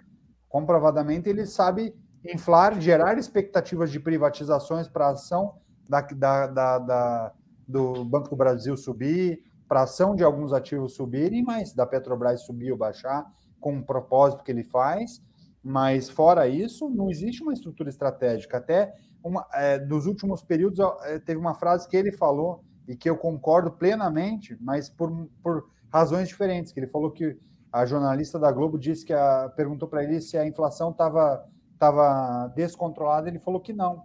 Comprovadamente 0.48 1.28
ele 1.28 1.46
sabe 1.46 1.94
inflar, 2.24 2.80
gerar 2.80 3.18
expectativas 3.18 3.92
de 3.92 4.00
privatizações 4.00 4.88
para 4.88 5.06
a 5.06 5.10
ação 5.10 5.54
da, 5.88 6.00
da, 6.00 6.46
da, 6.48 6.78
da, 6.78 7.32
do 7.68 8.04
Banco 8.04 8.30
do 8.30 8.36
Brasil 8.36 8.76
subir, 8.76 9.45
para 9.68 9.80
a 9.80 9.84
ação 9.84 10.14
de 10.14 10.22
alguns 10.22 10.52
ativos 10.52 10.94
subirem, 10.94 11.42
mas 11.42 11.72
da 11.72 11.86
Petrobras 11.86 12.42
subir 12.42 12.72
ou 12.72 12.78
baixar, 12.78 13.26
com 13.60 13.78
o 13.78 13.84
propósito 13.84 14.42
que 14.42 14.50
ele 14.50 14.64
faz. 14.64 15.22
Mas 15.62 16.08
fora 16.08 16.46
isso, 16.46 16.88
não 16.88 17.10
existe 17.10 17.42
uma 17.42 17.52
estrutura 17.52 17.88
estratégica. 17.88 18.58
Até 18.58 18.94
uma, 19.22 19.44
é, 19.52 19.78
últimos 20.06 20.42
períodos, 20.42 20.78
é, 21.04 21.18
teve 21.18 21.40
uma 21.40 21.54
frase 21.54 21.88
que 21.88 21.96
ele 21.96 22.12
falou 22.12 22.62
e 22.86 22.94
que 22.94 23.10
eu 23.10 23.16
concordo 23.16 23.72
plenamente, 23.72 24.56
mas 24.60 24.88
por, 24.88 25.28
por 25.42 25.68
razões 25.92 26.28
diferentes. 26.28 26.70
Que 26.70 26.78
ele 26.78 26.86
falou 26.86 27.10
que 27.10 27.36
a 27.72 27.84
jornalista 27.84 28.38
da 28.38 28.52
Globo 28.52 28.78
disse 28.78 29.04
que 29.04 29.12
a, 29.12 29.52
perguntou 29.56 29.88
para 29.88 30.04
ele 30.04 30.20
se 30.20 30.38
a 30.38 30.46
inflação 30.46 30.90
estava 30.90 31.44
tava 31.78 32.48
descontrolada. 32.54 33.28
Ele 33.28 33.40
falou 33.40 33.60
que 33.60 33.72
não. 33.72 34.04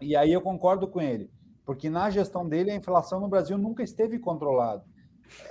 E 0.00 0.14
aí 0.14 0.32
eu 0.32 0.42
concordo 0.42 0.86
com 0.86 1.00
ele, 1.00 1.30
porque 1.66 1.90
na 1.90 2.08
gestão 2.08 2.48
dele 2.48 2.70
a 2.70 2.76
inflação 2.76 3.18
no 3.18 3.28
Brasil 3.28 3.58
nunca 3.58 3.82
esteve 3.82 4.20
controlada. 4.20 4.84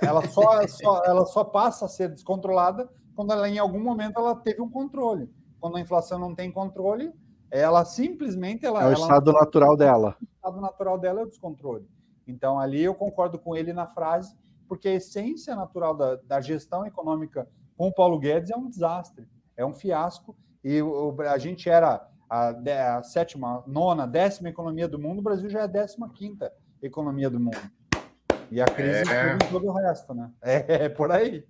Ela 0.00 0.26
só, 0.26 0.66
só, 0.66 1.04
ela 1.04 1.26
só 1.26 1.44
passa 1.44 1.84
a 1.84 1.88
ser 1.88 2.08
descontrolada 2.08 2.90
quando 3.14 3.32
ela, 3.32 3.46
em 3.46 3.58
algum 3.58 3.80
momento 3.80 4.18
ela 4.18 4.34
teve 4.34 4.62
um 4.62 4.70
controle. 4.70 5.30
Quando 5.60 5.76
a 5.76 5.80
inflação 5.80 6.18
não 6.18 6.34
tem 6.34 6.50
controle, 6.50 7.12
ela 7.50 7.84
simplesmente 7.84 8.64
ela, 8.64 8.82
é 8.82 8.84
o 8.84 8.92
ela 8.92 8.94
estado 8.94 9.30
natural 9.30 9.76
dela. 9.76 10.16
O 10.20 10.24
estado 10.24 10.60
natural 10.60 10.98
dela 10.98 11.20
é 11.20 11.24
o 11.24 11.28
descontrole. 11.28 11.86
Então 12.26 12.58
ali 12.58 12.82
eu 12.82 12.94
concordo 12.94 13.38
com 13.38 13.54
ele 13.54 13.74
na 13.74 13.86
frase, 13.86 14.34
porque 14.66 14.88
a 14.88 14.94
essência 14.94 15.54
natural 15.54 15.94
da, 15.94 16.16
da 16.16 16.40
gestão 16.40 16.86
econômica 16.86 17.46
com 17.76 17.88
o 17.88 17.94
Paulo 17.94 18.18
Guedes 18.18 18.50
é 18.50 18.56
um 18.56 18.70
desastre, 18.70 19.28
é 19.54 19.64
um 19.64 19.74
fiasco. 19.74 20.34
E 20.64 20.80
o, 20.80 21.14
a 21.20 21.36
gente 21.36 21.68
era 21.68 22.08
a, 22.28 22.96
a, 22.98 23.02
sétima, 23.02 23.62
nona, 23.66 24.06
décima 24.06 24.48
economia 24.48 24.88
do 24.88 24.98
mundo, 24.98 25.18
o 25.18 25.22
Brasil 25.22 25.48
já 25.48 25.60
é 25.60 25.62
a 25.62 25.68
décima 25.68 26.08
quinta 26.10 26.52
economia 26.82 27.30
do 27.30 27.40
mundo. 27.40 27.58
E 28.50 28.60
a 28.60 28.66
crise 28.66 29.10
é... 29.10 29.34
em 29.34 29.38
todo 29.50 29.66
o 29.66 29.72
resto, 29.72 30.14
né? 30.14 30.30
É, 30.42 30.84
é 30.84 30.88
por 30.88 31.10
aí. 31.10 31.44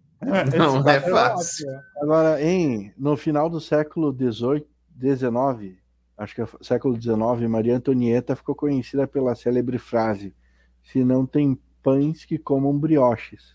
Não 0.56 0.88
é 0.88 1.00
fácil. 1.00 1.68
Agora, 2.00 2.42
em, 2.42 2.92
no 2.96 3.16
final 3.16 3.50
do 3.50 3.60
século 3.60 4.12
XVIII, 4.12 4.66
XIX, 4.98 5.76
acho 6.16 6.34
que 6.34 6.40
é 6.40 6.48
século 6.62 7.00
XIX, 7.00 7.48
Maria 7.48 7.76
Antonieta 7.76 8.34
ficou 8.34 8.54
conhecida 8.54 9.06
pela 9.06 9.34
célebre 9.34 9.78
frase: 9.78 10.34
se 10.82 11.04
não 11.04 11.26
tem 11.26 11.58
pães 11.82 12.24
que 12.24 12.38
comam 12.38 12.76
brioches. 12.76 13.54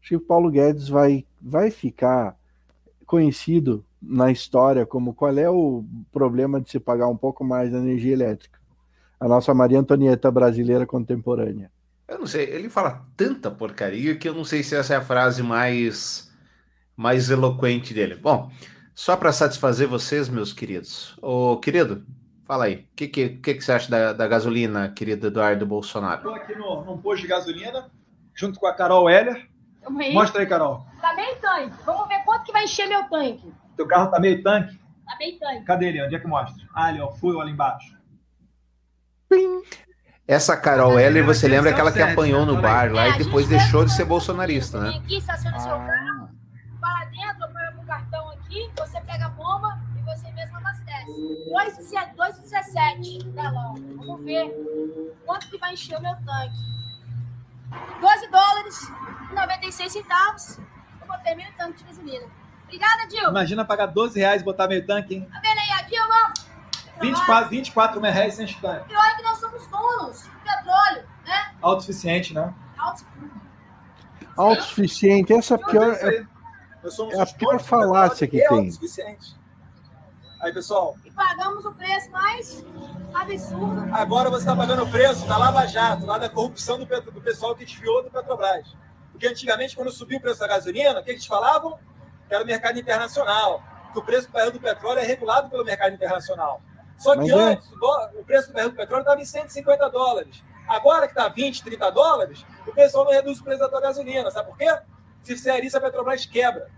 Acho 0.00 0.08
que 0.08 0.16
o 0.16 0.20
Paulo 0.20 0.50
Guedes 0.50 0.88
vai, 0.88 1.26
vai 1.40 1.70
ficar 1.70 2.36
conhecido 3.06 3.84
na 4.00 4.30
história 4.30 4.84
como 4.86 5.14
qual 5.14 5.36
é 5.38 5.48
o 5.48 5.84
problema 6.12 6.60
de 6.60 6.70
se 6.70 6.78
pagar 6.78 7.08
um 7.08 7.16
pouco 7.16 7.44
mais 7.44 7.70
da 7.72 7.78
energia 7.78 8.12
elétrica. 8.12 8.58
A 9.18 9.26
nossa 9.26 9.54
Maria 9.54 9.80
Antonieta 9.80 10.30
brasileira 10.30 10.86
contemporânea. 10.86 11.70
Eu 12.06 12.20
não 12.20 12.26
sei, 12.26 12.44
ele 12.44 12.68
fala 12.68 13.04
tanta 13.16 13.50
porcaria 13.50 14.16
que 14.16 14.28
eu 14.28 14.34
não 14.34 14.44
sei 14.44 14.62
se 14.62 14.76
essa 14.76 14.94
é 14.94 14.96
a 14.96 15.02
frase 15.02 15.42
mais 15.42 16.32
mais 16.96 17.28
eloquente 17.30 17.92
dele. 17.92 18.14
Bom, 18.14 18.50
só 18.94 19.16
para 19.16 19.32
satisfazer 19.32 19.86
vocês, 19.86 20.28
meus 20.28 20.52
queridos. 20.52 21.16
Ô, 21.20 21.58
querido, 21.58 22.06
fala 22.44 22.64
aí. 22.64 22.76
O 22.76 22.96
que, 22.96 23.08
que, 23.08 23.28
que, 23.28 23.54
que, 23.54 23.60
você 23.60 23.72
acha 23.72 23.90
da, 23.90 24.12
da 24.12 24.26
gasolina, 24.26 24.88
querido 24.88 25.26
Eduardo 25.26 25.66
Bolsonaro? 25.66 26.16
Estou 26.16 26.34
aqui 26.34 26.56
no, 26.56 26.84
num 26.84 26.98
posto 26.98 27.22
de 27.22 27.28
gasolina, 27.28 27.90
junto 28.34 28.58
com 28.58 28.66
a 28.66 28.72
Carol 28.72 29.10
Heller. 29.10 29.48
Mostra 30.12 30.40
aí, 30.40 30.46
Carol. 30.46 30.86
Tá 31.00 31.14
meio 31.14 31.36
tanque. 31.40 31.76
Vamos 31.84 32.08
ver 32.08 32.24
quanto 32.24 32.44
que 32.44 32.52
vai 32.52 32.64
encher 32.64 32.88
meu 32.88 33.04
tanque. 33.04 33.52
Teu 33.76 33.86
carro 33.86 34.10
tá 34.10 34.18
meio 34.18 34.42
tanque? 34.42 34.78
Tá 35.04 35.16
meio 35.18 35.38
tanque. 35.38 35.64
Cadê 35.64 35.88
ele? 35.88 36.02
Onde 36.04 36.16
é 36.16 36.18
que 36.18 36.26
mostra? 36.26 36.66
Ah, 36.74 36.86
ali, 36.86 37.00
ó. 37.00 37.12
Fui 37.12 37.38
ali 37.40 37.52
embaixo. 37.52 37.96
Pim. 39.28 39.62
Essa 40.26 40.56
Carol 40.56 40.98
Heller, 40.98 41.24
você 41.24 41.46
lembra 41.46 41.70
aquela 41.70 41.92
que 41.92 42.02
apanhou 42.02 42.44
no 42.44 42.60
bar 42.60 42.92
lá 42.92 43.08
e 43.10 43.18
depois 43.18 43.46
deixou 43.46 43.84
de 43.84 43.92
ser 43.92 44.04
bolsonarista, 44.04 44.80
né? 44.80 44.96
Aqui, 44.96 45.18
estaciona 45.18 45.56
seu 45.60 45.70
carro, 45.70 46.30
vai 46.80 46.92
lá 46.92 47.04
dentro, 47.04 47.44
apanha 47.44 47.78
o 47.80 47.86
cartão 47.86 48.30
aqui, 48.30 48.68
você 48.76 49.00
pega 49.02 49.26
a 49.26 49.28
bomba 49.28 49.78
e 49.96 50.02
você 50.02 50.28
mesmo 50.32 50.56
abastece. 50.56 51.12
2,17 52.16 53.32
galão. 53.34 53.74
Vamos 53.98 54.24
ver 54.24 54.52
quanto 55.24 55.48
que 55.48 55.58
vai 55.58 55.74
encher 55.74 55.96
o 55.96 56.02
meu 56.02 56.16
tanque. 56.24 56.58
12 58.00 58.28
dólares 58.28 58.92
e 59.30 59.34
96 59.34 59.92
centavos. 59.92 60.58
Eu 61.00 61.06
botei 61.06 61.34
meio 61.36 61.52
tanque 61.56 61.78
de 61.78 61.84
gasolina. 61.84 62.26
Obrigada, 62.66 63.06
Dilma. 63.08 63.30
Imagina 63.30 63.64
pagar 63.64 63.86
12 63.86 64.18
reais 64.18 64.42
e 64.42 64.44
botar 64.44 64.68
meio 64.68 64.86
tanque, 64.86 65.14
hein? 65.14 65.28
Tá 65.32 65.40
vendo 65.40 65.58
aí, 65.58 65.70
a 65.72 65.82
Dilma? 65.82 66.34
24, 67.00 67.50
24 67.50 68.00
mil 68.00 68.12
reais 68.12 68.34
sem 68.34 68.46
tanque. 68.46 68.88
Pior 68.88 69.04
é 69.04 69.14
que 69.16 69.22
nós 69.22 69.38
somos 69.38 69.66
donos 69.66 70.22
de 70.22 70.30
petróleo, 70.30 71.04
né? 71.24 71.54
Autossuficiente, 71.62 72.34
né? 72.34 72.54
Autossuficiente. 74.36 75.32
Essa 75.32 75.58
pior... 75.58 75.92
É 75.92 76.26
é 77.12 77.20
a 77.20 77.26
pior 77.26 77.60
falácia 77.60 78.26
que 78.28 78.46
tem. 78.48 78.70
Aí, 80.40 80.52
pessoal. 80.52 80.96
E 81.04 81.10
pagamos 81.10 81.64
o 81.64 81.72
preço 81.72 82.10
mais 82.10 82.64
absurdo. 83.12 83.88
Agora 83.92 84.30
você 84.30 84.42
está 84.42 84.54
pagando 84.54 84.84
o 84.84 84.90
preço 84.90 85.26
da 85.26 85.36
Lava 85.36 85.66
Jato, 85.66 86.06
lá 86.06 86.18
da 86.18 86.28
corrupção 86.28 86.78
do, 86.78 86.84
do 86.84 87.20
pessoal 87.20 87.56
que 87.56 87.64
desviou 87.64 88.04
do 88.04 88.10
Petrobras. 88.10 88.76
Porque 89.10 89.26
antigamente, 89.26 89.74
quando 89.74 89.90
subiu 89.90 90.18
o 90.18 90.20
preço 90.20 90.40
da 90.40 90.46
gasolina, 90.46 91.00
o 91.00 91.02
que 91.02 91.10
eles 91.10 91.26
falavam? 91.26 91.78
Que 92.28 92.34
era 92.34 92.44
o 92.44 92.46
mercado 92.46 92.78
internacional. 92.78 93.62
Que 93.92 93.98
o 93.98 94.02
preço 94.02 94.28
do 94.28 94.32
barril 94.32 94.52
do 94.52 94.60
petróleo 94.60 94.98
é 94.98 95.04
regulado 95.04 95.48
pelo 95.48 95.64
mercado 95.64 95.94
internacional. 95.94 96.60
Só 96.98 97.12
que 97.12 97.20
Mas 97.20 97.30
é. 97.30 97.34
antes, 97.34 97.70
é... 97.70 98.20
o 98.20 98.24
preço 98.24 98.48
do 98.48 98.54
barril 98.54 98.70
do 98.70 98.76
petróleo 98.76 99.02
estava 99.02 99.20
em 99.20 99.24
150 99.24 99.90
dólares. 99.90 100.42
Agora 100.68 101.06
que 101.06 101.12
está 101.12 101.28
20, 101.28 101.62
30 101.62 101.90
dólares, 101.90 102.44
o 102.66 102.72
pessoal 102.72 103.04
não 103.04 103.12
reduz 103.12 103.38
o 103.38 103.44
preço 103.44 103.60
da 103.60 103.68
tua 103.68 103.80
gasolina. 103.80 104.30
Sabe 104.30 104.48
por 104.48 104.58
quê? 104.58 104.66
Se 105.22 105.34
fizer 105.34 105.62
isso, 105.64 105.76
a 105.76 105.80
Petrobras 105.80 106.26
quebra. 106.26 106.68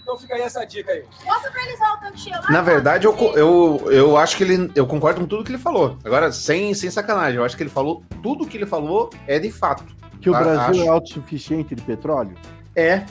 Então 0.00 0.18
fica 0.18 0.34
aí 0.34 0.42
essa 0.42 0.64
dica 0.64 0.90
aí. 0.90 1.04
Mostra 1.24 1.50
pra 1.50 1.62
eles 1.62 1.78
o 1.78 2.00
tanque 2.00 2.20
cheio 2.20 2.36
Na 2.50 2.62
verdade, 2.62 3.06
eu, 3.06 3.16
eu, 3.34 3.92
eu 3.92 4.16
acho 4.16 4.36
que 4.36 4.44
ele. 4.44 4.72
Eu 4.74 4.86
concordo 4.86 5.20
com 5.20 5.26
tudo 5.26 5.44
que 5.44 5.50
ele 5.50 5.58
falou. 5.58 5.98
Agora, 6.04 6.32
sem, 6.32 6.74
sem 6.74 6.90
sacanagem, 6.90 7.36
eu 7.36 7.44
acho 7.44 7.56
que 7.56 7.62
ele 7.62 7.70
falou. 7.70 8.02
Tudo 8.22 8.46
que 8.46 8.56
ele 8.56 8.66
falou 8.66 9.10
é 9.26 9.38
de 9.38 9.50
fato. 9.50 9.84
Que 10.20 10.28
o 10.28 10.32
Brasil 10.32 10.82
acho... 10.82 10.84
é 10.84 10.88
autossuficiente 10.88 11.74
de 11.74 11.82
petróleo? 11.82 12.34
É. 12.74 13.04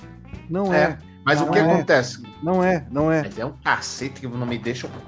Não 0.50 0.74
é. 0.74 0.84
é. 0.84 1.09
Mas 1.26 1.40
não 1.40 1.50
o 1.50 1.52
que 1.52 1.60
é. 1.60 1.62
acontece? 1.62 2.24
Não 2.42 2.64
é, 2.64 2.86
não 2.90 3.12
é. 3.12 3.24
Mas 3.24 3.38
é 3.38 3.46
um 3.46 3.54
cacete 3.64 4.22
que 4.22 4.28
não 4.28 4.46
me 4.46 4.58
deixa 4.58 4.90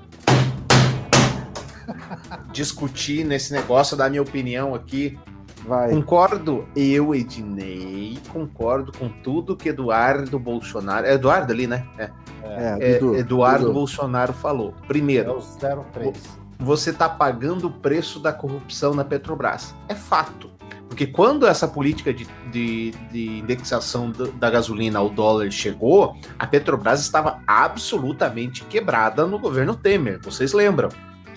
discutir 2.51 3.25
nesse 3.25 3.53
negócio, 3.53 3.97
dar 3.97 4.09
minha 4.09 4.21
opinião 4.21 4.75
aqui. 4.75 5.17
Vai. 5.65 5.91
Concordo, 5.91 6.67
eu, 6.75 7.13
Ednei, 7.13 8.17
concordo 8.33 8.91
com 8.91 9.07
tudo 9.07 9.55
que 9.55 9.69
Eduardo 9.69 10.39
Bolsonaro. 10.39 11.05
É 11.05 11.13
Eduardo 11.13 11.53
ali, 11.53 11.67
né? 11.67 11.85
É. 11.97 12.09
é, 12.43 12.77
é 12.79 12.97
Dudu, 12.97 13.15
Eduardo 13.15 13.65
Dudu. 13.65 13.73
Bolsonaro 13.73 14.33
falou. 14.33 14.73
Primeiro, 14.87 15.29
é 15.29 15.33
o 15.33 15.83
03. 15.91 16.17
você 16.59 16.89
está 16.89 17.07
pagando 17.07 17.67
o 17.67 17.71
preço 17.71 18.19
da 18.19 18.33
corrupção 18.33 18.95
na 18.95 19.05
Petrobras. 19.05 19.75
É 19.87 19.93
fato. 19.93 20.49
Porque 20.91 21.07
quando 21.07 21.47
essa 21.47 21.69
política 21.69 22.13
de, 22.13 22.27
de, 22.51 22.91
de 23.09 23.39
indexação 23.39 24.11
da 24.11 24.49
gasolina 24.49 24.99
ao 24.99 25.09
dólar 25.09 25.49
chegou, 25.49 26.17
a 26.37 26.45
Petrobras 26.45 26.99
estava 26.99 27.41
absolutamente 27.47 28.65
quebrada 28.65 29.25
no 29.25 29.39
governo 29.39 29.73
Temer. 29.73 30.19
Vocês 30.21 30.51
lembram? 30.51 30.89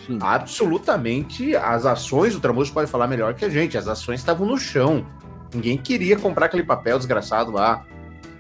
Sim. 0.05 0.19
absolutamente 0.21 1.55
as 1.55 1.87
ações, 1.87 2.35
o 2.35 2.41
Tramujo 2.41 2.73
pode 2.73 2.91
falar 2.91 3.07
melhor 3.07 3.33
que 3.35 3.45
a 3.45 3.49
gente, 3.49 3.79
as 3.79 3.87
ações 3.87 4.19
estavam 4.19 4.45
no 4.45 4.59
chão. 4.59 5.07
Ninguém 5.55 5.79
queria 5.79 6.19
comprar 6.19 6.47
aquele 6.47 6.65
papel 6.65 6.99
desgraçado 6.99 7.53
lá. 7.53 7.87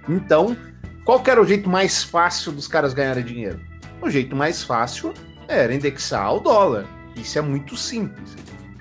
Então, 0.08 0.56
qual 1.04 1.22
era 1.24 1.40
o 1.40 1.46
jeito 1.46 1.70
mais 1.70 2.02
fácil 2.02 2.50
dos 2.50 2.66
caras 2.66 2.92
ganharem 2.92 3.24
dinheiro? 3.24 3.60
O 4.02 4.10
jeito 4.10 4.34
mais 4.34 4.64
fácil 4.64 5.14
era 5.46 5.72
indexar 5.72 6.34
o 6.34 6.40
dólar. 6.40 6.84
Isso 7.14 7.38
é 7.38 7.40
muito 7.40 7.76
simples. 7.76 8.34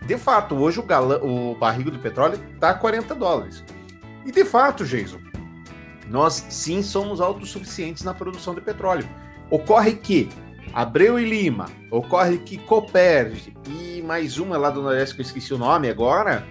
De 0.05 0.17
fato, 0.17 0.55
hoje 0.55 0.80
o, 0.80 0.84
galã, 0.84 1.17
o 1.21 1.55
barril 1.55 1.89
do 1.89 1.99
petróleo 1.99 2.39
está 2.53 2.71
a 2.71 2.73
40 2.73 3.15
dólares. 3.15 3.63
E 4.25 4.31
de 4.31 4.43
fato, 4.43 4.85
Jason, 4.85 5.19
nós 6.09 6.45
sim 6.49 6.81
somos 6.81 7.21
autossuficientes 7.21 8.03
na 8.03 8.13
produção 8.13 8.53
de 8.53 8.61
petróleo. 8.61 9.07
Ocorre 9.49 9.93
que 9.93 10.30
Abreu 10.73 11.19
e 11.19 11.25
Lima, 11.25 11.67
ocorre 11.91 12.38
que 12.39 12.57
Coperge 12.57 13.53
e 13.67 14.01
mais 14.01 14.38
uma 14.38 14.57
lá 14.57 14.69
do 14.69 14.81
Nordeste 14.81 15.15
que 15.15 15.21
eu 15.21 15.25
esqueci 15.25 15.53
o 15.53 15.57
nome 15.57 15.89
agora, 15.89 16.43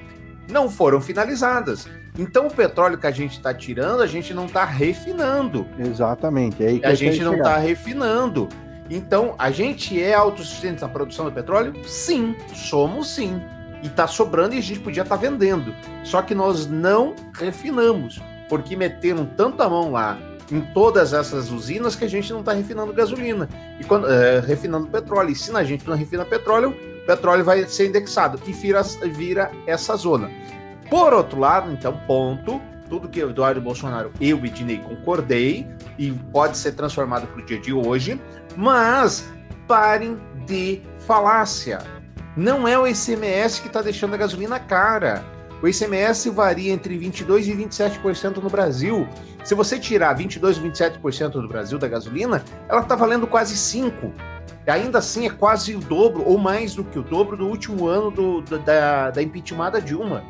não 0.48 0.70
foram 0.70 1.00
finalizadas. 1.00 1.88
Então 2.18 2.46
o 2.46 2.50
petróleo 2.50 2.98
que 2.98 3.06
a 3.06 3.10
gente 3.10 3.32
está 3.32 3.52
tirando, 3.52 4.02
a 4.02 4.06
gente 4.06 4.32
não 4.32 4.46
está 4.46 4.64
refinando. 4.64 5.66
Exatamente. 5.78 6.62
É 6.62 6.68
aí 6.68 6.80
que 6.80 6.86
a 6.86 6.94
gente 6.94 7.22
não 7.22 7.34
está 7.34 7.56
refinando. 7.56 8.48
Então, 8.94 9.35
a 9.39 9.51
gente 9.51 10.01
é 10.01 10.12
autossuficiente 10.12 10.82
na 10.82 10.89
produção 10.89 11.24
do 11.24 11.32
petróleo? 11.32 11.73
Sim, 11.86 12.36
somos 12.55 13.14
sim. 13.14 13.40
E 13.82 13.86
está 13.86 14.06
sobrando 14.06 14.55
e 14.55 14.59
a 14.59 14.60
gente 14.60 14.81
podia 14.81 15.02
estar 15.02 15.16
vendendo. 15.16 15.74
Só 16.05 16.20
que 16.20 16.35
nós 16.35 16.66
não 16.66 17.14
refinamos, 17.35 18.20
porque 18.51 18.77
meteram 18.77 19.24
tanta 19.24 19.66
mão 19.66 19.93
lá 19.93 20.19
em 20.51 20.60
todas 20.74 21.14
essas 21.14 21.51
usinas 21.51 21.97
que 21.97 22.05
a 22.05 22.09
gente 22.09 22.31
não 22.35 22.40
está 22.40 22.52
refinando 22.52 22.93
gasolina 22.93 23.48
e 23.81 23.85
quando 23.85 24.12
é, 24.12 24.40
refinando 24.40 24.86
petróleo. 24.89 25.31
E 25.31 25.35
se 25.35 25.56
a 25.56 25.64
gente 25.64 25.89
não 25.89 25.97
refina 25.97 26.27
petróleo, 26.27 26.77
o 27.02 27.06
petróleo 27.06 27.43
vai 27.43 27.64
ser 27.64 27.89
indexado 27.89 28.39
e 28.47 28.52
vira, 28.52 28.82
vira 29.10 29.51
essa 29.66 29.97
zona. 29.97 30.31
Por 30.90 31.14
outro 31.14 31.40
lado, 31.40 31.73
então, 31.73 31.98
ponto, 32.06 32.60
tudo 32.90 33.09
que 33.09 33.24
o 33.24 33.31
Eduardo 33.31 33.59
Bolsonaro, 33.59 34.12
eu 34.20 34.44
e 34.44 34.51
Dinei 34.51 34.77
concordei 34.77 35.66
e 35.98 36.12
pode 36.31 36.59
ser 36.59 36.73
transformado 36.73 37.27
para 37.27 37.40
o 37.40 37.44
dia 37.47 37.59
de 37.59 37.73
hoje, 37.73 38.20
mas 38.56 39.28
parem 39.66 40.18
de 40.46 40.80
falácia. 41.06 41.78
Não 42.36 42.66
é 42.66 42.78
o 42.78 42.86
ICMS 42.86 43.60
que 43.60 43.66
está 43.68 43.82
deixando 43.82 44.14
a 44.14 44.16
gasolina 44.16 44.58
cara. 44.58 45.22
O 45.62 45.68
ICMS 45.68 46.28
varia 46.30 46.72
entre 46.72 46.98
22% 46.98 47.46
e 47.46 47.52
27% 47.52 48.38
no 48.38 48.50
Brasil. 48.50 49.06
Se 49.44 49.54
você 49.54 49.78
tirar 49.78 50.16
22% 50.16 50.42
ou 50.44 50.70
27% 50.70 51.30
do 51.30 51.48
Brasil 51.48 51.78
da 51.78 51.86
gasolina, 51.86 52.42
ela 52.68 52.80
está 52.80 52.96
valendo 52.96 53.26
quase 53.26 53.54
5%. 53.54 54.12
Ainda 54.66 54.98
assim, 54.98 55.26
é 55.26 55.30
quase 55.30 55.74
o 55.74 55.80
dobro, 55.80 56.22
ou 56.24 56.38
mais 56.38 56.74
do 56.74 56.84
que 56.84 56.98
o 56.98 57.02
dobro, 57.02 57.36
do 57.36 57.48
último 57.48 57.86
ano 57.86 58.10
do, 58.10 58.40
do, 58.42 58.58
da, 58.60 59.10
da 59.10 59.22
impeachmentada 59.22 59.80
Dilma. 59.80 60.22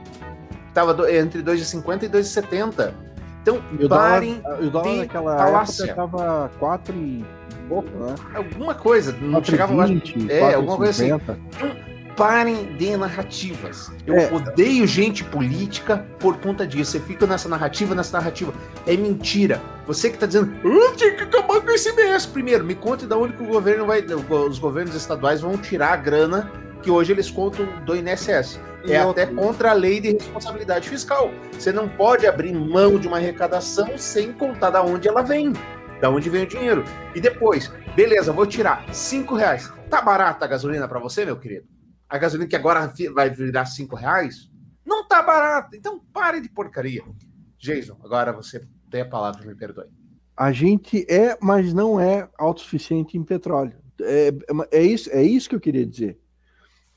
Estava 0.69 1.13
entre 1.13 1.43
2,50 1.43 2.05
e 2.05 2.09
2,70. 2.09 2.95
Então, 3.43 3.63
E 3.79 3.85
o 3.85 3.89
parem 3.89 4.41
dólar, 4.41 4.61
o 4.61 4.71
dólar 4.71 4.91
de 4.91 4.97
naquela 4.99 5.37
falácia. 5.37 5.85
época 5.85 5.97
tava 5.97 6.51
4 6.59 6.95
e 6.95 7.25
pouco, 7.73 7.89
né? 7.99 8.15
alguma 8.35 8.75
coisa, 8.75 9.17
não 9.21 9.43
chegava 9.43 9.75
lá. 9.75 9.87
4,20, 9.87 10.31
É, 10.31 10.55
alguma 10.55 10.77
coisa 10.77 10.91
assim. 10.91 11.09
4,50. 11.09 11.93
Parem 12.15 12.77
de 12.77 12.95
narrativas. 12.95 13.91
Eu 14.07 14.15
É. 14.15 14.31
odeio 14.31 14.87
gente 14.87 15.25
política 15.25 16.05
por 16.19 16.37
conta 16.37 16.67
disso. 16.67 16.91
Você 16.93 17.01
fica 17.01 17.27
nessa 17.27 17.49
narrativa, 17.49 17.95
nessa 17.95 18.19
narrativa. 18.19 18.53
É 18.87 18.95
mentira. 18.99 19.59
Você 19.87 20.11
que 20.11 20.19
tá 20.19 20.27
dizendo, 20.27 20.53
tinha 20.95 21.15
que 21.17 21.23
acabar 21.23 21.63
com 21.63 21.71
esse 21.71 21.89
ICMS. 21.89 22.29
Primeiro, 22.29 22.65
me 22.65 22.75
conte 22.75 23.07
da 23.07 23.17
onde 23.17 23.33
que 23.33 23.43
o 23.43 23.47
governo 23.47 23.87
vai. 23.87 24.05
Os 24.49 24.59
governos 24.59 24.95
estaduais 24.95 25.41
vão 25.41 25.57
tirar 25.57 25.95
a 25.95 25.97
grana 25.97 26.53
que 26.83 26.91
hoje 26.91 27.13
eles 27.13 27.31
contam 27.31 27.67
do 27.87 27.97
INSS. 27.97 28.61
E 28.85 28.93
É 28.93 28.99
até 28.99 29.25
contra 29.27 29.71
a 29.71 29.73
lei 29.73 29.99
de 30.01 30.11
responsabilidade 30.13 30.89
fiscal. 30.91 31.31
Você 31.59 31.73
não 31.73 31.89
pode 31.89 32.27
abrir 32.27 32.53
mão 32.53 32.99
de 32.99 33.09
uma 33.09 33.17
arrecadação 33.17 33.97
sem 33.97 34.33
contar 34.33 34.69
da 34.71 34.83
onde 34.83 35.09
ela 35.09 35.23
vem. 35.23 35.53
Da 36.03 36.11
onde 36.11 36.29
vem 36.29 36.43
o 36.43 36.49
dinheiro. 36.49 36.83
E 37.15 37.21
depois, 37.21 37.69
beleza, 37.95 38.33
vou 38.33 38.45
tirar 38.45 38.93
cinco 38.93 39.37
reais. 39.37 39.73
Tá 39.89 40.03
barata 40.03 40.45
a 40.45 40.49
gasolina 40.49 40.89
para 40.89 40.99
você, 40.99 41.25
meu 41.25 41.39
querido? 41.39 41.69
A 42.09 42.19
gasolina 42.19 42.49
que 42.49 42.57
agora 42.57 42.93
vai 43.15 43.31
virar 43.31 43.67
cinco 43.67 43.95
reais? 43.95 44.51
Não 44.85 45.07
tá 45.07 45.23
barata. 45.23 45.77
Então 45.77 46.01
pare 46.13 46.41
de 46.41 46.49
porcaria. 46.49 47.05
Jason, 47.57 47.97
agora 48.03 48.33
você 48.33 48.67
tem 48.91 49.03
a 49.03 49.09
palavra, 49.09 49.47
me 49.47 49.55
perdoe. 49.55 49.87
A 50.37 50.51
gente 50.51 51.07
é, 51.09 51.39
mas 51.41 51.73
não 51.73 52.01
é 52.01 52.29
autossuficiente 52.37 53.17
em 53.17 53.23
petróleo. 53.23 53.77
É, 54.01 54.33
é, 54.73 54.83
isso, 54.83 55.09
é 55.13 55.23
isso 55.23 55.49
que 55.49 55.55
eu 55.55 55.61
queria 55.61 55.87
dizer. 55.87 56.19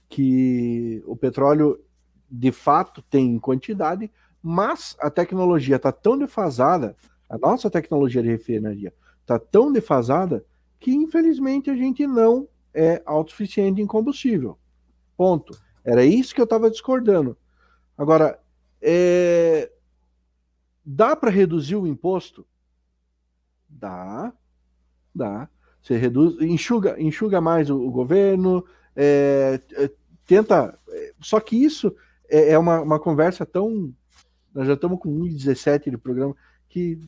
Que 0.09 1.03
o 1.05 1.15
petróleo, 1.15 1.79
de 2.27 2.51
fato, 2.51 3.03
tem 3.03 3.35
em 3.35 3.39
quantidade, 3.39 4.11
mas 4.41 4.97
a 4.99 5.11
tecnologia 5.11 5.75
está 5.75 5.91
tão 5.91 6.17
defasada, 6.17 6.95
a 7.29 7.37
nossa 7.37 7.69
tecnologia 7.69 8.21
de 8.21 8.29
refinaria 8.29 8.93
está 9.21 9.39
tão 9.39 9.71
defasada, 9.71 10.45
que 10.79 10.91
infelizmente 10.91 11.69
a 11.69 11.75
gente 11.75 12.05
não 12.05 12.47
é 12.73 13.01
autossuficiente 13.05 13.81
em 13.81 13.87
combustível. 13.87 14.57
Ponto. 15.17 15.57
Era 15.83 16.03
isso 16.03 16.33
que 16.33 16.41
eu 16.41 16.45
estava 16.45 16.69
discordando. 16.69 17.37
Agora, 17.97 18.39
é, 18.81 19.71
dá 20.83 21.15
para 21.15 21.31
reduzir 21.31 21.75
o 21.75 21.87
imposto? 21.87 22.45
Dá, 23.67 24.33
dá. 25.13 25.49
Você 25.81 25.97
reduz, 25.97 26.41
enxuga, 26.41 26.99
enxuga 26.99 27.39
mais 27.39 27.69
o, 27.69 27.79
o 27.79 27.91
governo, 27.91 28.65
é, 28.95 29.59
é, 29.73 29.91
tenta. 30.25 30.77
é, 30.89 31.13
Só 31.19 31.39
que 31.39 31.55
isso 31.55 31.95
é, 32.27 32.51
é 32.51 32.57
uma, 32.57 32.81
uma 32.81 32.99
conversa 32.99 33.45
tão. 33.45 33.93
Nós 34.53 34.67
já 34.67 34.73
estamos 34.73 34.99
com 34.99 35.09
1,17 35.09 35.91
de 35.91 35.97
programa 35.97 36.35
que 36.75 36.99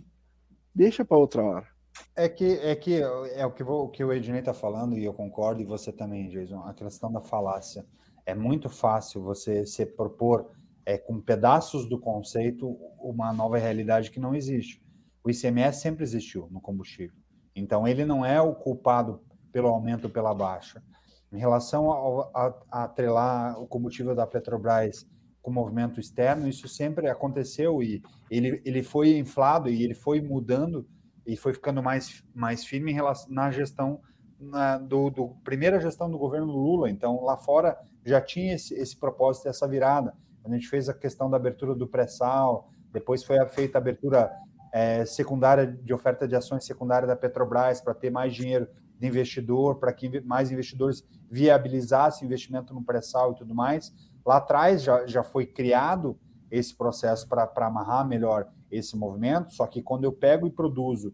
deixa 0.74 1.04
para 1.04 1.18
outra 1.18 1.44
hora. 1.44 1.68
É 2.16 2.30
que 2.30 2.46
é 2.60 2.74
que 2.74 3.02
é 3.02 3.46
o 3.46 3.52
que, 3.52 3.64
vo- 3.66 3.84
o 3.84 3.90
que 3.90 4.02
o 4.02 4.14
Ednei 4.14 4.40
está 4.40 4.54
falando 4.54 4.98
e 4.98 5.04
eu 5.04 5.14
concordo 5.14 5.62
e 5.62 5.66
você 5.66 5.92
também, 5.92 6.30
Jason. 6.30 6.62
A 6.62 6.74
questão 6.74 7.12
da 7.12 7.20
falácia 7.20 7.86
é 8.26 8.34
muito 8.34 8.70
fácil 8.70 9.22
você 9.22 9.66
se 9.66 9.86
propor 9.86 10.50
é, 10.86 10.98
com 10.98 11.20
pedaços 11.20 11.86
do 11.90 12.00
conceito 12.00 12.78
uma 13.02 13.34
nova 13.34 13.58
realidade 13.58 14.10
que 14.10 14.22
não 14.22 14.34
existe. 14.34 14.82
O 15.22 15.30
ICMS 15.30 15.82
sempre 15.82 16.04
existiu 16.04 16.48
no 16.50 16.62
combustível, 16.62 17.18
então 17.54 17.86
ele 17.86 18.06
não 18.06 18.26
é 18.26 18.40
o 18.42 18.56
culpado 18.56 19.22
pelo 19.52 19.68
aumento 19.68 20.10
pela 20.10 20.34
baixa. 20.34 20.82
Em 21.30 21.38
relação 21.40 21.90
ao- 21.92 22.32
a, 22.34 22.58
a 22.72 22.84
atrelar 22.86 23.62
o 23.62 23.68
combustível 23.68 24.16
da 24.16 24.26
Petrobras 24.26 25.06
com 25.48 25.52
movimento 25.54 25.98
externo, 25.98 26.46
isso 26.46 26.68
sempre 26.68 27.08
aconteceu 27.08 27.82
e 27.82 28.04
ele, 28.30 28.62
ele 28.66 28.84
foi 28.84 29.18
inflado 29.18 29.70
e 29.70 29.82
ele 29.82 29.94
foi 29.94 30.20
mudando 30.20 30.86
e 31.26 31.38
foi 31.38 31.54
ficando 31.54 31.82
mais, 31.82 32.22
mais 32.36 32.66
firme 32.66 32.92
em 32.92 32.94
relação, 32.94 33.32
na 33.32 33.50
gestão 33.50 34.02
na, 34.38 34.78
do, 34.78 35.10
do 35.10 35.30
primeira 35.46 35.80
gestão 35.80 36.12
do 36.12 36.18
governo 36.18 36.52
Lula. 36.52 36.90
Então, 36.90 37.24
lá 37.24 37.38
fora 37.38 37.78
já 38.04 38.20
tinha 38.20 38.56
esse, 38.56 38.74
esse 38.74 38.98
propósito, 38.98 39.48
essa 39.48 39.66
virada. 39.66 40.14
A 40.44 40.50
gente 40.50 40.68
fez 40.68 40.90
a 40.90 40.94
questão 40.94 41.30
da 41.30 41.38
abertura 41.38 41.74
do 41.74 41.88
pré-sal, 41.88 42.70
depois 42.92 43.24
foi 43.24 43.38
feita 43.48 43.78
a 43.78 43.80
abertura 43.80 44.30
eh, 44.74 45.06
secundária 45.06 45.66
de 45.66 45.94
oferta 45.94 46.28
de 46.28 46.36
ações 46.36 46.66
secundária 46.66 47.08
da 47.08 47.16
Petrobras 47.16 47.80
para 47.80 47.94
ter 47.94 48.10
mais 48.10 48.36
dinheiro 48.36 48.68
de 49.00 49.08
investidor, 49.08 49.80
para 49.80 49.94
que 49.94 50.20
mais 50.20 50.52
investidores 50.52 51.08
viabilizassem 51.32 52.26
investimento 52.26 52.74
no 52.74 52.84
pré-sal 52.84 53.32
e 53.32 53.36
tudo 53.36 53.56
mais. 53.56 53.94
Lá 54.28 54.38
atrás 54.38 54.84
já, 54.84 55.06
já 55.08 55.24
foi 55.24 55.46
criado 55.46 56.20
esse 56.52 56.76
processo 56.76 57.26
para 57.30 57.50
amarrar 57.66 58.06
melhor 58.06 58.48
esse 58.70 58.98
movimento, 58.98 59.54
só 59.54 59.66
que 59.66 59.82
quando 59.82 60.04
eu 60.04 60.12
pego 60.12 60.46
e 60.46 60.52
produzo 60.52 61.14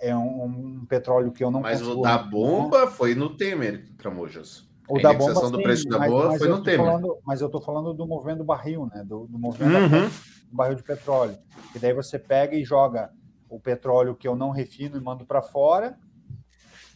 é 0.00 0.16
um, 0.16 0.44
um 0.80 0.86
petróleo 0.86 1.30
que 1.30 1.44
eu 1.44 1.50
não 1.50 1.60
Mas 1.60 1.82
o 1.82 1.84
consigo- 1.84 2.02
da 2.02 2.16
bomba 2.18 2.86
foi 2.86 3.14
no 3.14 3.36
Temer, 3.36 3.86
Tramujas. 3.98 4.66
o 4.88 4.96
A 4.98 5.02
da 5.02 5.12
bomba, 5.12 5.50
do 5.50 5.62
preço 5.62 5.86
da 5.88 5.98
mas- 5.98 6.10
boa 6.10 6.26
mas 6.28 6.38
foi 6.38 6.48
eu 6.48 6.56
no 6.56 6.62
Temer. 6.62 6.86
falando- 6.86 7.18
mas 7.22 7.40
eu 7.42 7.46
estou 7.48 7.60
falando 7.60 7.92
do 7.92 8.06
movimento 8.06 8.38
do 8.38 8.44
barril, 8.44 8.86
né? 8.86 9.04
Do, 9.04 9.26
do 9.26 9.38
movimento 9.38 9.94
Uhum. 9.94 10.08
do 10.50 10.56
barril 10.56 10.74
de 10.74 10.82
petróleo. 10.82 11.36
E 11.74 11.78
daí 11.78 11.92
você 11.92 12.18
pega 12.18 12.56
e 12.56 12.64
joga 12.64 13.10
o 13.50 13.60
petróleo 13.60 14.16
que 14.16 14.26
eu 14.26 14.34
não 14.34 14.48
refino 14.50 14.96
e 14.96 15.00
mando 15.00 15.26
para 15.26 15.42
fora, 15.42 15.98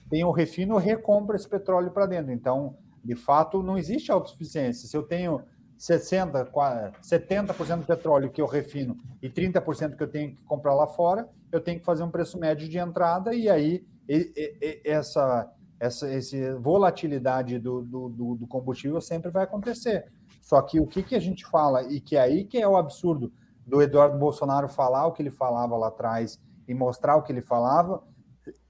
tem 0.09 0.25
o 0.25 0.31
refino 0.31 0.81
e 0.81 0.83
recompra 0.83 1.37
esse 1.37 1.49
petróleo 1.49 1.91
para 1.91 2.07
dentro. 2.07 2.33
Então, 2.33 2.75
de 3.05 3.15
fato, 3.15 3.63
não 3.63 3.77
existe 3.77 4.11
autossuficiência. 4.13 4.89
Se 4.89 4.97
eu 4.97 5.03
tenho 5.03 5.43
60, 5.77 6.45
qua- 6.47 6.93
70% 7.03 7.79
do 7.81 7.87
petróleo 7.87 8.31
que 8.31 8.41
eu 8.41 8.47
refino 8.47 8.97
e 9.21 9.29
30% 9.29 9.97
que 9.97 10.03
eu 10.03 10.09
tenho 10.11 10.37
que 10.37 10.43
comprar 10.45 10.75
lá 10.75 10.87
fora, 10.87 11.29
eu 11.51 11.61
tenho 11.61 11.81
que 11.81 11.85
fazer 11.85 12.03
um 12.05 12.11
preço 12.11 12.39
médio 12.39 12.69
de 12.69 12.79
entrada 12.79 13.35
e 13.35 13.49
aí 13.49 13.85
essa 14.85 15.51
essa 15.81 16.09
esse 16.13 16.53
volatilidade 16.55 17.59
do, 17.59 17.83
do, 17.83 18.09
do- 18.09 18.35
do 18.37 18.47
combustível 18.47 19.01
sempre 19.01 19.31
vai 19.33 19.43
acontecer. 19.43 20.13
Só 20.41 20.63
que 20.63 20.79
o 20.79 20.87
que, 20.87 21.03
que 21.03 21.17
a 21.17 21.21
gente 21.21 21.45
fala, 21.45 21.83
e 21.93 22.01
que 22.01 22.15
é 22.17 22.21
aí 22.21 22.45
que 22.45 22.59
é 22.59 22.69
o 22.69 22.77
absurdo 22.77 23.33
do 23.67 23.83
Eduardo 23.83 24.17
Bolsonaro 24.19 24.69
falar 24.69 25.07
o 25.07 25.13
que 25.13 25.23
ele 25.23 25.31
falava 25.31 25.77
lá 25.77 25.89
atrás 25.89 26.41
e 26.69 26.75
mostrar 26.75 27.17
o 27.17 27.23
que 27.23 27.33
ele 27.33 27.43
falava, 27.43 28.03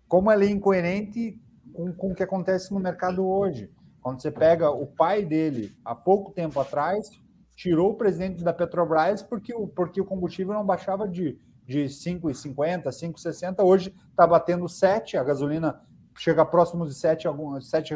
como 0.09 0.31
ela 0.31 0.43
é 0.45 0.49
incoerente 0.49 1.39
com, 1.75 1.93
com 1.93 2.13
o 2.13 2.15
que 2.15 2.23
acontece 2.23 2.73
no 2.73 2.81
mercado 2.81 3.27
hoje. 3.27 3.71
Quando 4.03 4.21
você 4.21 4.31
pega 4.31 4.71
o 4.71 4.87
pai 4.87 5.25
dele, 5.25 5.73
há 5.85 5.95
pouco 5.95 6.33
tempo 6.33 6.59
atrás, 6.59 7.11
tirou 7.55 7.91
o 7.93 7.95
presidente 7.95 8.43
da 8.43 8.53
Petrobras 8.53 9.23
porque 9.23 9.55
o, 9.55 9.67
porque 9.69 10.01
o 10.01 10.05
combustível 10.05 10.53
não 10.55 10.67
baixava 10.67 11.07
de, 11.09 11.39
de 11.67 11.85
5,50, 11.85 12.85
5,60, 12.89 13.63
hoje 13.65 13.95
está 14.11 14.27
batendo 14.27 14.69
7, 14.69 15.17
a 15.17 15.23
gasolina 15.23 15.81
chega 16.19 16.45
próximo 16.45 16.85
de 16.87 16.95
7, 16.95 17.27
algumas, 17.29 17.67
7 17.69 17.95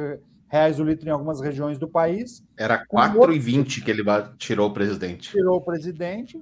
reais 0.48 0.78
o 0.78 0.84
litro 0.84 1.08
em 1.08 1.12
algumas 1.12 1.40
regiões 1.40 1.78
do 1.78 1.88
país. 1.88 2.44
Era 2.56 2.86
Com 2.86 2.96
4,20 2.98 3.82
que 3.84 3.90
ele 3.90 4.04
tirou 4.38 4.70
o 4.70 4.72
presidente. 4.72 5.30
tirou 5.30 5.56
o 5.56 5.60
presidente, 5.60 6.40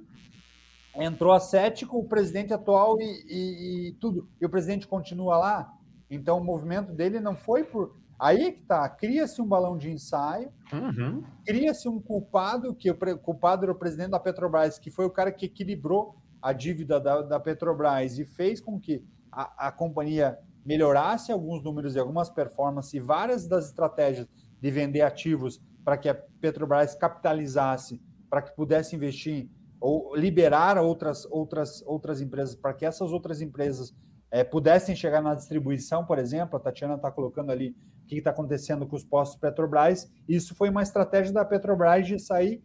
entrou 0.95 1.33
a 1.33 1.39
sete 1.39 1.85
com 1.85 1.97
o 1.97 2.07
presidente 2.07 2.53
atual 2.53 3.01
e, 3.01 3.03
e- 3.27 3.87
e 3.89 3.91
tudo. 3.93 4.29
E 4.39 4.45
o 4.45 4.49
presidente 4.49 4.87
continua 4.87 5.37
lá. 5.37 5.73
Então, 6.09 6.37
o 6.37 6.43
movimento 6.43 6.93
dele 6.93 7.19
não 7.19 7.35
foi 7.35 7.63
por 7.63 7.95
Aí 8.19 8.53
que 8.53 8.61
tá, 8.63 8.87
cria-se 8.89 9.41
um 9.41 9.47
balão 9.47 9.77
de 9.77 9.91
ensaio, 9.91 10.51
Uhum. 10.71 11.23
cria-se 11.45 11.87
um 11.89 11.99
culpado, 11.99 12.73
que 12.73 12.89
o 12.89 13.17
culpado 13.19 13.63
era 13.65 13.71
o 13.71 13.75
presidente 13.75 14.11
da 14.11 14.19
Petrobras, 14.19 14.79
que 14.79 14.89
foi 14.89 15.05
o 15.05 15.09
cara 15.11 15.31
que 15.31 15.45
equilibrou 15.47 16.15
a 16.41 16.53
dívida 16.53 16.99
da, 16.99 17.21
da 17.21 17.39
Petrobras 17.39 18.17
e 18.17 18.25
fez 18.25 18.61
com 18.61 18.79
que 18.79 19.03
a, 19.31 19.67
a 19.67 19.71
companhia 19.71 20.39
melhorasse 20.65 21.31
alguns 21.31 21.61
números 21.63 21.95
e 21.95 21.99
algumas 21.99 22.29
performances 22.29 22.93
e 22.93 22.99
várias 22.99 23.47
das 23.47 23.65
estratégias 23.67 24.27
de 24.61 24.71
vender 24.71 25.01
ativos 25.01 25.61
para 25.83 25.97
que 25.97 26.09
a 26.09 26.15
Petrobras 26.15 26.95
capitalizasse, 26.95 28.01
para 28.29 28.41
que 28.41 28.55
pudesse 28.55 28.95
investir 28.95 29.49
ou 29.79 30.15
liberar 30.15 30.77
outras, 30.77 31.25
outras, 31.29 31.83
outras 31.85 32.21
empresas, 32.21 32.55
para 32.55 32.73
que 32.73 32.85
essas 32.85 33.11
outras 33.11 33.41
empresas 33.41 33.93
eh, 34.31 34.43
pudessem 34.43 34.95
chegar 34.95 35.21
na 35.21 35.35
distribuição, 35.35 36.05
por 36.05 36.17
exemplo, 36.17 36.57
a 36.57 36.59
Tatiana 36.59 36.95
está 36.95 37.11
colocando 37.11 37.51
ali 37.51 37.75
o 38.05 38.07
que 38.07 38.17
está 38.17 38.29
acontecendo 38.29 38.85
com 38.85 38.95
os 38.95 39.03
postos 39.03 39.39
Petrobras. 39.39 40.09
Isso 40.29 40.53
foi 40.55 40.69
uma 40.69 40.83
estratégia 40.83 41.33
da 41.33 41.43
Petrobras 41.43 42.05
de 42.05 42.19
sair 42.19 42.63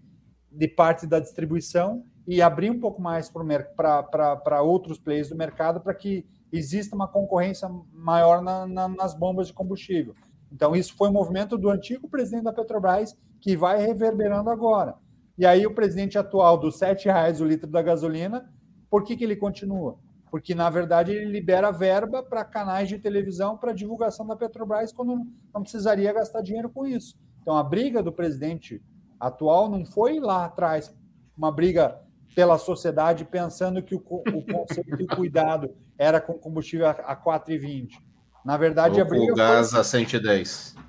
de 0.52 0.68
parte 0.68 1.06
da 1.06 1.18
distribuição 1.18 2.04
e 2.26 2.42
abrir 2.42 2.70
um 2.70 2.78
pouco 2.78 3.00
mais 3.00 3.30
para 3.30 4.62
outros 4.62 4.98
players 4.98 5.30
do 5.30 5.36
mercado 5.36 5.80
para 5.80 5.94
que 5.94 6.26
exista 6.52 6.94
uma 6.94 7.08
concorrência 7.08 7.68
maior 7.92 8.42
na- 8.42 8.66
na- 8.66 8.88
nas 8.88 9.14
bombas 9.14 9.46
de 9.46 9.52
combustível. 9.54 10.14
Então, 10.52 10.76
isso 10.76 10.94
foi 10.96 11.08
um 11.08 11.12
movimento 11.12 11.56
do 11.56 11.70
antigo 11.70 12.08
presidente 12.08 12.44
da 12.44 12.52
Petrobras 12.52 13.16
que 13.40 13.56
vai 13.56 13.80
reverberando 13.80 14.50
agora. 14.50 14.94
E 15.38 15.46
aí, 15.46 15.66
o 15.66 15.74
presidente 15.74 16.18
atual 16.18 16.58
dos 16.58 16.76
7 16.76 17.06
reais 17.06 17.40
o 17.40 17.44
litro 17.44 17.70
da 17.70 17.80
gasolina, 17.80 18.52
por 18.90 19.04
que, 19.04 19.16
que 19.16 19.24
ele 19.24 19.36
continua? 19.36 19.96
Porque, 20.30 20.54
na 20.54 20.70
verdade, 20.70 21.12
ele 21.12 21.24
libera 21.30 21.70
verba 21.72 22.22
para 22.22 22.44
canais 22.44 22.88
de 22.88 22.98
televisão 22.98 23.56
para 23.56 23.72
divulgação 23.72 24.26
da 24.26 24.36
Petrobras 24.36 24.92
quando 24.92 25.26
não- 25.52 25.62
precisaria 25.62 26.12
gastar 26.12 26.40
dinheiro 26.42 26.70
com 26.70 26.86
isso. 26.86 27.18
Então, 27.42 27.56
a 27.56 27.64
briga 27.64 28.02
do 28.02 28.12
presidente 28.12 28.80
atual 29.18 29.68
não 29.68 29.84
foi 29.84 30.20
lá 30.20 30.44
atrás 30.44 30.94
uma 31.36 31.50
briga 31.50 32.00
pela 32.34 32.58
sociedade 32.58 33.24
pensando 33.24 33.82
que 33.82 33.94
o, 33.94 33.98
o 33.98 34.42
conceito 34.46 35.00
e 35.00 35.04
o 35.04 35.16
cuidado 35.16 35.74
era 35.98 36.20
com 36.20 36.34
combustível 36.34 36.86
a, 36.86 36.90
a 36.92 37.16
4,20. 37.16 37.88
Na 38.44 38.56
verdade, 38.56 39.00
a 39.00 39.04
Ou 39.04 39.08
briga, 39.10 39.26
com 39.26 39.32
o 39.32 39.36
gás 39.36 39.74
a 39.74 39.82
110. 39.82 40.74
foi, 40.74 40.82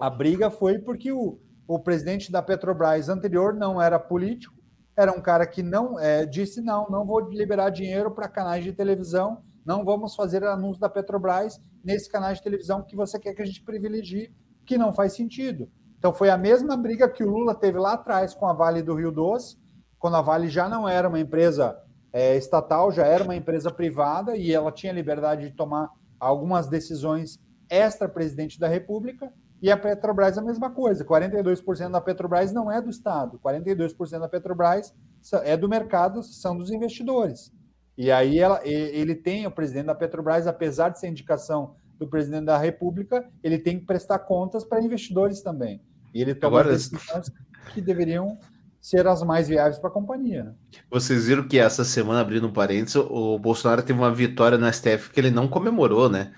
a 0.00 0.10
briga 0.10 0.50
foi 0.50 0.78
porque 0.78 1.12
o, 1.12 1.38
o 1.68 1.78
presidente 1.78 2.32
da 2.32 2.42
Petrobras 2.42 3.08
anterior 3.08 3.54
não 3.54 3.80
era 3.80 3.98
político, 3.98 4.54
era 4.98 5.12
um 5.12 5.20
cara 5.20 5.46
que 5.46 5.62
não 5.62 5.96
é, 5.96 6.26
disse 6.26 6.60
não, 6.60 6.90
não 6.90 7.06
vou 7.06 7.20
liberar 7.20 7.70
dinheiro 7.70 8.10
para 8.10 8.28
canais 8.28 8.64
de 8.64 8.72
televisão, 8.72 9.44
não 9.64 9.84
vamos 9.84 10.16
fazer 10.16 10.42
anúncio 10.42 10.80
da 10.80 10.88
Petrobras 10.88 11.60
nesse 11.84 12.10
canal 12.10 12.34
de 12.34 12.42
televisão 12.42 12.82
que 12.82 12.96
você 12.96 13.16
quer 13.16 13.32
que 13.32 13.40
a 13.40 13.44
gente 13.44 13.62
privilegie, 13.62 14.34
que 14.66 14.76
não 14.76 14.92
faz 14.92 15.12
sentido. 15.12 15.70
Então 15.96 16.12
foi 16.12 16.30
a 16.30 16.36
mesma 16.36 16.76
briga 16.76 17.08
que 17.08 17.22
o 17.22 17.30
Lula 17.30 17.54
teve 17.54 17.78
lá 17.78 17.92
atrás 17.92 18.34
com 18.34 18.44
a 18.44 18.52
Vale 18.52 18.82
do 18.82 18.96
Rio 18.96 19.12
Doce, 19.12 19.56
quando 20.00 20.16
a 20.16 20.20
Vale 20.20 20.48
já 20.48 20.68
não 20.68 20.88
era 20.88 21.08
uma 21.08 21.20
empresa 21.20 21.80
é, 22.12 22.36
estatal, 22.36 22.90
já 22.90 23.06
era 23.06 23.22
uma 23.22 23.36
empresa 23.36 23.70
privada 23.70 24.36
e 24.36 24.52
ela 24.52 24.72
tinha 24.72 24.92
liberdade 24.92 25.48
de 25.48 25.54
tomar 25.54 25.88
algumas 26.18 26.66
decisões 26.66 27.38
extra-presidente 27.70 28.58
da 28.58 28.66
República, 28.66 29.32
e 29.60 29.70
a 29.70 29.76
Petrobras 29.76 30.38
a 30.38 30.42
mesma 30.42 30.70
coisa. 30.70 31.04
42% 31.04 31.90
da 31.90 32.00
Petrobras 32.00 32.52
não 32.52 32.70
é 32.70 32.80
do 32.80 32.90
Estado, 32.90 33.40
42% 33.44 34.18
da 34.20 34.28
Petrobras 34.28 34.94
é 35.42 35.56
do 35.56 35.68
mercado, 35.68 36.22
são 36.22 36.56
dos 36.56 36.70
investidores. 36.70 37.52
E 37.96 38.10
aí 38.12 38.38
ela, 38.38 38.60
ele 38.64 39.14
tem, 39.14 39.46
o 39.46 39.50
presidente 39.50 39.86
da 39.86 39.94
Petrobras, 39.94 40.46
apesar 40.46 40.90
de 40.90 41.00
ser 41.00 41.08
indicação 41.08 41.74
do 41.98 42.06
presidente 42.06 42.44
da 42.44 42.56
República, 42.56 43.28
ele 43.42 43.58
tem 43.58 43.78
que 43.80 43.84
prestar 43.84 44.20
contas 44.20 44.62
para 44.64 44.80
investidores 44.80 45.42
também. 45.42 45.82
E 46.14 46.22
ele 46.22 46.34
toma 46.34 46.60
Agora- 46.60 46.74
decisões 46.74 47.30
que 47.74 47.80
deveriam 47.80 48.38
ser 48.80 49.06
as 49.08 49.22
mais 49.24 49.48
viáveis 49.48 49.78
para 49.80 49.90
a 49.90 49.92
companhia. 49.92 50.44
né? 50.44 50.54
Vocês 50.88 51.26
viram 51.26 51.46
que 51.48 51.58
essa 51.58 51.84
semana, 51.84 52.20
abrindo 52.20 52.46
um 52.46 52.52
parênteses, 52.52 52.94
o 52.94 53.36
Bolsonaro 53.36 53.82
teve 53.82 53.98
uma 53.98 54.14
vitória 54.14 54.56
no 54.56 54.72
STF 54.72 55.10
que 55.10 55.18
ele 55.18 55.32
não 55.32 55.48
comemorou, 55.48 56.08
né? 56.08 56.32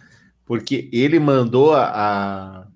Porque 0.46 0.88
ele 0.90 1.20
mandou 1.20 1.74
a 1.74 2.66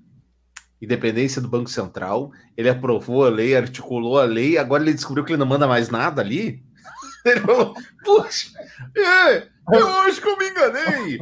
independência 0.80 1.40
do 1.40 1.48
Banco 1.48 1.70
Central, 1.70 2.30
ele 2.56 2.68
aprovou 2.68 3.24
a 3.24 3.28
lei, 3.28 3.56
articulou 3.56 4.18
a 4.18 4.24
lei, 4.24 4.58
agora 4.58 4.82
ele 4.82 4.94
descobriu 4.94 5.24
que 5.24 5.32
ele 5.32 5.38
não 5.38 5.46
manda 5.46 5.66
mais 5.66 5.88
nada 5.88 6.20
ali. 6.20 6.62
Ele 7.24 7.40
falou, 7.40 7.74
puxa, 8.04 8.50
é, 8.94 9.48
eu 9.72 9.88
acho 10.00 10.20
que 10.20 10.28
eu 10.28 10.36
me 10.36 10.50
enganei. 10.50 11.18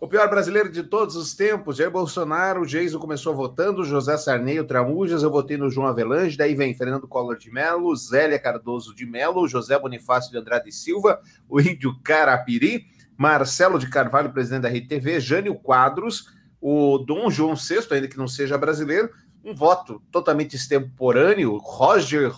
O 0.00 0.08
pior 0.08 0.28
brasileiro 0.30 0.70
de 0.70 0.82
todos 0.82 1.14
os 1.14 1.34
tempos, 1.34 1.76
Jair 1.76 1.90
Bolsonaro, 1.90 2.62
o 2.62 2.64
Geiso 2.66 2.98
começou 2.98 3.34
votando, 3.34 3.84
José 3.84 4.16
Sarney, 4.16 4.58
o 4.58 4.66
Tramujas, 4.66 5.22
eu 5.22 5.30
votei 5.30 5.58
no 5.58 5.68
João 5.68 5.86
Avelange, 5.86 6.38
daí 6.38 6.54
vem 6.54 6.74
Fernando 6.74 7.06
Collor 7.06 7.36
de 7.36 7.50
Mello, 7.50 7.94
Zélia 7.94 8.38
Cardoso 8.38 8.94
de 8.94 9.04
Mello, 9.04 9.46
José 9.46 9.78
Bonifácio 9.78 10.30
de 10.30 10.38
Andrade 10.38 10.72
Silva, 10.72 11.20
o 11.46 11.60
Índio 11.60 11.94
Carapiri, 12.02 12.86
Marcelo 13.14 13.78
de 13.78 13.90
Carvalho, 13.90 14.32
presidente 14.32 14.62
da 14.62 14.70
RTV, 14.70 15.20
Jânio 15.20 15.54
Quadros, 15.54 16.32
o 16.60 16.98
Dom 16.98 17.30
João 17.30 17.54
VI, 17.54 17.86
ainda 17.92 18.08
que 18.08 18.18
não 18.18 18.28
seja 18.28 18.58
brasileiro, 18.58 19.10
um 19.44 19.54
voto 19.54 20.02
totalmente 20.10 20.54
extemporâneo, 20.56 21.56
Roger 21.58 22.32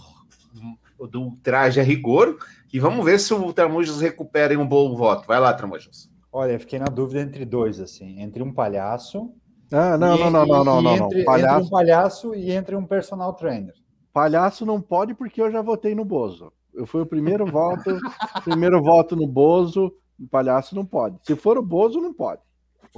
do 1.10 1.32
traje 1.42 1.80
a 1.80 1.82
rigor, 1.82 2.38
e 2.72 2.78
vamos 2.78 3.04
ver 3.04 3.18
se 3.18 3.34
o 3.34 3.52
Tramujas 3.52 4.00
recupera 4.00 4.56
um 4.58 4.66
bom 4.66 4.94
voto. 4.94 5.26
Vai 5.26 5.40
lá, 5.40 5.52
Tramujas. 5.52 6.08
Olha, 6.32 6.52
eu 6.52 6.60
fiquei 6.60 6.78
na 6.78 6.84
dúvida 6.86 7.20
entre 7.20 7.44
dois, 7.44 7.80
assim, 7.80 8.20
entre 8.20 8.42
um 8.42 8.52
palhaço 8.52 9.32
Ah, 9.72 9.98
não, 9.98 10.16
e- 10.16 10.20
não, 10.20 10.30
não, 10.30 10.46
não, 10.46 10.64
não, 10.64 10.82
não, 10.82 10.82
não. 10.82 11.06
Entre, 11.06 11.20
entre 11.20 11.24
Palhaço, 11.24 11.66
um 11.66 11.68
palhaço 11.70 12.34
e 12.34 12.50
entre 12.52 12.76
um 12.76 12.86
personal 12.86 13.32
trainer. 13.34 13.74
palhaço 14.12 14.64
não 14.64 14.80
pode 14.80 15.12
porque 15.14 15.42
eu 15.42 15.50
já 15.50 15.60
votei 15.60 15.94
no 15.94 16.04
Bozo. 16.04 16.52
Eu 16.72 16.86
fui 16.86 17.02
o 17.02 17.06
primeiro 17.06 17.44
voto, 17.46 17.90
primeiro 18.44 18.80
voto 18.80 19.16
no 19.16 19.26
Bozo, 19.26 19.92
o 20.20 20.26
palhaço 20.28 20.74
não 20.74 20.86
pode. 20.86 21.16
Se 21.24 21.34
for 21.34 21.58
o 21.58 21.62
Bozo, 21.62 22.00
não 22.00 22.14
pode. 22.14 22.40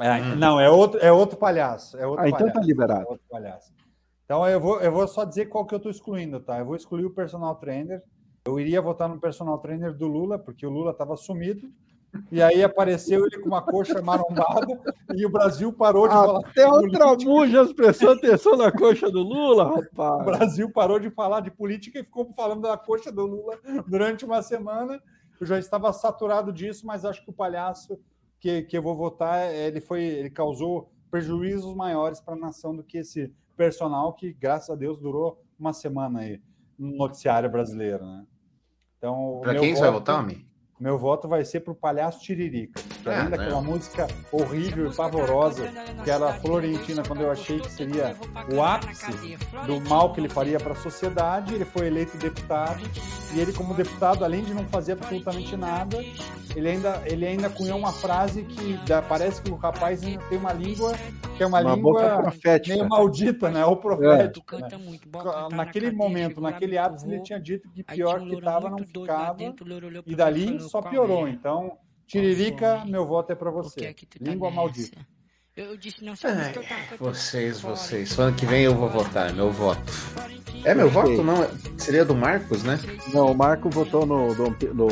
É, 0.01 0.35
Não, 0.35 0.59
é 0.59 0.69
outro, 0.69 0.99
é 1.01 1.13
outro 1.13 1.37
palhaço. 1.37 1.97
É 1.97 2.07
outro 2.07 2.25
Ah, 2.25 2.29
então 2.29 2.39
palhaço, 2.41 2.61
tá 2.61 2.67
liberado. 2.67 3.03
é 3.07 3.11
outro 3.11 3.25
palhaço. 3.31 3.73
Então 4.25 4.47
eu 4.49 4.59
vou, 4.61 4.81
eu 4.81 4.91
vou 4.91 5.07
só 5.07 5.25
dizer 5.25 5.47
qual 5.47 5.67
que 5.67 5.75
eu 5.75 5.77
estou 5.77 5.91
excluindo, 5.93 6.41
tá? 6.41 6.59
Eu 6.59 6.65
vou 6.65 6.75
excluir 6.77 7.05
o 7.05 7.11
personal 7.15 7.55
trainer. 7.57 8.03
Eu 8.47 8.59
iria 8.59 8.81
votar 8.83 9.09
no 9.09 9.19
personal 9.21 9.59
trainer 9.59 9.93
do 9.95 10.07
Lula, 10.07 10.39
porque 10.39 10.67
o 10.67 10.71
Lula 10.71 10.91
estava 10.91 11.17
sumido. 11.17 11.69
E 12.31 12.41
aí 12.41 12.63
apareceu 12.63 13.27
ele 13.27 13.39
com 13.41 13.49
uma 13.49 13.61
coxa 13.61 14.01
marombada 14.01 14.81
e 15.17 15.27
o 15.27 15.31
Brasil 15.31 15.73
parou 15.73 16.07
de 16.07 16.15
falar. 16.15 16.41
Até 16.49 16.67
o. 16.69 16.89
Tramujas 16.91 17.73
prestou 17.73 18.13
atenção 18.13 18.57
na 18.57 18.71
coxa 18.71 19.11
do 19.11 19.21
Lula, 19.21 19.65
O 19.73 19.81
rapaz. 19.81 20.25
Brasil 20.25 20.71
parou 20.71 21.01
de 21.01 21.11
falar 21.11 21.41
de 21.41 21.51
política 21.51 21.99
e 21.99 22.05
ficou 22.05 22.33
falando 22.37 22.63
da 22.63 22.77
coxa 22.77 23.11
do 23.11 23.27
Lula 23.27 23.59
durante 23.89 24.25
uma 24.25 24.43
semana. 24.43 25.01
Eu 25.41 25.47
já 25.47 25.59
estava 25.59 25.93
saturado 25.93 26.53
disso, 26.53 26.87
mas 26.87 27.05
acho 27.05 27.23
que 27.25 27.31
o 27.31 27.35
palhaço 27.35 27.99
que, 28.45 28.63
que 28.65 28.77
eu 28.77 28.83
vou 28.83 28.95
votar, 28.95 29.51
ele 29.55 29.81
foi, 29.81 30.03
ele 30.05 30.29
causou 30.29 30.93
prejuízos 31.11 31.75
maiores 31.75 32.21
para 32.21 32.35
a 32.35 32.37
nação 32.37 32.77
do 32.77 32.85
que 32.85 32.99
esse 32.99 33.33
personal 33.57 34.13
que, 34.13 34.35
graças 34.35 34.69
a 34.69 34.75
Deus, 34.75 34.99
durou 35.01 35.43
uma 35.59 35.73
semana 35.73 36.21
aí 36.21 36.43
no 36.79 36.95
noticiário 36.95 37.51
brasileiro, 37.51 38.05
né? 38.05 38.27
Então, 38.99 39.41
Para 39.43 39.55
quem 39.55 39.75
você 39.75 39.81
vai 39.81 39.91
voto- 39.91 40.01
votar, 40.01 40.21
homem? 40.23 40.47
Meu 40.79 40.99
voto 40.99 41.29
vai 41.29 41.45
ser 41.45 41.61
pro 41.61 41.75
Palhaço 41.75 42.21
Tiririca, 42.21 42.81
que 43.03 43.09
além 43.09 43.31
daquela 43.31 43.53
não. 43.53 43.63
música 43.63 44.09
horrível 44.33 44.91
e 44.91 44.95
pavorosa, 44.95 45.69
que 46.03 46.11
era 46.11 46.31
a 46.31 46.35
Florentina, 46.35 47.03
quando 47.07 47.21
eu 47.23 47.31
achei 47.31 47.61
que 47.61 47.71
seria 47.71 48.17
o 48.53 48.61
ápice 48.63 49.37
do 49.67 49.81
mal 49.89 50.13
que 50.13 50.21
ele 50.21 50.29
faria 50.29 50.59
para 50.59 50.73
a 50.73 50.77
sociedade, 50.77 51.55
ele 51.55 51.65
foi 51.65 51.87
eleito 51.87 52.17
deputado, 52.19 52.81
e 53.33 53.41
ele 53.41 53.53
como 53.53 53.73
deputado, 53.73 54.25
além 54.25 54.43
de 54.43 54.53
não 54.53 54.65
fazer 54.67 54.93
absolutamente 54.93 55.57
nada, 55.57 55.99
ele 56.57 56.69
ainda, 56.69 57.03
ele 57.07 57.25
ainda 57.27 57.49
cunhou 57.49 57.79
uma 57.79 57.93
frase 57.93 58.43
que 58.43 58.75
dá- 58.87 59.03
parece 59.03 59.43
que 59.43 59.51
o 59.51 59.57
rapaz 59.57 60.03
ainda 60.05 60.23
tem 60.29 60.39
uma 60.39 60.53
língua 60.53 60.93
que 61.37 61.43
é 61.43 61.47
uma, 61.47 61.61
Uma 61.61 61.75
língua 61.75 62.17
profética. 62.19 62.77
meio 62.77 62.89
maldita, 62.89 63.51
né? 63.51 63.65
Ou 63.67 63.77
profética. 63.77 64.57
né? 64.57 64.63
Canta 64.63 64.79
muito, 64.79 65.09
bota 65.09 65.49
na 65.49 65.57
Naquele 65.57 65.91
momento, 65.91 66.41
lá, 66.41 66.53
naquele 66.53 66.79
ápice, 66.79 67.09
ele 67.09 67.21
tinha 67.23 67.41
dito 67.41 67.69
que 67.71 67.83
pior 67.83 68.21
que 68.21 68.35
estava 68.37 68.71
não 68.71 68.79
ficava, 68.79 69.37
o 69.43 69.55
e 70.07 70.15
dali 70.15 70.61
só 70.69 70.81
"Qual 70.81 70.91
piorou. 70.91 71.29
Então, 71.29 71.79
Tiririca, 72.07 72.85
meu 72.85 73.07
voto 73.07 73.33
é 73.33 73.35
para 73.35 73.51
você. 73.51 73.87
é 73.87 73.95
Língua 74.21 74.51
maldita. 74.51 75.07
Eu, 75.57 75.77
disse, 75.77 76.05
não 76.05 76.15
que 76.17 76.27
eu 76.27 76.31
tava 76.33 76.51
cantando 76.51 76.65
Vocês, 76.99 77.61
fora, 77.61 77.77
vocês. 77.77 78.13
então. 78.13 78.25
Ano 78.27 78.37
que 78.37 78.45
vem 78.45 78.63
eu 78.63 78.75
vou 78.75 78.89
votar, 78.89 79.31
é 79.31 79.33
meu 79.33 79.53
voto. 79.53 79.81
É 80.65 80.75
meu 80.75 80.91
voto? 80.91 81.23
Não, 81.23 81.45
é- 81.45 81.51
seria 81.79 82.05
do 82.05 82.15
Marcos, 82.15 82.65
né? 82.65 82.77
Não, 83.13 83.31
o 83.31 83.35
Marco 83.37 83.71
votou 83.71 84.05
no 84.05 84.35
Dom, 84.35 84.53
Pe- 84.53 84.67
no, 84.75 84.89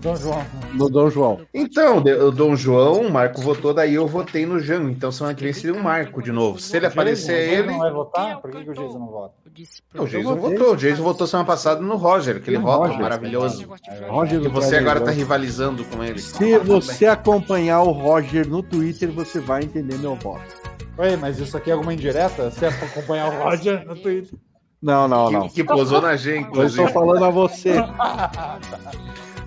Dom 0.00 0.16
João. 0.16 0.44
no 0.74 0.88
Dom 0.88 1.10
João. 1.10 1.40
Então, 1.54 1.98
o 1.98 2.30
Dom 2.32 2.56
João, 2.56 3.02
o 3.02 3.10
Marco 3.12 3.40
votou, 3.40 3.72
daí 3.72 3.94
eu 3.94 4.06
votei 4.08 4.46
no 4.46 4.58
Jango. 4.58 4.88
Então 4.90 5.12
semana 5.12 5.34
que 5.34 5.44
vem 5.44 5.52
seria 5.52 5.74
o 5.78 5.82
Marco 5.82 6.20
de 6.22 6.32
novo. 6.32 6.58
Se 6.58 6.76
ele 6.76 6.86
aparecer 6.86 7.32
O 7.32 7.36
Jason 7.50 7.58
ele. 7.62 7.70
não 7.72 7.78
vai 7.78 7.92
votar? 7.92 8.40
Por 8.40 8.50
que, 8.50 8.64
que 8.64 8.70
o 8.70 8.74
Jason 8.74 8.98
não 8.98 9.06
vota? 9.08 9.34
Disse, 9.52 9.82
O 9.92 10.06
Jason 10.06 10.36
votou. 10.36 10.72
O 10.74 10.76
Jason 10.76 11.02
votou 11.02 11.26
semana 11.26 11.44
passada 11.46 11.80
no 11.80 11.96
Roger, 11.96 12.36
aquele 12.36 12.58
No 12.58 12.62
voto 12.64 12.82
Roger. 12.86 13.00
maravilhoso. 13.00 13.66
Roger 14.08 14.38
E 14.40 14.42
do 14.44 14.50
você 14.50 14.76
agora 14.76 15.00
tá 15.00 15.06
Rigor. 15.10 15.18
rivalizando 15.24 15.84
com 15.86 16.04
ele. 16.04 16.20
Se 16.20 16.58
você 16.58 17.06
acompanhar 17.06 17.82
o 17.82 17.90
Roger 17.90 18.46
no 18.48 18.62
Twitter, 18.62 19.10
você 19.10 19.40
vai 19.40 19.67
entender 19.68 19.98
meu 19.98 20.14
voto. 20.16 20.44
Oi, 20.96 21.16
mas 21.16 21.38
isso 21.38 21.56
aqui 21.56 21.70
é 21.70 21.72
alguma 21.72 21.94
indireta? 21.94 22.50
Se 22.50 22.64
é 22.64 22.70
pra 22.70 22.86
acompanhar 22.86 23.32
o 23.32 23.42
Roger 23.42 23.86
no 23.86 23.94
Twitter. 23.94 24.38
Não, 24.82 25.08
não, 25.08 25.30
não. 25.30 25.48
Que, 25.48 25.56
que 25.56 25.64
posou 25.64 26.00
na 26.00 26.16
gente. 26.16 26.46
Eu 26.56 26.66
estou 26.66 26.84
inclusive. 26.84 26.92
falando 26.92 27.24
a 27.24 27.30
você. 27.30 27.74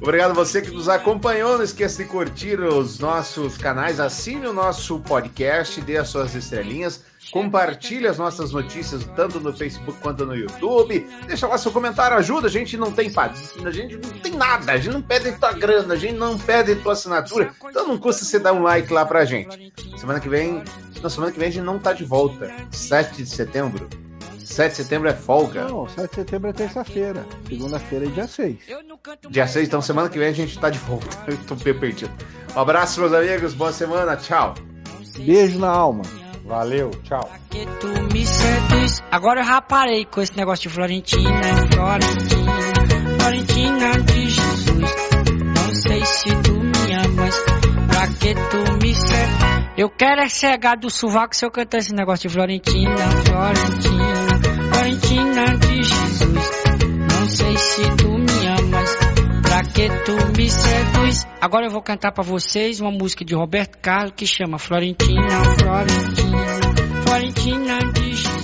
Obrigado 0.02 0.31
a 0.31 0.34
você 0.34 0.61
que 0.61 0.72
nos 0.72 0.89
acompanhou. 0.89 1.57
Não 1.57 1.64
esqueça 1.64 2.03
de 2.03 2.10
curtir 2.10 2.60
os 2.60 2.99
nossos 2.99 3.57
canais, 3.57 3.99
assine 3.99 4.48
o 4.48 4.53
nosso 4.53 4.99
podcast, 4.99 5.80
dê 5.81 5.98
as 5.98 6.10
suas 6.10 6.34
estrelinhas, 6.34 7.03
compartilhe 7.31 8.07
as 8.07 8.17
nossas 8.17 8.51
notícias 8.51 9.03
tanto 9.15 9.39
no 9.39 9.53
Facebook 9.53 9.99
quanto 10.01 10.25
no 10.25 10.35
YouTube. 10.35 11.07
Deixa 11.27 11.47
lá 11.47 11.57
seu 11.57 11.71
comentário, 11.71 12.17
ajuda. 12.17 12.47
A 12.47 12.49
gente 12.51 12.77
não 12.77 12.91
tem 12.91 13.11
pa- 13.11 13.31
a 13.65 13.71
gente 13.71 13.95
não 13.97 14.09
tem 14.19 14.33
nada, 14.33 14.73
a 14.73 14.77
gente 14.77 14.93
não 14.93 15.01
pede 15.01 15.31
tua 15.33 15.53
grana, 15.53 15.93
a 15.93 15.97
gente 15.97 16.13
não 16.15 16.37
pede 16.37 16.75
tua 16.75 16.93
assinatura. 16.93 17.51
Então 17.69 17.87
não 17.87 17.97
custa 17.97 18.25
você 18.25 18.37
dar 18.39 18.53
um 18.53 18.61
like 18.63 18.91
lá 18.91 19.05
pra 19.05 19.25
gente. 19.25 19.73
Semana 19.97 20.19
que 20.19 20.29
vem, 20.29 20.63
na 21.01 21.09
semana 21.09 21.31
que 21.31 21.39
vem 21.39 21.47
a 21.47 21.51
gente 21.51 21.63
não 21.63 21.79
tá 21.79 21.93
de 21.93 22.03
volta. 22.03 22.51
7 22.71 23.23
de 23.23 23.29
setembro. 23.29 23.87
7 24.43 24.71
de 24.71 24.77
setembro 24.77 25.07
é 25.07 25.13
folga. 25.13 25.65
Não, 25.67 25.87
7 25.87 26.09
de 26.09 26.15
setembro 26.15 26.49
é 26.49 26.53
terça-feira. 26.53 27.25
Segunda-feira 27.47 28.05
é 28.05 28.09
dia 28.09 28.27
6. 28.27 28.57
Dia 29.29 29.47
6, 29.47 29.67
então 29.67 29.81
semana 29.81 30.09
que 30.09 30.19
vem 30.19 30.27
a 30.27 30.33
gente 30.33 30.59
tá 30.59 30.69
de 30.69 30.77
volta. 30.79 31.07
Eu 31.31 31.37
tô 31.47 31.55
meio 31.63 31.79
perdido. 31.79 32.11
Um 32.55 32.59
abraço, 32.59 32.99
meus 32.99 33.13
amigos. 33.13 33.53
Boa 33.53 33.71
semana. 33.71 34.17
Tchau. 34.17 34.55
Beijo 35.17 35.57
na 35.59 35.69
alma. 35.69 36.03
Valeu, 36.52 36.91
tchau. 37.06 37.30
Agora 39.10 39.40
eu 39.40 39.45
já 39.45 39.61
parei 39.61 40.03
com 40.03 40.22
esse 40.22 40.36
negócio 40.36 40.68
de 40.68 40.76
Florentina, 40.76 41.32
Florentina, 41.73 43.18
Florentina 43.18 44.02
de 44.02 44.30
Jesus. 44.30 44.95
Não 45.56 45.73
sei 45.73 46.03
se 46.03 46.36
tu 46.44 46.60
me 46.60 46.94
amas, 46.94 47.36
pra 47.88 48.07
que 48.07 48.34
tu 48.36 48.86
me 48.86 48.94
seduz. 48.94 49.72
Eu 49.78 49.90
quero 49.90 50.19
é 50.19 50.28
cegar 50.28 50.78
do 50.78 50.90
sovaco 50.90 51.34
se 51.34 51.45
eu 51.45 51.52
cantar 51.52 51.78
esse 51.78 51.94
negócio 51.94 52.28
de 52.28 52.34
Florentina, 52.36 52.98
Florentina, 53.26 54.73
Florentina 54.73 55.57
de 55.57 55.84
Jesus. 55.84 56.64
Não 57.14 57.30
sei 57.30 57.57
se 57.57 57.82
tu 57.95 58.10
que 59.63 59.88
tu 60.05 60.13
me 60.38 60.49
seduz. 60.49 61.27
Agora 61.39 61.67
eu 61.67 61.71
vou 61.71 61.81
cantar 61.81 62.11
pra 62.11 62.23
vocês 62.23 62.79
uma 62.79 62.91
música 62.91 63.23
de 63.23 63.35
Roberto 63.35 63.77
Carlos 63.79 64.13
que 64.15 64.25
chama 64.25 64.57
Florentina, 64.57 65.43
Florentina. 65.59 67.03
Florentina 67.03 67.77
de 67.93 68.15
Jesus. 68.15 68.40